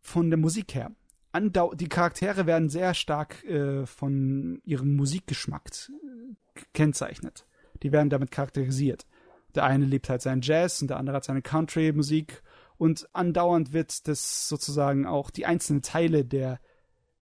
von 0.00 0.30
der 0.30 0.38
Musik 0.38 0.74
her. 0.74 0.92
Andau 1.36 1.74
die 1.74 1.88
Charaktere 1.88 2.46
werden 2.46 2.70
sehr 2.70 2.94
stark 2.94 3.44
äh, 3.44 3.84
von 3.84 4.60
ihrem 4.64 4.96
Musikgeschmack 4.96 5.68
äh, 5.68 6.34
gekennzeichnet. 6.54 7.46
Die 7.82 7.92
werden 7.92 8.08
damit 8.08 8.30
charakterisiert. 8.30 9.06
Der 9.54 9.64
eine 9.64 9.84
liebt 9.84 10.08
halt 10.08 10.22
seinen 10.22 10.40
Jazz 10.40 10.80
und 10.80 10.88
der 10.88 10.96
andere 10.96 11.16
hat 11.16 11.24
seine 11.24 11.42
Country-Musik 11.42 12.42
und 12.78 13.06
andauernd 13.12 13.74
wird 13.74 14.08
das 14.08 14.48
sozusagen 14.48 15.06
auch 15.06 15.30
die 15.30 15.44
einzelnen 15.44 15.82
Teile 15.82 16.24
der 16.24 16.58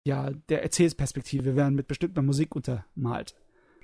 ja 0.05 0.31
der 0.49 0.63
Erzählperspektive 0.63 1.57
werden 1.57 1.75
mit 1.75 1.89
bestimmter 1.89 2.23
Musik 2.23 2.55
untermalt. 2.55 3.35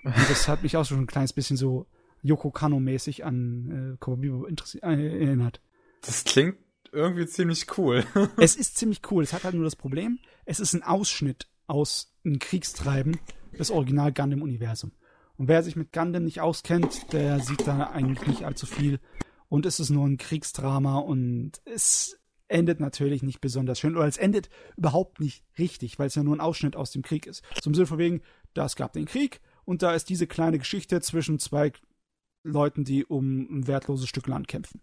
Und 0.04 0.14
das 0.28 0.46
hat 0.46 0.62
mich 0.62 0.76
auch 0.76 0.84
schon 0.84 1.00
ein 1.00 1.06
kleines 1.08 1.32
bisschen 1.32 1.56
so 1.56 1.86
Yoko 2.22 2.52
Kano-mäßig 2.52 3.24
an 3.24 3.98
äh, 3.98 4.04
interessi- 4.04 4.82
äh, 4.82 5.24
erinnert. 5.24 5.60
Das 6.02 6.22
klingt 6.22 6.56
irgendwie 6.92 7.26
ziemlich 7.26 7.66
cool. 7.78 8.04
Es 8.36 8.54
ist 8.54 8.76
ziemlich 8.76 9.00
cool. 9.10 9.22
Es 9.24 9.32
hat 9.32 9.44
halt 9.44 9.54
nur 9.54 9.64
das 9.64 9.76
Problem, 9.76 10.18
es 10.44 10.60
ist 10.60 10.74
ein 10.74 10.82
Ausschnitt 10.82 11.48
aus 11.66 12.14
einem 12.24 12.38
Kriegstreiben 12.38 13.18
des 13.58 13.70
Original 13.70 14.12
Gundam-Universum. 14.12 14.92
Und 15.36 15.48
wer 15.48 15.62
sich 15.62 15.76
mit 15.76 15.92
Gundam 15.92 16.24
nicht 16.24 16.40
auskennt, 16.40 17.12
der 17.12 17.40
sieht 17.40 17.66
da 17.66 17.88
eigentlich 17.88 18.26
nicht 18.28 18.44
allzu 18.44 18.66
viel. 18.66 19.00
Und 19.48 19.66
es 19.66 19.80
ist 19.80 19.90
nur 19.90 20.06
ein 20.06 20.18
Kriegsdrama 20.18 20.98
und 20.98 21.60
es 21.64 22.18
endet 22.48 22.80
natürlich 22.80 23.22
nicht 23.22 23.40
besonders 23.40 23.80
schön. 23.80 23.96
Oder 23.96 24.06
es 24.06 24.18
endet 24.18 24.50
überhaupt 24.76 25.20
nicht 25.20 25.44
richtig, 25.58 25.98
weil 25.98 26.08
es 26.08 26.14
ja 26.14 26.22
nur 26.22 26.36
ein 26.36 26.40
Ausschnitt 26.40 26.76
aus 26.76 26.92
dem 26.92 27.02
Krieg 27.02 27.26
ist. 27.26 27.42
Im 27.64 27.74
Sinne 27.74 27.86
von 27.86 27.98
wegen, 27.98 28.22
da 28.54 28.66
es 28.66 28.76
gab 28.76 28.92
den 28.92 29.06
Krieg 29.06 29.40
und 29.64 29.82
da 29.82 29.94
ist 29.94 30.08
diese 30.08 30.26
kleine 30.26 30.58
Geschichte 30.58 31.00
zwischen 31.00 31.38
zwei 31.38 31.72
Leuten, 32.44 32.84
die 32.84 33.04
um 33.04 33.48
ein 33.50 33.66
wertloses 33.66 34.08
Stück 34.08 34.26
Land 34.26 34.48
kämpfen. 34.48 34.80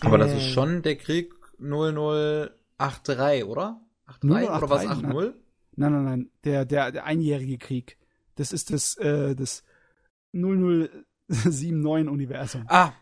Aber 0.00 0.18
das 0.18 0.32
Äh. 0.32 0.38
ist 0.38 0.48
schon 0.50 0.82
der 0.82 0.96
Krieg 0.96 1.32
0083, 1.58 3.44
oder? 3.44 3.80
83 4.20 4.50
oder 4.50 4.70
was 4.70 4.82
0083, 4.84 5.16
80? 5.16 5.34
Nein, 5.76 5.92
nein, 5.92 6.04
nein. 6.04 6.30
Der, 6.44 6.64
der, 6.64 6.92
der 6.92 7.04
einjährige 7.04 7.58
Krieg. 7.58 7.98
Das 8.36 8.52
ist 8.52 8.72
das, 8.72 8.96
äh, 8.96 9.34
das 9.34 9.64
0079-Universum. 10.34 12.64
Ah. 12.68 12.92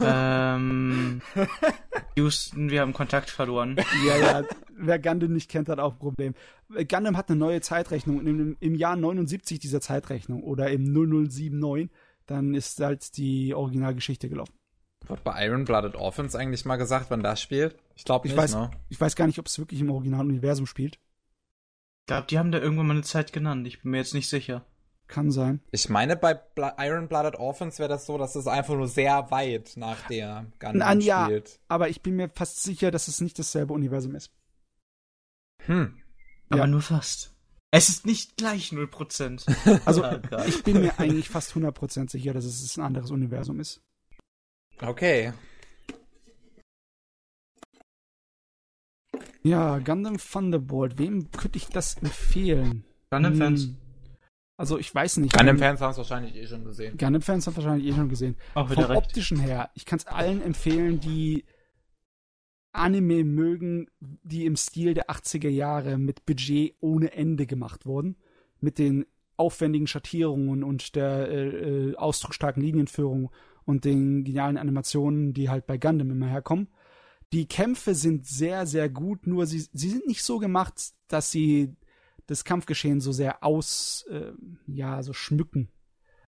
ähm, 0.00 1.20
Houston, 2.16 2.70
wir 2.70 2.80
haben 2.82 2.92
Kontakt 2.92 3.30
verloren. 3.30 3.76
Ja, 4.06 4.16
ja. 4.18 4.42
Wer 4.76 4.98
Gundam 4.98 5.32
nicht 5.32 5.50
kennt, 5.50 5.70
hat 5.70 5.78
auch 5.78 5.92
ein 5.94 5.98
Problem. 5.98 6.34
Äh, 6.74 6.84
Gundam 6.84 7.16
hat 7.16 7.30
eine 7.30 7.38
neue 7.38 7.62
Zeitrechnung. 7.62 8.18
Und 8.18 8.26
im, 8.26 8.56
im 8.60 8.74
Jahr 8.74 8.96
79 8.96 9.58
dieser 9.58 9.80
Zeitrechnung 9.80 10.42
oder 10.42 10.68
im 10.70 10.84
0079, 10.92 11.88
dann 12.26 12.54
ist 12.54 12.78
halt 12.80 13.16
die 13.16 13.54
Originalgeschichte 13.54 14.28
gelaufen. 14.28 14.52
Wird 15.08 15.22
bei 15.24 15.46
Iron 15.46 15.64
Blooded 15.64 15.94
Orphans 15.94 16.34
eigentlich 16.34 16.64
mal 16.64 16.76
gesagt, 16.76 17.06
wann 17.10 17.22
das 17.22 17.40
spielt? 17.40 17.76
Ich 17.94 18.04
glaube 18.04 18.26
Ich 18.28 18.34
nicht, 18.34 18.42
weiß- 18.42 18.56
ne? 18.58 18.70
Ich 18.88 19.00
weiß 19.00 19.14
gar 19.16 19.26
nicht, 19.26 19.38
ob 19.38 19.46
es 19.46 19.58
wirklich 19.58 19.80
im 19.80 19.90
Originaluniversum 19.90 20.66
spielt. 20.66 20.94
Ich 20.96 22.06
glaube, 22.08 22.26
die 22.28 22.38
haben 22.38 22.52
da 22.52 22.58
irgendwann 22.58 22.86
mal 22.86 22.94
eine 22.94 23.02
Zeit 23.02 23.32
genannt. 23.32 23.66
Ich 23.66 23.82
bin 23.82 23.90
mir 23.92 23.98
jetzt 23.98 24.14
nicht 24.14 24.28
sicher. 24.28 24.64
Kann 25.08 25.30
sein. 25.30 25.60
Ich 25.70 25.88
meine, 25.88 26.16
bei 26.16 26.34
Bla 26.34 26.74
Iron 26.84 27.06
Blooded 27.06 27.36
Orphans 27.36 27.78
wäre 27.78 27.88
das 27.88 28.06
so, 28.06 28.18
dass 28.18 28.34
es 28.34 28.48
einfach 28.48 28.74
nur 28.74 28.88
sehr 28.88 29.30
weit 29.30 29.74
nach 29.76 30.08
der 30.08 30.46
Gundam 30.58 30.78
Nein, 30.78 31.00
ja. 31.00 31.24
spielt. 31.26 31.60
Aber 31.68 31.88
ich 31.88 32.02
bin 32.02 32.16
mir 32.16 32.28
fast 32.28 32.62
sicher, 32.64 32.90
dass 32.90 33.06
es 33.06 33.20
nicht 33.20 33.38
dasselbe 33.38 33.72
Universum 33.72 34.16
ist. 34.16 34.32
Hm. 35.66 35.96
Aber 36.48 36.60
Ja. 36.62 36.66
nur 36.66 36.82
fast. 36.82 37.32
Es 37.72 37.88
ist 37.88 38.06
nicht 38.06 38.36
gleich 38.36 38.72
0%. 38.72 39.46
Also, 39.84 40.04
Oh 40.32 40.42
ich 40.46 40.62
bin 40.64 40.80
mir 40.80 40.98
eigentlich 40.98 41.28
fast 41.28 41.52
100% 41.54 42.10
sicher, 42.10 42.32
dass 42.32 42.44
es 42.44 42.76
ein 42.76 42.82
anderes 42.84 43.10
Universum 43.10 43.60
ist. 43.60 43.82
Okay. 44.82 45.32
Ja, 49.42 49.78
Gundam 49.78 50.16
Thunderbolt. 50.18 50.98
Wem 50.98 51.30
könnte 51.30 51.56
ich 51.58 51.66
das 51.68 51.96
empfehlen? 51.98 52.84
Gundam-Fans. 53.10 53.64
Hm, 53.66 53.76
Also, 54.58 54.78
ich 54.78 54.92
weiß 54.94 55.18
nicht. 55.18 55.36
Gundam-Fans 55.36 55.80
haben 55.80 55.90
es 55.92 55.98
wahrscheinlich 55.98 56.34
eh 56.34 56.46
schon 56.46 56.64
gesehen. 56.64 56.96
Gundam-Fans 56.98 57.46
haben 57.46 57.56
wahrscheinlich 57.56 57.86
eh 57.86 57.92
schon 57.94 58.08
gesehen. 58.08 58.36
Auch 58.54 58.68
Vom 58.68 58.76
wieder 58.76 58.88
recht. 58.90 58.98
optischen 58.98 59.38
her, 59.38 59.70
ich 59.74 59.84
kann 59.86 59.98
es 59.98 60.06
allen 60.06 60.42
empfehlen, 60.42 60.98
die 61.00 61.44
Anime 62.72 63.24
mögen, 63.24 63.88
die 64.00 64.44
im 64.44 64.56
Stil 64.56 64.94
der 64.94 65.08
80er 65.08 65.48
Jahre 65.48 65.96
mit 65.96 66.26
Budget 66.26 66.74
ohne 66.80 67.12
Ende 67.12 67.46
gemacht 67.46 67.86
wurden. 67.86 68.16
Mit 68.60 68.78
den 68.78 69.06
aufwendigen 69.36 69.86
Schattierungen 69.86 70.64
und 70.64 70.94
der 70.96 71.28
äh, 71.28 71.90
äh, 71.90 71.96
ausdrucksstarken 71.96 72.62
Linienführung 72.62 73.30
und 73.66 73.84
den 73.84 74.24
genialen 74.24 74.56
Animationen, 74.56 75.34
die 75.34 75.50
halt 75.50 75.66
bei 75.66 75.76
Gundam 75.76 76.10
immer 76.10 76.28
herkommen. 76.28 76.68
Die 77.32 77.46
Kämpfe 77.46 77.94
sind 77.94 78.26
sehr, 78.26 78.66
sehr 78.66 78.88
gut, 78.88 79.26
nur 79.26 79.46
sie, 79.46 79.66
sie 79.72 79.90
sind 79.90 80.06
nicht 80.06 80.22
so 80.22 80.38
gemacht, 80.38 80.92
dass 81.08 81.30
sie 81.30 81.76
das 82.26 82.44
Kampfgeschehen 82.44 83.00
so 83.00 83.12
sehr 83.12 83.44
aus, 83.44 84.06
äh, 84.08 84.32
ja, 84.66 85.02
so 85.02 85.12
schmücken. 85.12 85.68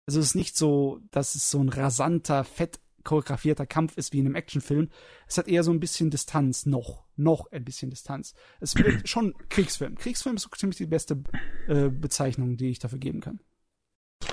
Also 0.06 0.20
es 0.20 0.26
ist 0.26 0.34
nicht 0.34 0.56
so, 0.56 1.00
dass 1.10 1.34
es 1.34 1.50
so 1.50 1.60
ein 1.60 1.68
rasanter, 1.68 2.44
fett 2.44 2.80
choreografierter 3.04 3.66
Kampf 3.66 3.96
ist 3.96 4.12
wie 4.12 4.18
in 4.18 4.26
einem 4.26 4.34
Actionfilm. 4.34 4.90
Es 5.26 5.38
hat 5.38 5.48
eher 5.48 5.62
so 5.62 5.70
ein 5.70 5.80
bisschen 5.80 6.10
Distanz, 6.10 6.66
noch, 6.66 7.06
noch 7.16 7.50
ein 7.52 7.64
bisschen 7.64 7.90
Distanz. 7.90 8.34
Es 8.60 8.74
wird 8.74 9.08
schon 9.08 9.34
Kriegsfilm. 9.48 9.94
Kriegsfilm 9.94 10.36
ist 10.36 10.42
so 10.42 10.50
ziemlich 10.50 10.76
die 10.76 10.86
beste 10.86 11.22
äh, 11.68 11.88
Bezeichnung, 11.88 12.56
die 12.56 12.68
ich 12.68 12.80
dafür 12.80 12.98
geben 12.98 13.20
kann. 13.20 13.40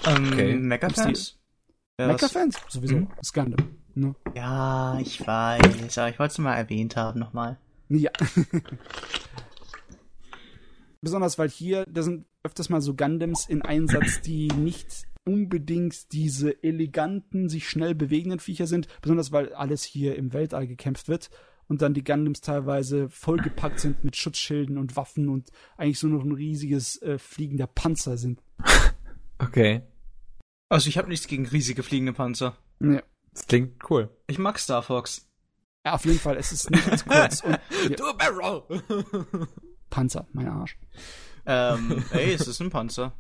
Ähm, 0.06 0.34
Okay. 0.34 0.56
Mecha-Fans? 0.56 1.40
Ja, 2.00 2.08
Mecha-Fans? 2.08 2.60
Sowieso. 2.68 2.98
Mhm. 2.98 3.08
Das 3.18 3.32
Gundam. 3.32 3.76
Ne? 3.94 4.16
Ja, 4.36 5.00
ich 5.00 5.26
weiß. 5.26 5.98
Aber 5.98 6.10
ich 6.10 6.20
wollte 6.20 6.32
es 6.34 6.38
mal 6.38 6.56
erwähnt 6.56 6.98
haben 6.98 7.20
nochmal. 7.20 7.58
Ja. 7.90 8.12
Besonders 11.02 11.38
weil 11.38 11.50
hier, 11.50 11.86
da 11.88 12.02
sind 12.02 12.26
öfters 12.44 12.70
mal 12.70 12.82
so 12.82 12.96
Gundams 12.96 13.48
in 13.48 13.62
Einsatz, 13.62 14.22
die 14.22 14.48
nicht 14.48 15.06
unbedingt 15.24 16.12
diese 16.12 16.64
eleganten, 16.64 17.48
sich 17.48 17.70
schnell 17.70 17.96
bewegenden 17.96 18.40
Viecher 18.40 18.68
sind, 18.68 18.88
besonders 19.02 19.32
weil 19.32 19.54
alles 19.54 19.84
hier 19.84 20.16
im 20.16 20.34
Weltall 20.34 20.68
gekämpft 20.68 21.08
wird 21.08 21.30
und 21.68 21.82
dann 21.82 21.94
die 21.94 22.04
Gundams 22.04 22.42
teilweise 22.42 23.10
vollgepackt 23.10 23.80
sind 23.80 24.04
mit 24.04 24.16
Schutzschilden 24.16 24.78
und 24.78 24.96
Waffen 24.96 25.30
und 25.30 25.52
eigentlich 25.78 26.00
so 26.00 26.08
noch 26.08 26.24
ein 26.24 26.32
riesiges 26.32 27.02
äh, 27.02 27.18
fliegender 27.18 27.68
Panzer 27.68 28.18
sind. 28.18 28.42
Okay. 29.38 29.82
Also 30.70 30.90
ich 30.90 30.98
habe 30.98 31.08
nichts 31.10 31.28
gegen 31.28 31.46
riesige 31.48 31.84
fliegende 31.84 32.14
Panzer. 32.14 32.58
Ja. 32.80 33.02
Das 33.34 33.48
klingt 33.48 33.90
cool. 33.90 34.10
Ich 34.28 34.40
mag 34.40 34.58
Star 34.60 34.82
Fox. 34.82 35.28
Ja, 35.86 35.94
auf 35.94 36.06
jeden 36.06 36.20
Fall, 36.20 36.38
es 36.38 36.52
ist 36.52 36.72
nicht 36.72 36.98
zu 36.98 37.06
kurz. 37.06 37.42
Und 37.42 37.60
Du 38.00 38.18
Barrel! 38.18 38.64
Panzer, 39.90 40.28
mein 40.34 40.48
Arsch. 40.48 40.78
Ähm, 41.46 42.04
ey, 42.12 42.34
es 42.34 42.48
ist 42.48 42.60
ein 42.62 42.72
Panzer. 42.72 43.14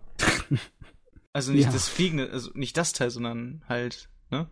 Also 1.33 1.51
nicht 1.51 1.65
Ja. 1.65 1.71
das 1.71 1.87
Fliegende, 1.87 2.31
also 2.31 2.49
nicht 2.55 2.75
das 2.77 2.93
Teil, 2.93 3.11
sondern 3.11 3.63
halt, 3.69 4.09
ne? 4.31 4.49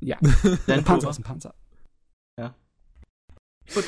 Ja, 0.00 0.18
Land 0.66 0.84
Panzer 0.84 1.10
ist 1.10 1.18
ein 1.20 1.24
Panzer. 1.24 1.54
Ja. 2.38 2.54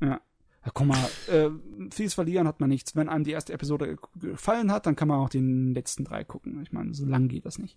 Ja. 0.00 0.20
Ja, 0.64 0.70
guck 0.72 0.86
mal, 0.86 1.10
äh, 1.28 1.50
vieles 1.90 2.14
verlieren 2.14 2.46
hat 2.46 2.60
man 2.60 2.68
nichts. 2.68 2.94
Wenn 2.94 3.08
einem 3.08 3.24
die 3.24 3.32
erste 3.32 3.52
Episode 3.52 3.96
gefallen 4.20 4.70
hat, 4.70 4.86
dann 4.86 4.94
kann 4.96 5.08
man 5.08 5.18
auch 5.18 5.28
den 5.28 5.74
letzten 5.74 6.04
drei 6.04 6.22
gucken. 6.24 6.62
Ich 6.62 6.72
meine, 6.72 6.94
so 6.94 7.04
lang 7.04 7.28
geht 7.28 7.44
das 7.46 7.58
nicht. 7.58 7.76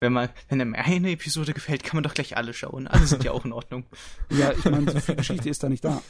Wenn 0.00 0.12
man, 0.12 0.28
wenn 0.48 0.60
einem 0.60 0.74
eine 0.74 1.10
Episode 1.10 1.52
gefällt, 1.54 1.82
kann 1.84 1.96
man 1.96 2.04
doch 2.04 2.14
gleich 2.14 2.36
alle 2.36 2.52
schauen. 2.54 2.86
Alle 2.86 3.06
sind 3.06 3.24
ja 3.24 3.32
auch 3.32 3.44
in 3.44 3.52
Ordnung. 3.52 3.84
Ja, 4.30 4.52
ich 4.52 4.64
meine, 4.64 4.90
so 4.90 5.00
viel 5.00 5.16
Geschichte 5.16 5.48
ist 5.48 5.62
da 5.62 5.68
nicht 5.68 5.84
da. 5.84 6.02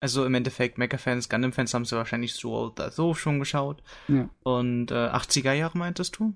Also 0.00 0.24
im 0.26 0.34
Endeffekt, 0.34 0.76
Mecha-Fans, 0.76 1.28
Gundam-Fans 1.28 1.72
haben 1.72 1.84
sie 1.84 1.96
wahrscheinlich 1.96 2.34
so 2.34 2.66
oder 2.66 2.90
so 2.90 3.14
schon 3.14 3.38
geschaut. 3.38 3.82
Ja. 4.08 4.28
Und 4.42 4.90
äh, 4.90 4.94
80er 4.94 5.52
Jahre 5.52 5.78
meintest 5.78 6.18
du? 6.18 6.34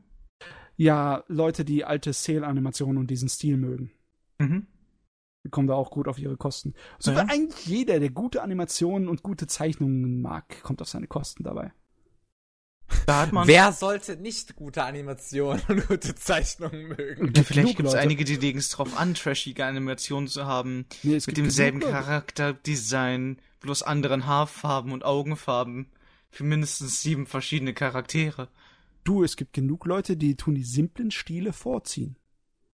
Ja, 0.77 1.25
Leute, 1.29 1.65
die 1.65 1.85
alte 1.85 2.13
Sale-Animationen 2.13 2.99
und 2.99 3.11
diesen 3.11 3.29
Stil 3.29 3.57
mögen, 3.57 3.91
Mhm. 4.39 4.67
Die 5.49 5.51
kommen 5.51 5.67
da 5.67 5.75
auch 5.75 5.91
gut 5.91 6.09
auf 6.09 6.19
ihre 6.19 6.37
Kosten. 6.37 6.75
So 6.99 7.13
Ja. 7.13 7.25
eigentlich 7.27 7.65
jeder, 7.65 7.99
der 8.01 8.11
gute 8.11 8.43
Animationen 8.43 9.09
und 9.09 9.23
gute 9.23 9.47
Zeichnungen 9.47 10.21
mag, 10.21 10.63
kommt 10.63 10.83
auf 10.83 10.89
seine 10.89 11.07
Kosten 11.07 11.43
dabei. 11.43 11.73
Da 13.07 13.23
hat 13.23 13.33
man. 13.33 13.49
Wer 13.49 13.73
sollte 13.73 14.17
nicht 14.17 14.57
gute 14.57 14.83
Animationen 14.83 15.63
und 15.69 15.89
gute 15.89 16.15
Zeichnungen 16.15 16.89
mögen? 16.89 17.33
Ja, 17.35 17.43
vielleicht 17.43 17.77
gibt 17.79 17.89
es 17.89 17.95
einige, 17.95 18.25
die 18.25 18.37
legen 18.37 18.59
es 18.59 18.69
drauf 18.69 18.99
an, 18.99 19.15
trashige 19.15 19.65
Animationen 19.65 20.29
zu 20.29 20.45
haben. 20.45 20.85
Nee, 21.03 21.17
es 21.17 21.27
mit 21.27 21.39
demselben. 21.39 21.81
Charakterdesign, 21.81 23.39
bloß 23.61 23.83
anderen 23.83 24.27
Haarfarben 24.27 24.93
und 24.93 25.05
Augenfarben. 25.05 25.87
Für 26.31 26.45
mindestens 26.45 27.01
sieben 27.01 27.27
verschiedene 27.27 27.73
Charaktere. 27.73 28.49
Du, 29.05 29.25
es 29.25 29.37
gibt 29.37 29.55
genug 29.55 29.87
Leute, 29.87 30.19
die 30.19 30.37
tun 30.37 30.55
die 30.55 30.65
simplen 30.65 31.11
Stile 31.11 31.55
vorziehen. 31.55 32.17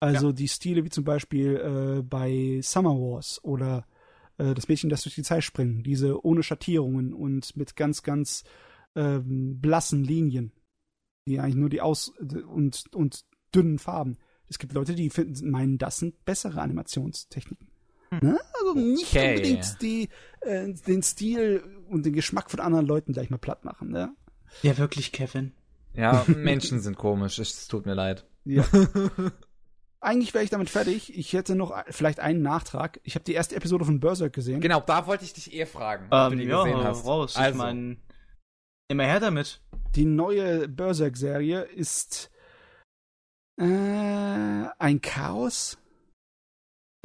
Also 0.01 0.31
die 0.31 0.47
Stile 0.47 0.83
wie 0.83 0.89
zum 0.89 1.03
Beispiel 1.03 1.55
äh, 1.99 2.01
bei 2.01 2.59
Summer 2.63 2.95
Wars 2.95 3.39
oder 3.43 3.85
äh, 4.37 4.53
das 4.53 4.67
Mädchen, 4.67 4.89
das 4.89 5.03
durch 5.03 5.15
die 5.15 5.23
Zeit 5.23 5.43
springt. 5.43 5.85
Diese 5.85 6.25
ohne 6.25 6.43
Schattierungen 6.43 7.13
und 7.13 7.55
mit 7.55 7.75
ganz, 7.75 8.01
ganz 8.01 8.43
ähm, 8.95 9.61
blassen 9.61 10.03
Linien. 10.03 10.51
Die 11.27 11.39
eigentlich 11.39 11.55
nur 11.55 11.69
die 11.69 11.81
Aus- 11.81 12.09
und, 12.19 12.85
und 12.93 13.21
dünnen 13.53 13.77
Farben. 13.77 14.17
Es 14.47 14.57
gibt 14.57 14.73
Leute, 14.73 14.95
die 14.95 15.09
finden, 15.11 15.49
meinen, 15.51 15.77
das 15.77 15.97
sind 15.99 16.25
bessere 16.25 16.61
Animationstechniken. 16.61 17.67
Hm. 18.09 18.19
Ne? 18.21 18.39
Also 18.59 18.73
nicht 18.73 19.15
Okay. 19.15 19.35
unbedingt 19.35 19.81
die, 19.81 20.09
äh, 20.41 20.73
den 20.87 21.03
Stil 21.03 21.63
und 21.87 22.05
den 22.05 22.13
Geschmack 22.13 22.49
von 22.49 22.59
anderen 22.59 22.87
Leuten 22.87 23.13
gleich 23.13 23.29
mal 23.29 23.37
platt 23.37 23.65
machen. 23.65 23.89
Ne? 23.91 24.13
Ja, 24.63 24.77
wirklich, 24.77 25.11
Kevin. 25.11 25.53
Ja, 25.93 26.25
Menschen 26.27 26.79
sind 26.79 26.97
komisch. 26.97 27.37
Es 27.39 27.67
tut 27.67 27.85
mir 27.85 27.93
leid. 27.93 28.25
Ja. 28.45 28.65
Eigentlich 30.03 30.33
wäre 30.33 30.43
ich 30.43 30.49
damit 30.49 30.69
fertig. 30.71 31.15
Ich 31.15 31.33
hätte 31.33 31.53
noch 31.55 31.73
vielleicht 31.89 32.19
einen 32.19 32.41
Nachtrag. 32.41 32.99
Ich 33.03 33.13
habe 33.15 33.23
die 33.23 33.33
erste 33.33 33.55
Episode 33.55 33.85
von 33.85 33.99
Berserk 33.99 34.33
gesehen. 34.33 34.59
Genau, 34.59 34.79
da 34.81 35.05
wollte 35.05 35.23
ich 35.25 35.33
dich 35.33 35.53
eh 35.53 35.65
fragen, 35.67 36.05
ob 36.05 36.09
du 36.29 36.33
Ähm, 36.33 36.39
die 36.39 36.45
ja, 36.45 36.63
gesehen 36.63 36.83
hast. 36.83 37.05
raus. 37.05 37.35
Also, 37.35 37.51
Ich 37.51 37.55
meine, 37.57 37.97
immer 38.87 39.03
her 39.03 39.19
damit. 39.19 39.61
Die 39.95 40.05
neue 40.05 40.67
Berserk-Serie 40.67 41.61
ist 41.61 42.31
äh, 43.59 43.63
ein 43.63 45.01
Chaos. 45.01 45.77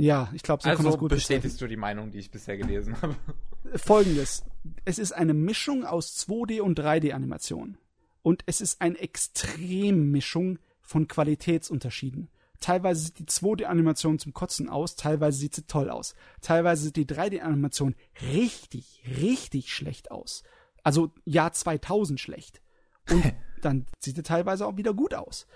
Ja, 0.01 0.31
ich 0.35 0.43
glaube, 0.43 0.62
so 0.62 0.68
kann 0.68 0.78
man 0.78 0.86
also 0.86 0.97
es 0.97 1.01
gut 1.01 1.10
bestätigst 1.10 1.60
du 1.60 1.66
die 1.66 1.77
Meinung, 1.77 2.10
die 2.10 2.18
ich 2.18 2.31
bisher 2.31 2.56
gelesen 2.56 3.01
habe. 3.02 3.14
beschreiben. 3.62 3.78
Folgendes. 3.78 4.44
Es 4.85 4.98
ist 4.98 5.12
eine 5.12 5.35
Mischung 5.35 5.85
aus 5.85 6.16
2D 6.27 6.60
und 6.60 6.78
3D-Animation. 6.78 7.77
Und 8.23 8.43
es 8.47 8.60
ist 8.60 8.81
eine 8.81 8.98
Extremmischung 8.98 10.59
von 10.81 11.09
Qualitätsunterschieden. 11.09 12.28
Teilweise 12.61 13.05
sieht 13.05 13.19
die 13.19 13.24
2D-Animation 13.24 14.19
zum 14.19 14.33
Kotzen 14.33 14.69
aus, 14.69 14.97
teilweise 14.97 15.39
sieht 15.39 15.55
sie 15.55 15.66
toll 15.66 15.91
aus. 15.91 16.15
Teilweise 16.41 16.85
sieht 16.85 16.97
die 16.97 17.07
3D-Animation 17.07 17.95
richtig, 18.33 19.03
richtig 19.20 19.73
schlecht 19.73 20.11
aus. 20.11 20.43
Also 20.83 21.12
Jahr 21.24 21.53
2000 21.53 22.20
schlecht. 22.20 22.62
Und 23.11 23.24
dann 23.62 23.87
sieht 24.01 24.16
sie 24.16 24.23
teilweise 24.23 24.66
auch 24.66 24.77
wieder 24.77 24.95
gut 24.95 25.15
aus. 25.15 25.47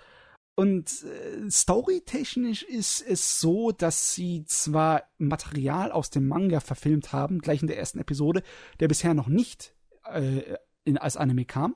Und 0.55 1.03
äh, 1.03 1.49
storytechnisch 1.49 2.63
ist 2.63 3.01
es 3.01 3.39
so, 3.39 3.71
dass 3.71 4.13
sie 4.13 4.45
zwar 4.45 5.03
Material 5.17 5.91
aus 5.91 6.09
dem 6.09 6.27
Manga 6.27 6.59
verfilmt 6.59 7.13
haben, 7.13 7.39
gleich 7.39 7.61
in 7.61 7.67
der 7.67 7.77
ersten 7.77 7.99
Episode, 7.99 8.43
der 8.79 8.87
bisher 8.87 9.13
noch 9.13 9.27
nicht 9.27 9.73
äh, 10.11 10.57
in, 10.83 10.97
als 10.97 11.17
Anime 11.17 11.45
kam, 11.45 11.75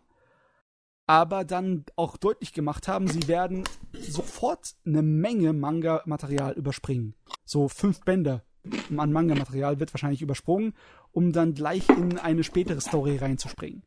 aber 1.08 1.44
dann 1.44 1.86
auch 1.96 2.18
deutlich 2.18 2.54
gemacht 2.54 2.88
haben, 2.88 3.08
sie 3.08 3.28
werden 3.28 3.64
sofort 3.94 4.76
eine 4.86 5.02
Menge 5.02 5.54
Manga-Material 5.54 6.54
überspringen. 6.54 7.16
So 7.46 7.68
fünf 7.68 8.02
Bände 8.02 8.44
an 8.98 9.12
Manga-Material 9.12 9.80
wird 9.80 9.94
wahrscheinlich 9.94 10.22
übersprungen, 10.22 10.74
um 11.12 11.32
dann 11.32 11.54
gleich 11.54 11.88
in 11.90 12.18
eine 12.18 12.44
spätere 12.44 12.82
Story 12.82 13.18
reinzuspringen. 13.18 13.84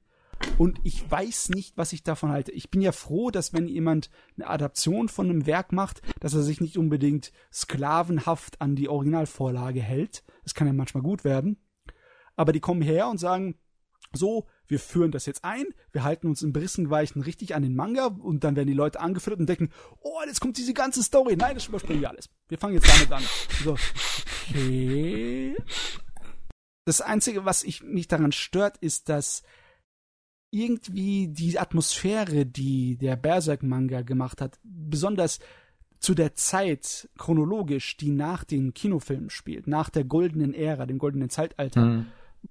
Und 0.56 0.78
ich 0.84 1.08
weiß 1.10 1.50
nicht, 1.50 1.76
was 1.76 1.92
ich 1.92 2.04
davon 2.04 2.30
halte. 2.30 2.52
Ich 2.52 2.70
bin 2.70 2.80
ja 2.80 2.92
froh, 2.92 3.30
dass 3.30 3.52
wenn 3.52 3.66
jemand 3.66 4.10
eine 4.36 4.48
Adaption 4.48 5.08
von 5.08 5.28
einem 5.28 5.46
Werk 5.46 5.72
macht, 5.72 6.00
dass 6.20 6.34
er 6.34 6.42
sich 6.42 6.60
nicht 6.60 6.78
unbedingt 6.78 7.32
sklavenhaft 7.52 8.60
an 8.60 8.76
die 8.76 8.88
Originalvorlage 8.88 9.80
hält. 9.80 10.24
Das 10.44 10.54
kann 10.54 10.68
ja 10.68 10.72
manchmal 10.72 11.02
gut 11.02 11.24
werden. 11.24 11.58
Aber 12.36 12.52
die 12.52 12.60
kommen 12.60 12.82
her 12.82 13.08
und 13.08 13.18
sagen, 13.18 13.56
so, 14.12 14.46
wir 14.66 14.78
führen 14.78 15.10
das 15.10 15.26
jetzt 15.26 15.44
ein, 15.44 15.66
wir 15.92 16.02
halten 16.02 16.26
uns 16.26 16.42
im 16.42 16.52
Brissengeweichen 16.52 17.22
richtig 17.22 17.54
an 17.54 17.62
den 17.62 17.74
Manga 17.74 18.06
und 18.06 18.44
dann 18.44 18.56
werden 18.56 18.68
die 18.68 18.74
Leute 18.74 19.00
angeführt 19.00 19.38
und 19.38 19.48
denken, 19.48 19.70
oh, 20.00 20.20
jetzt 20.26 20.40
kommt 20.40 20.56
diese 20.56 20.74
ganze 20.74 21.02
Story. 21.02 21.36
Nein, 21.36 21.54
das 21.54 21.66
überspringen 21.66 22.00
wir 22.00 22.10
alles. 22.10 22.28
Wir 22.48 22.58
fangen 22.58 22.74
jetzt 22.74 22.88
damit 22.88 23.12
an. 23.12 23.22
So, 23.64 23.76
okay. 24.48 25.56
Das 26.84 27.00
Einzige, 27.00 27.44
was 27.44 27.64
ich, 27.64 27.82
mich 27.82 28.08
daran 28.08 28.32
stört, 28.32 28.78
ist, 28.78 29.08
dass 29.10 29.42
irgendwie 30.50 31.28
die 31.28 31.58
Atmosphäre, 31.58 32.46
die 32.46 32.96
der 32.96 33.16
Berserk-Manga 33.16 34.00
gemacht 34.00 34.40
hat, 34.40 34.58
besonders 34.62 35.40
zu 35.98 36.14
der 36.14 36.34
Zeit 36.34 37.08
chronologisch, 37.18 37.96
die 37.96 38.10
nach 38.10 38.44
den 38.44 38.72
Kinofilmen 38.72 39.30
spielt, 39.30 39.66
nach 39.66 39.90
der 39.90 40.04
goldenen 40.04 40.54
Ära, 40.54 40.86
dem 40.86 40.98
goldenen 40.98 41.28
Zeitalter, 41.28 42.06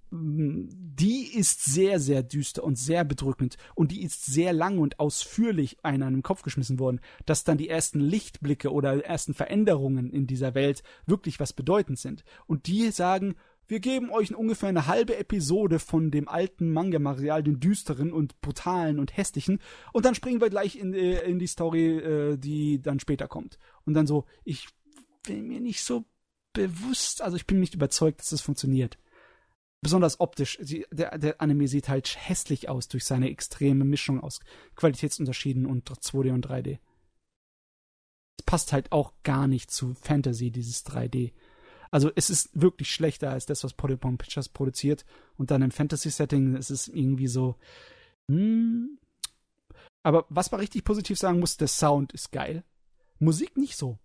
die 0.09 1.37
ist 1.37 1.65
sehr, 1.65 1.99
sehr 1.99 2.23
düster 2.23 2.63
und 2.63 2.77
sehr 2.77 3.03
bedrückend 3.03 3.57
und 3.75 3.91
die 3.91 4.03
ist 4.03 4.25
sehr 4.25 4.53
lang 4.53 4.79
und 4.79 4.99
ausführlich 4.99 5.77
einem 5.83 6.03
an 6.03 6.13
den 6.13 6.23
Kopf 6.23 6.43
geschmissen 6.43 6.79
worden, 6.79 7.01
dass 7.25 7.43
dann 7.43 7.57
die 7.57 7.69
ersten 7.69 7.99
Lichtblicke 7.99 8.71
oder 8.71 9.03
ersten 9.03 9.33
Veränderungen 9.33 10.09
in 10.09 10.25
dieser 10.25 10.55
Welt 10.55 10.81
wirklich 11.05 11.39
was 11.39 11.53
bedeutend 11.53 11.99
sind. 11.99 12.23
Und 12.45 12.67
die 12.67 12.89
sagen, 12.91 13.35
wir 13.67 13.81
geben 13.81 14.09
euch 14.09 14.33
ungefähr 14.33 14.69
eine 14.69 14.87
halbe 14.87 15.17
Episode 15.17 15.79
von 15.79 16.09
dem 16.09 16.29
alten 16.29 16.71
Manga-Material, 16.71 17.43
den 17.43 17.59
düsteren 17.59 18.13
und 18.13 18.39
brutalen 18.39 18.99
und 18.99 19.15
hässlichen, 19.15 19.59
und 19.91 20.05
dann 20.05 20.15
springen 20.15 20.39
wir 20.39 20.49
gleich 20.49 20.77
in, 20.77 20.93
äh, 20.93 21.19
in 21.23 21.37
die 21.37 21.47
Story, 21.47 21.97
äh, 21.97 22.37
die 22.37 22.81
dann 22.81 23.01
später 23.01 23.27
kommt. 23.27 23.59
Und 23.85 23.93
dann 23.93 24.07
so, 24.07 24.25
ich 24.45 24.69
bin 25.23 25.47
mir 25.47 25.59
nicht 25.59 25.83
so 25.83 26.05
bewusst, 26.53 27.21
also 27.21 27.35
ich 27.35 27.45
bin 27.45 27.59
nicht 27.59 27.75
überzeugt, 27.75 28.21
dass 28.21 28.29
das 28.29 28.41
funktioniert. 28.41 28.97
Besonders 29.81 30.19
optisch. 30.19 30.57
Sie, 30.61 30.85
der, 30.91 31.17
der 31.17 31.39
Anime 31.39 31.67
sieht 31.67 31.87
halt 31.87 32.15
hässlich 32.17 32.67
aus 32.67 32.87
durch 32.87 33.05
seine 33.05 33.29
extreme 33.29 33.85
Mischung 33.85 34.19
aus 34.21 34.39
Qualitätsunterschieden 34.75 35.65
und 35.65 35.89
2D 35.89 36.33
und 36.33 36.47
3D. 36.47 36.79
Es 38.39 38.45
passt 38.45 38.73
halt 38.73 38.91
auch 38.91 39.13
gar 39.23 39.47
nicht 39.47 39.71
zu 39.71 39.93
Fantasy, 39.93 40.51
dieses 40.51 40.85
3D. 40.85 41.33
Also 41.91 42.11
es 42.15 42.29
ist 42.29 42.49
wirklich 42.53 42.91
schlechter 42.91 43.31
als 43.31 43.45
das, 43.45 43.63
was 43.63 43.73
Polypon 43.73 44.17
Pictures 44.17 44.49
produziert. 44.49 45.05
Und 45.37 45.51
dann 45.51 45.61
im 45.61 45.71
Fantasy-Setting 45.71 46.55
ist 46.55 46.71
es 46.71 46.87
irgendwie 46.87 47.27
so. 47.27 47.55
Hm. 48.29 48.99
Aber 50.03 50.25
was 50.29 50.51
man 50.51 50.59
richtig 50.59 50.83
positiv 50.83 51.17
sagen 51.17 51.39
muss, 51.39 51.57
der 51.57 51.67
Sound 51.67 52.13
ist 52.13 52.31
geil. 52.31 52.63
Musik 53.19 53.57
nicht 53.57 53.77
so. 53.77 53.99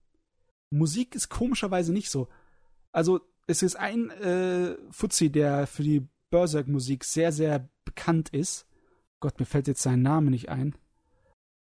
Musik 0.71 1.15
ist 1.15 1.29
komischerweise 1.29 1.93
nicht 1.93 2.11
so. 2.11 2.29
Also 2.93 3.21
es 3.47 3.63
ist 3.63 3.77
ein 3.77 4.11
äh, 4.11 4.77
Fuzzi, 4.91 5.31
der 5.31 5.67
für 5.67 5.83
die 5.83 6.07
Berserk-Musik 6.31 7.05
sehr, 7.05 7.33
sehr 7.33 7.69
bekannt 7.85 8.31
ist. 8.31 8.67
Gott, 9.21 9.39
mir 9.39 9.45
fällt 9.47 9.69
jetzt 9.69 9.83
sein 9.83 10.01
Name 10.03 10.31
nicht 10.31 10.49
ein. 10.49 10.75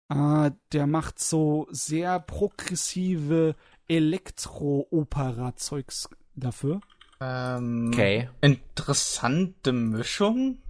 Äh, 0.08 0.52
der 0.72 0.86
macht 0.86 1.18
so 1.18 1.66
sehr 1.70 2.20
progressive 2.20 3.54
Elektro-Opera-Zeugs 3.88 6.08
dafür. 6.34 6.80
Ähm, 7.20 7.90
Okay. 7.92 8.30
Interessante 8.40 9.72
Mischung. 9.72 10.62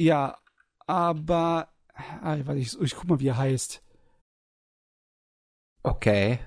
Ja, 0.00 0.38
aber. 0.86 1.68
Ah, 1.94 2.38
warte, 2.44 2.60
ich, 2.60 2.80
ich 2.80 2.94
guck 2.94 3.08
mal, 3.08 3.20
wie 3.20 3.28
er 3.28 3.36
heißt. 3.36 3.82
Okay. 5.82 6.38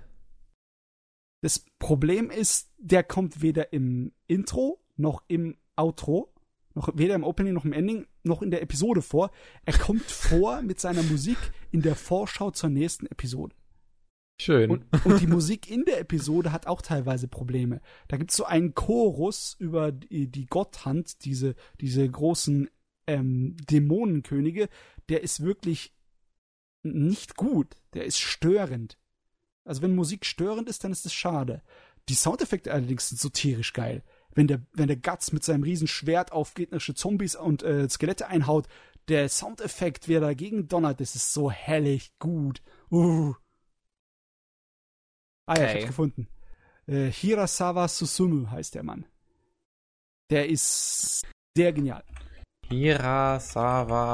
Das 1.45 1.63
Problem 1.77 2.31
ist, 2.31 2.71
der 2.79 3.03
kommt 3.03 3.43
weder 3.43 3.71
im 3.71 4.13
Intro 4.25 4.83
noch 4.95 5.21
im 5.27 5.55
Outro, 5.75 6.33
noch 6.73 6.89
weder 6.95 7.13
im 7.13 7.23
Opening 7.23 7.53
noch 7.53 7.65
im 7.65 7.71
Ending 7.71 8.07
noch 8.23 8.41
in 8.41 8.49
der 8.49 8.63
Episode 8.63 9.03
vor. 9.03 9.29
Er 9.63 9.77
kommt 9.77 10.01
vor 10.09 10.63
mit 10.63 10.79
seiner 10.79 11.03
Musik 11.03 11.37
in 11.69 11.83
der 11.83 11.93
Vorschau 11.93 12.49
zur 12.49 12.71
nächsten 12.71 13.05
Episode. 13.05 13.55
Schön. 14.41 14.71
Und, 14.71 15.05
und 15.05 15.21
die 15.21 15.27
Musik 15.27 15.69
in 15.69 15.85
der 15.85 15.99
Episode 15.99 16.51
hat 16.51 16.65
auch 16.65 16.81
teilweise 16.81 17.27
Probleme. 17.27 17.79
Da 18.07 18.17
gibt's 18.17 18.37
so 18.37 18.45
einen 18.45 18.73
Chorus 18.73 19.55
über 19.59 19.91
die, 19.91 20.27
die 20.27 20.47
Gotthand, 20.47 21.25
diese, 21.25 21.53
diese 21.79 22.09
großen 22.09 22.71
ähm, 23.05 23.55
Dämonenkönige, 23.69 24.67
der 25.09 25.21
ist 25.21 25.43
wirklich 25.43 25.93
nicht 26.81 27.35
gut. 27.35 27.75
Der 27.93 28.05
ist 28.05 28.19
störend. 28.19 28.97
Also 29.65 29.81
wenn 29.81 29.95
Musik 29.95 30.25
störend 30.25 30.69
ist, 30.69 30.83
dann 30.83 30.91
ist 30.91 31.05
es 31.05 31.13
schade. 31.13 31.61
Die 32.07 32.13
Soundeffekte 32.15 32.71
allerdings 32.71 33.09
sind 33.09 33.19
so 33.19 33.29
tierisch 33.29 33.73
geil. 33.73 34.03
Wenn 34.33 34.47
der, 34.47 34.61
wenn 34.73 34.87
der 34.87 34.97
Guts 34.97 35.31
mit 35.31 35.43
seinem 35.43 35.63
riesen 35.63 35.87
Schwert 35.87 36.31
auf 36.31 36.53
gegnerische 36.53 36.93
Zombies 36.93 37.35
und 37.35 37.63
äh, 37.63 37.89
Skelette 37.89 38.27
einhaut, 38.27 38.67
der 39.07 39.27
Soundeffekt, 39.29 40.07
wie 40.07 40.13
er 40.13 40.21
dagegen 40.21 40.67
donnert, 40.67 40.99
das 40.99 41.15
ist 41.15 41.33
so 41.33 41.49
hellig 41.51 42.11
gut. 42.19 42.61
Uh. 42.91 43.33
Ah 45.47 45.57
ja, 45.57 45.65
ich 45.67 45.75
hab's 45.75 45.87
gefunden. 45.87 46.27
Äh, 46.87 47.11
Hirasawa 47.11 47.87
Susumu 47.87 48.49
heißt 48.49 48.75
der 48.75 48.83
Mann. 48.83 49.05
Der 50.29 50.49
ist 50.49 51.23
sehr 51.55 51.71
genial. 51.71 52.03
Hirasawa 52.67 54.09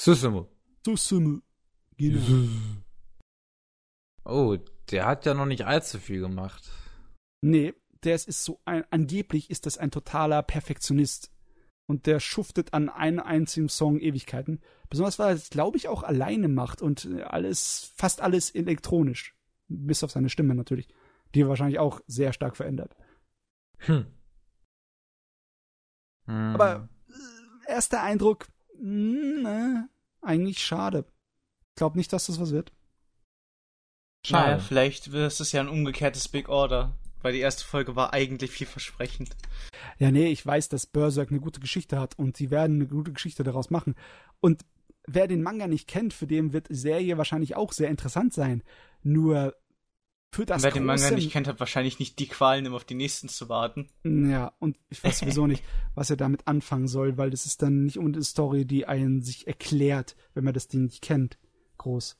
Susumu. 0.00 0.46
Susumu. 0.84 1.40
Genau. 1.96 2.81
Oh, 4.24 4.56
der 4.90 5.06
hat 5.06 5.26
ja 5.26 5.34
noch 5.34 5.46
nicht 5.46 5.66
allzu 5.66 5.98
viel 5.98 6.20
gemacht. 6.20 6.70
Nee, 7.40 7.74
der 8.04 8.14
ist 8.14 8.44
so 8.44 8.60
ein, 8.64 8.84
angeblich 8.90 9.50
ist 9.50 9.66
das 9.66 9.78
ein 9.78 9.90
totaler 9.90 10.42
Perfektionist. 10.42 11.30
Und 11.86 12.06
der 12.06 12.20
schuftet 12.20 12.72
an 12.72 12.88
einem 12.88 13.20
einzigen 13.20 13.68
Song 13.68 13.98
Ewigkeiten. 13.98 14.60
Besonders 14.88 15.18
weil 15.18 15.30
er 15.30 15.34
es, 15.34 15.50
glaube 15.50 15.76
ich, 15.76 15.88
auch 15.88 16.04
alleine 16.04 16.48
macht 16.48 16.80
und 16.80 17.06
äh, 17.06 17.22
alles, 17.22 17.92
fast 17.96 18.20
alles 18.20 18.50
elektronisch. 18.50 19.34
Bis 19.68 20.04
auf 20.04 20.10
seine 20.10 20.30
Stimme 20.30 20.54
natürlich. 20.54 20.88
Die 21.34 21.46
wahrscheinlich 21.46 21.78
auch 21.78 22.00
sehr 22.06 22.32
stark 22.32 22.56
verändert. 22.56 22.96
Hm. 23.78 24.06
Hm. 26.26 26.54
Aber 26.54 26.88
äh, 27.08 27.72
erster 27.72 28.02
Eindruck, 28.02 28.46
mh, 28.78 29.50
äh, 29.50 29.82
eigentlich 30.20 30.62
schade. 30.62 31.04
Ich 31.70 31.76
glaube 31.76 31.98
nicht, 31.98 32.12
dass 32.12 32.26
das 32.26 32.40
was 32.40 32.52
wird. 32.52 32.72
Schade. 34.24 34.50
Naja, 34.52 34.58
vielleicht 34.58 35.08
ist 35.08 35.40
es 35.40 35.52
ja 35.52 35.60
ein 35.60 35.68
umgekehrtes 35.68 36.28
Big 36.28 36.48
Order. 36.48 36.92
Weil 37.22 37.34
die 37.34 37.40
erste 37.40 37.64
Folge 37.64 37.94
war 37.94 38.12
eigentlich 38.12 38.50
vielversprechend. 38.50 39.30
Ja, 39.98 40.10
nee, 40.10 40.26
ich 40.26 40.44
weiß, 40.44 40.68
dass 40.68 40.86
Berserk 40.86 41.30
eine 41.30 41.40
gute 41.40 41.60
Geschichte 41.60 42.00
hat 42.00 42.18
und 42.18 42.36
sie 42.36 42.50
werden 42.50 42.76
eine 42.76 42.86
gute 42.88 43.12
Geschichte 43.12 43.44
daraus 43.44 43.70
machen. 43.70 43.94
Und 44.40 44.64
wer 45.06 45.28
den 45.28 45.42
Manga 45.42 45.68
nicht 45.68 45.88
kennt, 45.88 46.14
für 46.14 46.26
den 46.26 46.52
wird 46.52 46.68
die 46.68 46.74
Serie 46.74 47.18
wahrscheinlich 47.18 47.54
auch 47.54 47.72
sehr 47.72 47.88
interessant 47.88 48.34
sein. 48.34 48.62
Nur 49.04 49.54
für 50.32 50.46
das 50.46 50.62
Wer 50.62 50.72
den 50.72 50.84
Manga 50.84 51.10
nicht 51.10 51.30
kennt, 51.30 51.46
hat 51.46 51.60
wahrscheinlich 51.60 51.98
nicht 51.98 52.18
die 52.18 52.26
Qualen, 52.26 52.64
immer 52.64 52.76
auf 52.76 52.84
die 52.84 52.94
nächsten 52.94 53.28
zu 53.28 53.48
warten. 53.48 53.90
Ja, 54.02 54.52
und 54.58 54.78
ich 54.88 55.04
weiß 55.04 55.18
sowieso 55.18 55.46
nicht, 55.46 55.62
was 55.94 56.10
er 56.10 56.16
damit 56.16 56.48
anfangen 56.48 56.88
soll, 56.88 57.18
weil 57.18 57.30
das 57.30 57.44
ist 57.44 57.62
dann 57.62 57.84
nicht 57.84 57.98
unbedingt 57.98 58.16
eine 58.16 58.24
Story, 58.24 58.64
die 58.64 58.86
einen 58.86 59.22
sich 59.22 59.46
erklärt, 59.46 60.16
wenn 60.34 60.44
man 60.44 60.54
das 60.54 60.68
Ding 60.68 60.84
nicht 60.84 61.02
kennt. 61.02 61.38
Groß. 61.76 62.16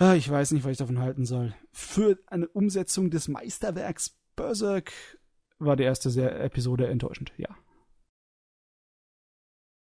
Ah, 0.00 0.14
Ich 0.14 0.28
weiß 0.30 0.52
nicht, 0.52 0.64
was 0.64 0.72
ich 0.72 0.78
davon 0.78 0.98
halten 0.98 1.24
soll. 1.26 1.54
Für 1.72 2.18
eine 2.26 2.48
Umsetzung 2.48 3.10
des 3.10 3.28
Meisterwerks 3.28 4.16
Berserk 4.34 4.92
war 5.58 5.76
die 5.76 5.82
erste 5.84 6.08
sehr 6.10 6.40
Episode 6.42 6.88
enttäuschend, 6.88 7.32
ja. 7.36 7.48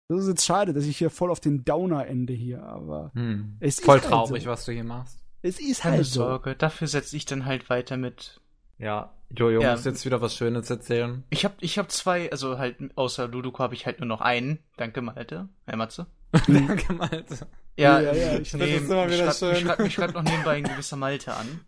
Das 0.08 0.20
ist 0.22 0.28
jetzt 0.28 0.46
schade, 0.46 0.72
dass 0.72 0.84
ich 0.84 0.96
hier 0.98 1.10
voll 1.10 1.30
auf 1.30 1.40
den 1.40 1.64
Downer 1.64 2.06
ende 2.06 2.32
hier, 2.32 2.62
aber 2.62 3.10
Hm. 3.14 3.56
es 3.60 3.80
Voll 3.80 3.96
ist 3.98 4.04
halt 4.04 4.12
traurig, 4.12 4.44
so. 4.44 4.50
was 4.50 4.64
du 4.64 4.72
hier 4.72 4.84
machst. 4.84 5.18
es 5.42 5.58
ist 5.60 5.80
Keine 5.82 5.96
halt 5.96 6.06
so. 6.06 6.20
Sorge, 6.20 6.54
dafür 6.54 6.86
setze 6.88 7.16
ich 7.16 7.24
dann 7.24 7.44
halt 7.44 7.68
weiter 7.68 7.96
mit. 7.96 8.40
Ja. 8.78 9.12
Jojo 9.30 9.60
Ja. 9.60 9.72
muss 9.72 9.84
jetzt 9.84 10.04
wieder 10.04 10.20
was 10.22 10.36
Schönes 10.36 10.70
erzählen. 10.70 11.24
Ich 11.30 11.44
hab, 11.44 11.60
ich 11.60 11.78
hab 11.78 11.90
zwei, 11.90 12.30
also 12.30 12.56
halt, 12.58 12.76
außer 12.96 13.26
Ludoku 13.26 13.58
habe 13.58 13.74
ich 13.74 13.84
halt 13.84 13.98
nur 13.98 14.06
noch 14.06 14.20
einen. 14.20 14.60
Danke, 14.76 15.02
Malte. 15.02 15.48
Hey, 15.66 15.76
Matze. 15.76 16.06
Danke, 16.46 16.92
Malte. 16.92 17.48
Ja, 17.78 18.00
ja, 18.00 18.38
ich- 18.38 18.52
nee, 18.54 18.74
das 18.80 18.82
immer 18.88 19.04
mich 19.06 19.14
wieder 19.14 19.32
schreibt, 19.32 19.42
mich, 19.42 19.58
schön. 19.58 19.66
schreibt, 19.66 19.80
mich 19.82 19.94
schreibt 19.94 20.14
noch 20.14 20.22
nebenbei 20.22 20.56
ein 20.56 20.64
gewisser 20.64 20.96
Malte 20.96 21.34
an. 21.34 21.60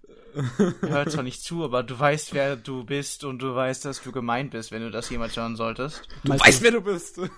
Hört 0.80 1.10
zwar 1.10 1.22
nicht 1.24 1.43
zu, 1.43 1.64
aber 1.64 1.82
du 1.82 1.98
weißt, 1.98 2.32
wer 2.32 2.56
du 2.56 2.85
bist 2.85 3.24
und 3.24 3.40
du 3.40 3.55
weißt, 3.55 3.85
dass 3.85 4.02
du 4.02 4.12
gemeint 4.12 4.52
bist, 4.52 4.70
wenn 4.72 4.82
du 4.82 4.90
das 4.90 5.10
jemals 5.10 5.36
hören 5.36 5.56
solltest. 5.56 6.02
Meinst 6.24 6.44
Weißt, 6.47 6.60
du- 6.60 6.64
wer 6.64 6.70
du 6.72 6.80
bist. 6.82 7.20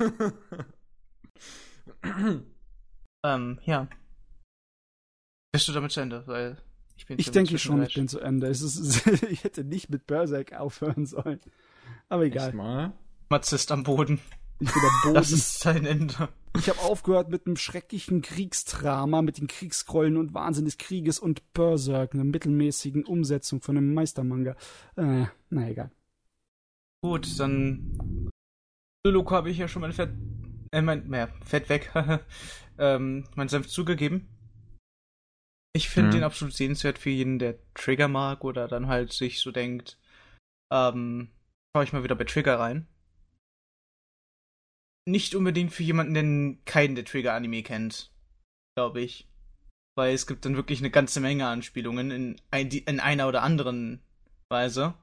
Ähm, 3.22 3.59
ja. 3.64 3.86
Bist 5.52 5.68
du 5.68 5.72
damit 5.72 5.92
zu 5.92 6.01
Ende? 6.01 6.22
Weil 6.26 6.56
ich 6.97 7.05
bin 7.06 7.18
Ich 7.18 7.30
denke 7.30 7.59
schon, 7.59 7.82
ich 7.82 7.92
bin 7.94 8.09
zu 8.09 8.18
Ende. 8.20 8.47
Es 8.47 8.62
ist, 8.62 9.06
ich 9.30 9.44
hätte 9.44 9.62
nicht 9.62 9.90
mit 9.90 10.06
Berserk 10.06 10.55
aufhören 10.55 11.05
sollen. 11.05 11.38
Aber 12.09 12.22
Echt 12.24 12.34
egal. 12.36 12.52
mal. 12.55 12.92
Matze 13.28 13.56
ist 13.56 13.70
am 13.72 13.82
Boden. 13.82 14.20
Ich 14.61 14.73
bin 14.73 14.82
am 14.82 14.91
Boden. 15.03 15.15
Das 15.15 15.31
ist 15.32 15.61
sein 15.61 15.87
Ende. 15.87 16.28
Ich 16.57 16.69
habe 16.69 16.81
aufgehört 16.81 17.31
mit 17.31 17.47
einem 17.47 17.57
schrecklichen 17.57 18.23
Kriegsdrama, 18.23 19.23
mit 19.23 19.39
den 19.39 19.47
Kriegsgrollen 19.47 20.16
und 20.16 20.35
Wahnsinn 20.35 20.65
des 20.65 20.78
Krieges 20.78 21.19
und 21.19 21.53
Berserk, 21.53 22.15
einer 22.15 22.24
mittelmäßigen 22.24 23.05
Umsetzung 23.05 23.62
von 23.62 23.77
einem 23.77 23.95
Meistermanga. 23.95 24.57
Äh, 24.97 25.27
na 25.49 25.69
egal. 25.69 25.91
Gut, 27.03 27.39
dann. 27.39 28.28
Luluko 29.07 29.35
habe 29.35 29.51
ich 29.51 29.59
ja 29.59 29.69
schon 29.69 29.82
mein 29.82 29.93
Fett. 29.93 30.11
Äh, 30.73 30.82
mein. 30.82 31.09
Mehr, 31.09 31.28
Fett 31.45 31.69
weg. 31.69 31.91
ähm, 32.78 33.24
mein 33.35 33.49
Senf 33.49 33.69
zugegeben. 33.69 34.28
Ich 35.73 35.89
finde 35.89 36.09
Mhm. 36.09 36.15
den 36.15 36.24
absolut 36.24 36.53
sehenswert 36.53 36.99
für 36.99 37.11
jeden, 37.11 37.39
der 37.39 37.57
Trigger 37.74 38.09
mag 38.09 38.45
oder 38.45 38.66
dann 38.66 38.89
halt 38.89 39.12
sich 39.12 39.41
so 39.41 39.53
denkt, 39.53 39.99
ähm, 40.73 41.31
schau 41.74 41.82
ich 41.82 41.93
mal 41.93 42.03
wieder 42.03 42.16
bei 42.16 42.24
Trigger 42.24 42.59
rein. 42.59 42.89
Nicht 45.06 45.35
unbedingt 45.35 45.72
für 45.72 45.82
jemanden, 45.82 46.14
der 46.14 46.64
keinen 46.64 46.94
der 46.94 47.05
Trigger-Anime 47.05 47.62
kennt, 47.62 48.10
glaube 48.77 49.01
ich. 49.01 49.28
Weil 49.97 50.14
es 50.14 50.27
gibt 50.27 50.44
dann 50.44 50.56
wirklich 50.56 50.81
eine 50.81 50.90
ganze 50.90 51.20
Menge 51.20 51.47
Anspielungen 51.47 52.10
in, 52.10 52.40
ein, 52.51 52.68
in 52.68 53.01
einer 53.01 53.28
oder 53.28 53.43
anderen 53.43 54.01
Weise. 54.48 54.94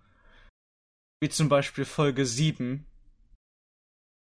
Wie 1.21 1.29
zum 1.29 1.49
Beispiel 1.49 1.85
Folge 1.85 2.25
7 2.25 2.85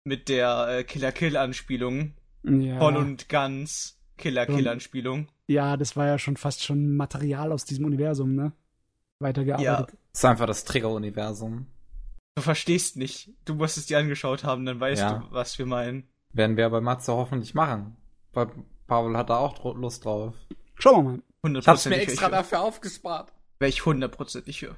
mit 0.05 0.29
der 0.29 0.67
äh, 0.69 0.83
Killer-Kill-Anspielung. 0.83 2.13
Ja, 2.43 2.77
Voll 2.77 2.97
und 2.97 3.29
ganz 3.29 3.99
Killer-Kill-Anspielung. 4.17 5.27
ja, 5.47 5.77
das 5.77 5.95
war 5.95 6.07
ja 6.07 6.19
schon 6.19 6.37
fast 6.37 6.63
schon 6.63 6.95
Material 6.95 7.51
aus 7.51 7.65
diesem 7.65 7.85
Universum, 7.85 8.35
ne? 8.35 8.51
Weitergearbeitet. 9.19 9.97
Das 10.11 10.19
ist 10.19 10.25
einfach 10.25 10.45
das 10.45 10.65
Trigger-Universum. 10.65 11.67
Du 12.35 12.41
verstehst 12.41 12.97
nicht. 12.97 13.29
Du 13.45 13.53
musst 13.55 13.77
es 13.77 13.85
dir 13.85 13.99
angeschaut 13.99 14.43
haben, 14.43 14.65
dann 14.65 14.79
weißt 14.79 15.01
Ja. 15.01 15.13
du, 15.19 15.31
was 15.31 15.57
wir 15.59 15.65
meinen. 15.65 16.07
Werden 16.33 16.57
wir 16.57 16.69
bei 16.69 16.81
Matze 16.81 17.13
hoffentlich 17.13 17.53
machen. 17.53 17.95
Weil 18.31 18.49
Pavel 18.87 19.15
hat 19.15 19.29
da 19.29 19.37
auch 19.37 19.75
Lust 19.75 20.05
drauf. 20.05 20.33
Schauen 20.75 21.05
wir 21.43 21.49
mal. 21.51 21.59
Ich 21.59 21.67
hab's 21.67 21.85
mir 21.85 21.97
extra 21.97 22.29
dafür 22.29 22.61
aufgespart. 22.61 23.31
Wäre 23.59 23.69
ich 23.69 23.85
hundertprozentig 23.85 24.59
für. 24.59 24.75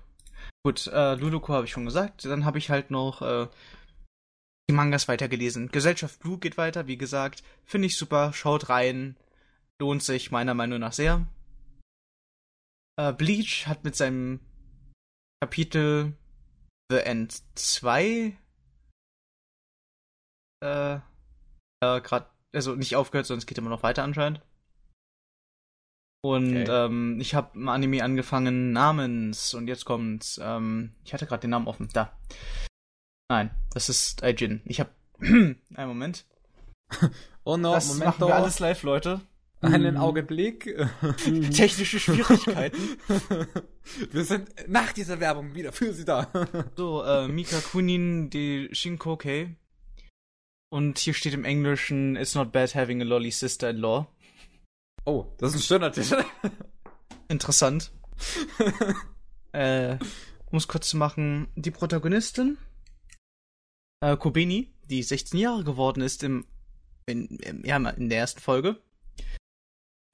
Gut, 0.63 0.87
äh, 0.87 1.15
Luluko 1.15 1.53
habe 1.53 1.65
ich 1.65 1.71
schon 1.71 1.85
gesagt. 1.85 2.25
Dann 2.25 2.43
habe 2.43 2.57
ich 2.57 2.69
halt 2.69 2.91
noch 2.91 3.21
äh, 3.21 3.47
die 4.69 4.73
Mangas 4.73 5.07
weitergelesen. 5.07 5.69
Gesellschaft 5.71 6.19
Blue 6.19 6.39
geht 6.39 6.57
weiter, 6.57 6.87
wie 6.87 6.97
gesagt. 6.97 7.43
Finde 7.63 7.85
ich 7.85 7.97
super. 7.97 8.33
Schaut 8.33 8.69
rein. 8.69 9.15
Lohnt 9.79 10.03
sich 10.03 10.31
meiner 10.31 10.53
Meinung 10.55 10.79
nach 10.79 10.93
sehr. 10.93 11.25
Äh, 12.97 13.13
Bleach 13.13 13.67
hat 13.67 13.83
mit 13.83 13.95
seinem 13.95 14.39
Kapitel 15.41 16.13
The 16.89 16.99
End 16.99 17.41
2 17.55 18.37
äh, 20.63 20.95
äh 20.95 20.99
gerade, 21.79 22.27
also 22.53 22.75
nicht 22.75 22.95
aufgehört, 22.95 23.25
sondern 23.25 23.39
es 23.39 23.45
geht 23.45 23.57
immer 23.57 23.69
noch 23.69 23.83
weiter 23.83 24.03
anscheinend. 24.03 24.41
Und 26.23 26.57
Okay. 26.57 26.65
ähm, 26.67 27.19
ich 27.19 27.35
habe 27.35 27.57
ein 27.59 27.69
Anime 27.69 28.03
angefangen 28.03 28.71
namens, 28.71 29.53
und 29.53 29.67
jetzt 29.67 29.85
kommt's, 29.85 30.39
ähm, 30.41 30.95
ich 31.03 31.13
hatte 31.13 31.27
gerade 31.27 31.41
den 31.41 31.51
Namen 31.51 31.67
offen, 31.67 31.87
da. 31.93 32.17
Nein, 33.29 33.51
das 33.71 33.89
ist 33.89 34.23
Aijin. 34.23 34.61
Ich 34.65 34.79
habe, 34.79 34.89
einen 35.19 35.59
Moment. 35.75 36.25
Oh 37.43 37.57
no, 37.57 37.73
das 37.73 37.87
Moment 37.87 38.05
machen 38.19 38.27
wir 38.27 38.35
alles 38.35 38.57
live, 38.59 38.81
Leute. 38.81 39.21
Einen 39.65 39.95
Mhm. 39.95 39.99
Augenblick. 40.01 40.65
Mhm. 41.27 41.51
Technische 41.51 41.99
Schwierigkeiten. 41.99 42.97
Wir 44.11 44.23
sind 44.23 44.49
nach 44.67 44.91
dieser 44.93 45.19
Werbung 45.19 45.53
wieder 45.55 45.71
für 45.71 45.93
Sie 45.93 46.05
da. 46.05 46.27
so, 46.75 47.03
äh, 47.03 47.27
Mika 47.27 47.59
Kunin 47.59 48.29
de 48.29 48.73
Shinkokei. 48.73 49.55
Und 50.69 50.97
hier 50.97 51.13
steht 51.13 51.33
im 51.33 51.45
Englischen, 51.45 52.15
it's 52.15 52.35
not 52.35 52.51
bad 52.51 52.73
having 52.75 53.01
a 53.01 53.05
lolly 53.05 53.31
sister-in-law. 53.31 54.07
Oh, 55.05 55.25
das 55.37 55.51
ist 55.53 55.61
ein 55.61 55.63
schöner 55.63 55.91
Titel. 55.91 56.23
Interessant. 57.27 57.91
äh, 59.51 59.97
um 60.51 60.57
es 60.57 60.67
kurz 60.67 60.89
zu 60.89 60.97
machen, 60.97 61.47
die 61.55 61.71
Protagonistin, 61.71 62.57
äh, 64.01 64.17
Kobeni, 64.17 64.73
die 64.89 65.03
16 65.03 65.39
Jahre 65.39 65.63
geworden 65.63 66.01
ist 66.01 66.23
im, 66.23 66.45
in, 67.05 67.27
im, 67.39 67.63
ja, 67.65 67.77
in 67.77 68.09
der 68.09 68.19
ersten 68.19 68.41
Folge, 68.41 68.81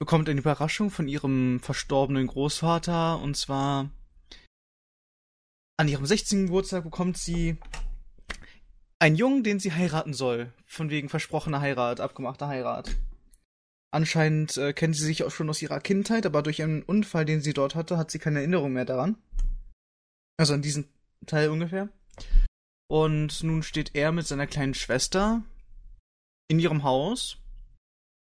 bekommt 0.02 0.28
eine 0.28 0.40
Überraschung 0.40 0.90
von 0.90 1.06
ihrem 1.06 1.60
verstorbenen 1.60 2.26
Großvater 2.26 3.20
und 3.20 3.36
zwar 3.36 3.88
an 5.76 5.86
ihrem 5.86 6.04
16. 6.04 6.46
Geburtstag 6.46 6.82
bekommt 6.82 7.16
sie 7.18 7.56
einen 8.98 9.14
Jungen, 9.14 9.44
den 9.44 9.60
sie 9.60 9.70
heiraten 9.70 10.12
soll. 10.12 10.52
Von 10.66 10.90
wegen 10.90 11.08
versprochener 11.08 11.60
Heirat, 11.60 12.00
abgemachter 12.00 12.48
Heirat. 12.48 12.90
Anscheinend 13.92 14.56
äh, 14.56 14.72
kennt 14.72 14.96
sie 14.96 15.04
sich 15.04 15.22
auch 15.22 15.30
schon 15.30 15.48
aus 15.48 15.62
ihrer 15.62 15.78
Kindheit, 15.78 16.26
aber 16.26 16.42
durch 16.42 16.60
einen 16.64 16.82
Unfall, 16.82 17.24
den 17.24 17.40
sie 17.40 17.52
dort 17.52 17.76
hatte, 17.76 17.96
hat 17.96 18.10
sie 18.10 18.18
keine 18.18 18.40
Erinnerung 18.40 18.72
mehr 18.72 18.84
daran. 18.84 19.14
Also 20.36 20.54
an 20.54 20.62
diesen 20.62 20.88
Teil 21.26 21.48
ungefähr. 21.48 21.88
Und 22.90 23.44
nun 23.44 23.62
steht 23.62 23.94
er 23.94 24.10
mit 24.10 24.26
seiner 24.26 24.48
kleinen 24.48 24.74
Schwester 24.74 25.44
in 26.48 26.58
ihrem 26.58 26.82
Haus. 26.82 27.38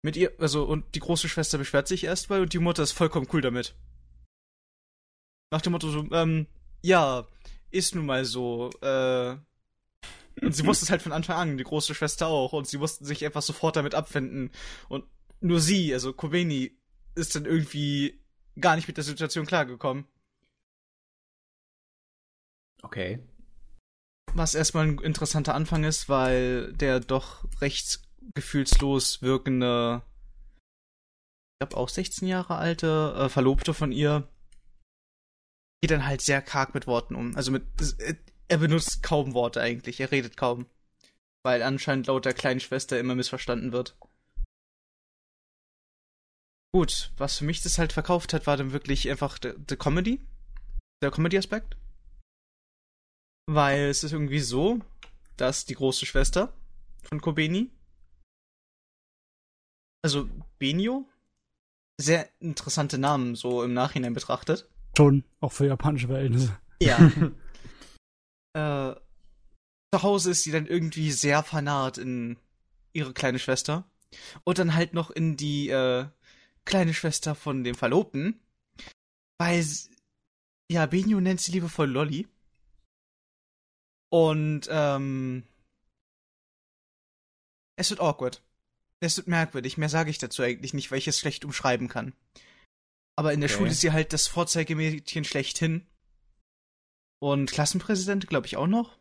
Mit 0.04 0.18
ihr, 0.18 0.34
also, 0.38 0.64
und 0.64 0.94
die 0.94 1.00
große 1.00 1.30
Schwester 1.30 1.56
beschwert 1.56 1.88
sich 1.88 2.04
erstmal 2.04 2.42
und 2.42 2.52
die 2.52 2.58
Mutter 2.58 2.82
ist 2.82 2.92
vollkommen 2.92 3.26
cool 3.32 3.40
damit. 3.40 3.74
Nach 5.50 5.62
dem 5.62 5.72
Motto 5.72 5.88
so, 5.88 6.06
ähm, 6.12 6.46
ja, 6.82 7.26
ist 7.70 7.94
nun 7.94 8.04
mal 8.04 8.26
so, 8.26 8.68
äh, 8.82 9.34
und 10.42 10.54
sie 10.54 10.66
wusste 10.66 10.84
es 10.84 10.90
halt 10.90 11.00
von 11.00 11.12
Anfang 11.12 11.36
an, 11.36 11.56
die 11.56 11.64
große 11.64 11.94
Schwester 11.94 12.26
auch, 12.26 12.52
und 12.52 12.66
sie 12.66 12.76
mussten 12.76 13.06
sich 13.06 13.24
einfach 13.24 13.40
sofort 13.40 13.76
damit 13.76 13.94
abfinden. 13.94 14.50
Und 14.90 15.06
nur 15.40 15.58
sie, 15.58 15.94
also 15.94 16.12
Kobeni, 16.12 16.76
ist 17.14 17.34
dann 17.34 17.46
irgendwie 17.46 18.20
gar 18.60 18.76
nicht 18.76 18.88
mit 18.88 18.98
der 18.98 19.04
Situation 19.04 19.46
klargekommen. 19.46 20.04
Okay. 22.82 23.20
Was 24.34 24.54
erstmal 24.54 24.86
ein 24.86 24.98
interessanter 24.98 25.54
Anfang 25.54 25.82
ist, 25.82 26.10
weil 26.10 26.74
der 26.74 27.00
doch 27.00 27.46
recht 27.62 28.02
gefühlslos 28.34 29.22
wirkende, 29.22 30.02
ich 31.54 31.66
glaube 31.66 31.76
auch 31.76 31.88
16 31.88 32.26
Jahre 32.28 32.56
alte 32.56 33.14
äh, 33.16 33.28
Verlobte 33.28 33.74
von 33.74 33.92
ihr, 33.92 34.28
geht 35.80 35.90
dann 35.90 36.06
halt 36.06 36.22
sehr 36.22 36.40
karg 36.40 36.74
mit 36.74 36.86
Worten 36.86 37.14
um. 37.14 37.36
Also 37.36 37.52
mit, 37.52 37.64
er 38.48 38.58
benutzt 38.58 39.02
kaum 39.02 39.34
Worte 39.34 39.60
eigentlich, 39.60 40.00
er 40.00 40.10
redet 40.10 40.36
kaum. 40.36 40.66
Weil 41.44 41.62
anscheinend 41.62 42.06
laut 42.06 42.24
der 42.24 42.32
kleinen 42.32 42.60
Schwester 42.60 42.98
immer 42.98 43.14
missverstanden 43.14 43.72
wird. 43.72 43.96
Gut, 46.74 47.12
was 47.18 47.38
für 47.38 47.44
mich 47.44 47.60
das 47.60 47.78
halt 47.78 47.92
verkauft 47.92 48.32
hat, 48.32 48.46
war 48.46 48.56
dann 48.56 48.72
wirklich 48.72 49.08
einfach 49.10 49.38
der 49.38 49.76
Comedy. 49.76 50.20
Der 51.02 51.10
Comedy-Aspekt. 51.10 51.76
Weil 53.46 53.90
es 53.90 54.02
ist 54.02 54.12
irgendwie 54.12 54.40
so, 54.40 54.80
dass 55.36 55.66
die 55.66 55.74
große 55.74 56.06
Schwester 56.06 56.52
von 57.02 57.20
Kobeni, 57.20 57.70
also 60.04 60.28
Benio, 60.58 61.08
sehr 61.98 62.28
interessante 62.38 62.98
Namen 62.98 63.34
so 63.36 63.62
im 63.62 63.72
Nachhinein 63.72 64.12
betrachtet. 64.12 64.68
Schon, 64.96 65.24
auch 65.40 65.52
für 65.52 65.66
japanische 65.66 66.08
Verhältnisse. 66.08 66.56
Ja. 66.80 66.98
äh, 68.54 68.94
zu 69.94 70.02
Hause 70.02 70.32
ist 70.32 70.42
sie 70.42 70.52
dann 70.52 70.66
irgendwie 70.66 71.10
sehr 71.10 71.42
vernarrt 71.42 71.96
in 71.96 72.36
ihre 72.92 73.14
kleine 73.14 73.38
Schwester. 73.38 73.90
Und 74.44 74.58
dann 74.58 74.74
halt 74.74 74.92
noch 74.92 75.10
in 75.10 75.38
die 75.38 75.70
äh, 75.70 76.06
kleine 76.66 76.92
Schwester 76.92 77.34
von 77.34 77.64
dem 77.64 77.74
Verlobten. 77.74 78.38
Weil, 79.38 79.66
ja, 80.70 80.84
Benio 80.84 81.18
nennt 81.20 81.40
sie 81.40 81.52
liebevoll 81.52 81.90
Lolly. 81.90 82.28
Und, 84.12 84.68
ähm, 84.70 85.44
es 87.76 87.88
wird 87.90 88.00
awkward. 88.00 88.42
Es 89.04 89.16
wird 89.16 89.28
merkwürdig. 89.28 89.76
Mehr 89.78 89.88
sage 89.88 90.10
ich 90.10 90.18
dazu 90.18 90.42
eigentlich 90.42 90.74
nicht, 90.74 90.90
weil 90.90 90.98
ich 90.98 91.08
es 91.08 91.18
schlecht 91.18 91.44
umschreiben 91.44 91.88
kann. 91.88 92.14
Aber 93.16 93.32
in 93.32 93.40
der 93.40 93.48
okay. 93.48 93.58
Schule 93.58 93.70
ist 93.70 93.80
sie 93.80 93.92
halt 93.92 94.12
das 94.12 94.26
Vorzeigemädchen 94.26 95.24
schlechthin. 95.24 95.86
Und 97.20 97.50
Klassenpräsident, 97.50 98.26
glaube 98.26 98.46
ich, 98.46 98.56
auch 98.56 98.66
noch. 98.66 98.98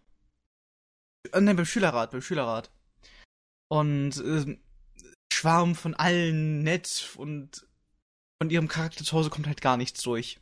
Äh, 1.31 1.41
nein, 1.41 1.55
beim 1.55 1.65
Schülerrat, 1.65 2.11
beim 2.11 2.21
Schülerrat. 2.21 2.71
Und 3.69 4.17
äh, 4.17 4.57
Schwarm 5.33 5.75
von 5.75 5.93
allen 5.95 6.63
nett 6.63 7.13
und 7.17 7.67
von 8.41 8.49
ihrem 8.49 8.67
Charakter 8.67 9.03
zu 9.03 9.13
Hause 9.13 9.29
kommt 9.29 9.47
halt 9.47 9.61
gar 9.61 9.77
nichts 9.77 10.01
durch. 10.03 10.39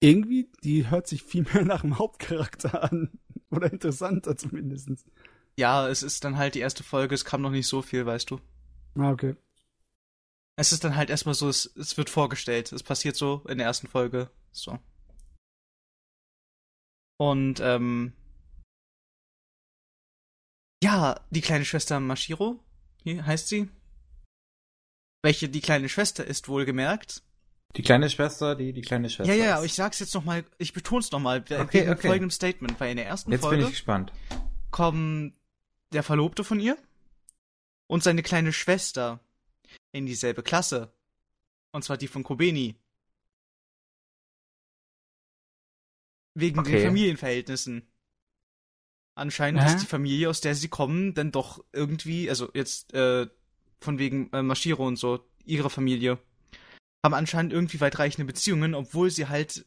Irgendwie, 0.00 0.50
die 0.62 0.88
hört 0.88 1.08
sich 1.08 1.22
viel 1.24 1.42
mehr 1.42 1.64
nach 1.64 1.80
dem 1.80 1.98
Hauptcharakter 1.98 2.84
an. 2.84 3.18
Oder 3.50 3.72
interessanter 3.72 4.36
zumindest. 4.36 4.90
Ja, 5.58 5.88
es 5.88 6.04
ist 6.04 6.22
dann 6.22 6.36
halt 6.36 6.54
die 6.54 6.60
erste 6.60 6.84
Folge, 6.84 7.16
es 7.16 7.24
kam 7.24 7.42
noch 7.42 7.50
nicht 7.50 7.66
so 7.66 7.82
viel, 7.82 8.06
weißt 8.06 8.30
du. 8.30 8.40
Ah, 8.94 9.10
okay. 9.10 9.34
Es 10.56 10.70
ist 10.70 10.84
dann 10.84 10.94
halt 10.94 11.10
erstmal 11.10 11.34
so, 11.34 11.48
es, 11.48 11.66
es 11.74 11.96
wird 11.96 12.10
vorgestellt. 12.10 12.70
Es 12.70 12.84
passiert 12.84 13.16
so 13.16 13.44
in 13.48 13.58
der 13.58 13.66
ersten 13.66 13.88
Folge. 13.88 14.30
So. 14.52 14.78
Und, 17.16 17.58
ähm. 17.58 18.12
Ja, 20.80 21.18
die 21.30 21.40
kleine 21.40 21.64
Schwester 21.64 21.98
Mashiro, 21.98 22.60
hier 23.02 23.26
heißt 23.26 23.48
sie. 23.48 23.68
Welche 25.24 25.48
die 25.48 25.60
kleine 25.60 25.88
Schwester 25.88 26.24
ist, 26.24 26.48
wohlgemerkt. 26.48 27.24
Die 27.74 27.82
kleine 27.82 28.08
Schwester, 28.08 28.54
die 28.54 28.72
die 28.72 28.82
kleine 28.82 29.10
Schwester. 29.10 29.34
Ja, 29.34 29.44
ja, 29.44 29.56
aber 29.56 29.64
ich 29.64 29.74
sag's 29.74 29.98
jetzt 29.98 30.14
nochmal, 30.14 30.44
ich 30.58 30.72
beton's 30.72 31.10
nochmal, 31.10 31.40
okay, 31.40 31.80
wegen 31.80 31.90
okay. 31.90 32.06
folgendem 32.06 32.30
Statement, 32.30 32.78
weil 32.78 32.92
in 32.92 32.98
der 32.98 33.06
ersten 33.06 33.32
jetzt 33.32 33.40
Folge 33.40 33.56
bin 33.56 33.66
ich 33.66 33.72
gespannt. 33.72 34.12
kommen 34.70 35.34
der 35.92 36.02
Verlobte 36.02 36.44
von 36.44 36.60
ihr 36.60 36.76
und 37.86 38.02
seine 38.02 38.22
kleine 38.22 38.52
Schwester 38.52 39.20
in 39.92 40.06
dieselbe 40.06 40.42
Klasse. 40.42 40.92
Und 41.72 41.82
zwar 41.84 41.96
die 41.96 42.08
von 42.08 42.22
Kobeni. 42.22 42.76
Wegen 46.34 46.58
Okay. 46.60 46.72
den 46.72 46.86
Familienverhältnissen. 46.86 47.88
Anscheinend 49.16 49.62
Hä? 49.62 49.66
ist 49.66 49.82
die 49.82 49.86
Familie, 49.86 50.30
aus 50.30 50.40
der 50.40 50.54
sie 50.54 50.68
kommen, 50.68 51.14
dann 51.14 51.32
doch 51.32 51.64
irgendwie, 51.72 52.30
also 52.30 52.50
jetzt 52.54 52.94
äh, 52.94 53.26
von 53.80 53.98
wegen 53.98 54.32
äh, 54.32 54.42
Mashiro 54.42 54.86
und 54.86 54.96
so, 54.96 55.28
ihre 55.44 55.70
Familie, 55.70 56.18
haben 57.04 57.14
anscheinend 57.14 57.52
irgendwie 57.52 57.80
weitreichende 57.80 58.26
Beziehungen, 58.26 58.74
obwohl 58.74 59.10
sie 59.10 59.28
halt 59.28 59.66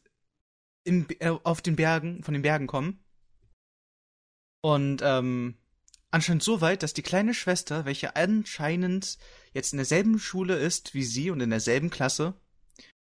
in, 0.84 1.06
äh, 1.20 1.36
auf 1.42 1.60
den 1.60 1.76
Bergen, 1.76 2.22
von 2.22 2.32
den 2.32 2.42
Bergen 2.42 2.66
kommen. 2.66 3.04
Und 4.62 5.02
ähm, 5.02 5.56
anscheinend 6.12 6.42
so 6.42 6.60
weit, 6.60 6.82
dass 6.82 6.94
die 6.94 7.02
kleine 7.02 7.34
Schwester, 7.34 7.84
welche 7.84 8.14
anscheinend 8.14 9.18
jetzt 9.52 9.72
in 9.72 9.78
derselben 9.78 10.18
Schule 10.18 10.56
ist 10.56 10.94
wie 10.94 11.02
sie 11.02 11.30
und 11.30 11.40
in 11.40 11.50
derselben 11.50 11.90
Klasse, 11.90 12.34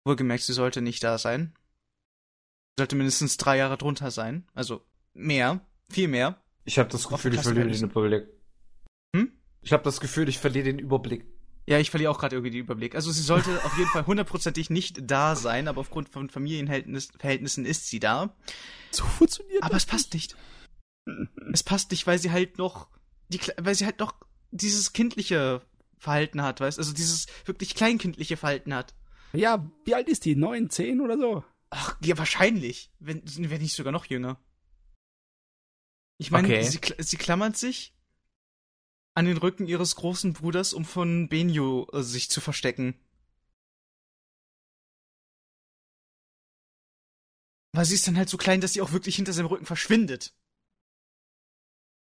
wohlgemerkt, 0.05 0.43
sie 0.43 0.52
sollte 0.52 0.82
nicht 0.82 1.05
da 1.05 1.18
sein, 1.18 1.55
sollte 2.78 2.97
mindestens 2.97 3.36
drei 3.36 3.59
Jahre 3.59 3.78
drunter 3.78 4.10
sein, 4.10 4.48
also 4.55 4.85
mehr, 5.14 5.60
viel 5.90 6.09
mehr. 6.09 6.43
Ich 6.64 6.78
habe 6.78 6.89
das 6.89 7.06
Gefühl, 7.06 7.35
ich 7.35 7.40
verliere 7.40 7.68
den 7.68 7.85
Überblick. 7.85 8.28
Hm? 9.14 9.32
Ich 9.62 9.73
habe 9.73 9.85
das 9.85 10.01
Gefühl, 10.01 10.28
ich 10.28 10.39
verliere 10.39 10.64
den 10.64 10.78
Überblick. 10.78 11.27
Ja, 11.68 11.78
ich 11.78 11.90
verliere 11.90 12.12
auch 12.12 12.18
gerade 12.18 12.36
irgendwie 12.36 12.52
den 12.52 12.60
Überblick. 12.60 12.94
Also 12.94 13.10
sie 13.10 13.23
sollte 13.23 13.51
auf 13.64 13.77
jeden 13.77 13.90
Fall 13.90 14.06
hundertprozentig 14.06 14.70
nicht 14.70 15.10
da 15.10 15.35
sein, 15.35 15.66
aber 15.66 15.81
aufgrund 15.81 16.09
von 16.09 16.31
Familienverhältnissen 16.31 17.66
ist 17.66 17.89
sie 17.89 17.98
da. 17.98 18.36
So 18.93 19.05
funktioniert 19.05 19.64
Aber 19.64 19.77
es 19.77 19.86
passt 19.86 20.14
nicht. 20.14 20.36
Es 21.52 21.62
passt 21.62 21.90
nicht, 21.90 22.06
weil 22.06 22.18
sie 22.18 22.32
halt 22.32 22.58
noch 22.58 22.88
die, 23.28 23.40
weil 23.58 23.74
sie 23.74 23.86
halt 23.86 24.00
noch 24.00 24.14
dieses 24.50 24.92
kindliche 24.92 25.62
Verhalten 25.98 26.42
hat, 26.42 26.60
weißt? 26.60 26.78
Also 26.78 26.92
dieses 26.92 27.26
wirklich 27.44 27.74
kleinkindliche 27.74 28.36
Verhalten 28.36 28.74
hat. 28.74 28.94
Ja, 29.32 29.70
wie 29.84 29.94
alt 29.94 30.08
ist 30.08 30.24
die? 30.24 30.36
Neun, 30.36 30.70
zehn 30.70 31.00
oder 31.00 31.18
so? 31.18 31.44
Ach, 31.70 31.96
ja, 32.02 32.16
wahrscheinlich. 32.18 32.90
Wenn, 33.00 33.22
wenn 33.24 33.62
nicht 33.62 33.74
sogar 33.74 33.92
noch 33.92 34.06
jünger. 34.06 34.38
Ich 36.18 36.30
meine, 36.30 36.48
Okay. 36.48 36.62
sie, 36.62 36.80
sie 36.98 37.16
klammert 37.16 37.56
sich 37.56 37.94
an 39.14 39.24
den 39.26 39.38
Rücken 39.38 39.66
ihres 39.66 39.96
großen 39.96 40.32
Bruders, 40.32 40.72
um 40.74 40.84
von 40.84 41.28
Benio 41.28 41.88
äh, 41.92 42.02
sich 42.02 42.30
zu 42.30 42.40
verstecken. 42.40 42.94
Weil 47.72 47.84
sie 47.84 47.94
ist 47.94 48.06
dann 48.06 48.16
halt 48.16 48.28
so 48.28 48.36
klein, 48.36 48.60
dass 48.60 48.72
sie 48.72 48.80
auch 48.80 48.92
wirklich 48.92 49.16
hinter 49.16 49.32
seinem 49.32 49.46
Rücken 49.46 49.66
verschwindet. 49.66 50.34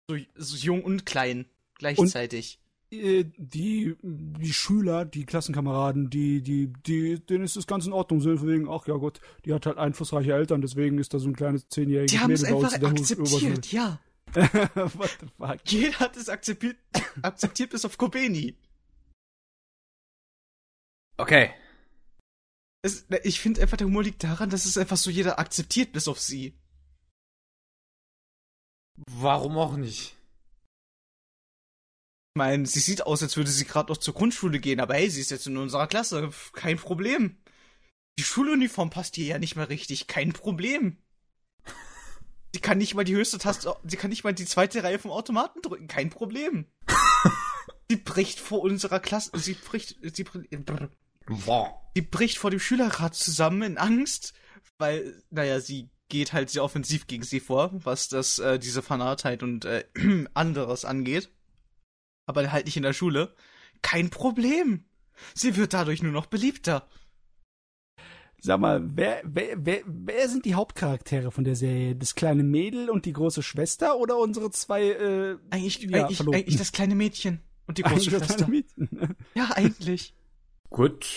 So, 0.09 0.17
so 0.35 0.55
jung 0.57 0.83
und 0.83 1.05
klein 1.05 1.45
gleichzeitig. 1.75 2.59
Äh, 2.91 3.25
Die, 3.37 3.95
die 4.01 4.53
Schüler, 4.53 5.03
die 5.03 5.25
Klassenkameraden, 5.25 6.09
die, 6.09 6.41
die, 6.41 6.71
die, 6.85 7.19
denen 7.19 7.43
ist 7.43 7.57
das 7.57 7.67
ganz 7.67 7.85
in 7.85 7.91
Ordnung. 7.93 8.21
So 8.21 8.35
von 8.37 8.47
wegen, 8.47 8.69
ach 8.69 8.87
ja 8.87 8.95
Gott, 8.95 9.19
die 9.43 9.53
hat 9.53 9.65
halt 9.65 9.77
einflussreiche 9.77 10.33
Eltern, 10.33 10.61
deswegen 10.61 10.97
ist 10.97 11.13
da 11.13 11.19
so 11.19 11.27
ein 11.27 11.35
kleines 11.35 11.67
zehnjähriges 11.67 12.11
die 12.13 12.19
haben 12.19 12.31
es 12.31 12.41
Mädel 12.43 12.55
bei 12.55 12.59
uns 12.63 12.73
einfach 12.73 12.89
in 12.89 12.95
der 12.95 13.01
Hu- 13.01 13.01
akzeptiert, 13.01 13.71
ja. 13.73 13.99
What 14.33 15.17
the 15.21 15.27
fuck? 15.37 15.57
Jeder 15.65 15.99
hat 15.99 16.15
es 16.17 16.29
akzeptiert, 16.29 16.77
akzeptiert 17.21 17.71
bis 17.71 17.83
auf 17.85 17.97
Kobeni. 17.97 18.55
Okay. 21.17 21.49
Es, 22.83 23.05
ich 23.23 23.39
finde 23.39 23.61
einfach, 23.61 23.77
der 23.77 23.87
Humor 23.87 24.03
liegt 24.03 24.23
daran, 24.23 24.49
dass 24.49 24.65
es 24.65 24.77
einfach 24.77 24.97
so 24.97 25.09
jeder 25.09 25.39
akzeptiert, 25.39 25.91
bis 25.91 26.07
auf 26.07 26.19
sie. 26.19 26.53
Warum 29.05 29.57
auch 29.57 29.77
nicht? 29.77 30.15
Ich 32.35 32.39
meine, 32.39 32.65
sie 32.65 32.79
sieht 32.79 33.05
aus, 33.05 33.23
als 33.23 33.37
würde 33.37 33.49
sie 33.49 33.65
gerade 33.65 33.91
noch 33.91 33.97
zur 33.97 34.13
Grundschule 34.13 34.59
gehen, 34.59 34.79
aber 34.79 34.95
hey, 34.95 35.09
sie 35.09 35.21
ist 35.21 35.31
jetzt 35.31 35.47
in 35.47 35.57
unserer 35.57 35.87
Klasse. 35.87 36.31
Kein 36.53 36.77
Problem. 36.77 37.37
Die 38.19 38.23
Schuluniform 38.23 38.89
passt 38.89 39.17
ihr 39.17 39.25
ja 39.25 39.39
nicht 39.39 39.55
mehr 39.55 39.69
richtig. 39.69 40.07
Kein 40.07 40.33
Problem. 40.33 40.97
Sie 42.53 42.61
kann 42.61 42.77
nicht 42.79 42.95
mal 42.95 43.03
die 43.03 43.15
höchste 43.15 43.37
Taste, 43.37 43.75
sie 43.83 43.97
kann 43.97 44.09
nicht 44.09 44.23
mal 44.23 44.33
die 44.33 44.45
zweite 44.45 44.83
Reihe 44.83 44.99
vom 44.99 45.11
Automaten 45.11 45.61
drücken. 45.61 45.87
Kein 45.87 46.09
Problem. 46.09 46.65
sie 47.89 47.97
bricht 47.97 48.39
vor 48.39 48.61
unserer 48.61 48.99
Klasse, 48.99 49.31
sie 49.35 49.53
bricht, 49.53 49.97
sie, 50.01 50.25
Boah. 51.27 51.91
sie 51.93 52.01
bricht 52.01 52.37
vor 52.37 52.49
dem 52.49 52.59
Schülerrat 52.59 53.15
zusammen 53.15 53.61
in 53.61 53.77
Angst, 53.77 54.33
weil, 54.79 55.21
naja, 55.29 55.59
sie 55.59 55.89
geht 56.09 56.33
halt 56.33 56.49
sehr 56.49 56.63
offensiv 56.63 57.07
gegen 57.07 57.23
sie 57.23 57.39
vor, 57.39 57.71
was 57.73 58.07
das, 58.09 58.39
äh, 58.39 58.59
diese 58.59 58.81
Fanatheit 58.81 59.43
und 59.43 59.65
äh, 59.65 59.85
anderes 60.33 60.85
angeht. 60.85 61.29
Aber 62.25 62.51
halt 62.51 62.65
nicht 62.65 62.77
in 62.77 62.83
der 62.83 62.93
Schule. 62.93 63.33
Kein 63.81 64.09
Problem. 64.09 64.85
Sie 65.33 65.55
wird 65.55 65.73
dadurch 65.73 66.01
nur 66.03 66.11
noch 66.11 66.25
beliebter. 66.27 66.87
Sag 68.39 68.59
mal, 68.59 68.81
wer, 68.95 69.21
wer, 69.23 69.65
wer, 69.65 69.81
wer 69.85 70.29
sind 70.29 70.45
die 70.45 70.53
Hauptcharaktere 70.53 71.31
von 71.31 71.43
der 71.43 71.55
Serie? 71.55 71.95
Das 71.95 72.13
kleine 72.13 72.43
Mädel 72.43 72.89
und 72.89 73.05
die 73.05 73.13
große 73.13 73.41
Schwester 73.41 73.97
oder 73.97 74.17
unsere 74.17 74.51
zwei, 74.51 74.83
äh, 74.91 75.37
Eigentlich, 75.49 75.81
Ja, 75.81 76.03
eigentlich, 76.03 76.17
Verlobten. 76.17 76.41
eigentlich 76.41 76.57
das 76.57 76.71
kleine 76.71 76.95
Mädchen 76.95 77.41
und 77.65 77.79
die 77.79 77.81
große 77.83 78.11
eigentlich 78.15 78.27
Schwester. 78.27 78.47
Ja, 79.33 79.49
eigentlich. 79.55 80.13
Gut. 80.69 81.07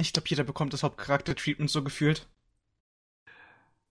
Ich 0.00 0.12
glaube, 0.12 0.28
jeder 0.28 0.44
bekommt 0.44 0.72
das 0.72 0.82
Hauptcharakter-Treatment 0.82 1.70
so 1.70 1.82
gefühlt. 1.84 2.28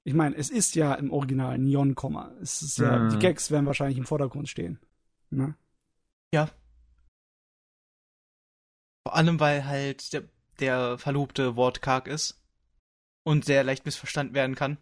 Ich 0.05 0.13
meine, 0.13 0.35
es 0.35 0.49
ist 0.49 0.75
ja 0.75 0.93
im 0.95 1.11
Original 1.11 1.57
Neon-Komma. 1.57 2.31
Es 2.41 2.61
ist 2.61 2.77
ja, 2.77 2.99
Mhm. 2.99 3.09
die 3.11 3.19
Gags 3.19 3.51
werden 3.51 3.65
wahrscheinlich 3.65 3.97
im 3.97 4.05
Vordergrund 4.05 4.49
stehen. 4.49 4.80
Ne? 5.30 5.55
Ja. 6.34 6.49
Vor 9.07 9.15
allem, 9.15 9.39
weil 9.39 9.65
halt 9.65 10.11
der, 10.13 10.23
der 10.59 10.97
Verlobte 10.97 11.55
wortkarg 11.55 12.07
ist. 12.07 12.39
Und 13.25 13.45
sehr 13.45 13.63
leicht 13.63 13.85
missverstanden 13.85 14.35
werden 14.35 14.55
kann. 14.55 14.77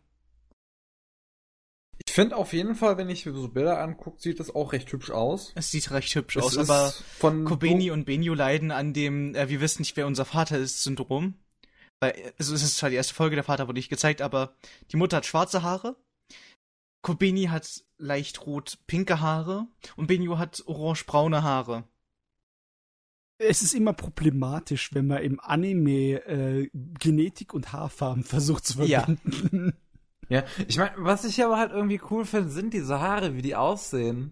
Ich 2.06 2.14
finde 2.14 2.36
auf 2.36 2.53
jeden 2.53 2.76
Fall, 2.76 2.98
wenn 2.98 3.10
ich 3.10 3.26
mir 3.26 3.34
so 3.34 3.48
Bilder 3.48 3.80
angucke, 3.80 4.22
sieht 4.22 4.40
das 4.40 4.53
auch 4.53 4.73
recht 4.73 4.91
hübsch 4.91 5.11
aus. 5.11 5.53
Es 5.56 5.72
sieht 5.72 5.91
recht 5.91 6.14
hübsch 6.14 6.36
Es 6.36 6.44
aus, 6.44 6.57
aber 6.57 6.94
von 7.18 7.45
Kobeni 7.45 7.91
und 7.91 8.06
Benio 8.06 8.34
leiden 8.34 8.72
an 8.72 8.94
dem, 8.94 9.34
äh, 9.36 9.49
wir 9.49 9.61
wissen 9.61 9.82
nicht, 9.82 9.95
wer 9.95 10.07
unser 10.07 10.26
Vater 10.26 10.57
ist, 10.57 10.84
Syndrom. 10.84 11.36
Weil, 12.02 12.11
äh, 12.11 12.34
also 12.38 12.53
es 12.53 12.64
ist 12.64 12.78
zwar 12.78 12.90
die 12.90 12.98
erste 12.98 13.14
Folge, 13.14 13.36
der 13.36 13.45
Vater 13.45 13.68
wurde 13.68 13.78
nicht 13.78 13.90
gezeigt, 13.90 14.22
aber 14.22 14.56
die 14.91 14.98
Mutter 14.98 15.18
hat 15.18 15.26
schwarze 15.26 15.64
Haare. 15.64 15.95
Kobeni 17.02 17.45
hat 17.45 17.84
leicht 17.98 18.45
rot-pinke 18.45 19.22
Haare 19.22 19.68
und 19.95 20.07
Benio 20.07 20.38
hat 20.38 20.64
orange-braune 20.65 21.44
Haare. 21.44 21.84
Es 23.38 23.64
ist 23.64 23.73
immer 23.73 23.94
problematisch, 23.94 24.94
wenn 24.94 25.07
man 25.07 25.23
im 25.23 25.40
Anime 25.40 26.23
äh, 26.28 26.69
Genetik 26.73 27.53
und 27.53 27.73
Haarfarben 27.73 28.23
versucht 28.23 28.65
zu 28.65 28.73
verbinden. 28.73 29.19
Ja, 29.52 29.72
ich 30.68 30.78
meine, 30.78 30.94
was 30.98 31.26
ich 31.26 31.44
aber 31.44 31.58
halt 31.58 31.72
irgendwie 31.72 32.02
cool 32.10 32.26
finde, 32.26 32.49
sind 32.49 32.74
diese 32.74 32.99
Haare, 32.99 33.36
wie 33.36 33.41
die 33.41 33.56
aussehen. 33.56 34.32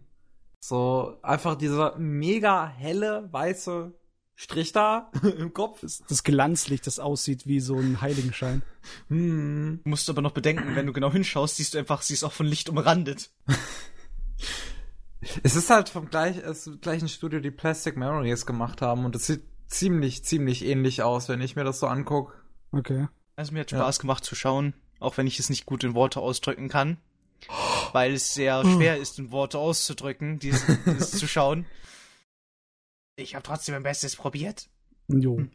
So, 0.59 1.17
einfach 1.21 1.55
dieser 1.55 1.97
mega 1.97 2.67
helle, 2.67 3.27
weiße 3.31 3.93
Strich 4.35 4.71
da 4.71 5.11
im 5.37 5.53
Kopf. 5.53 5.81
Das, 5.81 6.01
das 6.07 6.23
Glanzlicht, 6.23 6.87
das 6.87 6.99
aussieht 6.99 7.45
wie 7.45 7.59
so 7.59 7.75
ein 7.77 8.01
Heiligenschein. 8.01 8.61
Hm. 9.09 9.81
Du 9.83 9.89
musst 9.89 10.09
aber 10.09 10.21
noch 10.21 10.31
bedenken, 10.31 10.75
wenn 10.75 10.87
du 10.87 10.93
genau 10.93 11.11
hinschaust, 11.11 11.57
siehst 11.57 11.73
du 11.73 11.77
einfach, 11.77 12.01
sie 12.01 12.13
ist 12.13 12.23
auch 12.23 12.31
von 12.31 12.45
Licht 12.47 12.69
umrandet. 12.69 13.29
Es 15.43 15.55
ist 15.57 15.69
halt 15.69 15.89
vom 15.89 16.09
gleich, 16.09 16.37
es 16.37 16.69
gleichen 16.79 17.09
Studio, 17.09 17.41
die 17.41 17.51
Plastic 17.51 17.97
Memories 17.97 18.45
gemacht 18.45 18.81
haben 18.81 19.03
und 19.03 19.15
es 19.17 19.27
sieht 19.27 19.43
ziemlich, 19.67 20.23
ziemlich 20.23 20.65
ähnlich 20.65 21.03
aus, 21.03 21.27
wenn 21.27 21.41
ich 21.41 21.57
mir 21.57 21.65
das 21.65 21.79
so 21.79 21.87
angucke. 21.87 22.33
Okay. 22.71 23.07
Also 23.35 23.51
mir 23.51 23.59
hat 23.59 23.71
Ja. 23.71 23.79
Spaß 23.79 23.99
gemacht 23.99 24.23
zu 24.23 24.35
schauen, 24.35 24.73
auch 24.99 25.17
wenn 25.17 25.27
ich 25.27 25.39
es 25.39 25.49
nicht 25.49 25.65
gut 25.65 25.83
in 25.83 25.95
Worte 25.95 26.19
ausdrücken 26.19 26.69
kann. 26.69 26.97
Weil 27.93 28.13
es 28.13 28.33
sehr 28.33 28.63
schwer 28.63 28.97
ist, 28.97 29.19
in 29.19 29.31
Worte 29.31 29.57
auszudrücken, 29.57 30.39
dieses, 30.39 30.65
dieses 30.85 31.11
zu 31.11 31.27
schauen. 31.27 31.65
Ich 33.17 33.35
habe 33.35 33.43
trotzdem 33.43 33.73
mein 33.73 33.83
Bestes 33.83 34.15
probiert. 34.15 34.69
Jo. 35.07 35.45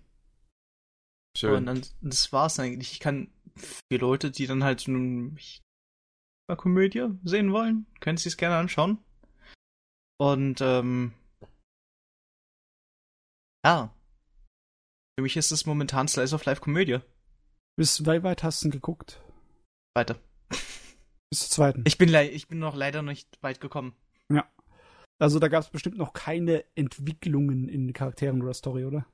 Und 1.55 1.67
dann, 1.67 1.83
das 2.01 2.33
war's 2.33 2.59
eigentlich. 2.59 2.93
Ich 2.93 3.01
kann 3.01 3.31
für 3.57 3.97
Leute, 3.97 4.31
die 4.31 4.47
dann 4.47 4.65
halt 4.65 4.81
so 4.81 4.93
eine 4.93 5.37
Komödie 6.57 7.09
sehen 7.25 7.53
wollen, 7.53 7.87
können 8.01 8.19
sie 8.19 8.29
es 8.29 8.37
gerne 8.37 8.57
anschauen. 8.57 8.99
Und 10.19 10.61
ähm, 10.61 11.13
ja, 13.65 13.95
für 15.17 15.23
mich 15.23 15.37
ist 15.37 15.51
es 15.51 15.67
momentan 15.67 16.09
Slice 16.09 16.35
of 16.35 16.45
Life 16.45 16.61
Komödie. 16.61 16.99
Bis 17.77 18.05
wie 18.05 18.23
weit 18.23 18.43
hast 18.43 18.63
du 18.63 18.69
ihn 18.69 18.73
geguckt? 18.73 19.21
Weiter. 19.95 20.17
Bis 21.31 21.41
zur 21.41 21.51
zweiten. 21.51 21.85
Ich 21.87 21.99
bin, 21.99 22.13
ich 22.13 22.49
bin 22.49 22.59
noch 22.59 22.75
leider 22.75 23.03
nicht 23.03 23.39
weit 23.43 23.61
gekommen. 23.61 23.95
Also 25.19 25.39
da 25.39 25.49
gab 25.49 25.63
es 25.63 25.71
bestimmt 25.71 25.97
noch 25.97 26.13
keine 26.13 26.65
Entwicklungen 26.75 27.69
in 27.69 27.93
Charakteren 27.93 28.43
oder 28.43 28.55
Story, 28.55 28.85
oder? 28.85 29.07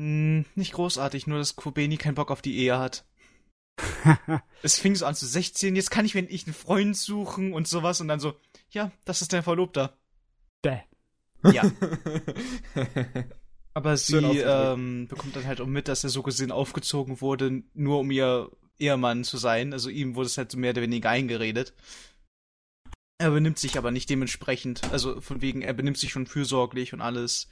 Hm, 0.00 0.46
nicht 0.54 0.72
großartig, 0.72 1.26
nur 1.26 1.38
dass 1.38 1.56
Kobeni 1.56 1.96
keinen 1.96 2.14
Bock 2.14 2.30
auf 2.30 2.42
die 2.42 2.56
Ehe 2.58 2.78
hat. 2.78 3.04
Es 4.62 4.78
fing 4.78 4.96
so 4.96 5.06
an 5.06 5.14
zu 5.14 5.26
16, 5.26 5.76
jetzt 5.76 5.90
kann 5.90 6.04
ich 6.04 6.14
mir 6.14 6.20
endlich 6.20 6.46
einen 6.46 6.54
Freund 6.54 6.96
suchen 6.96 7.52
und 7.52 7.68
sowas 7.68 8.00
und 8.00 8.08
dann 8.08 8.18
so, 8.18 8.34
ja, 8.70 8.90
das 9.04 9.22
ist 9.22 9.32
dein 9.32 9.44
Verlobter. 9.44 9.96
Bäh. 10.62 10.80
Ja. 11.44 11.62
Aber 13.74 13.96
sie 13.96 14.16
ähm, 14.16 15.06
bekommt 15.06 15.36
dann 15.36 15.46
halt 15.46 15.60
auch 15.60 15.66
mit, 15.66 15.86
dass 15.86 16.02
er 16.02 16.10
so 16.10 16.24
gesehen 16.24 16.50
aufgezogen 16.50 17.20
wurde, 17.20 17.62
nur 17.74 18.00
um 18.00 18.10
ihr 18.10 18.50
Ehemann 18.78 19.24
zu 19.24 19.36
sein. 19.36 19.72
Also 19.72 19.88
ihm 19.90 20.14
wurde 20.14 20.26
es 20.26 20.38
halt 20.38 20.50
so 20.50 20.58
mehr 20.58 20.70
oder 20.70 20.82
weniger 20.82 21.10
eingeredet. 21.10 21.74
Er 23.20 23.30
benimmt 23.30 23.58
sich 23.58 23.76
aber 23.76 23.90
nicht 23.90 24.08
dementsprechend. 24.10 24.84
Also 24.92 25.20
von 25.20 25.40
wegen, 25.40 25.62
er 25.62 25.72
benimmt 25.74 25.98
sich 25.98 26.10
schon 26.12 26.26
fürsorglich 26.26 26.92
und 26.92 27.00
alles. 27.00 27.48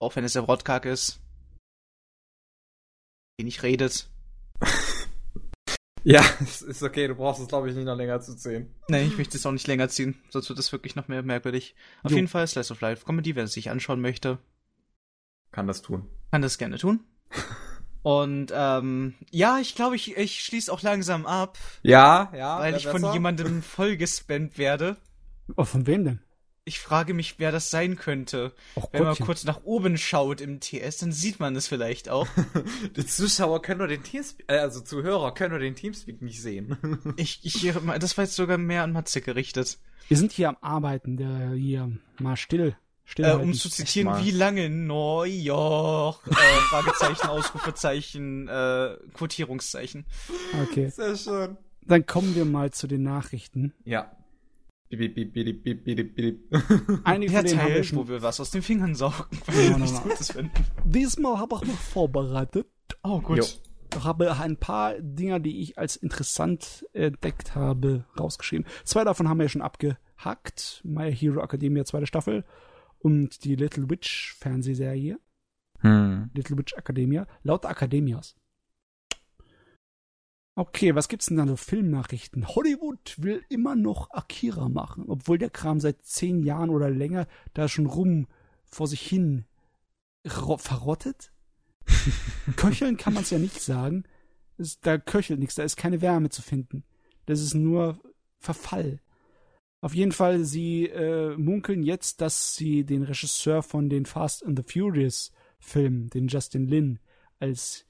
Auch 0.00 0.16
wenn 0.16 0.24
er 0.24 0.30
sehr 0.30 0.48
wortkarg 0.48 0.86
ist. 0.86 1.20
Wenig 3.38 3.62
redet. 3.62 4.08
ja, 6.04 6.22
es 6.40 6.62
ist 6.62 6.82
okay, 6.82 7.08
du 7.08 7.14
brauchst 7.14 7.40
es, 7.42 7.48
glaube 7.48 7.68
ich, 7.68 7.76
nicht 7.76 7.84
noch 7.84 7.96
länger 7.96 8.20
zu 8.20 8.32
sehen. 8.36 8.74
Nee, 8.88 9.04
ich 9.04 9.16
möchte 9.18 9.36
es 9.36 9.44
auch 9.46 9.52
nicht 9.52 9.66
länger 9.66 9.88
ziehen, 9.88 10.22
sonst 10.30 10.48
wird 10.48 10.58
es 10.58 10.72
wirklich 10.72 10.96
noch 10.96 11.08
mehr 11.08 11.22
merkwürdig. 11.22 11.74
Auf 12.02 12.10
Jo. 12.12 12.16
jeden 12.16 12.28
Fall 12.28 12.46
Slice 12.46 12.72
of 12.72 12.80
Life 12.80 13.04
Comedy, 13.04 13.36
wer 13.36 13.44
es 13.44 13.52
sich 13.52 13.70
anschauen 13.70 14.00
möchte, 14.00 14.38
Kann 15.52 15.66
das 15.66 15.82
tun. 15.82 16.06
kann 16.30 16.42
das 16.42 16.56
gerne 16.58 16.78
tun. 16.78 17.00
Und 18.02 18.50
ähm, 18.54 19.14
ja, 19.30 19.58
ich 19.60 19.74
glaube, 19.74 19.96
ich, 19.96 20.16
ich 20.16 20.42
schließe 20.44 20.72
auch 20.72 20.82
langsam 20.82 21.26
ab, 21.26 21.58
Ja, 21.82 22.32
ja. 22.34 22.58
weil 22.58 22.76
ich 22.76 22.86
von 22.86 23.02
besser. 23.02 23.12
jemandem 23.14 23.62
vollgespammt 23.62 24.56
werde. 24.58 24.96
Oh, 25.56 25.64
von 25.64 25.86
wem 25.86 26.04
denn? 26.04 26.20
Ich 26.64 26.78
frage 26.78 27.14
mich, 27.14 27.36
wer 27.38 27.50
das 27.52 27.70
sein 27.70 27.96
könnte. 27.96 28.52
Oh 28.76 28.82
Wenn 28.92 29.00
man 29.02 29.10
Gottchen. 29.10 29.26
kurz 29.26 29.44
nach 29.44 29.64
oben 29.64 29.96
schaut 29.98 30.40
im 30.40 30.60
TS, 30.60 30.98
dann 30.98 31.10
sieht 31.10 31.40
man 31.40 31.56
es 31.56 31.66
vielleicht 31.66 32.08
auch. 32.08 32.28
Die 32.96 33.04
Zuschauer 33.06 33.60
können 33.62 33.78
nur 33.78 33.88
den 33.88 34.02
Teamspeak, 34.02 34.44
äh, 34.48 34.58
also 34.58 34.80
Zuhörer 34.80 35.34
können 35.34 35.50
nur 35.50 35.58
den 35.58 35.74
Teamspeak 35.74 36.22
nicht 36.22 36.40
sehen. 36.40 36.76
Ich, 37.16 37.40
ich, 37.44 37.72
das 37.98 38.16
war 38.16 38.24
jetzt 38.24 38.36
sogar 38.36 38.56
mehr 38.58 38.82
an 38.84 38.92
Matze 38.92 39.20
gerichtet. 39.20 39.78
Wir 40.08 40.16
sind 40.16 40.32
hier 40.32 40.48
am 40.50 40.56
Arbeiten, 40.60 41.16
der 41.16 41.50
hier 41.52 41.90
mal 42.20 42.36
still. 42.36 42.76
Äh, 43.18 43.24
halten. 43.24 43.42
um 43.44 43.54
zu 43.54 43.68
zitieren, 43.68 44.12
mal. 44.12 44.24
wie 44.24 44.30
lange 44.30 44.70
Neujoch, 44.70 46.26
äh, 46.26 46.30
Fragezeichen, 46.34 47.26
Ausrufezeichen, 47.28 48.48
äh, 48.48 48.96
Quotierungszeichen. 49.14 50.06
Okay. 50.68 50.88
Sehr 50.90 51.16
schön. 51.16 51.56
Dann 51.82 52.06
kommen 52.06 52.34
wir 52.34 52.44
mal 52.44 52.70
zu 52.70 52.86
den 52.86 53.02
Nachrichten. 53.02 53.72
Ja. 53.84 54.10
Bip, 54.90 55.14
bip, 55.14 55.32
bip, 55.32 55.62
bip, 55.62 55.84
bip, 55.84 56.16
bip. 56.16 56.40
Einige 57.04 57.32
Der 57.32 57.40
von 57.42 57.46
denen 57.48 57.60
haben 57.60 57.68
wir 57.68 57.74
Teil, 57.74 57.84
schon. 57.84 57.98
wo 57.98 58.08
wir 58.08 58.22
was 58.22 58.40
aus 58.40 58.50
den 58.50 58.62
Fingern 58.62 58.94
saugen, 58.96 59.24
weil 59.46 59.54
Ja, 59.56 59.62
wir 59.62 59.70
na, 59.70 59.78
nichts 59.78 60.00
na. 60.04 60.10
Gutes 60.10 60.32
finden. 60.32 60.66
Diesmal 60.84 61.38
habe 61.38 61.56
ich 61.62 61.68
mich 61.68 61.76
vorbereitet. 61.78 62.66
Oh, 63.02 63.20
gut. 63.20 63.38
Jo. 63.38 63.44
Ich 63.44 64.04
habe 64.04 64.36
ein 64.36 64.56
paar 64.56 64.94
Dinger, 65.00 65.40
die 65.40 65.62
ich 65.62 65.78
als 65.78 65.96
interessant 65.96 66.86
entdeckt 66.92 67.54
habe, 67.54 68.04
rausgeschrieben. 68.18 68.66
Zwei 68.84 69.04
davon 69.04 69.28
haben 69.28 69.38
wir 69.38 69.44
ja 69.44 69.48
schon 69.48 69.62
abgehackt. 69.62 70.80
My 70.84 71.12
Hero 71.14 71.40
Academia, 71.42 71.84
zweite 71.84 72.06
Staffel. 72.06 72.44
Und 73.00 73.44
die 73.44 73.56
Little 73.56 73.90
Witch 73.90 74.36
Fernsehserie. 74.38 75.18
Hm. 75.80 76.30
Little 76.34 76.56
Witch 76.58 76.74
Academia. 76.74 77.26
Laut 77.42 77.64
Academias. 77.64 78.36
Okay, 80.54 80.94
was 80.94 81.08
gibt's 81.08 81.26
denn 81.26 81.38
da 81.38 81.46
so 81.46 81.56
Filmnachrichten? 81.56 82.46
Hollywood 82.48 83.16
will 83.18 83.42
immer 83.48 83.76
noch 83.76 84.10
Akira 84.10 84.68
machen, 84.68 85.04
obwohl 85.08 85.38
der 85.38 85.48
Kram 85.48 85.80
seit 85.80 86.02
zehn 86.02 86.42
Jahren 86.42 86.70
oder 86.70 86.90
länger 86.90 87.26
da 87.54 87.66
schon 87.66 87.86
rum 87.86 88.26
vor 88.66 88.86
sich 88.86 89.00
hin 89.00 89.46
verrottet. 90.22 91.32
Köcheln 92.56 92.98
kann 92.98 93.14
man 93.14 93.22
es 93.22 93.30
ja 93.30 93.38
nicht 93.38 93.60
sagen. 93.60 94.04
Es, 94.58 94.80
da 94.80 94.98
köchelt 94.98 95.40
nichts, 95.40 95.54
da 95.54 95.62
ist 95.62 95.76
keine 95.76 96.02
Wärme 96.02 96.28
zu 96.28 96.42
finden. 96.42 96.84
Das 97.26 97.40
ist 97.40 97.54
nur 97.54 97.98
Verfall. 98.38 99.00
Auf 99.82 99.94
jeden 99.94 100.12
Fall, 100.12 100.44
sie 100.44 100.86
äh, 100.86 101.36
munkeln 101.36 101.82
jetzt, 101.82 102.20
dass 102.20 102.54
sie 102.54 102.84
den 102.84 103.02
Regisseur 103.02 103.62
von 103.62 103.88
den 103.88 104.04
Fast 104.04 104.44
and 104.44 104.58
the 104.58 104.64
Furious 104.72 105.32
Filmen, 105.58 106.08
den 106.10 106.28
Justin 106.28 106.66
Lin, 106.66 106.98
als, 107.38 107.86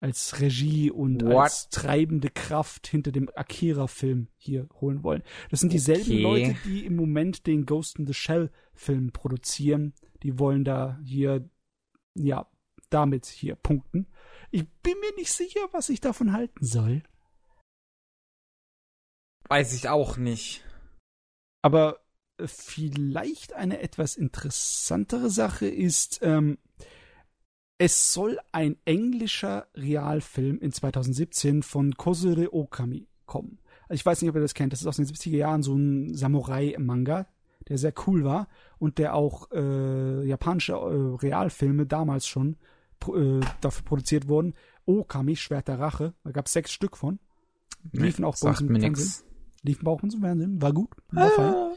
als 0.00 0.40
Regie 0.40 0.90
und 0.90 1.22
What? 1.22 1.36
als 1.36 1.68
treibende 1.68 2.30
Kraft 2.30 2.86
hinter 2.86 3.12
dem 3.12 3.28
Akira-Film 3.34 4.28
hier 4.36 4.68
holen 4.80 5.02
wollen. 5.02 5.22
Das 5.50 5.60
sind 5.60 5.72
dieselben 5.72 6.02
Okay. 6.02 6.22
Leute, 6.22 6.56
die 6.64 6.86
im 6.86 6.96
Moment 6.96 7.46
den 7.46 7.66
Ghost 7.66 7.98
in 7.98 8.06
the 8.06 8.14
Shell 8.14 8.50
Film 8.72 9.12
produzieren. 9.12 9.92
Die 10.22 10.38
wollen 10.38 10.64
da 10.64 10.98
hier, 11.04 11.48
ja, 12.14 12.50
damit 12.88 13.26
hier 13.26 13.56
punkten. 13.56 14.06
Ich 14.50 14.66
bin 14.82 14.94
mir 15.00 15.14
nicht 15.16 15.32
sicher, 15.32 15.60
was 15.72 15.90
ich 15.90 16.00
davon 16.00 16.32
halten 16.32 16.64
soll. 16.64 17.02
Weiß 19.48 19.74
ich 19.74 19.88
auch 19.90 20.16
nicht. 20.16 20.63
Aber 21.64 22.00
äh, 22.36 22.46
vielleicht 22.46 23.54
eine 23.54 23.80
etwas 23.80 24.16
interessantere 24.16 25.30
Sache 25.30 25.66
ist, 25.66 26.20
ähm, 26.20 26.58
es 27.78 28.12
soll 28.12 28.38
ein 28.52 28.76
englischer 28.84 29.66
Realfilm 29.74 30.58
in 30.58 30.72
2017 30.72 31.62
von 31.62 31.94
Kozure 31.94 32.52
Okami 32.52 33.08
kommen. 33.24 33.60
Also 33.88 33.94
ich 33.94 34.04
weiß 34.04 34.20
nicht, 34.20 34.28
ob 34.28 34.36
ihr 34.36 34.42
das 34.42 34.52
kennt. 34.52 34.74
Das 34.74 34.82
ist 34.82 34.86
aus 34.86 34.96
den 34.96 35.06
70er 35.06 35.38
Jahren 35.38 35.62
so 35.62 35.74
ein 35.74 36.14
Samurai-Manga, 36.14 37.26
der 37.66 37.78
sehr 37.78 37.94
cool 38.06 38.24
war 38.24 38.48
und 38.78 38.98
der 38.98 39.14
auch 39.14 39.50
äh, 39.50 40.22
japanische 40.22 40.74
äh, 40.74 40.76
Realfilme 40.76 41.86
damals 41.86 42.26
schon 42.26 42.58
äh, 43.08 43.40
dafür 43.62 43.84
produziert 43.86 44.28
wurden. 44.28 44.52
Okami, 44.84 45.34
Schwert 45.36 45.68
der 45.68 45.78
Rache, 45.78 46.12
da 46.24 46.30
gab 46.30 46.44
es 46.44 46.52
sechs 46.52 46.72
Stück 46.72 46.98
von. 46.98 47.18
Liefen 47.92 48.26
auch 48.26 48.36
bei 48.38 48.50
uns 48.50 48.60
im. 48.60 49.33
Liefen 49.64 49.84
bei 49.84 49.90
uns 49.90 50.14
im 50.14 50.20
Fernsehen, 50.20 50.62
war 50.62 50.72
gut. 50.72 50.90
War 51.10 51.30
fein. 51.30 51.54
Ah. 51.54 51.74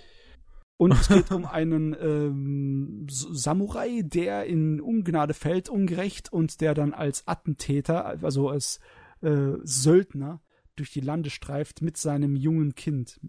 Und 0.78 0.92
es 0.92 1.08
geht 1.08 1.32
um 1.32 1.46
einen 1.46 1.96
ähm, 2.00 3.08
Samurai, 3.10 4.04
der 4.04 4.46
in 4.46 4.80
Ungnade 4.80 5.34
fällt, 5.34 5.70
ungerecht, 5.70 6.32
und 6.32 6.62
der 6.62 6.76
dann 6.76 6.94
als 6.94 7.28
Attentäter, 7.28 8.06
also 8.24 8.50
als 8.50 8.80
äh, 9.22 9.54
Söldner, 9.64 10.42
durch 10.76 10.92
die 10.92 11.02
Lande 11.02 11.32
streift 11.32 11.82
mit 11.82 11.98
seinem 11.98 12.36
jungen 12.36 12.76
Kind. 12.76 13.20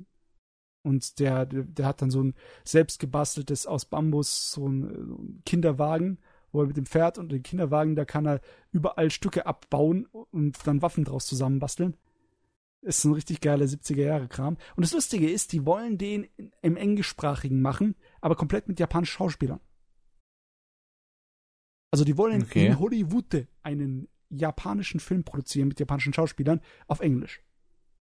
Und 0.82 1.18
der, 1.18 1.47
der, 1.47 1.86
hat 1.86 2.02
dann 2.02 2.10
so 2.10 2.22
ein 2.22 2.35
selbstgebasteltes 2.64 3.66
aus 3.66 3.86
Bambus, 3.86 4.52
so 4.52 4.68
ein, 4.68 4.85
äh, 4.85 5.05
so 5.06 5.14
ein 5.14 5.43
Kinderwagen, 5.47 6.18
wo 6.52 6.60
er 6.60 6.66
mit 6.66 6.76
dem 6.76 6.86
Pferd 6.86 7.16
und 7.16 7.32
dem 7.32 7.43
Kinderwagen, 7.43 7.97
da 7.97 8.05
kann 8.05 8.26
er 8.26 8.40
überall 8.72 9.10
Stücke 9.10 9.47
abbauen 9.47 10.06
und 10.06 10.66
dann 10.66 10.82
Waffen 10.82 11.05
draus 11.05 11.26
zusammenbasteln. 11.26 11.97
Ist 12.82 13.05
ein 13.05 13.12
richtig 13.12 13.40
geiler 13.40 13.64
70er-Jahre-Kram. 13.66 14.56
Und 14.76 14.82
das 14.84 14.92
Lustige 14.92 15.28
ist, 15.30 15.52
die 15.52 15.66
wollen 15.66 15.98
den 15.98 16.28
im 16.62 16.76
Englischsprachigen 16.76 17.60
machen, 17.60 17.96
aber 18.20 18.36
komplett 18.36 18.68
mit 18.68 18.78
japanischen 18.78 19.12
Schauspielern. 19.16 19.60
Also 21.90 22.05
die 22.05 22.16
wollen 22.16 22.42
Okay. 22.42 22.66
in 22.66 22.78
Hollywood 22.78 23.46
einen 23.62 24.09
japanischen 24.30 25.00
Film 25.00 25.24
produzieren 25.24 25.68
mit 25.68 25.80
japanischen 25.80 26.12
Schauspielern 26.12 26.60
auf 26.86 27.00
Englisch. 27.00 27.42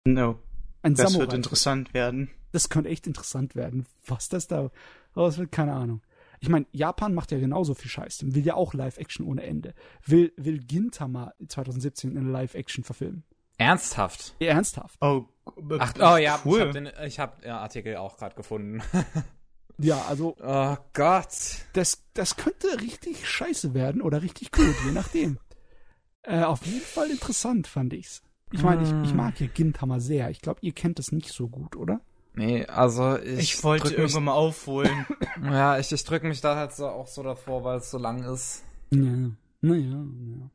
No. 0.05 0.39
Ein 0.81 0.95
Das 0.95 1.07
Samurai. 1.11 1.21
wird 1.27 1.33
interessant 1.33 1.93
werden. 1.93 2.29
Das 2.51 2.69
könnte 2.69 2.89
echt 2.89 3.07
interessant 3.07 3.55
werden. 3.55 3.85
Was 4.05 4.27
das 4.29 4.47
da 4.47 4.71
raus 5.15 5.37
wird, 5.37 5.51
keine 5.51 5.73
Ahnung. 5.73 6.01
Ich 6.41 6.49
meine, 6.49 6.65
Japan 6.71 7.13
macht 7.13 7.31
ja 7.31 7.39
genauso 7.39 7.73
viel 7.73 7.91
Scheiß. 7.91 8.33
Will 8.33 8.45
ja 8.45 8.53
auch 8.55 8.73
Live-Action 8.73 9.25
ohne 9.25 9.43
Ende. 9.43 9.73
Will, 10.05 10.31
will 10.37 10.59
Gintama 10.59 11.33
2017 11.47 12.15
in 12.15 12.31
Live-Action 12.31 12.83
verfilmen. 12.83 13.23
Ernsthaft? 13.59 14.33
Ernsthaft. 14.39 14.97
Oh, 15.01 15.25
äh, 15.69 15.77
Ach, 15.79 15.93
oh 15.99 16.17
ja, 16.17 16.39
cool. 16.45 16.59
ich 16.59 16.61
habe 16.61 16.73
den, 16.73 16.89
ich 17.05 17.19
hab 17.19 17.41
den 17.41 17.51
Artikel 17.51 17.97
auch 17.97 18.17
gerade 18.17 18.35
gefunden. 18.35 18.81
Ja, 19.81 20.01
also 20.09 20.35
oh 20.43 20.75
Gott. 20.91 21.29
das, 21.71 22.03
das 22.13 22.35
könnte 22.35 22.81
richtig 22.81 23.25
scheiße 23.25 23.73
werden 23.73 24.01
oder 24.01 24.21
richtig 24.21 24.51
gut, 24.51 24.75
je 24.85 24.91
nachdem. 24.91 25.37
Äh, 26.23 26.43
auf 26.43 26.65
jeden 26.65 26.81
Fall 26.81 27.09
interessant, 27.09 27.65
fand 27.65 27.93
ich's. 27.93 28.21
Ich 28.51 28.61
meine, 28.61 28.83
ich, 28.83 29.09
ich 29.09 29.15
mag 29.15 29.39
ja 29.39 29.47
Gintama 29.47 30.01
sehr. 30.01 30.29
Ich 30.29 30.41
glaube, 30.41 30.59
ihr 30.61 30.73
kennt 30.73 30.99
das 30.99 31.13
nicht 31.13 31.29
so 31.29 31.47
gut, 31.47 31.77
oder? 31.77 32.01
Nee, 32.33 32.65
also 32.65 33.17
ich. 33.17 33.39
Ich 33.39 33.63
wollte 33.63 33.95
irgendwann 33.95 34.25
mal 34.25 34.33
aufholen. 34.33 35.05
Ja, 35.41 35.79
ich, 35.79 35.89
ich 35.93 36.03
drücke 36.03 36.27
mich 36.27 36.41
da 36.41 36.57
halt 36.57 36.73
so 36.73 36.89
auch 36.89 37.07
so 37.07 37.23
davor, 37.23 37.63
weil 37.63 37.77
es 37.77 37.89
so 37.89 37.97
lang 37.97 38.23
ist. 38.23 38.65
Ja. 38.91 39.31
Naja, 39.61 40.05
ja. 40.05 40.49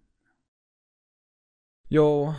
Jo. 1.89 2.35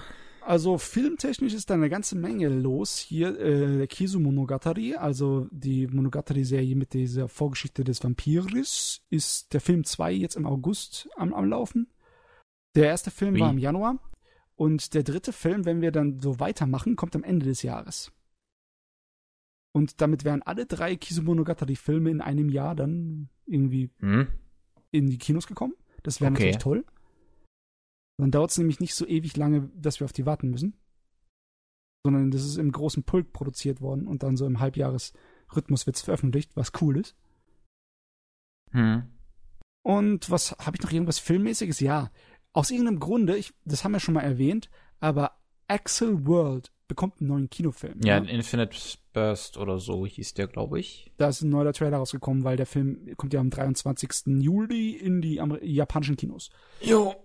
Also 0.48 0.78
filmtechnisch 0.78 1.54
ist 1.56 1.72
da 1.72 1.74
eine 1.74 1.90
ganze 1.90 2.16
Menge 2.16 2.50
los. 2.50 3.00
Hier 3.00 3.40
äh, 3.40 3.78
der 3.78 3.88
Kisu 3.88 4.20
Monogatari, 4.20 4.94
also 4.96 5.48
die 5.50 5.88
Monogatari-Serie 5.88 6.76
mit 6.76 6.94
dieser 6.94 7.28
Vorgeschichte 7.28 7.84
des 7.84 8.04
Vampiris, 8.04 9.02
ist 9.10 9.54
der 9.54 9.62
Film 9.62 9.84
2 9.84 10.12
jetzt 10.14 10.36
im 10.36 10.46
August 10.46 11.10
am, 11.16 11.34
am 11.34 11.46
Laufen. 11.50 11.88
Der 12.76 12.86
erste 12.88 13.10
Film 13.10 13.34
Wie? 13.36 13.40
war 13.40 13.50
im 13.50 13.58
Januar. 13.58 13.98
Und 14.56 14.94
der 14.94 15.02
dritte 15.02 15.34
Film, 15.34 15.66
wenn 15.66 15.82
wir 15.82 15.92
dann 15.92 16.20
so 16.20 16.40
weitermachen, 16.40 16.96
kommt 16.96 17.16
am 17.16 17.24
Ende 17.24 17.48
des 17.48 17.64
Jahres. 17.64 18.12
Und 19.74 20.00
damit 20.00 20.24
wären 20.26 20.44
alle 20.44 20.66
drei 20.68 20.96
Kisu 20.96 21.24
Monogatari-Filme 21.24 22.10
in 22.12 22.22
einem 22.22 22.50
Jahr 22.50 22.76
dann 22.76 23.30
irgendwie 23.48 23.90
Hm? 24.00 24.28
in 24.92 25.10
die 25.10 25.18
Kinos 25.18 25.48
gekommen. 25.48 25.74
Das 26.04 26.22
wäre 26.22 26.32
Okay. 26.32 26.44
natürlich 26.44 26.62
toll. 26.64 26.86
Dann 28.18 28.32
dauert 28.32 28.52
es 28.52 28.58
nämlich 28.58 28.80
nicht 28.80 28.96
so 28.96 29.06
ewig 29.06 29.36
lange, 29.36 29.70
dass 29.76 30.00
wir 30.00 30.06
auf 30.06 30.14
die 30.14 30.26
warten 30.26 30.50
müssen. 30.50 30.76
Sondern 32.06 32.32
das 32.32 32.46
ist 32.46 32.58
im 32.58 32.72
großen 32.72 33.04
Pulk 33.04 33.34
produziert 33.34 33.82
worden 33.82 34.08
und 34.08 34.24
dann 34.24 34.38
so 34.38 34.46
im 34.46 34.60
Halbjahresrhythmus 34.60 35.86
wird 35.86 35.96
es 35.96 36.02
veröffentlicht, 36.02 36.56
was 36.56 36.72
cool 36.82 36.98
ist. 36.98 37.16
Hm. 38.72 39.04
Und 39.84 40.30
was 40.30 40.52
habe 40.52 40.78
ich 40.78 40.84
noch 40.84 40.92
irgendwas 40.92 41.20
Filmmäßiges? 41.20 41.80
Ja. 41.80 42.12
Aus 42.54 42.72
irgendeinem 42.72 43.00
Grunde, 43.00 43.38
ich, 43.38 43.54
das 43.66 43.84
haben 43.84 43.92
wir 43.92 44.00
schon 44.00 44.14
mal 44.14 44.22
erwähnt, 44.22 44.70
aber 45.00 45.34
Axel 45.68 46.26
World 46.26 46.72
bekommt 46.88 47.20
einen 47.20 47.30
neuen 47.30 47.50
Kinofilm. 47.50 48.00
Ja, 48.04 48.20
ne? 48.20 48.30
Infinite 48.30 48.78
Burst 49.14 49.58
oder 49.58 49.80
so 49.80 50.06
hieß 50.06 50.34
der, 50.36 50.48
glaube 50.48 50.80
ich. 50.80 51.12
Da 51.18 51.30
ist 51.30 51.42
ein 51.42 51.50
neuer 51.50 51.74
Trailer 51.74 51.98
rausgekommen, 51.98 52.44
weil 52.44 52.58
der 52.58 52.66
Film 52.66 53.16
kommt 53.18 53.34
ja 53.34 53.40
am 53.40 53.50
23. 53.50 54.42
Juli 54.42 54.92
in 54.92 55.22
die 55.22 55.42
Amer 55.42 55.64
japanischen 55.64 56.18
Kinos. 56.18 56.50
Jo. 56.82 57.16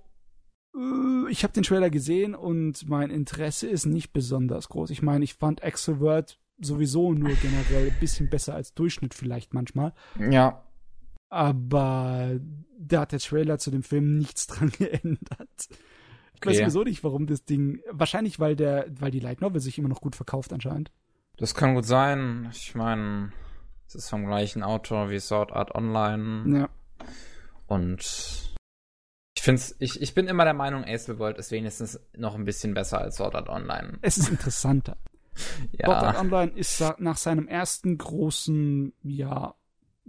Äh, 0.77 1.31
Ich 1.31 1.43
habe 1.43 1.53
den 1.53 1.63
Trailer 1.63 1.91
gesehen 1.91 2.35
und 2.35 2.89
mein 2.89 3.11
Interesse 3.11 3.69
ist 3.69 3.87
nicht 3.87 4.13
besonders 4.13 4.69
groß. 4.69 4.91
Ich 4.91 5.03
meine, 5.03 5.25
ich 5.25 5.35
fand 5.35 5.63
Axel 5.63 6.01
Word 6.01 6.39
sowieso 6.61 7.13
nur 7.15 7.33
generell 7.35 7.91
ein 7.91 8.01
bisschen 8.01 8.29
besser 8.29 8.55
als 8.55 8.75
Durchschnitt 8.75 9.15
vielleicht 9.15 9.55
manchmal. 9.55 9.95
Ja. 10.19 10.63
Aber 11.31 12.39
da 12.79 13.03
hat 13.03 13.13
der 13.13 13.19
Trailer 13.21 13.59
zu 13.59 13.71
dem 13.71 13.83
Film 13.83 14.19
nichts 14.19 14.47
dran 14.49 14.71
geändert. 14.71 15.69
Ich 16.35 16.45
weiß 16.47 16.59
sowieso 16.59 16.85
nicht, 16.85 17.05
warum 17.05 17.27
das 17.27 17.45
Ding. 17.45 17.81
Wahrscheinlich, 17.91 18.41
weil 18.41 18.57
der, 18.57 18.87
weil 18.99 19.11
die 19.11 19.21
Light 19.21 19.41
Novel 19.43 19.61
sich 19.61 19.79
immer 19.79 19.89
noch 19.89 20.01
gut 20.01 20.17
verkauft 20.17 20.53
anscheinend. 20.53 20.91
Das 21.37 21.55
kann 21.55 21.75
gut 21.75 21.85
sein. 21.87 22.49
Ich 22.53 22.75
meine, 22.75 23.33
es 23.87 23.95
ist 23.95 24.09
vom 24.11 24.27
gleichen 24.27 24.63
Autor 24.63 25.11
wie 25.11 25.21
Sword 25.21 25.53
Art 25.53 25.75
Online. 25.75 26.59
Ja. 26.61 26.69
Und 27.67 28.50
ich 29.41 29.45
find's, 29.45 29.75
ich, 29.79 30.03
ich 30.03 30.15
bin 30.15 30.29
immer 30.29 30.45
der 30.45 30.53
Meinung, 30.53 30.85
Acel 30.85 31.19
World 31.19 31.39
ist 31.39 31.51
wenigstens 31.51 31.99
noch 32.15 32.35
ein 32.35 32.45
bisschen 32.45 32.75
besser 32.75 33.01
als 33.01 33.17
Sword 33.17 33.35
Art 33.35 33.49
Online. 33.49 33.99
Es 34.03 34.19
ist 34.19 34.29
interessanter. 34.29 34.99
Sword 35.83 35.89
Art 35.89 36.15
Ja. 36.17 36.21
Online 36.21 36.53
ist 36.55 36.85
nach 36.99 37.17
seinem 37.17 37.49
ersten 37.49 37.97
großen, 37.97 38.93
ja, 39.03 39.55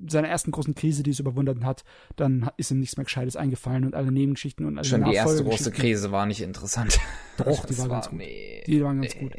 seiner 0.06 0.28
ersten 0.28 0.52
großen 0.52 0.76
Krise, 0.76 1.02
die 1.04 1.12
es 1.12 1.20
überwunden 1.22 1.64
hat, 1.66 1.86
dann 2.18 2.50
ist 2.58 2.72
ihm 2.72 2.80
nichts 2.82 2.98
mehr 2.98 3.06
Gescheites 3.06 3.38
eingefallen 3.38 3.86
und 3.86 3.96
alle 3.96 4.12
Nebengeschichten 4.12 4.66
und 4.66 4.78
alle 4.78 4.86
Schon 4.86 5.06
die 5.06 5.14
erste 5.14 5.46
große 5.46 5.72
Krise 5.72 6.12
war 6.12 6.26
nicht 6.26 6.42
interessant. 6.42 7.00
Doch, 7.38 7.64
die 7.66 7.78
war 7.78 7.88
ganz 7.88 8.10
gut. 8.10 8.18
Nee, 8.18 8.64
Die 8.68 8.84
waren 8.84 9.02
ganz 9.02 9.16
nee. 9.16 9.22
gut. 9.22 9.38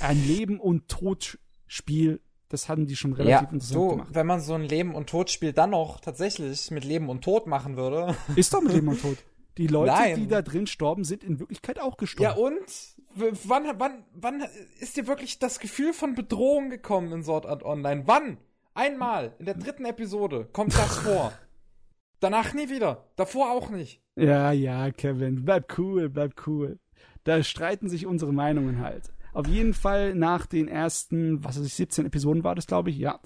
Ein 0.00 0.22
Leben- 0.26 0.60
und 0.60 0.88
Todspiel, 0.88 2.20
das 2.50 2.68
hatten 2.68 2.86
die 2.86 2.96
schon 2.96 3.12
Ja, 3.12 3.16
relativ 3.18 3.52
interessant 3.52 3.72
so, 3.80 3.88
gemacht. 3.88 4.08
wenn 4.12 4.26
man 4.26 4.40
so 4.40 4.52
ein 4.54 4.62
Leben- 4.64 4.94
und 4.94 5.08
Todspiel 5.08 5.52
dann 5.54 5.70
noch 5.70 6.00
tatsächlich 6.00 6.70
mit 6.70 6.84
Leben 6.84 7.08
und 7.08 7.22
Tod 7.22 7.46
machen 7.46 7.76
würde. 7.76 8.14
Ist 8.36 8.52
doch 8.52 8.60
mit 8.60 8.72
Leben 8.74 8.88
und 8.88 9.00
Tod. 9.00 9.16
Die 9.58 9.66
Leute, 9.66 9.92
Nein. 9.92 10.16
die 10.16 10.28
da 10.28 10.42
drin 10.42 10.66
storben, 10.66 11.04
sind 11.04 11.24
in 11.24 11.38
Wirklichkeit 11.38 11.80
auch 11.80 11.96
gestorben. 11.96 12.38
Ja, 12.38 12.44
und? 12.44 12.94
Wann, 13.44 13.64
wann, 13.78 14.04
wann 14.14 14.44
ist 14.78 14.96
dir 14.96 15.06
wirklich 15.06 15.38
das 15.38 15.58
Gefühl 15.58 15.92
von 15.92 16.14
Bedrohung 16.14 16.70
gekommen 16.70 17.12
in 17.12 17.22
Sword 17.24 17.46
Art 17.46 17.64
Online? 17.64 18.04
Wann? 18.06 18.38
Einmal, 18.74 19.34
in 19.38 19.46
der 19.46 19.54
dritten 19.54 19.84
Episode, 19.84 20.48
kommt 20.52 20.74
das 20.74 20.98
vor. 21.04 21.32
Danach 22.20 22.54
nie 22.54 22.68
wieder. 22.68 23.08
Davor 23.16 23.50
auch 23.50 23.70
nicht. 23.70 24.00
Ja, 24.14 24.52
ja, 24.52 24.90
Kevin, 24.92 25.44
bleib 25.44 25.76
cool, 25.78 26.08
bleib 26.08 26.46
cool. 26.46 26.78
Da 27.24 27.42
streiten 27.42 27.88
sich 27.88 28.06
unsere 28.06 28.32
Meinungen 28.32 28.80
halt. 28.80 29.12
Auf 29.32 29.46
jeden 29.46 29.74
Fall 29.74 30.14
nach 30.14 30.46
den 30.46 30.68
ersten, 30.68 31.42
was 31.44 31.58
weiß 31.58 31.66
ich, 31.66 31.74
17 31.74 32.06
Episoden 32.06 32.44
war 32.44 32.54
das, 32.54 32.66
glaube 32.66 32.90
ich, 32.90 32.98
ja. 32.98 33.20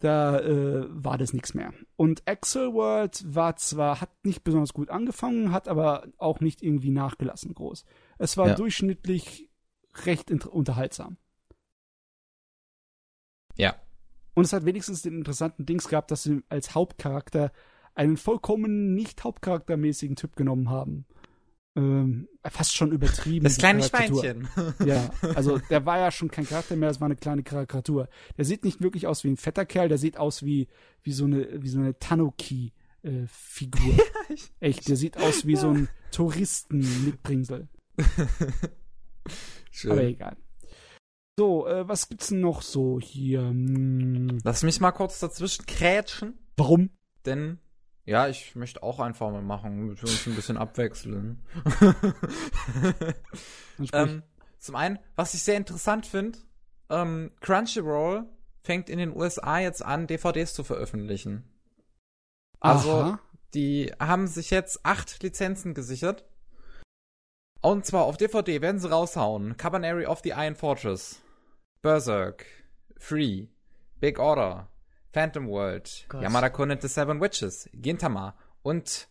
Da 0.00 0.38
äh, 0.40 0.84
war 0.90 1.16
das 1.16 1.32
nichts 1.32 1.54
mehr. 1.54 1.72
Und 1.96 2.22
Axel 2.28 2.74
World 2.74 3.24
war 3.34 3.56
zwar, 3.56 4.00
hat 4.02 4.10
nicht 4.24 4.44
besonders 4.44 4.74
gut 4.74 4.90
angefangen, 4.90 5.52
hat 5.52 5.68
aber 5.68 6.06
auch 6.18 6.40
nicht 6.40 6.62
irgendwie 6.62 6.90
nachgelassen 6.90 7.54
groß. 7.54 7.84
Es 8.18 8.36
war 8.36 8.48
Ja. 8.48 8.54
durchschnittlich 8.54 9.48
recht 10.04 10.30
unterhaltsam. 10.46 11.16
Ja. 13.56 13.74
Und 14.34 14.44
es 14.44 14.52
hat 14.52 14.66
wenigstens 14.66 15.00
den 15.00 15.14
interessanten 15.16 15.64
Dings 15.64 15.88
gehabt, 15.88 16.10
dass 16.10 16.24
sie 16.24 16.42
als 16.50 16.74
Hauptcharakter 16.74 17.52
einen 17.94 18.18
vollkommen 18.18 18.94
nicht 18.94 19.24
hauptcharaktermäßigen 19.24 20.16
Typ 20.16 20.36
genommen 20.36 20.68
haben. 20.68 21.06
Ähm, 21.76 22.28
fast 22.42 22.74
schon 22.74 22.90
übertrieben. 22.90 23.44
Das 23.44 23.58
kleine. 23.58 23.82
Schweinchen. 23.82 24.48
Ja, 24.84 25.10
also 25.34 25.58
der 25.58 25.84
war 25.84 25.98
ja 25.98 26.10
schon 26.10 26.30
kein 26.30 26.46
Charakter 26.46 26.74
mehr, 26.74 26.88
das 26.88 27.00
war 27.00 27.06
eine 27.06 27.16
kleine 27.16 27.42
Karikatur. 27.42 28.08
Der 28.38 28.46
sieht 28.46 28.64
nicht 28.64 28.80
wirklich 28.80 29.06
aus 29.06 29.24
wie 29.24 29.28
ein 29.28 29.36
fetter 29.36 29.66
Kerl, 29.66 29.88
der 29.88 29.98
sieht 29.98 30.16
aus 30.16 30.42
wie, 30.42 30.68
wie 31.02 31.12
so 31.12 31.26
eine, 31.26 31.62
wie 31.62 31.68
so 31.68 31.78
eine 31.78 31.98
Tanuki-Figur. 31.98 33.94
Echt, 34.60 34.88
der 34.88 34.96
sieht 34.96 35.18
aus 35.18 35.46
wie 35.46 35.56
so 35.56 35.68
ein 35.68 35.88
Touristen-Mitbringsel. 36.12 37.68
Schön. 39.70 39.92
Aber 39.92 40.02
egal. 40.04 40.36
So, 41.38 41.66
äh, 41.66 41.86
was 41.86 42.08
gibt's 42.08 42.28
denn 42.28 42.40
noch 42.40 42.62
so 42.62 42.98
hier? 42.98 43.40
Hm, 43.40 44.38
Lass 44.42 44.62
mich 44.62 44.80
mal 44.80 44.92
kurz 44.92 45.20
dazwischen 45.20 45.66
krätschen, 45.66 46.38
warum? 46.56 46.88
denn 47.26 47.58
ja, 48.06 48.28
ich 48.28 48.54
möchte 48.54 48.82
auch 48.82 49.00
einfach 49.00 49.30
mal 49.30 49.42
machen, 49.42 49.96
wir 49.96 50.02
uns 50.02 50.26
ein 50.26 50.34
bisschen 50.34 50.56
abwechseln. 50.56 51.42
Ähm, 53.92 54.22
zum 54.58 54.74
einen, 54.74 54.98
was 55.16 55.34
ich 55.34 55.42
sehr 55.42 55.58
interessant 55.58 56.06
finde, 56.06 56.38
ähm, 56.88 57.30
Crunchyroll 57.40 58.24
fängt 58.62 58.88
in 58.88 58.98
den 58.98 59.14
USA 59.14 59.58
jetzt 59.58 59.84
an, 59.84 60.06
DVDs 60.06 60.54
zu 60.54 60.64
veröffentlichen. 60.64 61.44
Also, 62.58 62.90
Aha. 62.90 63.20
die 63.52 63.92
haben 64.00 64.28
sich 64.28 64.50
jetzt 64.50 64.80
acht 64.84 65.22
Lizenzen 65.22 65.74
gesichert. 65.74 66.24
Und 67.60 67.84
zwar 67.84 68.04
auf 68.04 68.16
DVD 68.16 68.62
werden 68.62 68.80
sie 68.80 68.90
raushauen. 68.90 69.58
Cabaneri 69.58 70.06
of 70.06 70.20
the 70.24 70.30
Iron 70.30 70.54
Fortress, 70.54 71.20
Berserk, 71.82 72.46
Free, 72.96 73.48
Big 74.00 74.18
Order, 74.18 74.70
Phantom 75.16 75.48
World, 75.48 76.04
Gott. 76.10 76.22
Yamada 76.22 76.50
Kun 76.50 76.70
and 76.70 76.82
the 76.82 76.88
Seven 76.88 77.22
Witches, 77.22 77.70
Gintama 77.72 78.34
und 78.62 79.08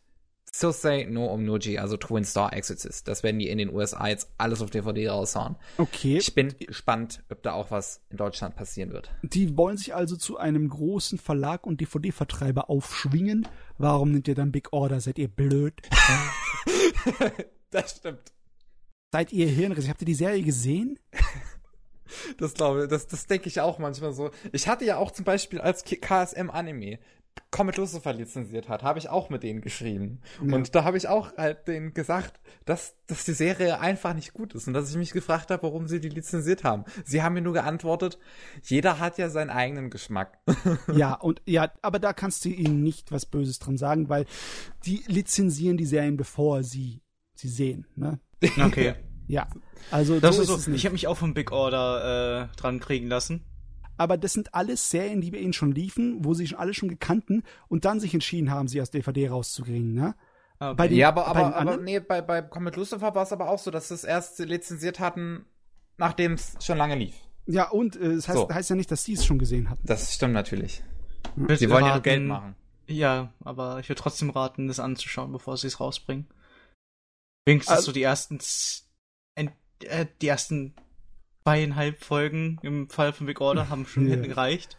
Sosei 0.52 1.08
no 1.10 1.34
Omnoji, 1.34 1.80
also 1.80 1.98
Twin 1.98 2.24
Star 2.24 2.54
Exorcist. 2.54 3.08
Das 3.08 3.24
werden 3.24 3.40
die 3.40 3.50
in 3.50 3.58
den 3.58 3.74
USA 3.74 4.08
jetzt 4.08 4.30
alles 4.38 4.62
auf 4.62 4.70
DVD 4.70 5.10
raushauen. 5.10 5.56
Okay. 5.80 6.20
Ich 6.20 6.36
bin 6.36 6.54
gespannt, 6.60 7.24
ob 7.32 7.42
da 7.42 7.54
auch 7.54 7.72
was 7.72 8.04
in 8.12 8.18
Deutschland 8.18 8.56
passieren 8.56 8.92
wird. 8.92 9.10
Die 9.24 9.58
wollen 9.58 9.78
sich 9.78 9.96
also 9.96 10.16
zu 10.16 10.38
einem 10.38 10.70
großen 10.70 11.18
Verlag 11.18 11.66
und 11.66 11.82
DVD-Vertreiber 11.82 12.70
aufschwingen. 12.70 13.48
Warum 13.80 14.12
nimmt 14.12 14.28
ihr 14.28 14.36
dann 14.36 14.52
Big 14.52 14.74
Order? 14.74 15.02
Seid 15.02 15.18
ihr 15.18 15.28
blöd? 15.28 15.74
das 17.72 17.98
stimmt. 17.98 18.32
Seid 19.12 19.34
ihr 19.34 19.48
Hirnriss? 19.48 19.90
Habt 19.90 20.04
ihr 20.04 20.06
die 20.06 20.14
Serie 20.14 20.44
gesehen? 20.44 21.00
Das 22.38 22.54
glaube 22.54 22.88
das, 22.88 23.08
das 23.08 23.28
denke 23.28 23.48
ich 23.48 23.62
auch 23.62 23.80
manchmal 23.80 24.14
so. 24.14 24.32
Ich 24.52 24.68
hatte 24.68 24.86
ja 24.86 24.98
auch 24.98 25.12
zum 25.12 25.26
Beispiel, 25.26 25.62
als 25.62 25.84
KSM 25.84 26.50
Anime 26.50 27.00
Comet 27.52 27.78
Lucifer 27.78 28.14
lizenziert 28.14 28.68
hat, 28.68 28.84
habe 28.84 29.00
ich 29.00 29.10
auch 29.10 29.30
mit 29.30 29.44
denen 29.44 29.62
geschrieben. 29.62 30.20
Ja. 30.46 30.56
Und 30.56 30.76
da 30.76 30.84
habe 30.84 30.98
ich 30.98 31.08
auch 31.08 31.38
halt 31.38 31.68
denen 31.68 31.94
gesagt, 31.94 32.40
dass, 32.66 32.96
dass 33.08 33.24
die 33.24 33.34
Serie 33.34 33.80
einfach 33.80 34.14
nicht 34.14 34.34
gut 34.34 34.54
ist 34.56 34.68
und 34.68 34.74
dass 34.74 34.90
ich 34.90 34.98
mich 34.98 35.12
gefragt 35.12 35.52
habe, 35.52 35.64
warum 35.64 35.88
sie 35.88 36.00
die 36.00 36.10
lizenziert 36.10 36.64
haben. 36.64 36.84
Sie 37.06 37.24
haben 37.24 37.34
mir 37.34 37.42
nur 37.42 37.54
geantwortet, 37.54 38.18
jeder 38.64 39.00
hat 39.00 39.18
ja 39.18 39.30
seinen 39.30 39.50
eigenen 39.50 39.90
Geschmack. 39.90 40.38
ja, 40.94 41.14
und 41.14 41.42
ja, 41.46 41.72
aber 41.82 42.00
da 42.00 42.14
kannst 42.14 42.44
du 42.44 42.50
ihnen 42.50 42.84
nicht 42.84 43.12
was 43.12 43.26
Böses 43.26 43.60
dran 43.60 43.78
sagen, 43.78 44.10
weil 44.10 44.26
die 44.86 45.04
lizenzieren 45.08 45.78
die 45.78 45.86
Serien, 45.86 46.18
bevor 46.18 46.64
sie 46.64 47.02
sie 47.36 47.50
sehen. 47.50 47.86
Ne? 47.96 48.20
Okay. 48.62 48.96
Ja, 49.28 49.48
also 49.92 50.20
Das 50.20 50.36
so 50.36 50.42
ist 50.44 50.48
ist 50.50 50.54
so, 50.54 50.60
es 50.62 50.68
nicht. 50.68 50.80
ich 50.80 50.86
habe 50.86 50.94
mich 50.94 51.08
auch 51.08 51.18
vom 51.18 51.34
Big 51.34 51.52
Order 51.52 52.50
äh, 52.52 52.56
dran 52.58 52.80
kriegen 52.80 53.08
lassen. 53.08 53.44
aber 53.98 54.18
das 54.18 54.34
sind 54.34 54.54
alles 54.54 54.90
Serien, 54.90 55.22
die 55.22 55.32
bei 55.32 55.38
ihnen 55.38 55.54
schon 55.54 55.72
liefen, 55.72 56.24
wo 56.26 56.34
sie 56.34 56.48
schon 56.48 56.60
alle 56.60 56.74
schon 56.74 56.90
gekannten 56.90 57.44
und 57.68 57.86
dann 57.86 58.00
sich 58.00 58.14
entschieden 58.14 58.52
haben, 58.52 58.68
sie 58.68 58.80
als 58.80 58.92
DVD 58.92 59.30
rauszukriegen. 59.30 59.94
Ne? 59.94 60.16
Okay. 60.60 60.74
Bei 60.76 60.88
den- 60.88 60.98
ja, 60.98 61.08
aber, 61.10 61.28
aber, 61.28 61.46
aber 61.48 61.56
anderen? 61.58 61.84
nee, 61.84 62.00
bei, 62.00 62.22
bei 62.22 62.42
Comet 62.42 62.76
Lucifer 62.76 63.16
war 63.16 63.24
es 63.24 63.32
aber 63.32 63.50
auch 63.50 63.60
so, 63.60 63.72
dass 63.72 63.88
sie 63.88 63.94
es 63.96 64.04
erst 64.04 64.40
lizenziert 64.40 65.00
hatten, 65.00 65.46
nachdem 65.98 66.34
es 66.34 66.56
schon 66.62 66.78
lange 66.78 66.96
lief. 66.96 67.16
Ja, 67.48 67.70
und 67.70 67.96
äh, 67.96 68.16
das 68.16 68.28
heißt, 68.28 68.38
So. 68.38 68.50
heißt 68.50 68.70
ja 68.70 68.76
nicht, 68.76 68.92
dass 68.92 69.04
die 69.04 69.14
es 69.14 69.26
schon 69.26 69.38
gesehen 69.40 69.70
hatten. 69.70 69.86
Das 69.86 70.14
stimmt 70.14 70.34
natürlich. 70.34 70.84
Sie 71.36 71.70
wollen 71.70 71.84
ja 71.86 71.88
nur 71.88 71.90
raten- 71.92 72.04
Geld 72.04 72.24
machen. 72.26 72.56
Ja, 72.88 73.34
aber 73.44 73.80
ich 73.80 73.90
würde 73.90 74.02
trotzdem 74.02 74.30
raten, 74.30 74.68
das 74.68 74.80
anzuschauen, 74.80 75.32
bevor 75.32 75.58
sie 75.58 75.68
es 75.68 75.80
rausbringen. 75.80 76.28
Wenigstens 77.46 77.76
Also- 77.78 77.88
so 77.88 77.92
die 77.92 78.04
ersten 78.04 78.40
äh, 79.84 80.06
die 80.22 80.28
ersten 80.28 80.74
zweieinhalb 81.44 82.04
Folgen 82.04 82.58
im 82.64 82.90
Fall 82.90 83.14
von 83.14 83.28
Big 83.28 83.40
Order 83.42 83.70
haben 83.70 83.86
schon 83.86 84.08
Ja. 84.10 84.16
gereicht. 84.16 84.78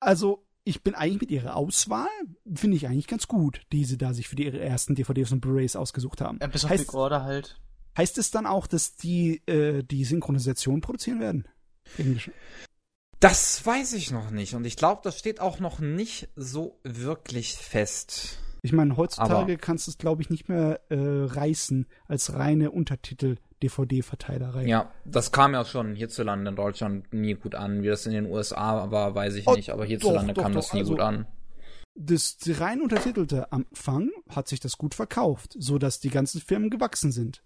Also, 0.00 0.44
ich 0.64 0.82
bin 0.82 0.94
eigentlich 0.94 1.20
mit 1.22 1.30
ihrer 1.30 1.56
Auswahl, 1.56 2.08
finde 2.54 2.76
ich 2.76 2.86
eigentlich 2.86 3.06
ganz 3.06 3.26
gut, 3.28 3.62
die 3.72 3.84
sie 3.84 3.96
da 3.98 4.12
sich 4.12 4.28
für 4.28 4.36
die 4.36 4.44
ihre 4.44 4.60
ersten 4.60 4.94
DVDs 4.94 5.32
und 5.32 5.40
Blu-rays 5.40 5.76
ausgesucht 5.76 6.20
haben. 6.20 6.40
Äh, 6.40 6.48
bis 6.48 6.64
auf 6.64 6.70
heißt, 6.70 6.86
Big 6.88 6.94
Order 6.94 7.22
halt. 7.24 7.60
heißt 7.96 8.18
es 8.18 8.30
dann 8.30 8.46
auch, 8.46 8.66
dass 8.66 8.94
die 8.96 9.42
äh, 9.46 9.82
die 9.82 10.04
Synchronisation 10.04 10.80
produzieren 10.80 11.20
werden? 11.20 11.48
Englisch. 11.96 12.30
Das 13.20 13.64
weiß 13.66 13.94
ich 13.94 14.10
noch 14.10 14.30
nicht. 14.30 14.54
Und 14.54 14.64
ich 14.64 14.76
glaube, 14.76 15.00
das 15.02 15.18
steht 15.18 15.40
auch 15.40 15.58
noch 15.58 15.80
nicht 15.80 16.28
so 16.36 16.78
wirklich 16.84 17.54
fest. 17.54 18.38
Ich 18.62 18.72
meine, 18.72 18.96
heutzutage 18.96 19.34
Aber- 19.52 19.56
kannst 19.56 19.86
du 19.86 19.90
es, 19.92 19.98
glaube 19.98 20.22
ich, 20.22 20.30
nicht 20.30 20.48
mehr 20.48 20.80
äh, 20.90 20.96
reißen 20.98 21.86
als 22.06 22.34
reine 22.34 22.70
Untertitel-DVD-Verteilerei. 23.58 24.66
Ja, 24.66 24.92
das 25.04 25.32
kam 25.32 25.54
ja 25.54 25.64
schon 25.64 25.94
hierzulande 25.94 26.50
in 26.50 26.56
Deutschland 26.56 27.12
nie 27.12 27.34
gut 27.34 27.54
an. 27.54 27.82
Wie 27.82 27.88
das 27.88 28.06
in 28.06 28.12
den 28.12 28.26
USA 28.26 28.90
war, 28.90 29.14
weiß 29.14 29.34
ich 29.34 29.46
Oh, 29.46 29.54
nicht. 29.54 29.70
Aber 29.70 29.84
hierzulande 29.84 30.34
doch, 30.34 30.42
kam 30.42 30.52
doch, 30.52 30.60
das 30.60 30.72
nie 30.72 30.80
also- 30.80 30.92
gut 30.92 31.00
an. 31.00 31.26
Das 32.00 32.36
rein 32.60 32.80
untertitelte 32.80 33.50
am 33.50 33.66
Anfang 33.70 34.10
hat 34.28 34.46
sich 34.46 34.60
das 34.60 34.78
gut 34.78 34.94
verkauft, 34.94 35.56
so 35.58 35.78
dass 35.78 35.98
die 35.98 36.10
ganzen 36.10 36.40
Firmen 36.40 36.70
gewachsen 36.70 37.10
sind. 37.10 37.42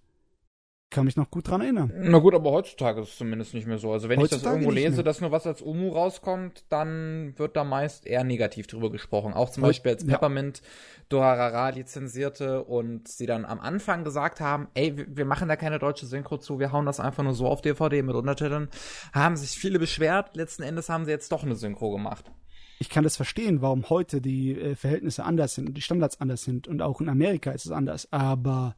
Kann 0.93 1.07
mich 1.07 1.17
noch 1.17 1.31
gut 1.31 1.49
dran 1.49 1.63
erinnern. 1.63 1.91
Na 1.97 2.19
gut, 2.19 2.35
aber 2.35 2.51
heutzutage 2.51 3.01
ist 3.01 3.09
es 3.09 3.17
zumindest 3.17 3.55
nicht 3.55 3.67
mehr 3.67 3.79
so. 3.79 3.93
Also 3.93 4.09
wenn 4.11 4.19
ich 4.21 4.25
das 4.29 4.33
Heutzutage 4.41 4.57
irgendwo 4.57 4.71
lese, 4.73 5.03
dass 5.03 5.21
nur 5.23 5.33
was 5.33 5.47
als 5.47 5.63
Umu 5.63 5.89
rauskommt, 5.89 6.65
dann 6.69 7.33
wird 7.39 7.57
da 7.57 7.65
meist 7.65 8.07
eher 8.07 8.25
negativ 8.25 8.67
drüber 8.67 8.91
gesprochen. 8.93 9.33
Auch 9.33 9.49
zum 9.49 9.63
Heut- 9.65 9.71
Beispiel 9.71 9.93
als 9.93 10.03
ja. 10.05 10.11
Peppermint 10.11 10.61
Doharara 11.09 11.71
lizenzierte 11.71 12.63
und 12.65 13.09
sie 13.09 13.25
dann 13.27 13.45
am 13.47 13.59
Anfang 13.61 14.05
gesagt 14.05 14.41
haben, 14.41 14.69
ey, 14.75 14.97
wir- 14.97 15.07
wir 15.17 15.25
machen 15.25 15.49
da 15.49 15.57
keine 15.57 15.79
deutsche 15.79 16.05
Synchro 16.07 16.37
zu, 16.37 16.59
wir 16.59 16.73
hauen 16.73 16.85
das 16.87 17.01
einfach 17.01 17.23
nur 17.25 17.35
so 17.35 17.47
auf 17.47 17.63
DVD 17.63 18.03
mit 18.03 18.15
Untertiteln, 18.15 18.69
haben 19.15 19.37
sich 19.37 19.51
viele 19.53 19.79
beschwert. 19.79 20.37
Letzten 20.37 20.63
Endes 20.63 20.89
haben 20.91 21.07
sie 21.07 21.11
jetzt 21.11 21.33
doch 21.33 21.43
eine 21.43 21.57
Synchro 21.57 21.91
gemacht. 21.91 22.31
Ich 22.79 22.91
kann 22.91 23.05
das 23.05 23.17
verstehen, 23.17 23.63
warum 23.63 23.89
heute 23.89 24.21
die 24.21 24.59
äh, 24.59 24.75
Verhältnisse 24.75 25.25
anders 25.25 25.55
sind 25.55 25.69
und 25.69 25.75
die 25.75 25.81
Standards 25.83 26.21
anders 26.21 26.43
sind 26.45 26.69
und 26.69 26.83
auch 26.83 27.01
in 27.01 27.09
Amerika 27.09 27.51
ist 27.53 27.65
es 27.65 27.73
anders. 27.73 28.09
Aber 28.13 28.77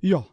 ja, 0.00 0.24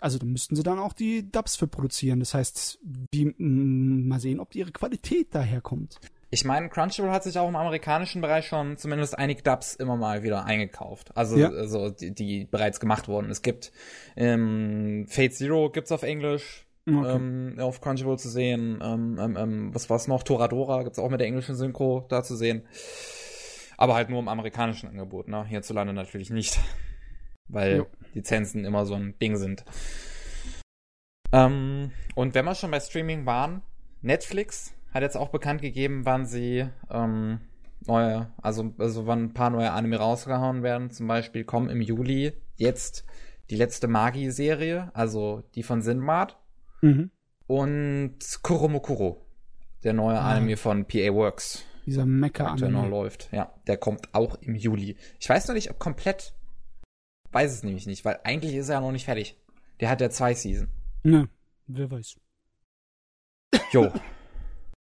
also 0.00 0.18
da 0.18 0.26
müssten 0.26 0.56
sie 0.56 0.62
dann 0.62 0.78
auch 0.78 0.92
die 0.92 1.30
Dubs 1.30 1.56
für 1.56 1.66
produzieren. 1.66 2.20
Das 2.20 2.34
heißt, 2.34 2.78
wie, 3.12 3.26
mh, 3.36 4.08
mal 4.08 4.20
sehen, 4.20 4.40
ob 4.40 4.54
ihre 4.54 4.72
Qualität 4.72 5.34
daherkommt. 5.34 5.98
Ich 6.32 6.44
meine, 6.44 6.68
Crunchyroll 6.68 7.10
hat 7.10 7.24
sich 7.24 7.36
auch 7.38 7.48
im 7.48 7.56
amerikanischen 7.56 8.20
Bereich 8.20 8.46
schon 8.46 8.76
zumindest 8.76 9.18
einige 9.18 9.42
Dubs 9.42 9.74
immer 9.74 9.96
mal 9.96 10.22
wieder 10.22 10.44
eingekauft. 10.44 11.16
Also, 11.16 11.36
Ja. 11.36 11.48
also 11.50 11.90
die, 11.90 12.12
die 12.14 12.44
bereits 12.44 12.78
gemacht 12.78 13.08
wurden. 13.08 13.30
Es 13.30 13.42
gibt 13.42 13.72
ähm, 14.16 15.06
Fate 15.08 15.34
Zero 15.34 15.70
gibt's 15.70 15.90
auf 15.92 16.02
Englisch. 16.04 16.66
Okay. 16.88 17.16
Ähm, 17.16 17.56
auf 17.58 17.80
Crunchyroll 17.80 18.18
zu 18.18 18.28
sehen. 18.30 18.78
Ähm, 18.82 19.18
ähm, 19.20 19.36
ähm, 19.36 19.74
was 19.74 19.90
war's 19.90 20.08
noch? 20.08 20.22
Toradora 20.22 20.82
gibt's 20.82 20.98
auch 20.98 21.10
mit 21.10 21.20
der 21.20 21.26
englischen 21.26 21.54
Synchro 21.54 22.06
da 22.08 22.22
zu 22.22 22.36
sehen. 22.36 22.62
Aber 23.76 23.94
halt 23.94 24.08
nur 24.08 24.18
im 24.20 24.28
amerikanischen 24.28 24.88
Angebot, 24.88 25.28
ne? 25.28 25.44
Hierzulande 25.46 25.92
natürlich 25.92 26.30
nicht. 26.30 26.58
Weil 27.48 27.78
Jo. 27.78 27.86
Lizenzen 28.14 28.64
immer 28.64 28.86
so 28.86 28.94
ein 28.94 29.18
Ding 29.20 29.36
sind. 29.36 29.64
Ähm, 31.32 31.92
und 32.14 32.34
wenn 32.34 32.44
wir 32.44 32.54
schon 32.54 32.70
bei 32.70 32.80
Streaming 32.80 33.26
waren, 33.26 33.62
Netflix 34.02 34.74
hat 34.92 35.02
jetzt 35.02 35.16
auch 35.16 35.28
bekannt 35.28 35.62
gegeben, 35.62 36.04
wann 36.04 36.26
sie 36.26 36.66
ähm, 36.90 37.40
neue, 37.86 38.30
also, 38.42 38.74
also 38.78 39.06
wann 39.06 39.24
ein 39.24 39.34
paar 39.34 39.50
neue 39.50 39.70
Anime 39.70 39.96
rausgehauen 39.98 40.62
werden. 40.62 40.90
Zum 40.90 41.06
Beispiel 41.06 41.44
kommen 41.44 41.68
im 41.70 41.80
Juli 41.80 42.32
jetzt 42.56 43.04
die 43.50 43.56
letzte 43.56 43.88
Magi-Serie, 43.88 44.90
also 44.94 45.42
die 45.54 45.62
von 45.62 45.82
Sinbad 45.82 46.36
Mhm. 46.82 47.10
und 47.46 48.16
Kuromokuro, 48.42 49.26
der 49.84 49.92
neue 49.92 50.18
Ah. 50.18 50.30
Anime 50.32 50.56
von 50.56 50.86
PA 50.86 51.12
Works, 51.12 51.64
Dieser 51.84 52.02
der 52.02 52.06
mecker 52.06 52.50
aktuell 52.52 52.70
noch 52.72 52.88
läuft. 52.88 53.28
Ja, 53.32 53.52
der 53.66 53.76
kommt 53.76 54.14
auch 54.14 54.36
im 54.40 54.54
Juli. 54.54 54.96
Ich 55.18 55.28
weiß 55.28 55.46
noch 55.48 55.54
nicht, 55.54 55.70
ob 55.70 55.78
komplett, 55.78 56.32
weiß 57.32 57.52
es 57.52 57.62
nämlich 57.62 57.86
nicht, 57.86 58.04
weil 58.04 58.20
eigentlich 58.24 58.54
ist 58.54 58.68
er 58.68 58.76
ja 58.76 58.80
noch 58.80 58.92
nicht 58.92 59.04
fertig. 59.04 59.36
Der 59.80 59.88
hat 59.88 60.00
ja 60.00 60.10
zwei 60.10 60.34
Season. 60.34 60.68
Ne, 61.02 61.28
wer 61.66 61.90
weiß. 61.90 62.16
Jo. 63.72 63.90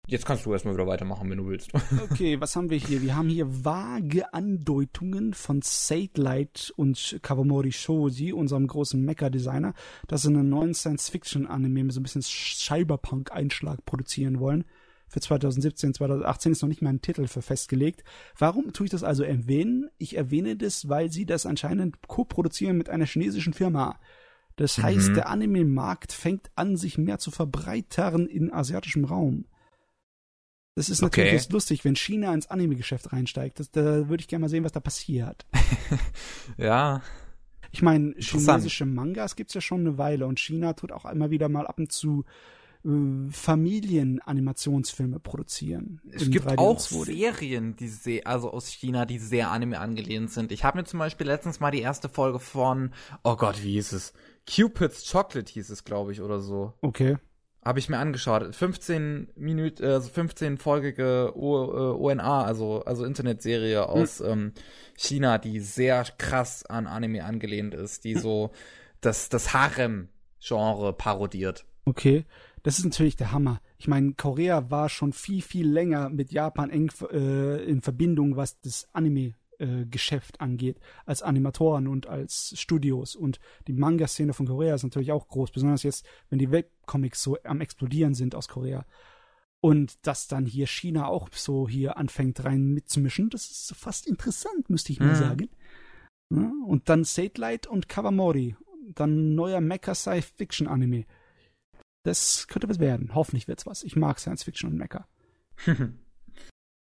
Jetzt 0.05 0.25
kannst 0.25 0.45
du 0.45 0.51
erstmal 0.51 0.73
wieder 0.73 0.85
weitermachen, 0.85 1.29
wenn 1.29 1.37
du 1.37 1.47
willst. 1.47 1.71
Okay, 2.11 2.39
was 2.41 2.57
haben 2.57 2.69
wir 2.69 2.77
hier? 2.77 3.01
Wir 3.01 3.15
haben 3.15 3.29
hier 3.29 3.63
vage 3.63 4.33
Andeutungen 4.33 5.33
von 5.33 5.61
Satelight 5.63 6.73
und 6.75 7.19
Kawamori 7.21 7.71
Shoji, 7.71 8.33
unserem 8.33 8.67
großen 8.67 9.01
Mecha-Designer, 9.03 9.73
dass 10.07 10.23
sie 10.23 10.27
einen 10.27 10.49
neuen 10.49 10.73
Science-Fiction-Anime 10.73 11.85
mit 11.85 11.93
so 11.93 12.01
ein 12.01 12.03
bisschen 12.03 12.21
Cyberpunk-Einschlag 12.21 13.85
produzieren 13.85 14.41
wollen. 14.41 14.65
Für 15.13 15.19
2017, 15.19 15.93
2018 15.93 16.53
ist 16.53 16.63
noch 16.63 16.69
nicht 16.69 16.81
mal 16.81 16.89
ein 16.89 17.01
Titel 17.03 17.27
für 17.27 17.43
festgelegt. 17.43 18.03
Warum 18.35 18.73
tue 18.73 18.87
ich 18.87 18.89
das 18.91 19.03
also 19.03 19.21
erwähnen? 19.21 19.91
Ich 19.99 20.17
erwähne 20.17 20.55
das, 20.55 20.89
weil 20.89 21.11
sie 21.11 21.27
das 21.27 21.45
anscheinend 21.45 22.01
co-produzieren 22.07 22.75
mit 22.77 22.89
einer 22.89 23.05
chinesischen 23.05 23.53
Firma. 23.53 23.99
Das 24.55 24.79
heißt, 24.79 25.09
Mhm. 25.09 25.13
der 25.13 25.29
Anime-Markt 25.29 26.13
fängt 26.13 26.49
an, 26.55 26.77
sich 26.77 26.97
mehr 26.97 27.19
zu 27.19 27.29
verbreitern 27.29 28.25
in 28.25 28.51
asiatischem 28.51 29.05
Raum. 29.05 29.45
Das 30.73 30.89
ist 30.89 31.03
natürlich 31.03 31.43
Okay. 31.43 31.53
lustig, 31.53 31.85
wenn 31.85 31.95
China 31.95 32.33
ins 32.33 32.47
Anime-Geschäft 32.47 33.13
reinsteigt. 33.13 33.59
Das, 33.59 33.69
da 33.69 34.09
würde 34.09 34.21
ich 34.21 34.27
gerne 34.27 34.41
mal 34.41 34.49
sehen, 34.49 34.63
was 34.63 34.71
da 34.71 34.79
passiert. 34.79 35.45
ja. 36.57 37.03
Ich 37.71 37.83
meine, 37.83 38.15
chinesische 38.17 38.87
Mangas 38.87 39.35
gibt's 39.35 39.53
ja 39.53 39.61
schon 39.61 39.81
eine 39.81 39.99
Weile 39.99 40.25
und 40.25 40.39
China 40.39 40.73
tut 40.73 40.91
auch 40.91 41.05
immer 41.05 41.29
wieder 41.29 41.49
mal 41.49 41.67
ab 41.67 41.77
und 41.77 41.91
zu 41.91 42.25
Familienanimationsfilme 42.85 45.19
produzieren. 45.19 46.01
Es 46.11 46.29
gibt 46.29 46.47
3D 46.47 46.57
auch 46.57 46.77
2D. 46.77 47.05
Serien, 47.05 47.77
die 47.77 47.87
sehr, 47.87 48.27
also 48.27 48.51
aus 48.51 48.67
China, 48.67 49.05
die 49.05 49.19
sehr 49.19 49.51
Anime 49.51 49.79
angelehnt 49.79 50.31
sind. 50.31 50.51
Ich 50.51 50.65
habe 50.65 50.79
mir 50.79 50.83
zum 50.83 50.99
Beispiel 50.99 51.27
letztens 51.27 51.61
mal 51.61 51.71
die 51.71 51.79
erste 51.79 52.09
Folge 52.09 52.39
von, 52.39 52.91
oh 53.23 53.37
Gott, 53.37 53.63
wie 53.63 53.71
hieß 53.73 53.93
es? 53.93 54.11
Cupid's 54.45 55.09
Chocolate 55.09 55.49
hieß 55.49 55.69
es, 55.69 55.85
glaube 55.85 56.11
ich, 56.11 56.19
oder 56.19 56.41
so. 56.41 56.73
Okay. 56.81 57.15
Habe 57.63 57.79
ich 57.79 57.87
mir 57.87 57.99
angeschaut. 57.99 58.53
15 58.53 59.29
Minuten, 59.37 59.85
also 59.85 60.09
15 60.09 60.57
folgige 60.57 61.31
o, 61.37 61.63
äh, 61.63 62.11
ONA, 62.11 62.43
also, 62.43 62.83
also 62.83 63.05
Internetserie 63.05 63.87
aus 63.87 64.19
ähm, 64.19 64.51
China, 64.97 65.37
die 65.37 65.61
sehr 65.61 66.03
krass 66.17 66.65
an 66.65 66.87
Anime 66.87 67.23
angelehnt 67.23 67.73
ist, 67.73 68.03
die 68.03 68.15
so 68.15 68.51
das, 68.99 69.29
das 69.29 69.53
Harem-Genre 69.53 70.91
parodiert. 70.91 71.63
Okay, 71.85 72.25
das 72.63 72.79
ist 72.79 72.85
natürlich 72.85 73.15
der 73.15 73.31
Hammer. 73.31 73.61
Ich 73.77 73.87
meine, 73.87 74.13
Korea 74.13 74.71
war 74.71 74.89
schon 74.89 75.13
viel, 75.13 75.41
viel 75.41 75.67
länger 75.69 76.09
mit 76.09 76.31
Japan 76.31 76.69
eng 76.69 76.91
äh, 77.11 77.63
in 77.65 77.81
Verbindung, 77.81 78.35
was 78.37 78.59
das 78.61 78.87
Anime-Geschäft 78.93 80.39
angeht, 80.41 80.79
als 81.05 81.21
Animatoren 81.21 81.87
und 81.87 82.07
als 82.07 82.53
Studios. 82.57 83.15
Und 83.15 83.39
die 83.67 83.73
Manga-Szene 83.73 84.33
von 84.33 84.47
Korea 84.47 84.75
ist 84.75 84.83
natürlich 84.83 85.11
auch 85.11 85.27
groß, 85.27 85.51
besonders 85.51 85.83
jetzt, 85.83 86.05
wenn 86.29 86.39
die 86.39 86.51
Webcomics 86.51 87.21
so 87.21 87.37
am 87.43 87.61
explodieren 87.61 88.13
sind 88.13 88.33
aus 88.33 88.47
Korea. 88.47 88.85
Und 89.59 90.05
dass 90.07 90.27
dann 90.27 90.45
hier 90.45 90.67
China 90.67 91.07
auch 91.07 91.29
so 91.31 91.69
hier 91.69 91.97
anfängt 91.97 92.43
rein 92.43 92.73
mitzumischen, 92.73 93.29
das 93.29 93.49
ist 93.49 93.73
fast 93.75 94.07
interessant, 94.07 94.69
müsste 94.69 94.91
ich 94.91 94.99
mal 94.99 95.11
Mhm. 95.11 95.15
sagen. 95.15 95.49
Ja, 96.29 96.51
und 96.65 96.89
dann 96.89 97.03
Satelight 97.03 97.67
und 97.67 97.87
Kawamori. 97.87 98.55
Dann 98.95 99.35
neuer 99.35 99.61
Mecha 99.61 99.95
Sci-Fiction 99.95 100.67
Anime. 100.67 101.05
Das 102.03 102.47
könnte 102.47 102.69
was 102.69 102.79
werden. 102.79 103.15
Hoffentlich 103.15 103.47
wird's 103.47 103.65
was. 103.65 103.83
Ich 103.83 103.95
mag 103.95 104.19
Science 104.19 104.43
Fiction 104.43 104.69
und 104.69 104.77
Mecha. 104.77 105.07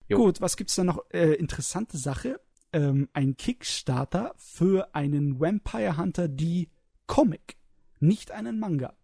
Gut, 0.10 0.41
was 0.41 0.58
gibt's 0.58 0.76
da 0.76 0.84
noch? 0.84 1.06
Äh, 1.12 1.34
interessante 1.34 1.98
Sache. 1.98 2.40
Ähm, 2.72 3.10
ein 3.14 3.36
Kickstarter 3.36 4.34
für 4.38 4.96
einen 4.96 5.40
Vampire 5.40 5.98
Hunter 5.98 6.28
die 6.28 6.70
Comic, 7.08 7.58
nicht 8.00 8.32
einen 8.32 8.60
Manga. 8.60 8.96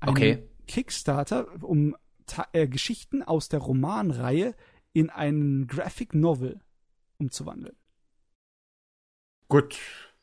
Einen 0.00 0.10
Okay. 0.10 0.48
Kickstarter, 0.66 1.62
um 1.62 1.96
Ta 2.26 2.46
äh, 2.52 2.66
Geschichten 2.66 3.22
aus 3.22 3.48
der 3.48 3.60
Romanreihe 3.60 4.54
in 4.92 5.10
einen 5.10 5.66
Graphic 5.66 6.14
Novel 6.14 6.60
umzuwandeln. 7.18 7.76
Gut, 9.48 9.78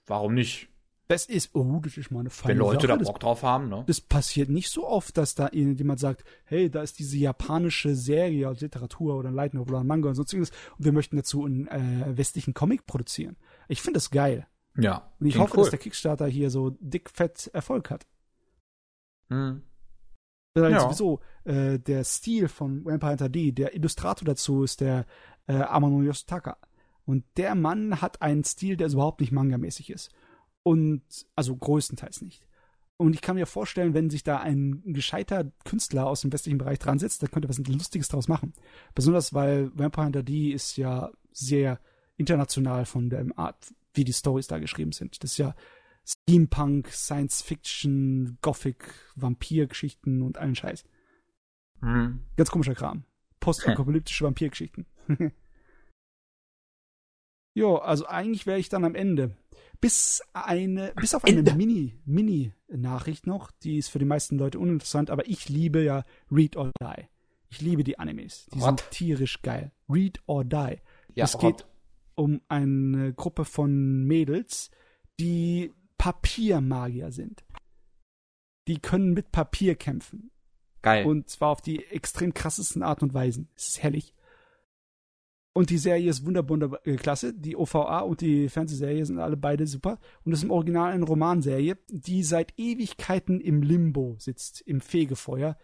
warum 0.05 0.33
nicht? 0.33 0.69
Das 1.09 1.25
ist, 1.25 1.55
oh, 1.55 1.79
das 1.81 1.95
ist 1.95 2.11
mal 2.11 2.19
eine 2.19 2.29
feine 2.29 2.51
Wenn 2.53 2.57
Leute 2.57 2.81
Sache. 2.81 2.87
da 2.87 2.97
das 2.97 3.07
Bock 3.07 3.19
drauf 3.21 3.41
haben, 3.41 3.69
ne? 3.69 3.83
das 3.87 4.01
passiert 4.01 4.49
nicht 4.49 4.69
so 4.69 4.85
oft, 4.85 5.15
dass 5.17 5.35
da 5.35 5.49
jemand 5.53 6.01
sagt, 6.01 6.25
hey, 6.43 6.69
da 6.69 6.81
ist 6.81 6.99
diese 6.99 7.17
japanische 7.17 7.95
Serie, 7.95 8.51
Literatur 8.51 9.15
oder 9.15 9.29
ein 9.29 9.35
Light 9.35 9.53
Novel 9.53 9.75
oder 9.75 9.81
ein 9.83 9.87
Manga 9.87 10.09
und 10.09 10.15
sonstiges 10.15 10.51
und 10.77 10.83
wir 10.83 10.91
möchten 10.91 11.15
dazu 11.15 11.45
einen 11.45 11.67
äh, 11.67 12.17
westlichen 12.17 12.53
Comic 12.53 12.85
produzieren. 12.85 13.37
Ich 13.69 13.81
finde 13.81 13.97
das 13.99 14.11
geil. 14.11 14.47
Ja. 14.75 15.09
Und 15.19 15.27
ich 15.27 15.37
hoffe, 15.37 15.55
dass 15.57 15.69
der 15.69 15.79
Kickstarter 15.79 16.27
hier 16.27 16.49
so 16.49 16.71
dick 16.79 17.09
fett 17.09 17.49
Erfolg 17.53 17.89
hat. 17.89 18.05
Hm. 19.29 19.63
Weil 20.55 20.71
Ja. 20.71 20.79
sowieso 20.81 21.21
äh, 21.45 21.79
der 21.79 22.03
Stil 22.03 22.47
von 22.47 22.83
Vampire 22.85 23.11
Hunter 23.11 23.29
D, 23.29 23.51
der 23.53 23.75
Illustrator 23.75 24.25
dazu 24.25 24.63
ist 24.63 24.81
der 24.81 25.05
äh, 25.47 25.53
Amano 25.53 26.01
Yosutaka. 26.01 26.57
Und 27.05 27.23
der 27.37 27.55
Mann 27.55 28.01
hat 28.01 28.21
einen 28.21 28.43
Stil, 28.43 28.75
der 28.75 28.89
überhaupt 28.91 29.21
nicht 29.21 29.31
mangamäßig 29.31 29.89
ist. 29.89 30.11
Und, 30.67 31.01
also 31.33 31.55
größtenteils 31.55 32.21
nicht. 32.21 32.45
Und 32.97 33.13
ich 33.13 33.21
kann 33.21 33.37
mir 33.37 33.45
vorstellen, 33.45 33.93
wenn 33.93 34.09
sich 34.09 34.23
da 34.23 34.39
ein 34.39 34.81
gescheiter 34.85 35.49
Künstler 35.63 36.07
aus 36.07 36.21
dem 36.21 36.33
westlichen 36.33 36.57
Bereich 36.57 36.79
dran 36.79 36.99
setzt, 36.99 37.23
dann 37.23 37.31
könnte 37.31 37.47
was 37.47 37.59
Lustiges 37.59 38.09
draus 38.09 38.27
machen. 38.27 38.51
Besonders 38.93 39.33
weil 39.33 39.71
Vampire 39.75 40.07
Hunter 40.07 40.23
D 40.23 40.51
ist 40.51 40.75
ja 40.75 41.09
sehr 41.31 41.79
international 42.17 42.85
von 42.85 43.09
der 43.09 43.25
Art, 43.37 43.73
wie 43.93 44.03
die 44.03 44.11
Stories 44.11 44.47
da 44.47 44.59
geschrieben 44.59 44.91
sind. 44.91 45.23
Das 45.23 45.31
ist 45.31 45.37
ja 45.37 45.55
Steampunk, 46.03 46.89
Science 46.89 47.41
Fiction, 47.41 48.37
Gothic, 48.41 48.93
Vampirgeschichten 49.15 50.21
und 50.21 50.37
allen 50.37 50.55
Scheiß. 50.55 50.83
Hm. 51.79 52.25
Ganz 52.35 52.51
komischer 52.51 52.75
Kram. 52.75 53.05
Postapokalyptische 53.39 54.25
Vampirgeschichten. 54.25 54.85
jo, 57.57 57.77
also 57.77 58.05
eigentlich 58.05 58.45
wäre 58.45 58.59
ich 58.59 58.69
dann 58.69 58.85
am 58.85 58.95
Ende. 58.95 59.35
Bis 59.79 60.23
eine, 60.33 60.91
bis 60.95 61.13
auf 61.13 61.23
eine. 61.23 61.43
Mini, 61.53 61.93
Mini-Nachricht 62.05 63.27
noch, 63.27 63.51
die 63.51 63.77
ist 63.77 63.89
für 63.89 63.99
die 63.99 64.05
meisten 64.05 64.37
Leute 64.37 64.57
uninteressant, 64.59 65.09
aber 65.11 65.27
ich 65.27 65.49
liebe 65.49 65.83
ja 65.83 66.03
Read 66.31 66.55
or 66.55 66.71
Die. 66.81 67.05
Ich 67.49 67.61
liebe 67.61 67.83
die 67.83 67.99
Animes. 67.99 68.47
Die 68.53 68.59
sind 68.59 68.67
What? 68.81 68.91
tierisch 68.91 69.41
geil. 69.41 69.71
Read 69.87 70.19
or 70.25 70.43
Die. 70.43 70.77
Ja, 71.13 71.25
Es 71.25 71.37
geht 71.37 71.65
um 72.15 72.41
eine 72.47 73.13
Gruppe 73.13 73.45
von 73.45 74.03
Mädels, 74.05 74.71
die 75.19 75.71
Papiermagier 75.97 77.11
sind. 77.11 77.45
Die 78.67 78.79
können 78.79 79.13
mit 79.13 79.31
Papier 79.31 79.75
kämpfen. 79.75 80.31
geil. 80.81 81.05
Und 81.05 81.29
zwar 81.29 81.49
auf 81.51 81.61
die 81.61 81.85
extrem 81.85 82.33
krassesten 82.33 82.81
Art 82.83 83.01
und 83.03 83.13
Weisen. 83.13 83.49
Es 83.55 83.69
ist 83.69 83.83
herrlich. 83.83 84.13
Und 85.57 85.71
die 85.71 85.79
Serie 85.79 86.07
ist 86.11 86.23
wunderbar 86.23 86.85
äh, 86.85 86.97
klasse. 86.97 87.33
Die 87.33 87.55
OVA 87.57 88.01
und 88.01 88.21
die 88.21 88.47
Fernsehserie 88.47 89.03
sind 89.07 89.17
alle 89.17 89.37
beide 89.37 89.65
super. 89.65 89.97
Und 90.23 90.31
es 90.31 90.37
ist 90.37 90.43
im 90.43 90.51
Original 90.51 90.91
eine 90.91 91.03
Romanserie, 91.03 91.79
die 91.89 92.21
seit 92.21 92.53
Ewigkeiten 92.59 93.41
im 93.41 93.63
Limbo 93.63 94.17
sitzt, 94.19 94.61
im 94.61 94.81
Fegefeuer. 94.81 95.57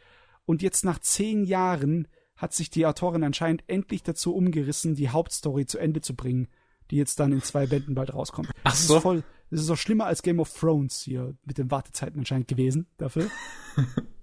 Und 0.46 0.64
jetzt 0.64 0.84
nach 0.84 0.98
zehn 0.98 1.44
Jahren 1.44 2.08
hat 2.36 2.56
sich 2.56 2.72
die 2.72 2.88
Autorin 2.88 3.24
anscheinend 3.24 3.66
endlich 3.68 4.02
dazu 4.02 4.34
umgerissen, 4.34 4.96
die 4.96 5.10
Hauptstory 5.10 5.68
zu 5.68 5.78
Ende 5.78 6.02
zu 6.02 6.16
bringen, 6.16 6.48
die 6.90 6.96
jetzt 6.96 7.20
dann 7.20 7.32
in 7.32 7.44
zwei 7.44 7.68
Bänden 7.68 7.94
bald 7.94 8.16
rauskommt. 8.16 8.50
Ach 8.64 8.72
Das 8.72 8.88
so. 8.88 8.96
ist 8.96 9.04
voll, 9.04 9.24
das 9.52 9.62
ist 9.62 9.70
auch 9.70 9.78
schlimmer 9.78 10.08
als 10.08 10.24
Game 10.24 10.40
of 10.40 10.52
Thrones 10.60 11.04
hier 11.04 11.36
mit 11.46 11.60
den 11.60 11.70
Wartezeiten 11.70 12.18
anscheinend 12.18 12.48
gewesen 12.48 12.88
dafür. 12.98 13.30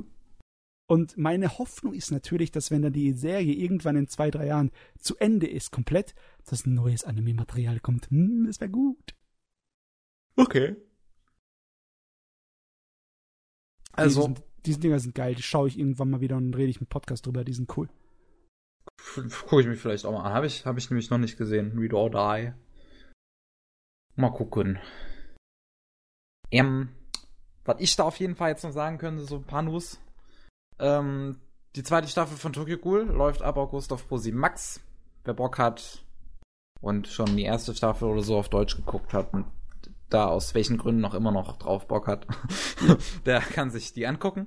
Und 0.90 1.16
meine 1.16 1.56
Hoffnung 1.58 1.94
ist 1.94 2.10
natürlich, 2.10 2.50
dass 2.50 2.72
wenn 2.72 2.82
dann 2.82 2.92
die 2.92 3.12
Serie 3.12 3.54
irgendwann 3.54 3.94
in 3.94 4.08
zwei, 4.08 4.28
drei 4.28 4.46
Jahren 4.46 4.72
zu 4.98 5.16
Ende 5.18 5.46
ist, 5.46 5.70
komplett, 5.70 6.16
dass 6.46 6.66
ein 6.66 6.74
neues 6.74 7.04
Anime-Material 7.04 7.78
kommt. 7.78 8.10
Hm, 8.10 8.46
das 8.48 8.60
wäre 8.60 8.72
gut. 8.72 9.14
okay. 10.34 10.74
Also, 13.92 14.20
Die 14.22 14.34
sind, 14.34 14.42
diese 14.66 14.80
Dinger 14.80 14.98
sind 14.98 15.14
geil. 15.14 15.36
Die 15.36 15.44
schaue 15.44 15.68
ich 15.68 15.78
irgendwann 15.78 16.10
mal 16.10 16.20
wieder 16.20 16.36
und 16.36 16.56
rede 16.56 16.70
ich 16.70 16.78
einen 16.78 16.88
Podcast 16.88 17.24
drüber. 17.24 17.44
Die 17.44 17.54
sind 17.54 17.76
cool. 17.76 17.88
gucke 19.46 19.60
ich 19.60 19.68
mich 19.68 19.78
vielleicht 19.78 20.04
auch 20.04 20.12
mal 20.12 20.24
an. 20.24 20.32
Habe 20.32 20.46
ich, 20.46 20.66
hab 20.66 20.76
ich 20.76 20.90
nämlich 20.90 21.08
noch 21.08 21.18
nicht 21.18 21.38
gesehen. 21.38 21.78
Read 21.78 21.94
or 21.94 22.10
Die. 22.10 22.52
Mal 24.16 24.32
gucken. 24.32 24.80
Ähm, 26.50 26.88
was 27.64 27.80
ich 27.80 27.94
da 27.94 28.02
auf 28.02 28.18
jeden 28.18 28.34
Fall 28.34 28.50
jetzt 28.50 28.64
noch 28.64 28.72
sagen 28.72 28.98
könnte, 28.98 29.22
so 29.22 29.36
ein 29.36 29.44
paar 29.44 29.62
News. 29.62 30.00
Ähm, 30.80 31.36
die 31.76 31.82
zweite 31.82 32.08
Staffel 32.08 32.36
von 32.36 32.52
Tokyo 32.52 32.78
Ghoul 32.78 33.02
läuft 33.06 33.42
ab 33.42 33.56
August 33.56 33.92
auf 33.92 34.10
Pro7 34.10 34.34
Max. 34.34 34.80
Wer 35.24 35.34
Bock 35.34 35.58
hat 35.58 36.02
und 36.80 37.06
schon 37.06 37.36
die 37.36 37.44
erste 37.44 37.74
Staffel 37.74 38.08
oder 38.08 38.22
so 38.22 38.38
auf 38.38 38.48
Deutsch 38.48 38.76
geguckt 38.76 39.12
hat 39.12 39.32
und 39.34 39.44
da 40.08 40.26
aus 40.26 40.54
welchen 40.54 40.78
Gründen 40.78 41.00
noch 41.00 41.14
immer 41.14 41.30
noch 41.30 41.56
drauf 41.58 41.86
Bock 41.86 42.08
hat, 42.08 42.26
der 43.26 43.40
kann 43.40 43.70
sich 43.70 43.92
die 43.92 44.06
angucken. 44.06 44.46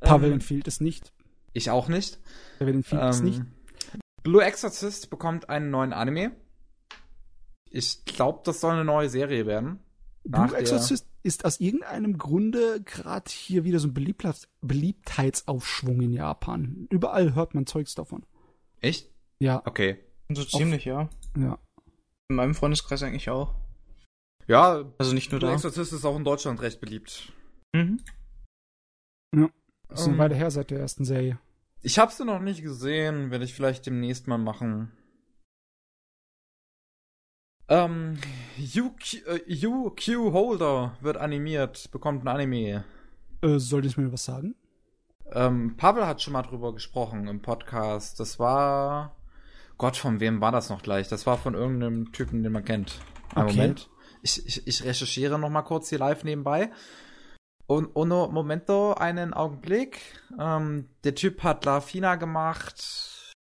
Pavel 0.00 0.28
Ähm, 0.28 0.34
empfiehlt 0.34 0.66
es 0.66 0.80
nicht. 0.80 1.12
ich 1.52 1.70
auch 1.70 1.88
nicht. 1.88 2.18
Pavel 2.58 2.74
empfiehlt 2.74 3.02
es 3.02 3.20
Ähm, 3.20 3.24
nicht. 3.24 3.42
Blue 4.24 4.42
Exorcist 4.42 5.10
bekommt 5.10 5.48
einen 5.48 5.70
neuen 5.70 5.92
Anime. 5.92 6.32
Ich 7.70 8.04
glaube, 8.04 8.40
das 8.44 8.60
soll 8.60 8.72
eine 8.72 8.84
neue 8.84 9.08
Serie 9.08 9.46
werden. 9.46 9.80
Blue 10.24 10.56
Exorcist 10.56 11.07
ist 11.22 11.44
aus 11.44 11.60
irgendeinem 11.60 12.16
Grunde 12.18 12.80
gerade 12.82 13.30
hier 13.30 13.64
wieder 13.64 13.78
so 13.80 13.88
ein 13.88 13.94
Beliebtheits 13.94 14.48
Beliebtheitsaufschwung 14.60 16.00
in 16.00 16.12
Japan. 16.12 16.86
Überall 16.90 17.34
hört 17.34 17.54
man 17.54 17.66
Zeugs 17.66 17.94
davon. 17.94 18.24
Echt? 18.80 19.10
Ja, 19.40 19.62
Okay. 19.66 19.98
So 20.30 20.44
ziemlich, 20.44 20.84
ja. 20.84 21.08
ja. 21.38 21.58
In 22.28 22.36
meinem 22.36 22.54
Freundeskreis 22.54 23.02
eigentlich 23.02 23.30
auch. 23.30 23.54
Ja, 24.46 24.84
Also 24.98 25.14
nicht 25.14 25.30
nur 25.30 25.40
der 25.40 25.48
da. 25.50 25.54
Exorzist 25.54 25.92
ist 25.94 26.04
auch 26.04 26.16
in 26.16 26.24
Deutschland 26.24 26.60
recht 26.60 26.80
beliebt. 26.80 27.32
Mhm. 27.74 28.00
Das 29.88 30.00
ist 30.00 30.04
eine 30.06 30.14
Ähm, 30.14 30.18
Weile 30.18 30.34
her 30.34 30.50
seit 30.50 30.70
der 30.70 30.80
ersten 30.80 31.06
Serie. 31.06 31.38
Ich 31.80 31.98
hab's 31.98 32.18
noch 32.18 32.40
nicht 32.40 32.62
gesehen, 32.62 33.30
werde 33.30 33.44
ich 33.46 33.54
vielleicht 33.54 33.86
demnächst 33.86 34.26
mal 34.26 34.36
machen. 34.36 34.92
Ähm, 37.68 38.18
UQ, 38.58 39.26
äh, 39.26 39.66
UQ 39.66 40.32
Holder 40.32 40.96
wird 41.00 41.16
animiert, 41.18 41.90
bekommt 41.90 42.24
ein 42.24 42.28
Anime. 42.28 42.84
Äh, 43.42 43.58
sollte 43.58 43.88
ich 43.88 43.96
mir 43.96 44.12
was 44.12 44.24
sagen? 44.24 44.54
Ähm, 45.32 45.76
Pavel 45.76 46.06
hat 46.06 46.22
schon 46.22 46.32
mal 46.32 46.42
drüber 46.42 46.72
gesprochen 46.72 47.28
im 47.28 47.42
Podcast. 47.42 48.18
Das 48.20 48.38
war. 48.38 49.14
Gott, 49.76 49.96
von 49.96 50.18
wem 50.18 50.40
war 50.40 50.50
das 50.50 50.70
noch 50.70 50.82
gleich? 50.82 51.08
Das 51.08 51.26
war 51.26 51.36
von 51.38 51.54
irgendeinem 51.54 52.10
Typen, 52.12 52.42
den 52.42 52.52
man 52.52 52.64
kennt. 52.64 53.00
Einen 53.34 53.46
Okay. 53.48 53.56
Moment. 53.56 53.90
Ich, 54.22 54.44
ich, 54.46 54.66
ich 54.66 54.84
recherchiere 54.84 55.38
noch 55.38 55.50
mal 55.50 55.62
kurz 55.62 55.90
hier 55.90 55.98
live 55.98 56.24
nebenbei. 56.24 56.70
Und 57.66 57.94
uno 57.94 58.28
momento, 58.28 58.94
einen 58.94 59.34
Augenblick. 59.34 60.00
Ähm, 60.40 60.88
der 61.04 61.14
Typ 61.14 61.42
hat 61.44 61.64
La 61.66 61.80
Fina 61.80 62.16
gemacht 62.16 62.82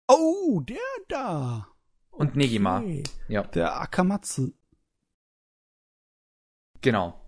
Oh, 0.08 0.62
der 0.62 0.78
da. 1.08 1.68
Und 2.14 2.36
Negima. 2.36 2.80
Okay. 2.80 3.04
Ja, 3.28 3.44
Der 3.44 3.80
Akamatsu. 3.80 4.52
genau. 6.82 7.20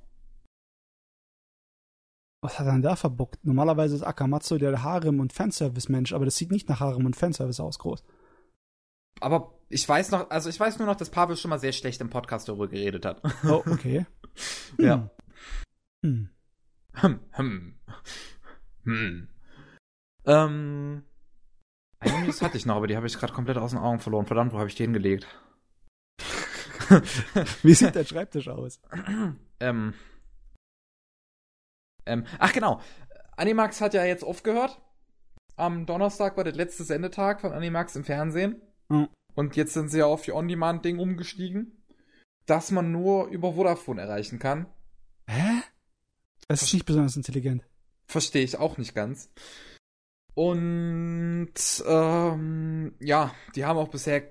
Was 2.41 2.59
hat 2.59 2.67
er 2.67 2.73
denn 2.73 2.81
da 2.83 2.95
verbockt? 2.95 3.43
Normalerweise 3.43 3.95
ist 3.95 4.03
Akamatsu 4.03 4.57
der 4.59 4.83
Harem- 4.83 5.19
und 5.19 5.33
Fanservice-Mensch, 5.33 6.14
aber 6.14 6.25
das 6.25 6.35
sieht 6.35 6.51
nicht 6.51 6.69
nach 6.69 6.80
Harem 6.80 7.05
und 7.05 7.15
Fanservice 7.15 7.59
aus, 7.59 7.80
groß. 7.80 8.03
Aber 9.22 9.53
ich 9.69 9.88
weiß 9.88 10.11
noch, 10.11 10.30
also 10.30 10.49
ich 10.49 10.59
weiß 10.59 10.77
nur 10.77 10.88
noch, 10.88 10.95
dass 10.95 11.09
Pavel 11.09 11.38
schon 11.38 11.49
mal 11.49 11.57
sehr 11.59 11.72
schlecht 11.72 12.01
im 12.01 12.09
Podcast 12.11 12.47
darüber 12.47 12.67
geredet 12.67 13.05
hat. 13.05 13.22
Oh, 13.45 13.64
okay. 13.72 14.05
Ja. 14.77 15.09
Hm. 16.03 16.30
Hm, 16.95 17.19
hm. 17.31 17.80
Hm. 18.83 19.27
Ähm. 20.25 21.03
Eine 21.99 22.25
News 22.25 22.41
hatte 22.41 22.57
ich 22.57 22.65
noch, 22.65 22.75
aber 22.75 22.88
die 22.88 22.95
habe 22.95 23.07
ich 23.07 23.17
gerade 23.17 23.33
komplett 23.33 23.57
aus 23.57 23.72
den 23.72 23.80
Augen 23.80 23.99
verloren. 23.99 24.25
Verdammt, 24.25 24.53
wo 24.53 24.57
habe 24.57 24.67
ich 24.67 24.75
die 24.75 24.83
hingelegt? 24.83 25.27
Wie 27.64 27.74
sieht 27.74 27.95
der 27.95 28.06
Schreibtisch 28.06 28.48
aus? 28.48 28.80
ähm. 29.59 29.93
Ähm. 32.06 32.25
Ach 32.40 32.53
genau. 32.53 32.82
Animax 33.38 33.82
hat 33.82 33.93
ja 33.93 34.06
jetzt 34.06 34.24
aufgehört. 34.24 34.82
Am 35.56 35.85
Donnerstag 35.85 36.38
war 36.38 36.43
der 36.43 36.53
letzte 36.53 36.83
Sendetag 36.83 37.41
von 37.41 37.53
Animax 37.53 37.95
im 37.95 38.03
Fernsehen. 38.03 38.61
Mhm. 38.90 39.07
Und 39.33 39.56
jetzt 39.56 39.74
sind 39.74 39.90
sie 39.90 39.99
ja 39.99 40.06
auf 40.06 40.22
die 40.22 40.32
On-Demand-Ding 40.33 40.99
umgestiegen. 40.99 41.83
Dass 42.45 42.72
man 42.72 42.91
nur 42.91 43.27
über 43.27 43.53
Vodafone 43.53 44.01
erreichen 44.01 44.38
kann. 44.38 44.67
Hä? 45.27 45.64
Das 46.48 46.61
ist 46.61 46.74
nicht 46.74 46.85
besonders 46.85 47.15
intelligent. 47.15 47.64
Verstehe 48.07 48.43
ich 48.43 48.57
auch 48.57 48.77
nicht 48.77 48.93
ganz. 48.93 49.32
Und 50.35 51.53
ähm, 51.88 52.93
ja, 52.99 53.31
die 53.55 53.65
haben 53.65 53.77
auch 53.80 53.88
bisher 53.88 54.23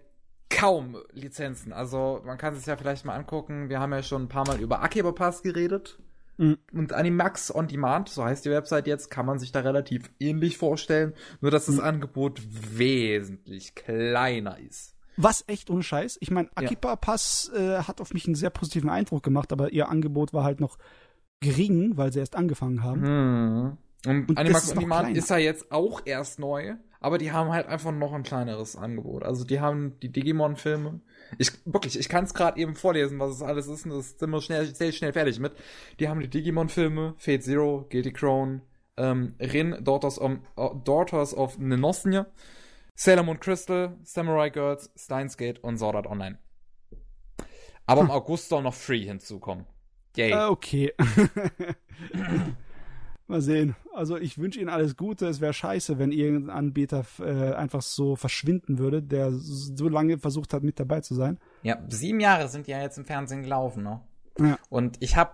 kaum 0.51 0.97
Lizenzen. 1.13 1.73
Also 1.73 2.23
man 2.25 2.39
kann 2.39 2.55
sich 2.55 2.67
ja 2.67 2.77
vielleicht 2.77 3.05
mal 3.05 3.17
angucken. 3.17 3.69
Wir 3.69 3.81
haben 3.81 3.93
ja 3.93 4.03
schon 4.03 4.23
ein 4.23 4.29
paar 4.29 4.47
Mal 4.47 4.61
über 4.61 4.83
Akiba 4.83 5.13
Pass 5.13 5.43
geredet. 5.43 5.99
Mhm. 6.37 6.59
Und 6.73 6.93
Animax 6.93 7.55
On 7.55 7.67
Demand, 7.69 8.09
so 8.09 8.25
heißt 8.25 8.45
die 8.45 8.51
Website 8.51 8.87
jetzt, 8.87 9.11
kann 9.11 9.25
man 9.27 9.39
sich 9.39 9.51
da 9.51 9.61
relativ 9.61 10.11
ähnlich 10.21 10.59
vorstellen. 10.59 11.15
Nur 11.41 11.51
dass 11.51 11.67
das 11.67 11.77
Mhm. 11.77 11.83
Angebot 11.83 12.43
wesentlich 12.51 13.75
kleiner 13.75 14.59
ist. 14.59 14.95
Was 15.17 15.45
echt 15.47 15.71
ohne 15.71 15.83
Scheiß. 15.85 16.19
Ich 16.21 16.31
meine, 16.31 16.51
Akipa 16.57 16.97
Pass 16.97 17.51
äh, 17.55 17.79
hat 17.79 18.01
auf 18.01 18.13
mich 18.13 18.27
einen 18.27 18.35
sehr 18.35 18.51
positiven 18.51 18.91
Eindruck 18.91 19.23
gemacht, 19.23 19.53
aber 19.53 19.73
ihr 19.73 19.89
Angebot 19.89 20.33
war 20.35 20.45
halt 20.45 20.61
noch 20.61 20.77
gering, 21.41 21.97
weil 21.97 22.13
sie 22.13 22.19
erst 22.19 22.37
angefangen 22.37 22.83
haben. 22.83 23.03
Hm. 23.07 23.79
Und, 24.07 24.29
Und 24.29 24.39
Animax 24.39 24.73
On 24.73 24.79
Demand 24.79 25.17
ist 25.17 25.31
ja 25.31 25.39
jetzt 25.39 25.71
auch 25.73 26.03
erst 26.05 26.39
neu, 26.39 26.75
aber 27.01 27.19
die 27.19 27.33
haben 27.33 27.51
halt 27.51 27.67
einfach 27.67 27.93
noch 27.93 28.13
ein 28.13 28.23
kleineres 28.23 28.77
Angebot. 28.77 29.25
Also 29.25 29.45
die 29.45 29.61
haben 29.61 29.99
die 30.01 30.11
Digimon-Filme. 30.11 31.01
Ich 31.39 31.53
wirklich, 31.65 31.99
ich 31.99 32.09
kann 32.09 32.25
es 32.25 32.35
gerade 32.35 32.61
eben 32.61 32.75
vorlesen, 32.75 33.19
was 33.19 33.31
es 33.31 33.43
alles 33.43 33.67
ist, 33.67 33.87
und 33.87 33.93
das 33.93 34.19
sind 34.19 34.31
wir 34.31 34.41
schnell, 34.41 34.75
sehr 34.75 34.93
schnell 34.93 35.13
fertig 35.13 35.39
mit. 35.39 35.53
Die 36.01 36.09
haben 36.09 36.21
die 36.21 36.29
Digimon-Filme, 36.29 37.15
Fate 37.19 37.43
Zero, 37.43 37.87
Guilty 37.89 38.13
Crown, 38.13 38.63
ähm, 38.97 39.35
Rin, 39.41 39.77
Daughters 39.83 40.19
of, 40.19 40.33
uh, 40.57 40.75
Daughters 40.85 41.35
of 41.35 41.59
Nenosnia, 41.59 42.27
Sailor 42.95 43.25
Moon 43.25 43.41
Crystal, 43.41 43.97
Samurai 44.03 44.51
Girls, 44.51 44.91
Steins 44.97 45.37
Gate 45.37 45.59
und 45.61 45.79
Sword 45.79 45.97
Art 45.97 46.07
Online. 46.07 46.39
Aber 47.87 48.03
im 48.03 48.11
August 48.11 48.49
soll 48.49 48.63
noch 48.63 48.75
Free 48.75 49.05
hinzukommen. 49.05 49.67
Yay. 50.17 50.31
Äh, 50.31 50.45
okay. 50.45 50.95
Mal 53.27 53.41
sehen. 53.41 53.75
Also 53.95 54.19
ich 54.19 54.37
wünsche 54.37 54.61
Ihnen 54.61 54.69
alles 54.69 54.97
Gute. 54.97 55.27
Es 55.27 55.41
wäre 55.41 55.55
scheiße, 55.55 55.99
wenn 55.99 56.13
irgendein 56.13 56.55
Anbieter 56.55 57.07
äh, 57.21 57.55
einfach 57.55 57.81
so 57.81 58.17
verschwinden 58.17 58.79
würde, 58.79 59.03
der 59.03 59.33
so 59.33 59.89
lange 59.89 60.19
versucht 60.19 60.53
hat, 60.53 60.63
mit 60.63 60.79
dabei 60.79 61.01
zu 61.01 61.15
sein. 61.15 61.39
Ja, 61.63 61.79
sieben 61.89 62.21
Jahre 62.21 62.49
sind 62.49 62.67
ja 62.69 62.83
jetzt 62.83 62.99
im 62.99 63.07
Fernsehen 63.07 63.43
gelaufen, 63.43 63.83
ne? 63.83 64.01
Ja. 64.39 64.59
Und 64.69 64.99
ich 65.01 65.17
habe 65.17 65.33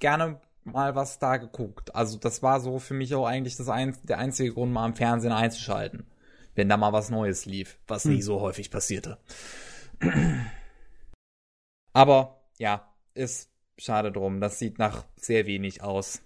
gerne 0.00 0.40
mal 0.64 0.94
was 0.94 1.18
da 1.18 1.38
geguckt. 1.38 1.94
Also 1.94 2.18
das 2.18 2.42
war 2.42 2.60
so 2.60 2.78
für 2.78 2.92
mich 2.94 3.14
auch 3.14 3.24
eigentlich 3.26 3.56
das 3.56 3.70
ein, 3.70 3.96
der 4.02 4.18
einzige 4.18 4.52
Grund, 4.52 4.72
mal 4.72 4.86
im 4.86 4.94
Fernsehen 4.94 5.32
einzuschalten. 5.32 6.04
Wenn 6.54 6.68
da 6.68 6.76
mal 6.76 6.92
was 6.92 7.08
Neues 7.10 7.46
lief, 7.46 7.78
was 7.88 8.04
Hm. 8.04 8.14
nie 8.16 8.22
so 8.22 8.40
häufig 8.42 8.70
passierte. 8.70 9.16
Aber 11.92 12.42
ja, 12.58 12.92
ist 13.14 13.50
schade 13.78 14.12
drum. 14.12 14.40
Das 14.40 14.58
sieht 14.58 14.78
nach 14.78 15.04
sehr 15.16 15.46
wenig 15.46 15.82
aus. 15.82 16.22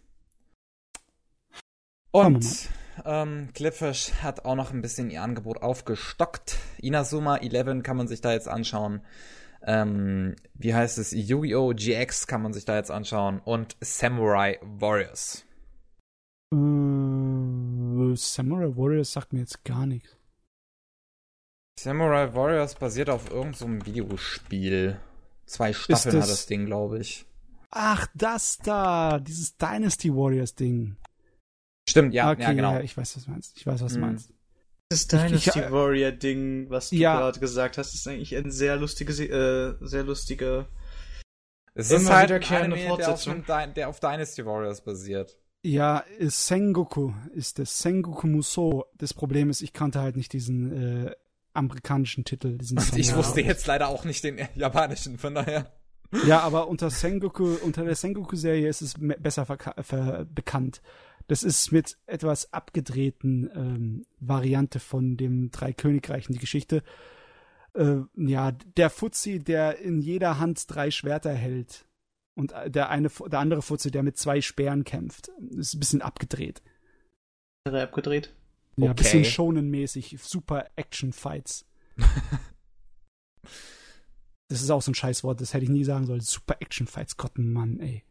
Und 2.15 2.69
ähm, 3.05 3.49
Clipfish 3.55 4.13
hat 4.23 4.45
auch 4.45 4.55
noch 4.55 4.73
ein 4.73 4.83
bisschen 4.83 5.11
ihr 5.11 5.21
Angebot 5.21 5.63
aufgestockt. 5.63 6.59
Inazuma 6.79 7.39
11 7.39 7.83
kann 7.83 7.97
man 7.97 8.07
sich 8.07 8.21
da 8.21 8.33
jetzt 8.33 8.47
anschauen. 8.49 9.01
Ähm, 9.67 10.37
wie 10.55 10.75
heißt 10.75 10.99
es? 10.99 11.11
Yu-Gi-Oh! 11.11 11.73
GX 11.75 12.29
kann 12.29 12.41
man 12.43 12.53
sich 12.53 12.65
da 12.65 12.77
jetzt 12.77 12.93
anschauen. 12.93 13.41
Und 13.45 13.77
Samurai 13.81 14.61
Warriors. 14.63 15.45
Äh, 16.53 18.15
Samurai 18.17 18.77
Warriors 18.77 19.13
sagt 19.13 19.33
mir 19.33 19.41
jetzt 19.41 19.65
gar 19.65 19.85
nichts. 19.87 20.17
Samurai 21.81 22.33
Warriors 22.33 22.77
basiert 22.77 23.11
auf 23.11 23.29
irgendeinem 23.31 23.81
so 23.81 23.87
Videospiel. 23.87 25.01
Zwei 25.47 25.73
Staffeln 25.73 26.15
das- 26.15 26.25
hat 26.25 26.31
das 26.31 26.47
Ding, 26.47 26.67
glaube 26.67 27.01
ich. 27.01 27.27
Ach, 27.73 28.07
das 28.15 28.59
da, 28.59 29.19
dieses 29.19 29.57
Dynasty 29.57 30.15
Warriors 30.15 30.55
Ding. 30.55 30.97
Stimmt, 31.95 32.13
ja, 32.15 32.31
okay, 32.33 32.43
ja, 32.43 32.53
genau. 32.53 32.73
ja, 32.75 32.81
ich 32.81 32.97
weiß, 32.97 33.17
was 33.17 33.25
du 33.25 33.31
meinst. 33.31 33.57
Ich 33.57 33.67
weiß, 33.67 33.81
was 33.83 33.93
du 33.93 34.01
Hm. 34.01 34.07
meinst. 34.07 34.33
Das 34.89 35.07
Dynasty 35.07 35.61
ich- 35.61 35.71
Warrior 35.71 36.11
Ding, 36.13 36.69
was 36.71 36.91
du 36.91 36.97
Ja. 36.97 37.17
gerade 37.19 37.39
gesagt 37.41 37.79
hast, 37.79 37.95
ist 37.95 38.07
eigentlich 38.09 38.37
ein 38.37 38.51
sehr 38.51 38.77
lustige, 38.77 39.13
Se- 39.13 39.29
äh, 39.81 39.87
sehr 39.87 40.03
lustige. 40.03 40.67
Es 41.75 41.91
ist 41.91 42.09
halt 42.11 42.31
ein 42.31 42.43
Anime, 42.73 42.97
der 42.97 43.13
auf, 43.13 43.25
der 43.75 43.89
auf 43.89 44.01
Dynasty 44.01 44.45
Warriors 44.45 44.83
basiert. 44.83 45.37
Ja, 45.63 45.99
ist 46.19 46.47
Sengoku 46.47 47.13
ist 47.33 47.59
das. 47.59 47.79
Sengoku 47.79 48.27
Musou. 48.27 48.85
Das 48.99 49.15
Problem 49.15 49.49
ist, 49.51 49.63
ich 49.63 49.73
kannte 49.73 50.01
halt 50.01 50.15
nicht 50.17 50.33
diesen 50.33 51.07
äh, 51.07 51.15
amerikanischen 51.55 52.25
Titel. 52.25 52.59
Diesen 52.59 52.79
Und 52.79 52.97
ich 52.97 53.15
wusste 53.17 53.41
jetzt 53.41 53.67
leider 53.67 53.89
auch 53.89 54.05
nicht 54.05 54.23
den 54.23 54.39
japanischen, 54.55 55.19
von 55.19 55.35
daher. 55.35 55.73
Ja, 56.27 56.41
aber 56.41 56.69
unter 56.69 56.91
Sengoku, 56.91 57.57
unter 57.63 57.85
der 57.85 57.97
Sengoku-Serie 57.97 58.69
ist 58.69 58.83
es 58.83 58.95
besser 58.99 59.45
verka- 59.45 59.83
ver 59.83 60.27
bekannt. 60.27 60.81
Das 61.27 61.43
ist 61.43 61.73
mit 61.73 61.97
etwas 62.07 62.53
abgedrehten 62.53 63.51
ähm, 63.55 64.07
Variante 64.21 64.79
von 64.81 65.17
dem 65.17 65.51
Drei 65.51 65.73
Königreichen 65.73 66.33
die 66.35 66.39
Geschichte. 66.41 66.83
Äh, 67.75 68.01
ja, 68.17 68.53
der 68.53 68.91
Fuzzi, 68.91 69.39
der 69.39 69.79
in 69.79 70.01
jeder 70.03 70.39
Hand 70.39 70.65
drei 70.69 70.91
Schwerter 70.91 71.33
hält. 71.33 71.87
Und 72.35 72.53
äh, 72.53 72.71
der 72.71 72.91
eine, 72.91 73.09
der 73.09 73.39
andere 73.39 73.63
Fuzzi, 73.63 73.91
der 73.91 74.03
mit 74.03 74.19
zwei 74.19 74.41
Speeren 74.41 74.85
kämpft. 74.85 75.29
Ist 75.51 75.75
ein 75.75 75.81
bisschen 75.81 76.03
abgedreht. 76.03 76.63
abgedreht. 77.65 78.35
Ja, 78.77 78.87
ein 78.87 78.91
Okay. 78.91 79.03
bisschen 79.03 79.25
Shonen-mäßig. 79.25 80.19
Super 80.21 80.67
Action-Fights. 80.77 81.65
Das 84.49 84.61
ist 84.63 84.71
auch 84.71 84.83
so 84.83 84.91
ein 84.91 84.95
Scheißwort, 84.95 85.41
das 85.41 85.55
hätte 85.55 85.65
ich 85.65 85.71
nie 85.71 85.85
sagen 85.85 86.07
sollen. 86.07 86.21
Super 86.21 86.57
Action-Fights, 86.61 87.17
Gott, 87.17 87.39
Mann, 87.39 87.81
ey. 87.81 88.05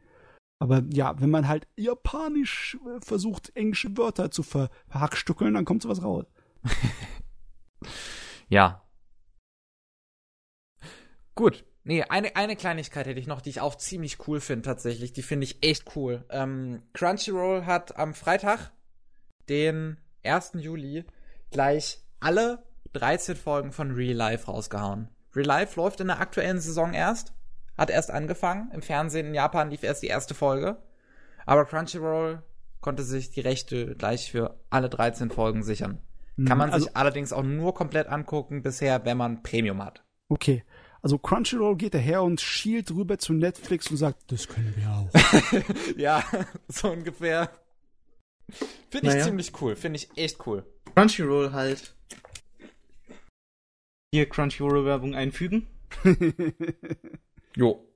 Aber 0.63 0.81
ja, 0.93 1.19
wenn 1.19 1.29
man 1.29 1.49
halt 1.49 1.67
japanisch 1.75 2.77
äh, 2.85 3.01
versucht, 3.05 3.51
englische 3.53 3.97
Wörter 3.97 4.31
zu 4.31 4.43
ver 4.43 4.69
verhackstückeln, 4.87 5.53
dann 5.53 5.65
kommt 5.65 5.81
sowas 5.81 6.01
raus. 6.01 6.25
Ja. 8.49 8.83
Gut. 11.33 11.65
Nee, 11.83 12.03
eine, 12.03 12.35
eine 12.35 12.55
Kleinigkeit 12.55 13.07
hätte 13.07 13.19
ich 13.19 13.25
noch, 13.25 13.41
die 13.41 13.49
ich 13.49 13.61
auch 13.61 13.75
ziemlich 13.75 14.27
cool 14.27 14.39
finde 14.39 14.61
tatsächlich. 14.61 15.11
Die 15.11 15.23
finde 15.23 15.45
ich 15.45 15.63
echt 15.63 15.95
cool. 15.95 16.23
Ähm, 16.29 16.83
Crunchyroll 16.93 17.65
hat 17.65 17.97
am 17.97 18.13
Freitag, 18.13 18.71
den 19.49 19.97
1. 20.23 20.51
Juli, 20.55 21.03
gleich 21.49 21.99
alle 22.19 22.63
13 22.93 23.35
Folgen 23.35 23.71
von 23.71 23.91
Real 23.91 24.15
Life 24.15 24.45
rausgehauen. 24.45 25.09
Real 25.35 25.47
Life 25.47 25.79
läuft 25.79 25.99
in 25.99 26.07
der 26.07 26.21
aktuellen 26.21 26.61
Saison 26.61 26.93
erst. 26.93 27.33
Hat 27.77 27.89
erst 27.89 28.11
angefangen. 28.11 28.71
Im 28.73 28.81
Fernsehen 28.81 29.27
in 29.27 29.33
Japan 29.33 29.69
lief 29.69 29.83
erst 29.83 30.03
die 30.03 30.07
erste 30.07 30.33
Folge. 30.33 30.77
Aber 31.45 31.65
Crunchyroll 31.65 32.43
konnte 32.81 33.03
sich 33.03 33.31
die 33.31 33.41
Rechte 33.41 33.95
gleich 33.95 34.31
für 34.31 34.59
alle 34.69 34.89
13 34.89 35.31
Folgen 35.31 35.63
sichern. 35.63 36.01
Kann 36.47 36.57
man 36.57 36.71
also, 36.71 36.85
sich 36.85 36.97
allerdings 36.97 37.31
auch 37.31 37.43
nur 37.43 37.73
komplett 37.75 38.07
angucken 38.07 38.63
bisher, 38.63 39.05
wenn 39.05 39.17
man 39.17 39.43
Premium 39.43 39.83
hat. 39.83 40.03
Okay. 40.29 40.63
Also 41.01 41.17
Crunchyroll 41.17 41.75
geht 41.75 41.93
daher 41.93 42.23
und 42.23 42.39
schielt 42.41 42.89
rüber 42.91 43.19
zu 43.19 43.33
Netflix 43.33 43.91
und 43.91 43.97
sagt, 43.97 44.31
das 44.31 44.47
können 44.47 44.73
wir 44.75 44.89
auch. 44.89 45.09
ja, 45.97 46.23
so 46.67 46.91
ungefähr. 46.91 47.49
Finde 48.89 49.07
ich 49.07 49.13
Naja. 49.13 49.25
ziemlich 49.25 49.51
cool. 49.61 49.75
Finde 49.75 49.97
ich 49.97 50.09
echt 50.17 50.47
cool. 50.47 50.65
Crunchyroll 50.95 51.51
halt. 51.51 51.93
Hier 54.13 54.29
Crunchyroll-Werbung 54.29 55.13
einfügen. 55.13 55.67
Jo. 57.55 57.87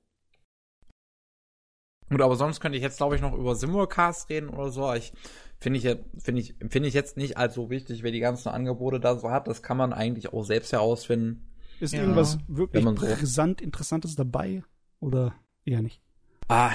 Gut, 2.09 2.21
aber 2.21 2.35
sonst 2.37 2.59
könnte 2.61 2.77
ich 2.77 2.83
jetzt, 2.83 2.97
glaube 2.97 3.15
ich, 3.15 3.21
noch 3.21 3.33
über 3.33 3.55
Simulcast 3.55 4.29
reden 4.29 4.49
oder 4.49 4.69
so. 4.69 4.93
Ich 4.93 5.11
finde 5.59 5.79
ich, 5.79 5.83
finde 6.23 6.41
ich, 6.41 6.55
finde 6.69 6.87
ich 6.87 6.93
jetzt 6.93 7.17
nicht 7.17 7.35
als 7.37 7.55
so 7.55 7.69
wichtig, 7.69 8.01
wer 8.01 8.11
die 8.11 8.21
ganzen 8.21 8.49
Angebote 8.49 8.99
da 8.99 9.17
so 9.17 9.29
hat. 9.29 9.47
Das 9.47 9.61
kann 9.61 9.75
man 9.77 9.91
eigentlich 9.91 10.31
auch 10.31 10.43
selbst 10.43 10.71
herausfinden. 10.71 11.49
Ist 11.79 11.93
Ja. 11.93 12.01
irgendwas 12.01 12.37
wirklich 12.47 12.83
man 12.83 12.95
so- 12.95 13.05
brisant 13.07 13.61
Interessantes 13.61 14.15
dabei? 14.15 14.63
Oder 14.99 15.35
eher 15.65 15.81
nicht? 15.81 16.01
Ah, 16.47 16.71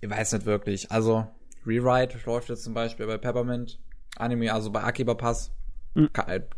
ich 0.00 0.08
weiß 0.08 0.32
nicht 0.32 0.46
wirklich. 0.46 0.90
Also, 0.90 1.26
Rewrite 1.66 2.18
läuft 2.24 2.48
jetzt 2.48 2.64
zum 2.64 2.72
Beispiel 2.74 3.06
bei 3.06 3.18
Peppermint 3.18 3.78
Anime, 4.16 4.52
also 4.52 4.70
bei 4.70 4.82
Akiba 4.82 5.14
Pass. 5.14 5.52
Mhm. 5.94 6.08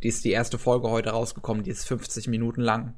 Die 0.02 0.09
ist 0.09 0.25
die 0.25 0.31
erste 0.31 0.59
Folge 0.59 0.89
heute 0.91 1.10
rausgekommen, 1.10 1.65
die 1.65 1.70
ist 1.70 1.86
50 1.89 2.28
Minuten 2.28 2.60
lang. 2.60 2.94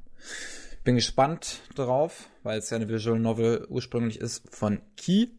Bin 0.84 0.96
gespannt 0.96 1.62
drauf, 1.74 2.28
weil 2.42 2.58
es 2.58 2.68
ja 2.68 2.76
eine 2.76 2.88
Visual 2.88 3.18
Novel 3.18 3.66
ursprünglich 3.70 4.20
ist 4.20 4.54
von 4.54 4.82
Ki. 4.96 5.34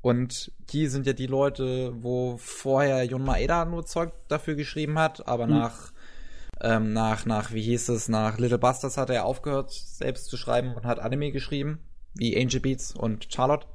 Und 0.00 0.52
Ki 0.68 0.86
sind 0.86 1.06
ja 1.06 1.12
die 1.12 1.26
Leute, 1.26 1.92
wo 2.02 2.36
vorher 2.38 3.02
Jun 3.04 3.24
Maeda 3.24 3.64
nur 3.64 3.84
Zeug 3.84 4.12
dafür 4.28 4.54
geschrieben 4.54 4.98
hat, 4.98 5.26
aber 5.26 5.46
Mhm. 5.46 5.52
nach, 5.52 5.92
ähm, 6.60 6.92
nach, 6.92 7.26
nach, 7.26 7.52
wie 7.52 7.62
hieß 7.62 7.88
es, 7.90 8.08
nach 8.08 8.38
Little 8.38 8.58
Busters 8.58 8.96
hat 8.96 9.10
er 9.10 9.24
aufgehört, 9.24 9.72
selbst 9.72 10.26
zu 10.26 10.36
schreiben 10.36 10.74
und 10.74 10.86
hat 10.86 11.00
Anime 11.00 11.32
geschrieben, 11.32 11.80
wie 12.14 12.40
Angel 12.40 12.60
Beats 12.60 12.92
und 12.94 13.26
Charlotte. 13.32 13.66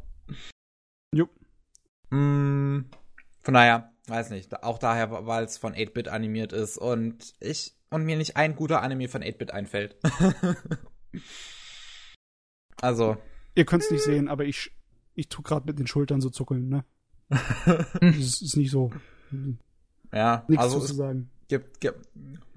Jo. 1.14 1.28
Mm, 2.10 2.86
von 3.42 3.54
daher, 3.54 3.92
weiß 4.08 4.30
nicht. 4.30 4.64
Auch 4.64 4.80
daher, 4.80 5.28
weil 5.28 5.44
es 5.44 5.58
von 5.58 5.74
8-Bit 5.74 6.08
animiert 6.08 6.54
ist 6.54 6.78
und 6.78 7.34
ich 7.40 7.76
und 7.96 8.04
mir 8.04 8.18
nicht 8.18 8.36
ein 8.36 8.56
guter 8.56 8.82
Anime 8.82 9.08
von 9.08 9.24
8-Bit 9.24 9.52
einfällt. 9.52 9.96
also, 12.82 13.18
Ihr 13.56 13.66
könnt 13.66 13.84
es 13.84 13.92
nicht 13.92 14.04
sehen, 14.04 14.28
aber 14.28 14.44
ich, 14.44 14.72
ich 15.14 15.30
tu 15.30 15.42
gerade 15.42 15.66
mit 15.66 15.80
den 15.80 15.88
Schultern 15.88 16.20
so 16.20 16.30
zuckeln, 16.30 16.68
ne? 16.68 16.84
Es 18.02 18.42
ist 18.42 18.58
nicht 18.58 18.70
so. 18.70 18.92
ja, 20.12 20.44
Nichts 20.50 20.64
also 20.64 20.80
zu 20.80 20.86
es 20.92 20.98
sagen. 20.98 21.30
gibt, 21.48 21.80
gibt, 21.80 22.06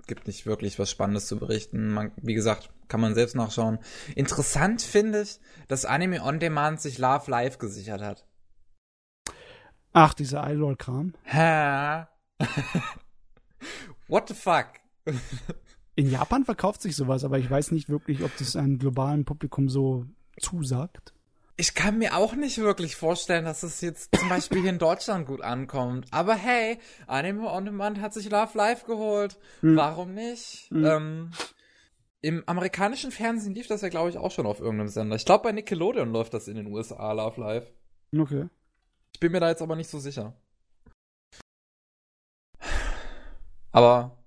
gibt 0.09 0.27
nicht 0.27 0.45
wirklich 0.45 0.77
was 0.81 0.91
Spannendes 0.91 1.29
zu 1.29 1.39
berichten. 1.39 1.89
Man, 1.93 2.11
wie 2.17 2.35
gesagt, 2.35 2.71
kann 2.89 3.01
man 3.01 3.15
selbst 3.15 3.37
nachschauen. 3.37 3.79
Interessant 4.17 4.83
finde 4.83 5.23
ich, 5.23 5.39
dass 5.69 5.85
Anime 5.85 6.25
On 6.25 6.41
Demand 6.41 6.81
sich 6.81 6.99
Love 6.99 7.31
Live 7.31 7.59
gesichert 7.59 8.03
hat. 8.03 8.27
Ach, 9.93 10.15
dieser 10.15 10.51
Idol-Kram. 10.51 11.15
What 14.09 14.29
the 14.29 14.35
fuck? 14.35 14.67
In 15.95 16.11
Japan 16.11 16.45
verkauft 16.45 16.81
sich 16.81 16.95
sowas, 16.95 17.25
aber 17.25 17.39
ich 17.39 17.51
weiß 17.51 17.73
nicht 17.73 17.89
wirklich, 17.89 18.23
ob 18.23 18.37
das 18.37 18.55
einem 18.55 18.79
globalen 18.79 19.25
Publikum 19.25 19.69
so 19.69 20.07
zusagt. 20.39 21.13
Ich 21.57 21.75
kann 21.75 21.99
mir 21.99 22.17
auch 22.17 22.37
nicht 22.37 22.59
wirklich 22.59 22.95
vorstellen, 22.95 23.45
dass 23.45 23.65
es 23.65 23.81
jetzt 23.81 24.15
zum 24.17 24.29
Beispiel 24.29 24.61
hier 24.61 24.71
in 24.71 24.79
Deutschland 24.79 25.27
gut 25.27 25.41
ankommt. 25.41 26.07
Aber 26.13 26.37
hey, 26.37 26.79
Anime 27.09 27.51
On 27.51 27.65
Demand 27.65 28.01
hat 28.01 28.15
sich 28.15 28.31
Love 28.31 28.57
Live 28.57 28.85
geholt. 28.85 29.39
Hm. 29.61 29.77
Warum 29.77 30.15
nicht? 30.15 30.71
Hm. 30.71 30.85
Ähm, 30.85 31.31
Im 32.21 32.45
amerikanischen 32.47 33.11
Fernsehen 33.11 33.57
lief 33.57 33.67
das 33.67 33.81
ja, 33.81 33.89
glaube 33.89 34.11
ich, 34.11 34.19
auch 34.19 34.31
schon 34.31 34.47
auf 34.47 34.61
irgendeinem 34.61 34.87
Sender. 34.87 35.17
Ich 35.17 35.25
glaube, 35.25 35.43
bei 35.43 35.53
Nickelodeon 35.53 36.13
läuft 36.13 36.33
das 36.33 36.47
in 36.47 36.55
den 36.55 36.69
USA, 36.69 37.11
Love 37.11 37.41
Live. 37.41 37.67
Okay. 38.17 38.49
Ich 39.15 39.19
bin 39.19 39.33
mir 39.33 39.41
da 39.41 39.49
jetzt 39.49 39.63
aber 39.63 39.75
nicht 39.75 39.91
so 39.91 39.99
sicher. 39.99 40.37
Aber 43.73 44.18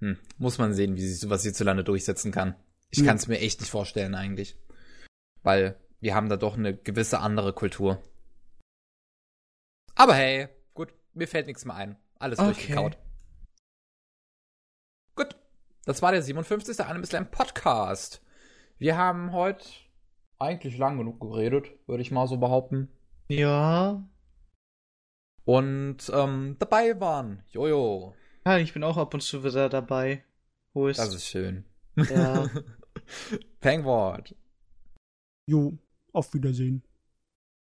hm, 0.00 0.18
muss 0.38 0.58
man 0.58 0.74
sehen, 0.74 0.96
wie 0.96 1.06
sich 1.06 1.20
sowas 1.20 1.42
hierzulande 1.42 1.84
durchsetzen 1.84 2.32
kann. 2.32 2.54
Ich 2.90 2.98
Ja. 2.98 3.06
kann 3.06 3.16
es 3.16 3.28
mir 3.28 3.38
echt 3.38 3.60
nicht 3.60 3.70
vorstellen 3.70 4.14
eigentlich. 4.14 4.56
Weil 5.42 5.78
wir 6.00 6.14
haben 6.14 6.28
da 6.28 6.36
doch 6.36 6.56
eine 6.56 6.76
gewisse 6.76 7.20
andere 7.20 7.52
Kultur. 7.52 8.02
Aber 9.94 10.14
hey, 10.14 10.48
gut, 10.74 10.92
mir 11.14 11.28
fällt 11.28 11.46
nichts 11.46 11.64
mehr 11.64 11.76
ein. 11.76 11.96
Alles 12.18 12.38
Okay. 12.38 12.48
durchgekaut. 12.52 12.98
Gut, 15.14 15.36
das 15.84 16.02
war 16.02 16.12
der 16.12 16.22
57. 16.22 16.80
Anime 16.84 17.06
Slam 17.06 17.30
Podcast. 17.30 18.22
Wir 18.78 18.96
haben 18.96 19.32
heute 19.32 19.64
eigentlich 20.38 20.78
lang 20.78 20.96
genug 20.98 21.20
geredet, 21.20 21.66
würde 21.86 22.02
ich 22.02 22.10
mal 22.10 22.26
so 22.26 22.38
behaupten. 22.38 22.88
Ja. 23.28 24.02
Und 25.44 26.10
ähm, 26.12 26.56
dabei 26.58 26.98
waren 27.00 27.42
Jojo. 27.50 28.14
Ja, 28.46 28.58
ich 28.58 28.72
bin 28.72 28.82
auch 28.84 28.96
ab 28.96 29.12
und 29.14 29.20
zu 29.20 29.44
wieder 29.44 29.68
dabei. 29.68 30.24
Wo 30.72 30.88
ist? 30.88 30.98
Das 30.98 31.14
ist 31.14 31.26
schön. 31.26 31.64
Ja. 31.96 32.48
Pengwort. 33.60 34.34
Jo, 35.46 35.76
auf 36.12 36.32
Wiedersehen. 36.32 36.82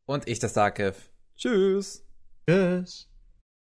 Und 0.06 0.28
ich, 0.28 0.40
das 0.40 0.54
Darkev. 0.54 1.10
Tschüss. 1.36 2.06
Tschüss. 2.48 3.10